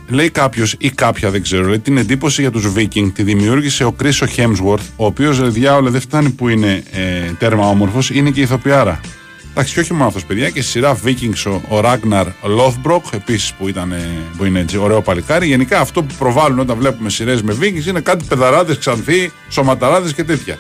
λέει 0.10 0.30
κάποιος 0.30 0.76
ή 0.78 0.90
κάποια, 0.90 1.32
δεν 1.32 1.42
ξέρω, 1.42 1.68
λέει, 1.68 1.80
την 1.80 1.98
εντύπωση 1.98 2.42
για 2.42 2.52
τους 2.52 2.74
Viking 2.76 3.12
τη 3.14 3.24
δημιούργησε 3.24 3.84
ο 3.84 3.92
Κρίσο 3.92 4.26
Χέμσουορθ, 4.26 4.88
ο 4.96 5.06
οποίος 5.06 5.52
διάολε 5.52 5.90
δεν 5.90 6.02
φτάνει 6.02 6.30
που 6.30 6.50
είναι 6.50 6.84
ε, 6.92 7.32
τέρμα 7.40 7.70
όμορφος, 7.70 8.10
είναι 8.10 8.30
και 8.30 8.42
ηθοποιάρα. 8.42 9.00
Εντάξει, 9.58 9.76
και 9.76 9.82
όχι 9.82 9.94
μόνο 9.94 10.08
αυτός, 10.08 10.26
παιδιά, 10.26 10.50
και 10.50 10.62
στη 10.62 10.72
σειρά 10.72 10.98
Vikings 11.06 11.52
ο, 11.70 11.76
ο 11.76 11.82
Ragnar 11.84 12.26
Lothbrok, 12.26 13.02
επίσης 13.12 13.54
που, 13.54 13.68
ήταν, 13.68 13.92
ε, 13.92 14.10
που 14.38 14.46
είναι 14.46 14.60
έτσι, 14.60 14.78
ωραίο 14.78 15.02
παλικάρι. 15.02 15.48
Γενικά 15.48 15.80
αυτό 15.80 16.04
που 16.04 16.14
προβάλλουν 16.18 16.60
όταν 16.60 16.78
βλέπουμε 16.78 17.10
σειρές 17.10 17.42
με 17.42 17.58
Vikings 17.62 17.86
είναι 17.88 18.00
κάτι 18.00 18.26
πεδαράδες, 18.28 18.78
ξανθοί, 18.78 19.32
σωματαράδες 19.50 20.14
και 20.14 20.24
τέτοια. 20.24 20.58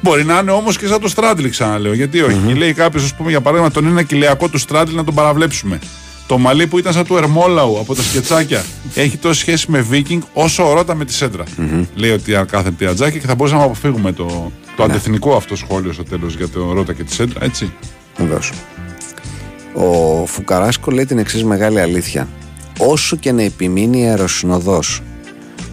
Μπορεί 0.00 0.24
να 0.24 0.38
είναι 0.38 0.50
όμως 0.50 0.78
και 0.78 0.86
σαν 0.86 1.00
το 1.00 1.08
Στράτλι, 1.08 1.48
ξαναλέω. 1.48 1.92
Γιατί 1.92 2.22
όχι. 2.22 2.38
Και 2.46 2.54
λέει 2.54 2.72
κάποιος, 2.72 3.04
ας 3.04 3.14
πούμε, 3.14 3.30
για 3.30 3.40
παράδειγμα, 3.40 3.70
τον 3.70 3.86
ένα 3.86 4.02
κυλιακό 4.02 4.48
του 4.48 4.58
Στράτλι 4.58 4.94
να 4.94 5.04
τον 5.04 5.14
παραβλέψουμε. 5.14 5.78
Το 6.26 6.38
μαλλί 6.38 6.66
που 6.66 6.78
ήταν 6.78 6.92
σαν 6.92 7.04
του 7.04 7.16
Ερμόλαου 7.16 7.78
από 7.78 7.94
τα 7.94 8.02
σκετσάκια 8.02 8.64
έχει 8.94 9.16
τόση 9.16 9.40
σχέση 9.40 9.70
με 9.70 9.86
Viking 9.90 10.18
όσο 10.32 10.70
ο 10.70 10.72
Ρότα 10.74 10.94
με 10.94 11.04
τη 11.04 11.12
σεντρα 11.12 11.44
Λέει 11.94 12.10
ότι 12.10 12.32
κάθεται 12.50 12.86
ατζάκι 12.86 13.18
και 13.18 13.26
θα 13.26 13.34
μπορούσαμε 13.34 13.60
να 13.60 13.66
αποφύγουμε 13.66 14.12
το, 14.12 14.52
το 14.86 14.92
αντεθνικό 14.92 15.36
αυτό 15.36 15.56
σχόλιο 15.56 15.92
στο 15.92 16.04
τέλος 16.04 16.36
για 16.36 16.48
το 16.48 16.72
Ρότα 16.72 16.92
και 16.92 17.04
τη 17.04 17.12
Σέντρα, 17.12 17.44
έτσι. 17.44 17.72
Βεβαίως. 18.16 18.52
Ο 19.74 20.26
Φουκαράσκο 20.26 20.90
λέει 20.90 21.04
την 21.06 21.18
εξής 21.18 21.44
μεγάλη 21.44 21.80
αλήθεια. 21.80 22.28
Όσο 22.78 23.16
και 23.16 23.32
να 23.32 23.42
επιμείνει 23.42 24.00
η 24.02 24.06
αεροσυνοδός 24.06 25.02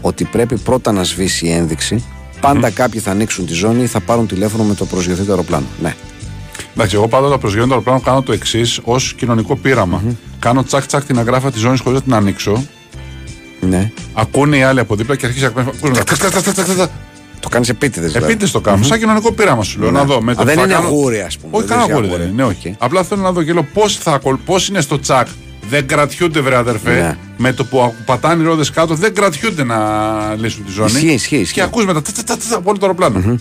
ότι 0.01 0.23
πρέπει 0.23 0.57
πρώτα 0.57 0.91
να 0.91 1.03
σβήσει 1.03 1.45
η 1.45 1.51
ένδειξη, 1.51 2.03
πάντα 2.41 2.69
κάποιοι 2.69 2.99
θα 2.99 3.11
ανοίξουν 3.11 3.45
τη 3.45 3.53
ζώνη 3.53 3.83
ή 3.83 3.87
θα 3.87 3.99
πάρουν 3.99 4.27
τηλέφωνο 4.27 4.63
με 4.63 4.73
το 4.73 4.85
προσγειωθείτε 4.85 5.29
αεροπλάνο. 5.31 5.65
Ναι. 5.81 5.95
Εντάξει, 6.73 6.95
εγώ 6.95 7.07
πάντα 7.07 7.25
όταν 7.27 7.39
προσγειώνω 7.39 7.67
το 7.67 7.73
αεροπλάνο 7.73 7.99
κάνω 7.99 8.21
το 8.21 8.31
εξής 8.31 8.79
ως 8.83 9.13
κοινωνικό 9.13 9.55
πείραμα. 9.55 10.01
Κάνω 10.39 10.63
τσακ 10.63 10.85
τσακ 10.85 11.03
την 11.05 11.19
αγράφα 11.19 11.51
της 11.51 11.61
ζώνης 11.61 11.79
χωρίς 11.79 11.97
να 11.97 12.03
την 12.03 12.13
ανοίξω. 12.13 12.65
ναι. 13.59 13.91
Ακούνε 14.13 14.57
οι 14.57 14.63
άλλοι 14.63 14.79
από 14.79 14.95
δίπλα 14.95 15.15
και 15.15 15.25
αρχίζει 15.25 15.43
να 15.55 15.61
ακούμε. 15.61 16.03
Ακούμε, 17.47 17.65
τακ, 17.65 17.75
τακ, 17.75 17.89
τακ, 17.89 17.91
τακ, 17.91 18.01
τακ, 18.01 18.01
τακ. 18.01 18.07
Το 18.07 18.07
κάνεις 18.07 18.09
επίτηδες 18.09 18.11
δηλαδή. 18.11 18.25
Επίτηδες 18.25 18.51
το 18.51 18.61
κάνω. 18.61 18.83
Σαν 18.83 18.99
κοινωνικό 18.99 19.31
πείραμα 19.31 19.63
σου 19.63 19.79
λέω. 19.79 19.91
Ναι. 19.91 19.97
Να 19.99 20.05
δω. 20.05 20.21
Με 20.21 20.31
Α, 20.31 20.35
το 20.35 20.43
δεν 20.43 20.53
που 20.53 20.59
θα 20.59 20.65
είναι 20.65 20.73
κάνω- 20.75 20.87
αγούρι, 20.87 21.19
ας 21.21 21.37
πούμε, 21.37 21.57
Όχι, 21.57 21.65
δεν 21.67 21.77
κανένα 21.77 21.85
είσαι 21.87 21.93
αγούρι 21.93 22.07
δεν 22.07 22.15
αγούρι. 22.21 22.33
είναι. 22.33 22.43
Ναι, 22.43 22.49
όχι. 22.49 22.67
Οκ. 22.69 22.83
Απλά 22.83 23.03
θέλω 23.03 23.21
να 23.21 23.31
δω 23.31 23.43
και 23.43 23.53
λέω 23.53 23.63
πώς 23.73 23.95
θα 23.95 24.11
ακολ- 24.13 24.39
πώς 24.45 24.67
είναι 24.67 24.81
στο 24.81 24.99
τσακ. 24.99 25.27
Δεν 25.69 25.87
κρατιούνται, 25.87 26.39
βρε 26.39 26.55
αδερφέ. 26.55 26.93
Ναι. 26.93 27.17
Με 27.37 27.53
το 27.53 27.65
που 27.65 27.93
πατάνε 28.05 28.41
οι 28.43 28.45
ρόδες 28.45 28.69
κάτω, 28.71 28.95
δεν 28.95 29.13
κρατιούνται 29.13 29.63
να 29.63 29.77
λύσουν 30.37 30.65
τη 30.65 30.71
ζώνη. 30.71 30.91
Ισχύει, 30.91 31.07
ισχύει, 31.11 31.35
ισχύει. 31.35 31.53
Και 31.53 31.61
ακούς 31.61 31.85
μετά 31.85 32.01
τσα, 32.01 32.11
τσα, 32.11 32.23
τσα, 32.23 32.37
τσα, 32.37 32.55
από 32.57 32.69
όλο 32.69 32.77
το 32.77 32.85
αεροπλάνο. 32.85 33.39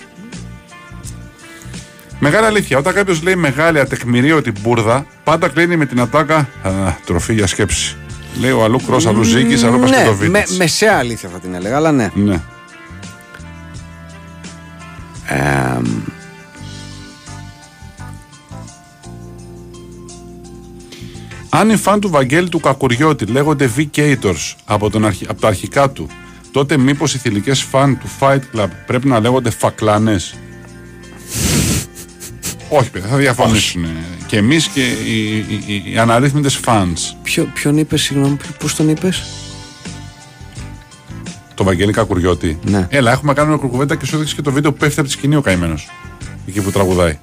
Μεγάλη 2.18 2.46
αλήθεια. 2.46 2.78
Όταν 2.78 2.94
κάποιος 2.94 3.22
λέει 3.22 3.36
μεγάλη 3.36 3.80
ατεκμηρίωτη 3.80 4.52
μπουρδα, 4.60 5.06
πάντα 5.24 5.48
κλείνει 5.48 5.76
με 5.76 5.86
την 5.86 6.00
ατάκα 6.00 6.36
«Α, 6.36 6.70
τροφή 7.06 7.34
για 7.34 7.46
σκέψη. 7.46 7.96
Λέει 8.40 8.50
ο 8.50 8.64
αλλού 8.64 8.80
κρό, 8.86 9.00
αλλού 9.08 9.22
ζήκης, 9.22 9.62
αλλού 9.64 9.78
ναι, 9.78 9.86
πασκετοβίτης. 9.86 10.28
με, 10.30 10.44
μεσαία 10.56 10.96
αλήθεια 10.98 11.28
θα 11.32 11.38
την 11.38 11.54
έλεγα, 11.54 11.76
αλλά 11.76 11.92
ναι. 11.92 12.10
Ναι. 12.14 12.40
Ε, 15.28 15.80
Αν 21.48 21.70
οι 21.70 21.76
φαν 21.76 22.00
του 22.00 22.10
Βαγγέλη 22.10 22.48
του 22.48 22.60
Κακουριώτη 22.60 23.24
λέγονται 23.24 23.70
V-Cators 23.76 24.54
από, 24.64 24.90
τον 24.90 25.04
αρχι... 25.04 25.26
από 25.28 25.40
τα 25.40 25.48
αρχικά 25.48 25.90
του, 25.90 26.08
τότε 26.52 26.76
μήπως 26.76 27.14
οι 27.14 27.18
θηλυκές 27.18 27.62
φαν 27.62 27.98
του 27.98 28.06
Fight 28.20 28.40
Club 28.54 28.68
πρέπει 28.86 29.08
να 29.08 29.20
λέγονται 29.20 29.50
φακλάνες; 29.50 30.34
Όχι, 32.68 32.90
παιδιά, 32.90 33.08
θα 33.08 33.16
διαφωνήσουν. 33.16 33.86
Και 34.26 34.36
εμείς 34.36 34.66
και 34.66 34.86
οι, 34.86 35.36
οι, 35.36 35.62
οι, 35.66 35.92
οι 35.92 35.98
αναρρύθμιτες 35.98 36.60
fans. 36.64 37.14
ποιο, 37.22 37.50
ποιον 37.54 37.76
είπες, 37.78 38.02
συγγνώμη, 38.02 38.36
πώς 38.58 38.74
τον 38.74 38.88
είπες; 38.88 39.22
Το 41.56 41.64
Βαγγέλη 41.64 41.92
Κακουριώτη. 41.92 42.58
Ναι. 42.64 42.86
Έλα, 42.90 43.12
έχουμε 43.12 43.32
κάνει 43.32 43.48
μια 43.48 43.56
κουβέντα 43.56 43.96
και 43.96 44.06
σου 44.06 44.16
έδειξε 44.16 44.34
και 44.34 44.42
το 44.42 44.52
βίντεο 44.52 44.72
που 44.72 44.78
πέφτει 44.78 45.00
από 45.00 45.08
τη 45.08 45.14
σκηνή 45.14 45.36
ο 45.36 45.40
καημένος. 45.40 45.90
Εκεί 46.46 46.60
που 46.60 46.70
τραγουδάει. 46.70 47.18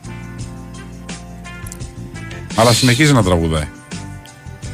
Αλλά 2.55 2.73
συνεχίζει 2.73 3.13
να 3.13 3.23
τραγουδάει. 3.23 3.67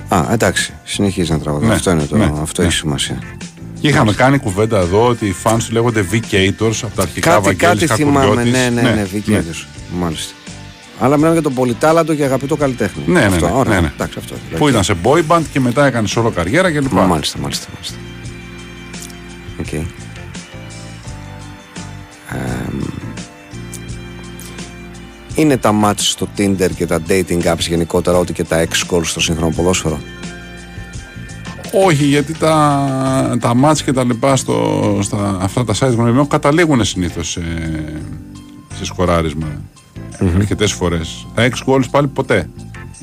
Α, 0.07 0.25
εντάξει, 0.31 0.73
συνεχίζει 0.83 1.31
να 1.31 1.39
τραγουδάει. 1.39 1.69
Ναι, 1.69 1.75
αυτό 1.75 1.91
είναι 1.91 2.03
το, 2.03 2.17
ναι, 2.17 2.31
αυτό 2.41 2.61
ναι. 2.61 2.67
έχει 2.67 2.77
σημασία. 2.77 3.19
Και 3.81 3.87
είχαμε 3.87 4.13
κάνει 4.13 4.37
κουβέντα 4.37 4.79
εδώ 4.79 5.07
ότι 5.07 5.25
οι 5.25 5.35
fans 5.43 5.57
του 5.67 5.73
λέγονται 5.73 6.05
V-Cators 6.11 6.79
από 6.81 6.95
τα 6.95 7.01
αρχικά 7.01 7.29
Κάτι, 7.31 7.43
Βαγγέλης 7.43 7.89
κάτι 7.89 8.03
θυμάμαι, 8.03 8.19
Κακουριώτης. 8.19 8.51
ναι, 8.51 8.69
ναι, 8.69 8.81
ναι, 8.81 9.07
ναι, 9.27 9.41
Μάλιστα. 9.99 10.33
Αλλά 10.99 11.15
μιλάμε 11.15 11.33
για 11.33 11.43
τον 11.43 11.53
πολυτάλαντο 11.53 12.13
και 12.13 12.23
αγαπητό 12.23 12.55
καλλιτέχνη. 12.55 13.03
Ναι, 13.05 13.19
ναι, 13.19 13.25
αυτό, 13.25 13.45
ναι, 13.45 13.53
ωραία. 13.53 13.73
ναι, 13.73 13.79
ναι. 13.79 13.91
Εντάξει, 13.93 14.17
αυτό. 14.19 14.35
Που 14.57 14.67
ήταν 14.67 14.83
σε 14.83 14.95
boy 15.03 15.21
band 15.27 15.41
και 15.51 15.59
μετά 15.59 15.85
έκανε 15.85 16.07
solo 16.15 16.31
καριέρα 16.35 16.71
κλπ. 16.71 16.91
Μα, 16.91 17.01
μάλιστα, 17.01 17.39
μάλιστα, 17.39 17.67
μάλιστα. 17.73 17.95
Οκ. 19.59 19.71
Εμ, 19.71 19.83
είναι 25.35 25.57
τα 25.57 25.79
match 25.83 25.97
στο 25.97 26.27
Tinder 26.37 26.69
και 26.75 26.85
τα 26.85 27.01
dating 27.07 27.43
apps 27.43 27.59
γενικότερα 27.59 28.17
ό,τι 28.17 28.33
και 28.33 28.43
τα 28.43 28.65
xGoals 28.65 29.03
στο 29.03 29.19
σύγχρονο 29.19 29.53
ποδόσφαιρο; 29.55 29.99
Όχι, 31.73 32.05
γιατί 32.05 32.33
τα, 32.33 33.37
τα 33.39 33.53
μάτς 33.53 33.83
και 33.83 33.93
τα 33.93 34.03
λοιπά 34.03 34.35
στο, 34.35 34.99
στα, 35.01 35.37
αυτά 35.41 35.65
τα 35.65 35.73
sites 35.73 35.93
γνωριμιών 35.93 36.27
καταλήγουν 36.27 36.83
συνήθως 36.83 37.29
σε, 37.29 37.41
σε 38.75 38.85
σκοράρισμα 38.85 39.47
mm-hmm. 40.19 40.31
αρκετές 40.35 40.71
φορές. 40.71 41.27
Τα 41.33 41.49
6 41.49 41.69
goals 41.69 41.89
πάλι 41.91 42.07
ποτέ. 42.07 42.49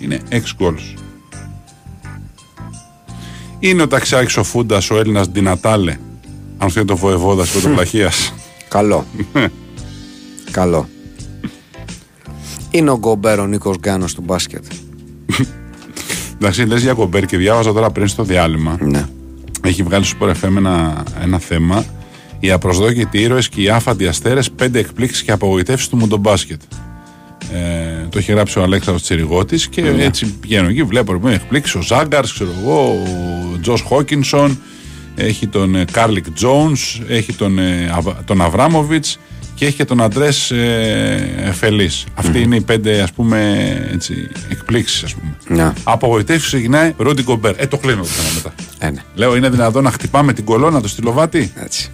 Είναι 0.01 0.21
6 0.31 0.35
goals. 0.35 0.99
Είναι 3.59 3.83
ο 3.83 3.89
ταξιάρχης 3.89 4.37
ο 4.37 4.43
Φούντας, 4.43 4.91
ο 4.91 4.99
Έλληνας 4.99 5.29
Ντινατάλε. 5.29 5.97
Αν 6.59 6.67
αυτό 6.67 6.81
είναι 6.81 6.89
το 6.89 6.97
βοεβόδα 6.97 7.43
τη 7.43 7.49
πρωτοβλαχία. 7.53 8.11
Καλό. 8.69 9.07
Καλό. 10.51 10.89
Είναι 12.71 12.91
ο 12.91 12.99
Γκομπέρο 12.99 13.43
ο 13.43 13.47
Νίκος 13.47 13.77
Γκάνος 13.79 14.15
του 14.15 14.23
μπάσκετ. 14.27 14.65
Εντάξει, 16.35 16.67
λες 16.67 16.83
για 16.83 16.93
κομπέρ 16.93 17.25
και 17.27 17.37
διάβαζα 17.37 17.73
τώρα 17.73 17.91
πριν 17.91 18.09
στο 18.09 18.23
διάλειμμα. 18.23 18.77
Ναι. 18.81 19.09
Έχει 19.63 19.83
βγάλει 19.83 20.05
στο 20.05 20.17
Sport 20.21 20.31
FM 20.31 20.57
ένα, 20.57 21.03
ένα 21.23 21.39
θέμα. 21.39 21.85
Οι 22.41 22.51
απροσδόκητοι 22.51 23.21
ήρωες 23.21 23.49
και 23.49 23.63
οι 23.63 23.69
άφαντοι 23.69 24.07
αστέρες, 24.07 24.51
πέντε 24.51 24.79
εκπλήξεις 24.79 25.23
και 25.23 25.33
απογοητεύσεις 25.33 25.89
του 25.89 25.97
μουντομπάσκετ. 25.97 26.61
Ε, 27.53 28.07
το 28.09 28.19
έχει 28.19 28.33
γράψει 28.33 28.59
ο 28.59 28.63
Αλέξανδρος 28.63 29.03
Τσιριγώτης 29.03 29.69
και 29.69 29.81
έτσι 29.99 30.35
πηγαίνω 30.41 30.69
εκεί. 30.69 30.83
Βλέπω 30.83 31.13
λοιπόν 31.13 31.33
εκπλήξεις 31.33 31.75
ο 31.75 31.83
Ζάγκαρς, 31.83 32.33
ξέρω 32.33 32.51
εγώ, 32.61 33.01
ο 33.55 33.59
Τζος 33.61 33.81
Χόκινσον, 33.81 34.59
έχει 35.17 35.47
τον 35.47 35.75
ε, 35.75 35.85
Κάρλικ 35.93 36.31
Τζόουνς, 36.31 37.01
έχει 37.09 37.33
τον, 37.33 37.59
ε, 37.59 37.91
Αβ- 37.95 38.25
τον 38.25 38.43
Αβράμοβιτς 38.43 39.19
και 39.55 39.67
έχει 39.67 39.77
και 39.77 39.85
τον 39.85 40.03
Αντρές 40.03 40.51
ε, 40.51 41.51
Φελίζ. 41.59 41.91
Αυτοί 42.15 42.41
είναι 42.43 42.57
οι 42.57 42.61
πέντε 42.61 43.01
ας 43.01 43.13
πούμε 43.13 43.53
έτσι, 43.93 44.29
εκπλήξεις, 44.49 45.03
ας 45.03 45.15
πούμε. 45.15 45.37
Ναι. 45.63 45.73
Απογοητεύσεις 45.85 46.47
ξεκινάει 46.47 46.95
Ρούντι 46.97 47.23
Γκομπέρ. 47.23 47.61
Ε, 47.61 47.67
το 47.67 47.77
κλείνω 47.79 48.01
το 48.01 48.07
θέμα 48.07 48.29
μετά. 48.35 48.53
Ε, 48.79 48.91
ναι. 48.91 49.03
Λέω, 49.15 49.37
είναι 49.37 49.49
δυνατόν 49.49 49.83
να 49.83 49.91
χτυπάμε 49.91 50.33
την 50.33 50.45
κολόνα, 50.45 50.81
το 50.81 50.89
στυλοβάτι. 50.89 51.53
Έτσι. 51.55 51.91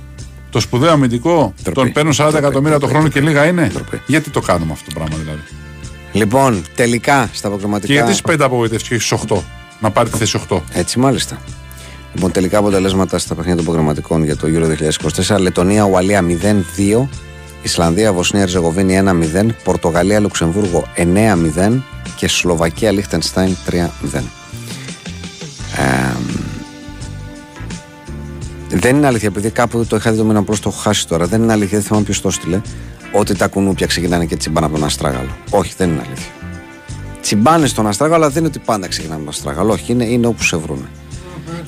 Το 0.50 0.60
σπουδαίο 0.60 0.90
αμυντικό, 0.92 1.54
Ντροπή. 1.62 1.80
τον 1.80 1.92
παίρνουν 1.92 2.12
40 2.12 2.16
Ντροπή, 2.16 2.36
εκατομμύρια 2.36 2.72
το 2.72 2.78
ντροπή, 2.78 2.92
χρόνο 2.94 3.08
και 3.08 3.20
λίγα 3.20 3.46
είναι; 3.46 3.70
Ντροπή. 3.72 4.00
Γιατί 4.06 4.30
το 4.30 4.40
κάνουμε 4.40 4.72
αυτό 4.72 4.90
το 4.92 4.98
πράγμα 4.98 5.16
δηλαδή; 5.16 5.40
Λοιπόν, 6.12 6.62
τελικά 6.76 7.28
στα 7.32 7.48
Και 7.48 7.48
προγραμματικά. 7.48 7.92
γιατί 7.92 8.08
στις 8.14 8.22
5 8.34 8.36
απογοητεύσεις 8.40 8.88
και 8.88 8.94
όχι 8.94 9.04
στι 9.04 9.16
8. 9.28 9.36
Να 9.80 9.90
πάρει 9.90 10.08
τη 10.10 10.16
θέση 10.18 10.40
8. 10.48 10.60
Έτσι, 10.72 10.98
μάλιστα. 10.98 11.38
Λοιπόν, 12.14 12.32
τελικά 12.32 12.58
αποτελέσματα 12.58 13.18
στα 13.18 13.34
παιχνίδια 13.34 13.56
των 13.56 13.64
προγραμματικών 13.64 14.24
για 14.24 14.36
το 14.36 14.48
Euro 14.54 14.66
2024. 15.26 15.38
Λετωνία, 15.38 15.84
Ουαλία 15.84 16.24
0-2. 16.28 17.08
Ισλανδία, 17.62 18.12
Βοσνία, 18.12 18.42
Ερζεγοβίνη 18.42 18.94
1-0. 18.94 19.46
Πορτογαλία, 19.64 20.20
Λουξεμβούργο 20.20 20.84
9-0. 20.96 21.82
Και 22.16 22.28
Σλοβακία, 22.28 22.90
Λίχτενστάιν 22.90 23.56
3-0. 23.66 24.22
Ε, 25.76 26.16
δεν 28.68 28.96
είναι 28.96 29.06
αλήθεια, 29.06 29.28
επειδή 29.28 29.50
κάπου 29.50 29.86
το 29.86 29.96
είχα 29.96 30.10
δει 30.10 30.16
το 30.16 30.24
μήνα 30.24 30.38
απλώς 30.38 30.60
το 30.60 30.68
έχω 30.68 30.78
χάσει 30.78 31.08
τώρα. 31.08 31.26
Δεν 31.26 31.42
είναι 31.42 31.52
αλήθεια, 31.52 31.78
δεν 31.78 31.86
θυμάμαι 31.86 32.04
ποιος 32.04 32.20
το 32.20 32.28
έστειλε. 32.28 32.60
Ότι 33.12 33.34
τα 33.34 33.46
κουνούπια 33.46 33.86
ξεκινάνε 33.86 34.24
και 34.24 34.36
τσιμπάνε 34.36 34.66
από 34.66 34.74
τον 34.74 34.84
Αστράγαλο. 34.84 35.36
Όχι, 35.50 35.74
δεν 35.76 35.88
είναι 35.90 36.02
αλήθεια. 36.06 36.32
Τσιμπάνε 37.20 37.66
στον 37.66 37.86
Αστράγαλο, 37.86 38.24
αλλά 38.24 38.32
δεν 38.32 38.44
είναι 38.44 38.52
ότι 38.56 38.64
πάντα 38.64 38.88
ξεκινάνε 38.88 39.14
από 39.14 39.24
τον 39.24 39.34
Αστράγαλο. 39.34 39.72
Όχι, 39.72 39.92
είναι, 39.92 40.04
είναι 40.04 40.26
όπου 40.26 40.42
σε 40.42 40.56
βρούνε. 40.56 40.88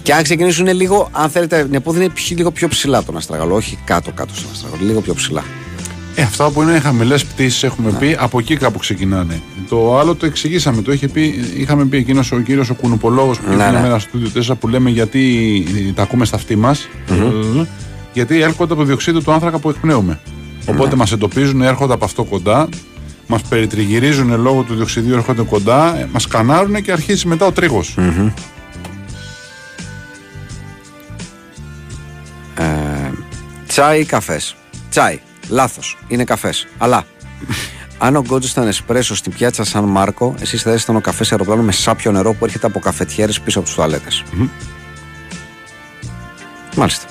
Και 0.05 0.15
αν 0.15 0.23
ξεκινήσουν 0.23 0.67
λίγο, 0.67 1.09
αν 1.13 1.31
θέλετε, 1.31 1.65
την 1.65 1.75
επόδη 1.75 1.99
είναι 2.05 2.09
πιο- 2.09 2.37
λίγο 2.37 2.51
πιο 2.51 2.69
ψηλά 2.69 2.97
από 2.99 3.07
τον 3.07 3.17
Αστράγαλο. 3.17 3.55
Όχι 3.55 3.79
κάτω-κάτω 3.85 4.35
στον 4.35 4.51
Αστράγαλο, 4.53 4.83
λίγο 4.85 5.01
πιο 5.01 5.15
ψηλά. 5.15 5.43
Ε, 6.15 6.23
αυτά 6.23 6.51
που 6.51 6.63
είναι 6.63 6.79
χαμηλές 6.79 7.25
πτήσεις, 7.25 7.63
έχουμε 7.63 7.93
πει, 7.99 8.17
από 8.19 8.39
εκεί 8.39 8.57
κάπου 8.57 8.79
ξεκινάνε. 8.79 9.41
Το 9.69 9.99
άλλο 9.99 10.15
το 10.15 10.27
εξηγήσαμε. 10.27 10.83
Το 10.83 10.93
είχε 10.93 11.09
πει, 11.09 11.45
είχαμε 11.57 11.85
πει 11.85 11.97
εκείνος 11.97 12.33
ο 12.33 12.41
κύριος 12.41 12.71
ο 12.71 12.75
Κουνουπολόγος 12.75 13.39
που 13.39 13.49
Ναι, 13.49 13.55
είναι 13.55 13.71
ναι. 13.71 13.81
μέρα 13.81 13.99
στο 13.99 14.09
στούντιο 14.09 14.29
4 14.29 14.55
που 14.61 14.69
λέμε 14.69 14.91
γιατί 14.91 15.93
τα 15.95 16.03
ακούμε 16.03 16.25
στα 16.25 16.37
αυτή 16.37 16.57
μας. 16.57 16.89
Γιατί 18.13 18.41
έρχονται 18.41 18.73
από 18.73 18.81
το 18.83 18.87
διοξείδιο 18.87 19.23
του 19.23 19.33
άνθρακα 19.33 19.59
που 19.59 19.69
εκπνέουμε. 19.69 20.21
Οπότε 20.67 20.89
Ναι. 20.89 20.95
μας 20.97 21.13
εντοπίζουν, 21.13 21.63
έρχονται 21.63 21.93
από 21.93 22.05
αυτό 22.05 22.25
κοντά, 22.25 22.69
μας 23.27 23.43
περιτριγυρίζουν 23.43 24.41
λόγω 24.41 24.63
του 24.63 24.75
διοξιδίου, 24.75 25.15
έρχονται 25.15 25.43
κοντά, 25.43 26.09
μας 26.13 26.27
κανάρουν 26.27 26.83
και 26.83 26.93
αρχίζει 26.93 27.27
μετά 27.27 27.47
ο 27.47 27.53
τρίγος. 27.53 27.95
Τσάι 33.75 34.01
ή 34.01 34.05
καφές. 34.05 34.57
Τσάι. 34.91 35.19
Λάθος. 35.49 35.99
Είναι 36.09 36.25
καφές. 36.25 36.67
Αλλά 36.79 37.07
αν 37.99 38.17
ο 38.17 38.21
γκότζο 38.21 38.49
ήταν 38.51 38.67
εσπρέσο 38.67 39.15
στην 39.15 39.33
πιάτσα 39.33 39.65
Σαν 39.65 39.85
Μάρκο, 39.85 40.35
εσείς 40.41 40.63
θα 40.63 40.71
ήσασταν 40.71 40.97
ο 40.97 41.01
καφές 41.01 41.27
σε 41.27 41.35
αεροπλάνο 41.35 41.63
με 41.63 41.73
σάπιο 41.73 42.13
νερό 42.13 42.33
που 42.35 42.45
έρχεται 42.45 42.67
από 42.67 42.79
καφετιέρες 42.79 43.41
πίσω 43.41 43.59
από 43.59 43.67
τις 43.67 43.77
τουαλέτες. 43.77 44.25
Μάλιστα. 46.77 47.07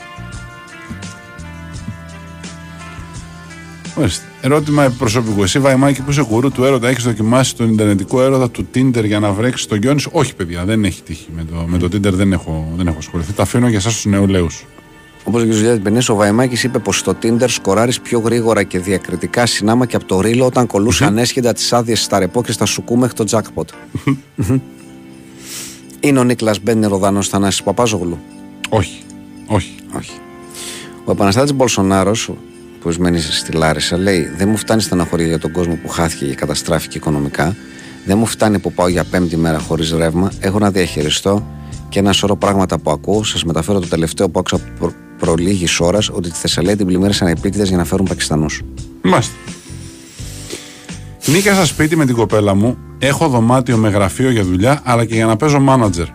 Μάλιστα. 3.95 4.25
Ερώτημα 4.41 4.89
προσωπικού. 4.97 5.43
Εσύ, 5.43 5.59
Βαϊμάκη, 5.59 6.01
που 6.01 6.11
είσαι 6.11 6.23
κουρού 6.23 6.51
του 6.51 6.63
έρωτα, 6.63 6.87
έχεις 6.87 7.03
δοκιμάσει 7.03 7.55
τον 7.55 7.71
Ιντερνετικό 7.71 8.21
έρωτα 8.21 8.49
του 8.49 8.67
Tinder 8.75 9.03
για 9.05 9.19
να 9.19 9.31
βρέξεις 9.31 9.67
τον 9.67 9.77
Γιόνις; 9.77 10.07
Όχι, 10.11 10.35
παιδιά, 10.35 10.65
δεν 10.65 10.85
έχει 10.85 11.01
τύχει. 11.01 11.27
Με 11.35 11.43
το, 11.43 11.55
με 11.67 11.77
το 11.77 11.85
Tinder 11.85 12.13
δεν 12.13 12.33
έχω, 12.33 12.73
δεν 12.75 12.87
έχω 12.87 12.97
ασχοληθεί. 12.97 13.33
Τα 13.33 13.41
αφήνω 13.41 13.67
για 13.67 13.77
εσάς 13.77 13.93
τους 13.93 14.05
νεολαίους. 14.05 14.65
Όπως 15.23 15.43
και 15.43 15.49
ο 15.49 15.51
Ζουλιάδη 15.51 15.79
Μπενές, 15.79 16.09
ο 16.09 16.15
Βαϊμάκης 16.15 16.63
είπε 16.63 16.79
πως 16.79 16.97
στο 16.97 17.15
Tinder 17.21 17.49
σκοράρεις 17.49 18.01
πιο 18.01 18.19
γρήγορα 18.19 18.63
και 18.63 18.79
διακριτικά 18.79 19.45
συνάμα 19.45 19.85
και 19.85 19.95
από 19.95 20.05
το 20.05 20.21
ρίλο 20.21 20.45
όταν 20.45 20.67
κολούσε 20.67 21.05
ανέσχετα 21.05 21.53
τις 21.53 21.73
άδειες 21.73 22.01
στα 22.01 22.19
ρεπό 22.19 22.43
και 22.43 22.51
στα 22.51 22.65
σουκού 22.65 22.97
μέχρι 22.97 23.13
το 23.13 23.25
jackpot. 23.29 23.65
Είναι 25.99 26.19
ο 26.19 26.23
Νίκλας 26.23 26.59
Μπέννερ 26.59 26.91
ο 26.91 26.97
Δανός 26.97 27.27
Θανάσης 27.27 27.63
Παπάζογλου; 27.63 28.19
Όχι. 28.69 29.01
Όχι. 29.47 29.75
Όχι. 29.97 30.11
Ο 31.05 31.11
επαναστάτης 31.11 31.53
Μπολσονάρος, 31.53 32.31
που 32.81 32.93
μένει 32.99 33.19
στη 33.19 33.51
Λάρισα, 33.51 33.97
λέει: 33.97 34.31
Δεν 34.37 34.49
μου 34.49 34.57
φτάνει 34.57 34.81
στεναχωρία 34.81 35.27
για 35.27 35.39
τον 35.39 35.51
κόσμο 35.51 35.75
που 35.75 35.89
χάθηκε 35.89 36.25
και 36.25 36.35
καταστράφηκε 36.35 36.97
οικονομικά. 36.97 37.55
Δεν 38.05 38.17
μου 38.17 38.25
φτάνει 38.25 38.59
που 38.59 38.73
πάω 38.73 38.87
για 38.87 39.03
πέμπτη 39.03 39.37
μέρα 39.37 39.59
χωρίς 39.59 39.91
ρεύμα. 39.91 40.31
Έχω 40.39 40.59
να 40.59 40.71
διαχειριστώ 40.71 41.47
και 41.89 41.99
ένα 41.99 42.11
σωρό 42.11 42.35
πράγματα 42.35 42.79
που 42.79 42.91
ακούω. 42.91 43.23
Σας 43.23 43.43
μεταφέρω 43.43 43.79
το 43.79 43.87
τελευταίο 43.87 44.29
που 44.29 44.39
άκουσα 44.39 44.59
προ, 45.17 45.33
προ 45.33 45.35
λίγη 45.43 45.65
ώρας 45.79 46.09
ότι 46.09 46.29
τη 46.29 46.37
Θεσσαλία 46.37 46.77
την 46.77 46.85
πλημμύρισαν 46.85 47.27
επίτηδες 47.27 47.67
για 47.67 47.77
να 47.77 47.83
φέρουν 47.85 48.05
Πακιστανούς. 48.05 48.61
Μάλιστα. 49.01 49.33
Νίκα 51.25 51.53
στα 51.53 51.65
σπίτι 51.65 51.95
με 51.95 52.05
την 52.05 52.15
κοπέλα 52.15 52.55
μου. 52.55 52.77
Έχω 52.99 53.27
δωμάτιο 53.27 53.77
με 53.77 53.89
γραφείο 53.89 54.29
για 54.29 54.43
δουλειά, 54.43 54.81
αλλά 54.83 55.05
και 55.05 55.13
για 55.15 55.25
να 55.25 55.35
παίζω 55.35 55.59
μάνατζερ. 55.59 56.05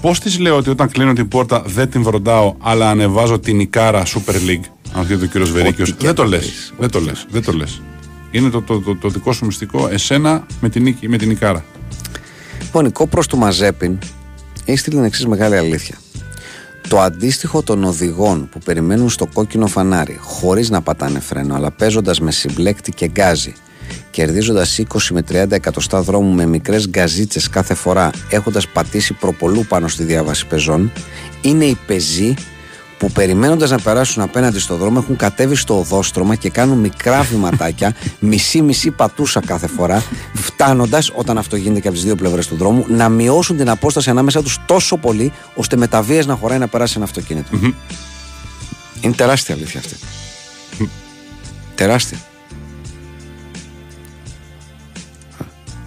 Πώς 0.00 0.20
της 0.20 0.38
λέω 0.38 0.56
ότι 0.56 0.70
όταν 0.70 0.90
κλείνω 0.90 1.12
την 1.12 1.28
πόρτα 1.28 1.62
δεν 1.66 1.90
την 1.90 2.02
βροντάω, 2.02 2.54
αλλά 2.62 2.90
ανεβάζω 2.90 3.38
την 3.38 3.60
Ικάρα 3.60 4.02
Super 4.06 4.34
League; 4.34 4.64
Αν 4.94 5.04
θέλει 5.04 5.22
ο 5.22 5.26
κύριος 5.26 5.50
Βερίκιος. 5.52 5.88
Ό,τι 5.88 5.98
και 5.98 6.06
Δεν 6.06 6.14
το 6.14 6.22
να 6.22 6.28
λες. 6.28 6.46
πεις. 6.46 6.72
Δεν 6.78 6.90
το 6.90 7.00
λες. 7.00 7.26
Δεν 7.30 7.42
το 7.44 7.52
λες. 7.52 7.82
Είναι 8.30 8.50
το, 8.50 8.62
το, 8.62 8.80
το, 8.80 8.96
το 8.96 9.08
δικό 9.08 9.32
σου 9.32 9.44
μυστικό. 9.44 9.88
Εσένα 9.88 10.46
με 10.60 10.68
την, 10.68 10.82
Νίκη- 10.82 11.08
με 11.08 11.16
την 11.16 11.30
Ικάρα. 11.30 11.64
Λοιπόν, 12.62 12.84
η 12.86 12.90
κόπρος 12.90 13.26
του 13.26 13.36
Μαζέπιν 13.36 13.98
έχει 14.64 14.78
στείλει 14.78 14.96
την 14.96 15.04
εξής 15.04 15.26
μεγάλη 15.26 15.56
αλήθεια. 15.56 15.94
Το 16.88 17.00
αντίστοιχο 17.00 17.62
των 17.62 17.84
οδηγών 17.84 18.48
που 18.48 18.58
περιμένουν 18.58 19.10
στο 19.10 19.26
κόκκινο 19.26 19.66
φανάρι 19.66 20.18
χωρίς 20.20 20.70
να 20.70 20.80
πατάνε 20.80 21.20
φρένο, 21.20 21.54
αλλά 21.54 21.70
παίζοντας 21.70 22.20
με 22.20 22.30
συμπλέκτη 22.30 22.92
και 22.92 23.08
γκάζι, 23.08 23.54
κερδίζοντας 24.10 24.78
20 24.78 24.84
με 25.10 25.24
30 25.30 25.50
εκατοστά 25.50 26.02
δρόμου 26.02 26.34
με 26.34 26.46
μικρές 26.46 26.88
γκαζίτσες 26.88 27.48
κάθε 27.48 27.74
φορά, 27.74 28.10
έχοντας 28.30 28.68
πατήσει 28.68 29.12
προπολού 29.12 29.64
πάνω 29.68 29.88
στη 29.88 30.02
διάβαση 30.02 30.46
πεζών, 30.46 30.92
είναι 31.40 31.64
οι 31.64 31.78
πεζοί 31.86 32.34
που 33.00 33.10
περιμένοντας 33.10 33.70
να 33.70 33.78
περάσουν 33.78 34.22
απέναντι 34.22 34.58
στο 34.58 34.76
δρόμο 34.76 35.00
έχουν 35.02 35.16
κατέβει 35.16 35.54
στο 35.54 35.78
οδόστρωμα 35.78 36.34
και 36.34 36.50
κάνουν 36.50 36.78
μικρά 36.78 37.22
βηματάκια, 37.22 37.94
μισή-μισή 38.18 38.90
πατούσα 38.90 39.40
κάθε 39.40 39.66
φορά, 39.66 40.02
φτάνοντας, 40.34 41.10
όταν 41.14 41.38
αυτό 41.38 41.56
γίνεται 41.56 41.80
και 41.80 41.88
από 41.88 41.96
τις 41.96 42.06
δύο 42.06 42.14
πλευρές 42.14 42.46
του 42.46 42.56
δρόμου, 42.56 42.84
να 42.88 43.08
μειώσουν 43.08 43.56
την 43.56 43.68
απόσταση 43.68 44.10
ανάμεσα 44.10 44.42
τους 44.42 44.58
τόσο 44.66 44.96
πολύ, 44.96 45.32
ώστε 45.54 45.76
με 45.76 45.86
τα 45.86 46.02
βίας 46.02 46.26
να 46.26 46.34
χωράει 46.34 46.58
να 46.58 46.68
περάσει 46.68 46.94
ένα 46.96 47.04
αυτοκίνητο. 47.04 47.48
Είναι 49.00 49.14
τεράστια 49.14 49.54
αλήθεια 49.54 49.80
αυτή. 49.80 49.96
τεράστια. 51.74 52.18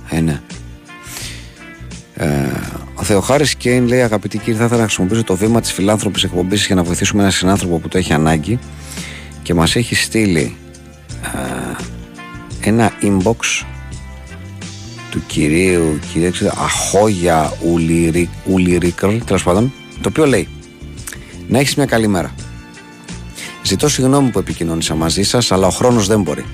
Ε, 0.10 0.20
ναι. 0.20 0.42
Ε, 2.14 2.52
ο 2.96 3.04
Θεοχάρης 3.04 3.56
Κέιν 3.56 3.88
λέει: 3.88 4.02
Αγαπητοί 4.02 4.38
κύριοι, 4.38 4.58
θα 4.58 4.64
ήθελα 4.66 4.80
να 4.80 4.86
χρησιμοποιήσω 4.86 5.24
το 5.24 5.36
βήμα 5.36 5.62
της 5.62 5.72
φιλάνθρωπης 5.72 6.24
εκπομπής 6.24 6.66
για 6.66 6.76
να 6.76 6.84
βοηθήσουμε 6.84 7.20
έναν 7.22 7.34
συνάνθρωπο 7.34 7.78
που 7.78 7.88
το 7.88 7.98
έχει 7.98 8.14
ανάγκη 8.14 8.60
και 9.42 9.54
μας 9.54 9.76
έχει 9.76 9.96
στείλει 9.96 10.56
ε, 12.62 12.70
ένα 12.70 12.92
inbox 13.02 13.66
του 15.10 15.22
κυρίου 15.28 16.00
κυρία, 16.14 16.30
ξέρω, 16.30 16.54
Αχόγια 16.58 17.54
Ουλιρι- 17.72 18.30
Ουλιρίκρ, 18.46 19.08
τέλος 19.26 19.44
πάντων, 19.44 19.74
το 20.02 20.10
οποίο 20.10 20.26
λέει 20.26 20.48
Να 21.48 21.60
έχεις 21.60 21.76
μια 21.76 21.86
καλή 21.86 22.08
μέρα. 22.08 22.36
Ζητώ 23.64 23.90
συγγνώμη 23.90 24.30
που 24.30 24.40
επικοινώνησα 24.40 24.96
μαζί 24.96 25.24
σας, 25.24 25.52
αλλά 25.52 25.68
ο 25.68 25.70
χρόνος 25.70 26.08
δεν 26.08 26.22
μπορεί. 26.22 26.46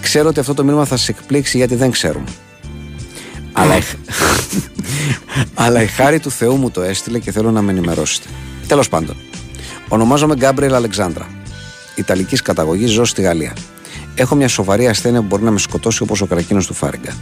ξέρω 0.00 0.28
ότι 0.28 0.40
αυτό 0.40 0.54
το 0.54 0.64
μήνυμα 0.64 0.84
θα 0.84 0.96
σα 0.96 1.12
εκπλήξει 1.12 1.56
γιατί 1.56 1.74
δεν 1.74 1.90
ξέρουμε. 1.90 2.24
αλλά, 3.52 3.76
η... 3.76 3.80
αλλά 5.54 5.82
η 5.82 5.86
χάρη 5.86 6.20
του 6.20 6.30
Θεού 6.30 6.56
μου 6.56 6.70
το 6.70 6.82
έστειλε 6.82 7.18
και 7.18 7.32
θέλω 7.32 7.50
να 7.50 7.62
με 7.62 7.70
ενημερώσετε. 7.70 8.28
Τέλος 8.66 8.88
πάντων, 8.88 9.16
ονομάζομαι 9.88 10.34
Γκάμπριελ 10.34 10.74
Αλεξάνδρα. 10.74 11.26
Ιταλικής 11.94 12.42
καταγωγής, 12.42 12.90
ζω 12.90 13.04
στη 13.04 13.22
Γαλλία. 13.22 13.52
Έχω 14.14 14.34
μια 14.34 14.48
σοβαρή 14.48 14.88
ασθένεια 14.88 15.20
που 15.20 15.26
μπορεί 15.26 15.42
να 15.42 15.50
με 15.50 15.58
σκοτώσει 15.58 16.02
όπως 16.02 16.20
ο 16.20 16.26
καρκίνος 16.26 16.66
του 16.66 16.74
Φάριγκα. 16.74 17.14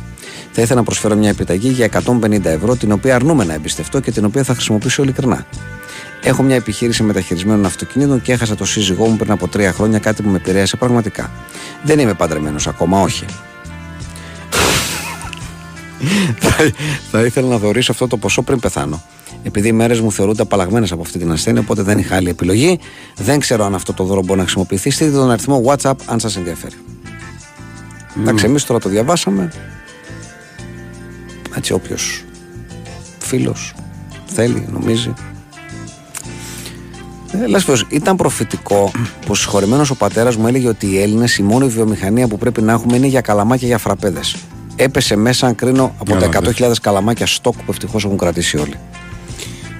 Θα 0.52 0.62
ήθελα 0.62 0.78
να 0.78 0.84
προσφέρω 0.84 1.16
μια 1.16 1.28
επιταγή 1.28 1.68
για 1.68 1.88
150 2.06 2.44
ευρώ, 2.44 2.76
την 2.76 2.92
οποία 2.92 3.14
αρνούμε 3.14 3.44
να 3.44 3.54
εμπιστευτώ 3.54 4.00
και 4.00 4.10
την 4.10 4.24
οποία 4.24 4.42
θα 4.42 4.52
χρησιμοποιήσω 4.52 5.02
ειλικρινά. 5.02 5.46
Έχω 6.22 6.42
μια 6.42 6.56
επιχείρηση 6.56 7.02
μεταχειρισμένων 7.02 7.64
αυτοκινήτων 7.64 8.22
και 8.22 8.32
έχασα 8.32 8.54
το 8.54 8.64
σύζυγό 8.64 9.06
μου 9.06 9.16
πριν 9.16 9.30
από 9.30 9.48
τρία 9.48 9.72
χρόνια, 9.72 9.98
κάτι 9.98 10.22
που 10.22 10.28
με 10.28 10.36
επηρέασε 10.36 10.76
πραγματικά. 10.76 11.30
Δεν 11.82 11.98
είμαι 11.98 12.14
παντρεμένος 12.14 12.66
ακόμα, 12.66 13.00
όχι. 13.00 13.24
Θα, 16.38 16.72
θα 17.10 17.24
ήθελα 17.24 17.48
να 17.48 17.58
δωρήσω 17.58 17.92
αυτό 17.92 18.06
το 18.06 18.16
ποσό 18.16 18.42
πριν 18.42 18.60
πεθάνω. 18.60 19.02
Επειδή 19.42 19.68
οι 19.68 19.72
μέρες 19.72 20.00
μου 20.00 20.12
θεωρούνται 20.12 20.42
απαλλαγμένες 20.42 20.92
από 20.92 21.02
αυτή 21.02 21.18
την 21.18 21.32
ασθένεια, 21.32 21.60
οπότε 21.60 21.82
δεν 21.82 21.98
είχα 21.98 22.16
άλλη 22.16 22.28
επιλογή. 22.28 22.78
Δεν 23.16 23.40
ξέρω 23.40 23.64
αν 23.64 23.74
αυτό 23.74 23.92
το 23.92 24.04
δώρο 24.04 24.22
μπορεί 24.22 24.38
να 24.38 24.44
χρησιμοποιηθεί. 24.44 24.90
Στείλτε 24.90 25.16
τον 25.16 25.30
αριθμό 25.30 25.62
WhatsApp 25.66 25.94
αν 26.06 26.20
σας 26.20 26.36
ενδιαφέρει. 26.36 26.74
Εντάξει, 28.20 28.44
εμείς 28.44 28.64
τώρα 28.64 28.80
το 28.80 28.88
διαβάσαμε. 28.88 29.52
Έτσι, 31.56 31.72
όποιος 31.72 32.24
φίλος 33.18 33.74
θέλει, 34.26 34.68
νομίζει. 34.72 35.12
Ε, 37.42 37.46
λες 37.46 37.64
πως, 37.64 37.86
ήταν 37.88 38.16
προφητικό 38.16 38.90
που 39.26 39.34
συγχωρημένος 39.34 39.90
ο 39.90 39.94
πατέρας 39.94 40.36
μου 40.36 40.46
έλεγε 40.46 40.68
ότι 40.68 40.86
οι 40.86 41.00
Έλληνες 41.00 41.36
η 41.36 41.42
μόνη 41.42 41.66
βιομηχανία 41.66 42.28
που 42.28 42.38
πρέπει 42.38 42.62
να 42.62 42.72
έχουμε 42.72 42.96
είναι 42.96 43.06
για 43.06 43.20
καλαμάκια 43.20 43.66
για 43.66 43.78
φραπέδες. 43.78 44.36
Έπεσε 44.76 45.16
μέσα 45.16 45.46
αν 45.46 45.54
κρίνω 45.54 45.94
από 45.98 46.16
Για 46.16 46.30
τα 46.30 46.40
να 46.40 46.50
100.000 46.68 46.72
καλαμάκια 46.80 47.26
στόκ 47.26 47.54
που 47.54 47.70
ευτυχώς 47.70 48.04
έχουν 48.04 48.16
κρατήσει 48.16 48.56
όλοι. 48.56 48.74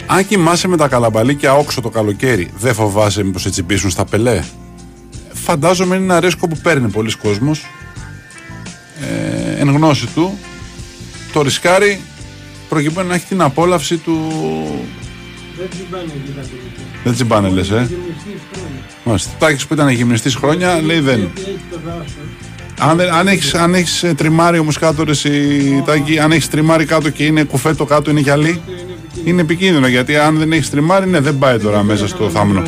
Αν 0.07 0.27
κοιμάσαι 0.27 0.69
με 0.69 0.77
τα 0.77 0.89
καλαμπαλίκια 0.89 1.55
όξο 1.55 1.81
το 1.81 1.89
καλοκαίρι, 1.89 2.51
δεν 2.59 2.75
φοβάσαι 2.75 3.25
μήπως 3.25 3.47
έτσι 3.47 3.63
μπήσουν 3.63 3.91
στα 3.91 4.05
πελέ; 4.05 4.43
Φαντάζομαι 5.33 5.97
είναι 5.97 6.05
ένα 6.05 6.21
ρίσκο 6.21 6.49
που 6.49 6.57
παίρνει 6.63 6.89
πολλοί 6.89 7.17
κόσμος 7.17 7.67
ε, 9.01 9.61
εν 9.61 9.71
γνώση 9.71 10.07
του 10.07 10.39
το 11.33 11.43
ρισκάρει 11.43 12.01
προκειμένου 12.69 13.09
να 13.09 13.15
έχει 13.15 13.27
την 13.27 13.43
απόλαυση 13.43 13.97
του. 13.97 14.17
Δεν 17.05 17.15
τσιμπάνε 17.15 17.49
λες, 17.49 17.71
ε; 17.71 17.89
Μάλιστα. 19.05 19.31
Τάκης 19.39 19.67
που 19.67 19.75
ήταν 19.75 19.89
γυμνιστής 19.89 20.35
χρόνια 20.35 20.81
λέει 20.83 21.01
δεν. 21.01 21.21
Αν, 21.21 21.33
δεν- 21.35 22.44
αν 23.13 23.27
έχεις, 23.29 23.55
αν 23.55 23.75
έχεις 23.75 24.03
ε, 24.03 24.15
τριμάρι 24.15 24.59
όμως 24.59 24.79
κάτω 24.79 25.05
ρε 25.05 25.11
εσύ, 25.11 25.31
Τάκη, 25.87 26.19
αν 26.19 26.33
έχεις 26.33 26.49
τριμάρι 26.49 26.85
κάτω 26.85 27.11
και 27.11 27.25
είναι 27.25 27.43
κουφέτο 27.43 27.85
κάτω 27.85 28.11
είναι 28.11 28.21
γυαλί, 28.21 28.61
είναι 29.25 29.41
επικίνδυνο 29.41 29.87
γιατί 29.87 30.17
αν 30.17 30.39
δεν 30.39 30.53
έχεις 30.53 30.71
τριμάρι 30.71 31.07
ναι 31.07 31.21
δεν 31.21 31.39
πάει 31.39 31.59
τώρα 31.59 31.83
μέσα 31.83 32.09
στο 32.09 32.31
θάμνο. 32.31 32.63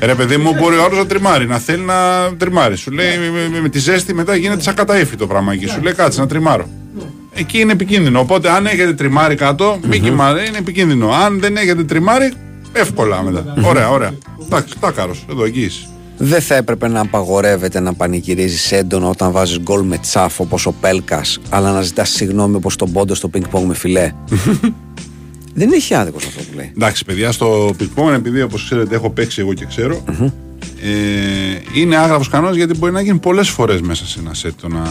Ρε 0.00 0.14
παιδί 0.14 0.36
μου, 0.36 0.54
μπορεί 0.54 0.76
ο 0.76 0.84
άλλος 0.84 0.98
να 0.98 1.06
τριμάρει, 1.06 1.46
να 1.46 1.58
θέλει 1.58 1.82
να 1.82 1.94
τριμάρει. 2.36 2.76
Σου 2.76 2.90
λέει 2.90 3.06
με, 3.18 3.48
με- 3.52 3.60
με 3.60 3.68
τη 3.68 3.78
ζέστη 3.78 4.14
μετά 4.14 4.36
γίνεται 4.36 4.62
σαν 4.62 4.74
κανταΐφι 4.74 5.16
το 5.16 5.26
πράγμα 5.26 5.52
εκεί. 5.52 5.66
Σου 5.66 5.80
λέει 5.82 5.92
κάτσε 5.92 6.20
να 6.20 6.26
τριμάρω. 6.26 6.68
Εκεί 7.34 7.58
είναι 7.60 7.72
επικίνδυνο. 7.72 8.20
Οπότε 8.20 8.50
αν 8.50 8.66
έχετε 8.66 8.92
τριμάρι 8.94 9.34
κάτω, 9.34 9.78
μην 9.88 10.02
κοιμάται, 10.02 10.44
είναι 10.46 10.58
επικίνδυνο. 10.58 11.08
Αν 11.10 11.40
δεν 11.40 11.56
έχετε 11.56 11.84
τριμάρι, 11.84 12.32
εύκολα 12.72 13.22
μετά. 13.22 13.54
Ωραία, 13.62 13.90
ωραία. 13.90 14.10
Εντάξει, 14.46 14.74
τάκαρο, 14.80 15.14
εδώ 15.30 15.44
εγγύηση. 15.44 15.86
Δεν 16.18 16.40
θα 16.40 16.54
έπρεπε 16.54 16.88
να 16.88 17.00
απαγορεύεται 17.00 17.80
να 17.80 17.94
πανηγυρίζεις 17.94 18.72
έντονο 18.72 19.08
όταν 19.08 19.32
βάζεις 19.32 19.58
γκολ 19.60 19.82
με 19.82 19.98
τσάφ 19.98 20.40
όπως 20.40 20.66
ο 20.66 20.72
Πέλκας, 20.72 21.40
αλλά 21.48 21.72
να 21.72 21.82
ζητάς 21.82 22.10
συγγνώμη 22.10 22.56
όπως 22.56 22.76
τον 22.76 22.92
πόντο 22.92 23.14
στο 23.14 23.28
πινκ 23.28 23.48
πονγκ 23.48 23.66
με 23.66 23.74
φιλέ. 23.74 24.12
Δεν 25.58 25.72
έχει 25.72 25.94
άδικος 25.94 26.26
αυτό 26.26 26.42
που 26.42 26.56
λέει. 26.56 26.72
Εντάξει, 26.74 27.04
παιδιά, 27.04 27.32
στο 27.32 27.74
πικπόμεν, 27.76 28.14
επειδή 28.14 28.42
όπως 28.42 28.64
ξέρετε 28.64 28.94
έχω 28.94 29.10
παίξει 29.10 29.40
εγώ 29.40 29.52
και 29.52 29.64
ξερω 29.64 30.02
ε, 30.82 31.80
είναι 31.80 31.96
άγραφος 31.96 32.28
κανόνας 32.28 32.56
γιατί 32.56 32.76
μπορεί 32.78 32.92
να 32.92 33.00
γίνει 33.00 33.18
πολλές 33.18 33.48
φορές 33.48 33.80
μέσα 33.80 34.06
σε 34.06 34.18
ένα 34.20 34.34
σετ 34.34 34.52
το 34.60 34.68
να 34.68 34.82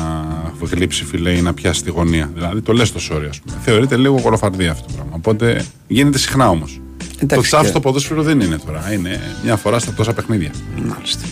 γλύψει 0.61 1.05
φιλέ 1.05 1.31
ή 1.31 1.41
να 1.41 1.53
πιάσει 1.53 1.83
τη 1.83 1.91
γωνία. 1.91 2.31
Δηλαδή 2.33 2.61
το 2.61 2.73
λες 2.73 2.91
το 2.91 2.99
sorry, 3.11 3.25
ας 3.29 3.39
πούμε. 3.39 3.57
Θεωρείται 3.61 3.97
λίγο 3.97 4.21
κολοφαρδία 4.21 4.71
αυτό 4.71 4.87
το 4.87 4.93
πράγμα. 4.93 5.13
Οπότε 5.15 5.65
γίνεται 5.87 6.17
συχνά 6.17 6.49
όμως. 6.49 6.79
Το 7.15 7.21
Εντάξει, 7.23 7.47
τσάφ 7.47 7.61
και- 7.61 7.67
στο 7.67 7.79
ποδόσφαιρο 7.79 8.23
δεν 8.23 8.39
είναι 8.39 8.57
τώρα. 8.65 8.93
Είναι 8.93 9.19
μια 9.43 9.55
φορά 9.55 9.79
στα 9.79 9.93
τόσα 9.93 10.13
παιχνίδια. 10.13 10.51
Μάλιστα. 10.87 11.25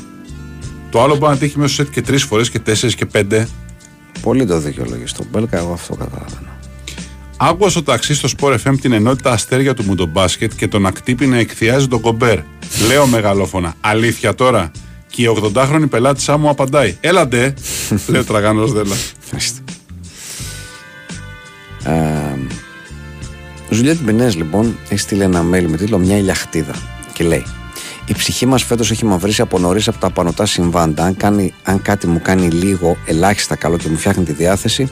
Το 0.90 1.04
άλλο 1.04 1.16
μπορεί 1.16 1.32
να 1.34 1.38
τύχει 1.38 1.60
μέσα 1.60 1.74
στο 1.74 1.84
σετ 1.84 1.94
και 1.94 2.02
τρεις 2.02 2.24
φορές 2.24 2.50
και 2.50 2.60
τέσσερις 2.60 2.96
και 2.96 3.06
πέντε. 3.06 3.48
Πολύ 4.22 4.46
το 4.46 4.60
δικαιολογείς 4.60 5.10
στον 5.10 5.26
Πέλκα, 5.32 5.58
εγώ 5.58 5.74
αυτό 5.74 5.96
καταλαβαίνω. 5.96 6.48
Άκουα 7.38 7.70
στο 7.70 7.84
ταξί 7.84 8.14
στο 8.14 8.30
Sport 8.40 8.56
FM 8.66 8.74
την 8.82 8.92
ενότητα 8.92 9.32
αστέρια 9.32 9.74
του 9.74 9.84
Μουντομπάσκετ 9.84 10.52
και 10.56 10.68
τον 10.68 10.86
ακτύπη 10.86 11.26
να 11.28 11.38
εκθιάζει 11.38 11.88
τον 11.88 12.02
κομπέρ. 12.02 12.40
Λέω 12.88 13.08
μεγαλόφωνα. 13.08 13.74
Αλήθεια 13.82 14.36
τώρα. 14.36 14.72
Και 15.08 15.22
η 15.22 15.38
80χρονη 15.42 15.90
πελάτησά 15.90 16.38
μου 16.38 16.50
απαντάει. 16.50 16.98
Έλατε, 17.02 17.54
λέει 18.08 18.22
ο 18.22 18.24
τραγανό 18.24 18.68
Δέλα. 18.68 18.96
Ευχαριστώ. 23.74 23.90
Ε, 23.90 23.90
ο 23.90 23.92
Ζουλιέτ 23.94 23.98
Μπινές 24.00 24.36
λοιπόν 24.36 24.78
έχει 24.90 25.00
στείλει 25.00 25.22
ένα 25.22 25.40
mail 25.40 25.66
με 25.68 25.78
τίτλο 25.78 25.98
Μια 25.98 26.18
ηλιαχτίδα 26.18 26.74
και 27.14 27.24
λέει 27.24 27.46
η 28.06 28.14
ψυχή 28.14 28.46
μας 28.46 28.64
φέτος 28.64 28.92
έχει 28.92 29.06
μαυρίσει 29.06 29.42
από 29.42 29.60
νωρίς 29.60 29.88
από 29.88 29.98
τα 29.98 30.10
πανωτά 30.10 30.46
συμβάντα. 30.46 31.04
Αν, 31.04 31.18
κάνει, 31.18 31.54
αν 31.64 31.82
κάτι 31.82 32.08
μου 32.08 32.22
κάνει 32.22 32.48
λίγο, 32.48 32.98
ελάχιστα 33.06 33.56
καλό 33.56 33.78
και 33.78 33.90
μου 33.90 33.98
φτιάχνει 33.98 34.24
τη 34.24 34.32
διάθεση, 34.32 34.92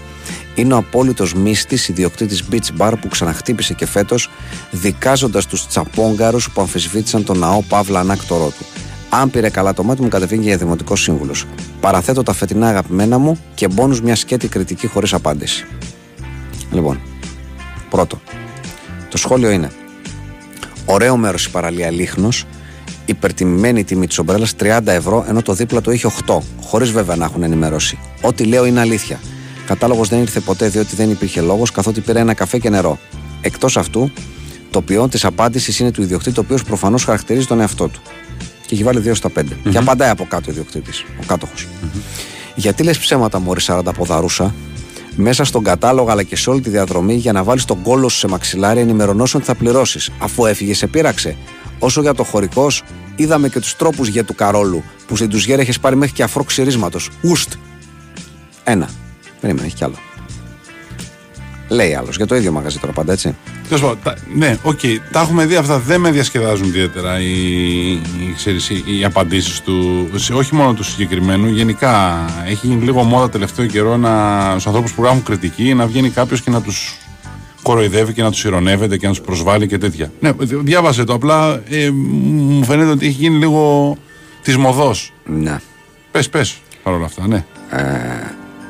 είναι 0.56 0.74
ο 0.74 0.78
απόλυτος 0.78 1.34
μύστης 1.34 1.88
ιδιοκτήτης 1.88 2.44
beach 2.52 2.82
bar 2.82 2.94
που 3.02 3.08
ξαναχτύπησε 3.08 3.74
και 3.74 3.86
φέτος, 3.86 4.30
δικάζοντας 4.72 5.46
τους 5.46 5.68
τσαπόγκαρους 5.68 6.52
που 6.52 6.62
αμφισβήτησαν 6.62 7.24
τον 7.24 7.38
ναό 7.38 7.62
παύλα 7.62 8.00
ανάκτορό 8.00 8.54
του. 8.58 8.66
Αν 9.10 9.30
πήρε 9.30 9.50
καλά 9.50 9.74
το 9.74 9.84
μάτι 9.84 10.02
μου, 10.02 10.08
κατεβαίνει 10.08 10.44
για 10.44 10.58
δημοτικό 10.58 10.96
σύμβουλος. 10.96 11.46
Παραθέτω 11.80 12.24
τα 12.24 12.34
φετινά 12.34 12.68
αγαπημένα 12.68 13.18
μου 13.18 13.40
και 13.56 13.68
μπόνους 13.68 13.98
μια 14.04 14.16
σκέτη 14.16 14.48
κριτική 14.48 14.88
χωρίς 14.88 15.14
απάντηση. 15.14 15.66
Λοιπόν, 16.72 17.00
πρώτο. 17.90 18.22
Το 19.12 19.18
σχόλιο 19.18 19.52
είναι 19.52 19.72
Ωραίο 20.86 21.18
μέρος 21.18 21.46
η 21.46 21.50
παραλία 21.50 21.92
Λίχνος, 21.92 22.46
υπερτιμημένη 23.06 23.84
τιμή 23.84 24.08
της 24.08 24.18
ομπρέλας 24.18 24.56
30 24.60 24.80
ευρώ, 24.86 25.26
ενώ 25.28 25.42
το 25.42 25.54
δίπλα 25.54 25.82
του 25.82 25.92
είχε 25.92 26.08
8, 26.08 26.42
χωρίς 26.62 26.92
βέβαια 26.92 27.16
να 27.16 27.26
έχουν 27.26 27.44
ενημερώσει. 27.44 28.00
Ό,τι 28.22 28.44
λέω 28.44 28.66
είναι 28.66 28.80
αλήθεια. 28.80 29.20
Κατάλογος 29.66 30.10
δεν 30.10 30.20
ήρθε 30.20 30.40
ποτέ 30.40 30.68
διότι 30.68 30.96
δεν 30.96 31.10
υπήρχε 31.10 31.42
λόγος, 31.42 31.72
καθότι 31.72 32.02
πήρα 32.02 32.20
ένα 32.20 32.34
καφέ 32.34 32.58
και 32.58 32.70
νερό. 32.70 33.00
Εκτός 33.42 33.78
αυτού, 33.78 34.12
το 34.70 34.82
ποιόν 34.82 35.10
της 35.10 35.26
απάντησης 35.26 35.80
είναι 35.80 35.92
του 35.92 36.02
ιδιοκτήτη, 36.02 36.40
ο 36.40 36.42
οποίος 36.46 36.64
προφανώς 36.64 37.04
χαρακτηρίζει 37.04 37.46
τον 37.46 37.60
εαυτό 37.60 37.88
του. 37.88 38.02
Και 38.66 38.76
έχει 38.76 38.84
βάλει 38.84 39.00
2 39.00 39.16
στα 39.16 39.30
5. 39.30 39.58
Και 39.70 39.78
απαντάει 39.78 40.10
από 40.10 40.26
κάτω 40.26 40.46
ο 40.48 40.52
ιδιοκτήτης, 40.52 41.06
ο 41.22 41.24
κάτοχος. 41.26 41.68
Γιατί 42.56 42.84
λες 42.84 42.98
ψέματα, 42.98 43.40
μωρή 43.40 43.62
40ποδαρούσα, 43.62 44.54
μέσα 45.16 45.44
στον 45.44 45.64
κατάλογο 45.64 46.12
αλλά 46.12 46.24
και 46.24 46.36
σε 46.36 46.50
όλη 46.50 46.62
τη 46.62 46.70
διαδρομή 46.70 47.14
για 47.14 47.32
να 47.32 47.44
βάλεις 47.44 47.66
τον 47.66 47.82
κώλο 47.82 48.10
σου 48.10 48.18
σε 48.18 48.28
μαξιλάρι 48.28 48.80
ενημερώνεσαι 48.80 49.44
ότι 49.44 49.52
θα 49.52 49.58
πληρώσεις. 49.58 50.10
Αφού 50.20 50.46
έφυγε, 50.46 50.74
σε 50.74 50.88
πείραξε. 50.88 51.38
Όσο 51.80 52.02
για 52.02 52.14
το 52.14 52.24
χωρικός, 52.24 52.84
είδαμε 53.16 53.50
και 53.50 53.60
τους 53.60 53.76
τρόπους 53.76 54.08
για 54.08 54.24
του 54.24 54.36
Καρόλου 54.36 54.84
που 55.08 55.16
στην 55.16 55.30
ντουζιέρα 55.30 55.62
έχεις 55.62 55.80
πάρει 55.80 55.96
μέχρι 55.96 56.14
και 56.14 56.24
αφρό 56.24 56.44
ξυρίσματος. 56.44 57.00
Ουστ. 57.22 57.54
Ένα. 58.64 58.90
Περίμενε, 59.42 59.66
έχει 59.66 59.76
κι 59.76 59.84
άλλο. 59.84 59.96
Λέει 61.72 61.94
άλλος. 61.96 62.16
Για 62.16 62.28
το 62.28 62.36
ίδιο 62.36 62.52
μαγαζί 62.52 62.80
τώρα 62.80 62.94
πάντα 62.94 63.12
έτσι. 63.14 63.36
Τέλος 63.68 63.82
πάντων, 63.82 63.98
τα- 64.04 64.16
ναι, 64.36 64.58
οκ, 64.62 64.80
τα 65.12 65.20
έχουμε 65.20 65.46
δει 65.46 65.56
αυτά. 65.56 65.80
Δεν 65.80 66.00
με 66.02 66.12
διασκεδάζουν 66.12 66.68
ιδιαίτερα 66.68 67.20
οι, 67.20 67.92
οι, 67.92 68.34
ξέρεις, 68.36 68.70
οι, 68.70 68.84
οι 69.00 69.04
απαντήσεις 69.04 69.62
του. 69.62 70.08
σε- 70.16 70.34
όχι 70.34 70.56
μόνο 70.56 70.74
του 70.74 70.84
συγκεκριμένου. 70.84 71.48
Γενικά 71.48 72.26
έχει 72.48 72.68
γίνει 72.68 72.84
λίγο 72.84 73.04
μόδα 73.04 73.30
τελευταίο 73.30 73.66
καιρό 73.66 73.98
να, 73.98 74.42
στους 74.52 74.68
ανθρώπους 74.68 74.94
που 74.94 75.02
γράφουν 75.04 75.24
κριτική 75.24 75.74
να 75.74 75.86
βγαίνει 75.88 76.10
κάποιος 76.10 76.42
και 76.42 76.50
να 76.50 76.62
τους 76.62 76.98
κοροϊδεύει 77.62 78.14
και 78.14 78.22
να 78.22 78.32
τους 78.32 78.44
ηρωνεύεται 78.44 78.98
και 78.98 79.06
να 79.08 79.14
τους 79.14 79.22
προσβάλλει 79.22 79.68
και 79.68 79.78
τέτοια. 79.78 80.12
Ναι, 80.20 80.32
δι- 80.38 80.60
διάβασε 80.64 81.04
το. 81.04 81.14
Απλά 81.14 81.62
ε, 81.70 81.90
μου 81.92 82.64
φαίνεται 82.64 82.90
ότι 82.90 83.06
έχει 83.06 83.16
γίνει 83.20 83.38
λίγο 83.38 83.98
της 84.44 84.58
μοδός. 84.58 85.14
Ναι. 85.26 85.58
Πες, 86.12 86.30
πες 86.30 86.58
παρόλα 86.84 87.06
αυτά, 87.06 87.28
ναι. 87.28 87.46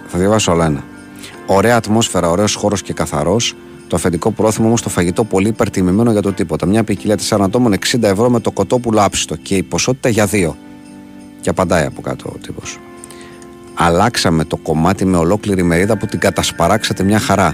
Θα 0.08 0.18
διαβάσω 0.20 0.52
άλλο 0.52 0.64
ένα. 0.64 0.84
Ωραία 1.54 1.76
ατμόσφαιρα, 1.76 2.30
ωραίος 2.30 2.54
χώρος 2.56 2.82
και 2.82 2.94
καθαρός. 2.94 3.56
Το 3.88 3.96
αφεντικό 3.96 4.32
πρόθυμο 4.32 4.68
όμως 4.68 4.82
το 4.82 4.90
φαγητό 4.90 5.24
πολύ 5.24 5.48
υπερτιμημένο 5.48 6.12
για 6.12 6.22
το 6.22 6.34
τίποτα. 6.34 6.66
Μια 6.66 6.84
ποικιλία 6.84 7.18
4 7.30 7.38
ατόμων 7.42 7.74
60 7.74 8.04
ευρώ 8.04 8.30
με 8.30 8.40
το 8.40 8.52
κοτόπουλο 8.52 9.04
άψιστο 9.04 9.36
και 9.36 9.56
η 9.56 9.64
ποσότητα 9.64 10.10
για 10.10 10.26
δύο. 10.26 10.58
Και 11.42 11.50
απαντάει 11.50 11.86
από 11.86 12.02
κάτω 12.02 12.32
ο 12.36 12.38
τύπος. 12.38 12.80
Αλλάξαμε 13.74 14.44
το 14.44 14.58
κομμάτι 14.58 15.06
με 15.06 15.18
ολόκληρη 15.18 15.64
μερίδα 15.64 15.98
που 15.98 16.06
την 16.06 16.20
κατασπαράξατε 16.20 17.04
μια 17.04 17.20
χαρά. 17.20 17.54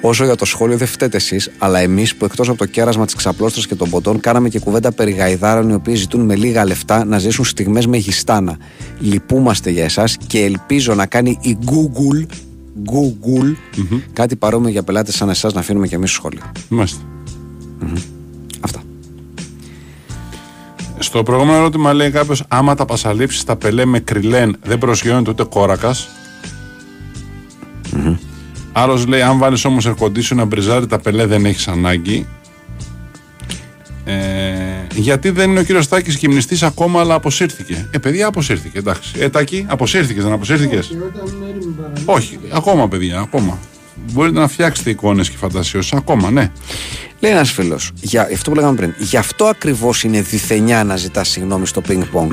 Όσο 0.00 0.24
για 0.24 0.36
το 0.36 0.44
σχόλιο 0.44 0.76
δεν 0.76 0.86
φταίτε 0.86 1.16
εσείς, 1.16 1.50
αλλά 1.58 1.78
εμείς 1.78 2.16
που 2.16 2.24
εκτός 2.24 2.48
από 2.48 2.58
το 2.58 2.66
κέρασμα 2.66 3.04
της 3.04 3.14
ξαπλώστρας 3.14 3.66
και 3.66 3.74
των 3.74 3.90
ποτών 3.90 4.20
κάναμε 4.20 4.48
και 4.48 4.58
κουβέντα 4.58 4.92
περί 4.92 5.10
γαϊδάρων 5.10 5.68
οι 5.68 5.74
οποίοι 5.74 5.94
ζητούν 5.94 6.20
με 6.20 6.34
λίγα 6.34 6.64
λεφτά 6.64 7.04
να 7.04 7.18
ζήσουν 7.18 7.44
στιγμές 7.44 7.86
με 7.86 7.96
γιστάνα. 7.96 8.56
Λυπούμαστε 8.98 9.70
για 9.70 9.84
εσάς 9.84 10.16
και 10.26 10.40
ελπίζω 10.44 10.94
να 10.94 11.06
κάνει 11.06 11.38
η 11.40 11.58
Google, 11.64 12.26
Google 12.84 13.54
κάτι 14.12 14.36
παρόμοιο 14.36 14.70
για 14.70 14.82
πελάτες 14.82 15.14
σαν 15.14 15.28
εσάς 15.28 15.54
να 15.54 15.60
αφήνουμε 15.60 15.86
και 15.86 15.94
εμείς 15.94 16.10
σχόλια. 16.10 16.52
Μάλιστα. 16.68 17.00
Αυτά. 18.60 18.82
Στο 20.98 21.22
προηγούμενο 21.22 21.56
ερώτημα 21.58 21.92
λέει 21.92 22.10
κάποιος: 22.10 22.44
Άμα 22.48 22.74
τα 22.74 22.84
πασαλείψει 22.84 23.46
τα 23.46 23.56
πελέ 23.56 23.84
με 23.84 23.98
κρυλέν, 23.98 24.56
δεν 24.62 24.78
προσγειώνεται 24.78 25.30
ούτε 25.30 25.44
κόρακας. 25.44 26.08
Άλλος 28.72 29.06
λέει: 29.06 29.22
Αν 29.22 29.38
βάλεις 29.38 29.64
όμως 29.64 29.88
air 29.88 29.94
condition 30.04 30.34
να 30.34 30.44
μπριζάρει 30.44 30.86
τα 30.86 30.98
πελέ, 30.98 31.26
δεν 31.26 31.44
έχεις 31.44 31.68
ανάγκη. 31.68 32.26
Ε, 34.96 35.00
γιατί 35.00 35.30
δεν 35.30 35.50
είναι 35.50 35.60
ο 35.60 35.62
κύριος 35.62 35.88
Τάκη 35.88 36.10
γυμνιστή 36.10 36.64
ακόμα, 36.64 37.00
αλλά 37.00 37.14
αποσύρθηκε. 37.14 37.88
Ε, 37.90 37.98
παιδιά, 37.98 38.26
αποσύρθηκε, 38.26 38.78
εντάξει. 38.78 39.12
Ε, 39.18 39.28
Τάκη, 39.28 39.64
αποσύρθηκες, 39.68 40.22
δεν 40.24 40.32
αποσύρθηκες; 40.32 40.96
Όχι, 42.04 42.38
ακόμα, 42.52 42.88
παιδιά, 42.88 43.18
ακόμα. 43.18 43.58
Μπορείτε 44.12 44.38
να 44.38 44.48
φτιάξετε 44.48 44.90
εικόνες 44.90 45.30
και 45.30 45.36
φαντασιώσεις 45.36 45.92
ακόμα, 45.92 46.30
ναι. 46.30 46.50
Λέει 47.20 47.32
ένας 47.32 47.50
φίλος, 47.50 47.90
για 48.00 48.28
αυτό 48.32 48.50
που 48.50 48.56
λέγαμε 48.56 48.76
πριν, 48.76 48.94
γι' 48.98 49.16
αυτό 49.16 49.44
ακριβώς 49.44 50.04
είναι 50.04 50.20
διθενιά 50.20 50.84
να 50.84 50.96
ζητάς 50.96 51.28
συγγνώμη 51.28 51.66
στο 51.66 51.80
πινκ-πονγκ. 51.80 52.30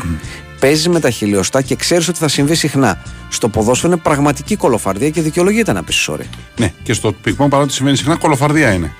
Παίζεις 0.59 0.87
με 0.87 0.99
τα 0.99 1.09
χιλιοστά 1.09 1.61
και 1.61 1.75
ξέρεις 1.75 2.07
ότι 2.07 2.17
θα 2.17 2.27
συμβεί 2.27 2.55
συχνά. 2.55 3.01
Στο 3.29 3.49
ποδόσφαιρο 3.49 3.91
είναι 3.91 4.01
πραγματική 4.01 4.55
κολοφαρδία 4.55 5.09
και 5.09 5.21
δικαιολογείται 5.21 5.73
να 5.73 5.83
πεις 5.83 6.09
sorry. 6.09 6.25
Ναι, 6.57 6.73
και 6.83 6.93
στο 6.93 7.13
πικμό 7.13 7.47
παρότι 7.47 7.73
συμβαίνει 7.73 7.97
συχνά, 7.97 8.15
κολοφαρδία 8.15 8.73
είναι. 8.73 8.93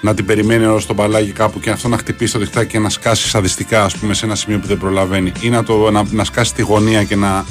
Να 0.00 0.14
την 0.14 0.24
περιμένει 0.24 0.64
όλο 0.64 0.82
το 0.86 0.94
μπαλάκι 0.94 1.30
κάπου 1.32 1.60
και 1.60 1.70
αυτό 1.70 1.88
να 1.88 1.98
χτυπήσει 1.98 2.32
το 2.32 2.38
διχτάκι 2.38 2.70
και 2.70 2.78
να 2.78 2.88
σκάσει 2.88 3.28
σαδιστικά, 3.28 3.84
ας 3.84 3.96
πούμε, 3.96 4.14
σε 4.14 4.24
ένα 4.24 4.34
σημείο 4.34 4.58
που 4.58 4.66
δεν 4.66 4.78
προλαβαίνει. 4.78 5.32
Ή 5.40 5.48
να, 5.48 5.62
το, 5.62 5.90
να, 5.90 6.04
να 6.10 6.24
σκάσει 6.24 6.54
τη 6.54 6.62
γωνία 6.62 7.04
και 7.04 7.16
να 7.16 7.44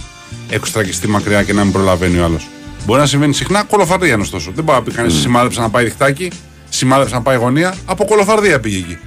εξτρακιστεί 0.50 1.08
μακριά 1.08 1.44
και 1.44 1.54
να 1.54 1.64
μην 1.64 1.74
προλαβαίνει 1.74 2.20
ο 2.20 2.24
άλλος. 2.24 2.48
Μπορεί 2.86 3.00
να 3.00 3.06
συμβαίνει 3.06 3.34
συχνά, 3.34 3.64
κολοφαρδία 3.64 4.14
είναι 4.14 4.22
ωστόσο. 4.22 4.52
Δεν 4.56 4.64
μπορεί 4.64 4.78
να 4.78 4.84
πει 4.84 4.92
κανείς 4.92 5.14
σημάδεψε 5.14 5.60
να 5.60 5.70
πάει 5.70 5.84
διχτάκι, 5.84 6.32
σημάδεψε 6.70 7.16
να 7.16 7.22
πάει 7.22 7.38
γωνία, 7.38 7.76
από 7.86 8.06
κολοφαρδία 8.06 8.60
πήγε 8.60 8.78
εκεί. 8.78 8.98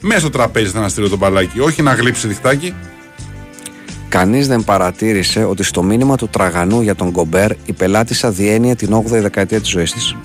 Μέσα 0.00 0.20
στο 0.20 0.30
τραπέζι 0.30 0.70
θα 0.70 0.80
να 0.80 0.88
στείλει 0.88 1.08
το 1.08 1.16
μπαλάκι, 1.16 1.60
όχι 1.60 1.82
να 1.82 1.92
γλύψει 1.92 2.28
διχτάκι. 2.28 2.74
Κανείς 4.08 4.48
δεν 4.48 4.64
παρατήρησε 4.64 5.44
ότι 5.44 5.62
στο 5.62 5.82
μήνυμα 5.82 6.16
του 6.16 6.28
τραγανού 6.28 6.80
για 6.80 6.94
τον 6.94 7.10
Γκομπέρ 7.10 7.50
η 7.50 7.72
πελάτησα 7.72 8.30
διένυε 8.30 8.74
την 8.74 8.94
8η 8.94 9.20
δεκαετία 9.20 9.60
της 9.60 9.70
ζωής 9.70 9.92
της. 9.92 10.16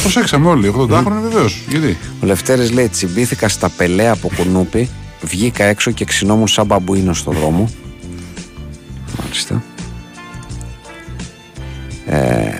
Προσέξαμε 0.00 0.48
όλοι, 0.48 0.74
80 0.78 0.88
χρόνια 0.88 1.20
βεβαίως. 1.20 1.64
Γιατί; 1.68 1.96
Ο 2.22 2.26
Λευτέρης 2.26 2.70
λέει: 2.72 2.88
Τσιμπήθηκα 2.88 3.48
στα 3.48 3.68
πελέ 3.68 4.08
από 4.08 4.30
κουνούπι, 4.36 4.88
βγήκα 5.22 5.64
έξω 5.64 5.90
και 5.90 6.04
ξυνόμουν 6.04 6.48
σαν 6.48 6.66
μπαμπουίνο 6.66 7.14
στο 7.14 7.30
δρόμο. 7.30 7.70
Μάλιστα. 9.22 9.62
Ε, 12.06 12.56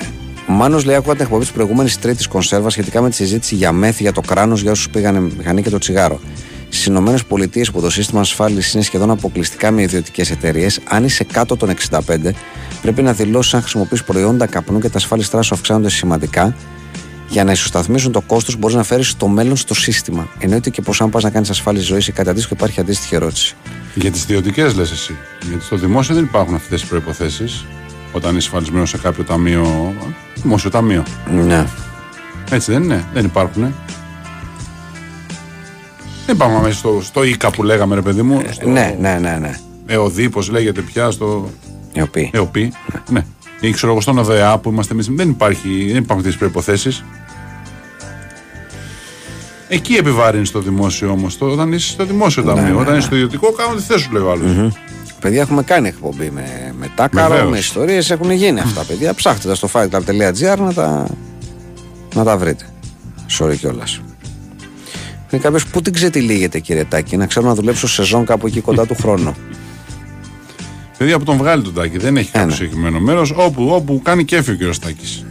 ο 0.49 0.53
Μάνος 0.53 0.85
λέει: 0.85 0.97
Άκουγα 0.97 1.13
την 1.13 1.23
εκπομπή 1.25 1.43
της 1.43 1.53
προηγούμενης 1.53 1.99
τρίτης 1.99 2.27
κονσέρβας 2.27 2.73
σχετικά 2.73 3.03
με 3.03 3.09
τη 3.09 3.15
συζήτηση 3.15 3.55
για 3.55 3.73
μέθη 3.73 4.03
για 4.03 4.13
το 4.13 4.21
κράνος 4.21 4.61
για 4.63 4.71
όσους 4.71 4.89
πήγανε 4.89 5.21
μηχανή 5.21 5.63
και 5.63 5.71
το 5.71 5.79
τσιγάρο. 5.79 6.21
Στις 6.69 6.87
Ηνωμένες 6.87 7.25
Πολιτείες 7.25 7.71
που 7.71 7.81
το 7.81 7.91
σύστημα 7.91 8.21
ασφάλισης 8.21 8.75
είναι 8.75 8.83
σχεδόν 8.83 9.11
αποκλειστικά 9.11 9.71
με 9.71 9.83
ιδιωτικές 9.83 10.31
εταιρείες, 10.31 10.81
αν 10.89 11.05
είσαι 11.05 11.25
κάτω 11.25 11.57
των 11.57 11.69
65, 11.69 12.35
πρέπει 12.83 13.03
να 13.03 13.13
δηλώσεις 13.13 13.55
αν 13.55 13.61
χρησιμοποιείς 13.61 14.05
προϊόντα 14.05 14.47
καπνού 14.47 14.79
και 14.79 14.89
τα 14.89 14.99
ασφάλιστρά 14.99 15.43
σου 15.43 15.55
αυξάνονται 15.55 15.91
σημαντικά. 15.91 16.57
Για 17.29 17.45
να 17.45 17.53
ισοσταθμίσουν 17.53 18.13
το 18.13 18.21
κόστος, 18.21 18.57
μπορείς 18.57 18.77
να 18.77 18.83
φέρεις 18.83 19.17
το 19.17 19.27
μέλλον 19.29 19.57
στο 19.57 19.75
σύστημα. 19.75 20.29
Εννοείται 20.39 20.71
και 20.71 20.83
πως 20.83 21.01
αν 21.01 21.11
πας 21.11 21.23
να 21.23 21.31
κάνεις 21.31 21.51
ασφάλιση 21.51 21.85
ζωής 21.85 22.09
ή 22.09 22.13
κάτι 22.13 22.29
αντίστοιχο, 22.29 22.55
υπάρχει 22.57 22.81
αντίστοιχη 22.81 23.15
ερώτηση. 23.15 23.57
Για 23.95 24.11
τις 24.11 24.23
ιδιωτικές 24.23 24.75
λες 24.75 24.91
εσύ. 24.91 25.17
Γιατί 25.49 25.65
στο 25.65 25.77
δημόσιο 25.77 26.15
δεν 26.15 26.25
υπάρχουν 26.25 26.55
αυτές 26.55 26.81
τις 26.81 26.89
προποθέσει. 26.91 27.45
Όταν 28.13 28.37
είσαι 28.37 28.47
ασφαλισμένος 28.47 28.89
σε 28.89 28.99
κάποιο 28.99 29.25
ταμείο. 29.25 29.93
Δημόσιο 30.35 30.71
ταμείο. 30.71 31.05
Ναι. 31.47 31.67
Έτσι 32.51 32.73
δεν 32.73 32.83
είναι. 32.83 33.05
Δεν 33.15 33.25
υπάρχουν. 33.25 33.63
Δεν 36.27 36.35
υπάρχουν 36.35 36.61
μέσα 36.61 36.79
στο, 36.79 37.01
στο 37.03 37.25
ΙΚΑ 37.25 37.51
που 37.51 37.63
λέγαμε, 37.63 37.95
ρε 37.95 38.03
παιδί 38.03 38.23
μου. 38.23 38.43
Στο 38.51 38.69
Ναι, 38.69 38.97
ναι, 39.01 39.19
ναι, 39.21 39.37
ναι. 39.41 39.59
ΕΟΔΗ, 39.87 40.29
πώ 40.29 40.41
λέγεται 40.51 40.81
πια, 40.81 41.11
στο 41.11 41.51
Οι 41.93 42.01
οποίοι. 42.03 42.31
ΕΟΠΗ. 42.33 42.73
Ναι. 43.11 43.25
Ή 43.61 43.71
ξέρω 43.71 43.93
εγώ 43.93 44.01
στον 44.01 44.19
ΟΔΕΑ 44.19 44.59
που 44.59 44.71
είμαστε 44.71 44.93
εμείς. 44.93 45.09
Δεν, 45.11 45.29
υπάρχει, 45.29 45.69
δεν 45.93 46.03
υπάρχουν 46.03 46.19
αυτέ 46.19 46.31
τι 46.31 46.37
προποθέσει. 46.37 47.05
Εκεί 49.69 49.95
επιβάρυνει 49.95 50.49
το 50.49 50.61
δημόσιο 50.61 51.11
όμως. 51.11 51.37
Όταν 51.41 51.73
είσαι 51.73 51.89
στο 51.89 52.05
δημόσιο 52.05 52.43
ταμείο. 52.43 52.63
ναι, 52.63 52.81
όταν 52.81 52.93
ναι. 52.93 52.97
είσαι 52.99 53.07
στο 53.07 53.15
ιδιωτικό, 53.15 53.53
κάνουν 53.53 53.77
τι 53.77 53.83
θέσει 53.83 54.03
σου, 54.03 54.13
λέει 54.13 54.23
ο 54.23 54.31
άλλος. 54.31 54.73
Παιδιά, 55.21 55.41
έχουμε 55.41 55.63
κάνει 55.63 55.89
εκπομπή 55.89 56.31
με, 56.31 56.75
με 56.79 56.91
τάκαρο, 56.95 57.29
Βεβαίως. 57.29 57.51
με 57.51 57.59
ιστορίες. 57.59 58.11
Έχουν 58.11 58.31
γίνει 58.31 58.61
αυτά, 58.61 58.85
παιδιά. 58.85 59.15
Ψάχτε 59.15 59.49
τα 59.49 59.55
στο 59.55 59.69
fightclub.gr 59.73 60.59
να 60.59 60.73
τα, 60.73 61.07
να 62.15 62.25
τα 62.25 62.37
βρείτε. 62.37 62.65
Sorry 63.39 63.57
κιόλας. 63.57 64.01
Είναι 65.31 65.43
κάποιος 65.43 65.67
που 65.67 65.83
την 65.83 65.93
ξετυλίγεται, 65.93 66.59
κύριε 66.59 66.85
Τάκη, 66.85 67.17
να 67.17 67.27
ξέρω 67.27 67.47
να 67.47 67.55
δουλέψω 67.55 67.89
σεζόν 67.89 68.25
κάπου 68.25 68.47
εκεί 68.47 68.61
κοντά 68.61 68.87
του 68.87 68.97
χρόνου. 69.01 69.35
Παιδιά 70.99 71.19
που 71.19 71.25
τον 71.25 71.37
βγάλει 71.37 71.63
τον 71.63 71.75
Τάκη. 71.75 71.99
Δεν 71.99 72.17
έχει 72.17 72.31
κάποιο 72.31 72.47
ναι. 72.47 72.55
συγκεκριμένο 72.55 73.01
μέρος. 73.01 73.33
Όπου, 73.37 73.69
όπου 73.69 74.01
κάνει 74.05 74.25
κέφι 74.25 74.51
ο 74.51 74.55
κύριος 74.55 74.79
Τάκης. 74.79 75.25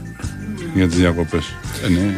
Για 0.74 0.88
τις 0.88 0.98
διακοπές. 0.98 1.46
Ε, 1.86 1.90
ναι. 1.90 2.16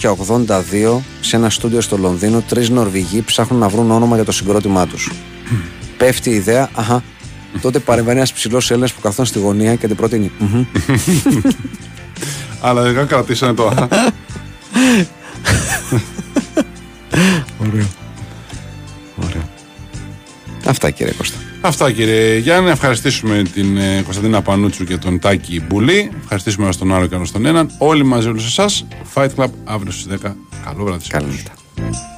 1982 0.00 0.98
σε 1.20 1.36
ένα 1.36 1.50
στούντιο 1.50 1.80
στο 1.80 1.96
Λονδίνο, 1.96 2.40
τρεις 2.40 2.70
Νορβηγοί 2.70 3.22
ψάχνουν 3.22 3.60
να 3.60 3.68
βρουν 3.68 3.90
όνομα 3.90 4.14
για 4.14 4.24
το 4.24 4.32
συγκρότημά 4.32 4.86
τους. 4.86 5.12
Πέφτει 5.96 6.30
η 6.30 6.34
ιδέα, 6.34 6.70
αχα. 6.74 7.02
Τότε 7.60 7.78
παρεμβαίνει 7.78 8.16
ένας 8.16 8.32
ψηλός 8.32 8.70
Έλληνας 8.70 8.92
που 8.92 9.00
καθόταν 9.00 9.26
στη 9.26 9.38
γωνία 9.38 9.74
και 9.74 9.86
την 9.86 9.96
προτείνει. 9.96 10.32
«Μμμ». 10.38 10.64
Αλλά 12.60 12.82
δεν 12.82 13.06
κρατήσανε 13.06 13.54
το. 13.54 13.66
«Α». 13.66 13.88
Αυτά 20.66 20.90
κύριε 20.90 21.12
Κώστα. 21.12 21.36
Αυτά 21.60 21.92
κύριε 21.92 22.36
Γιάννη. 22.38 22.64
Να 22.66 22.70
ευχαριστήσουμε 22.70 23.42
την 23.54 23.76
ε, 23.76 24.02
Κωνσταντίνα 24.02 24.42
Πανούτσου 24.42 24.84
και 24.84 24.96
τον 24.96 25.18
Τάκη 25.18 25.62
Μπουλή. 25.68 26.10
Ευχαριστήσουμε 26.22 26.66
ένα 26.66 26.74
τον 26.74 26.94
άλλο 26.94 27.06
και 27.06 27.14
ένα 27.14 27.24
στον 27.24 27.46
έναν. 27.46 27.70
Όλοι 27.78 28.04
μαζί, 28.04 28.28
όλους 28.28 28.46
εσάς. 28.46 28.86
Fight 29.14 29.28
Club 29.36 29.48
αύριο 29.64 29.92
στις 29.92 30.06
10. 30.24 30.32
Καλό 30.64 30.84
βράδυ. 30.84 31.04
σε 31.04 31.10
Καλή 31.10 31.24
όλους. 31.24 31.36
νύχτα. 31.36 32.15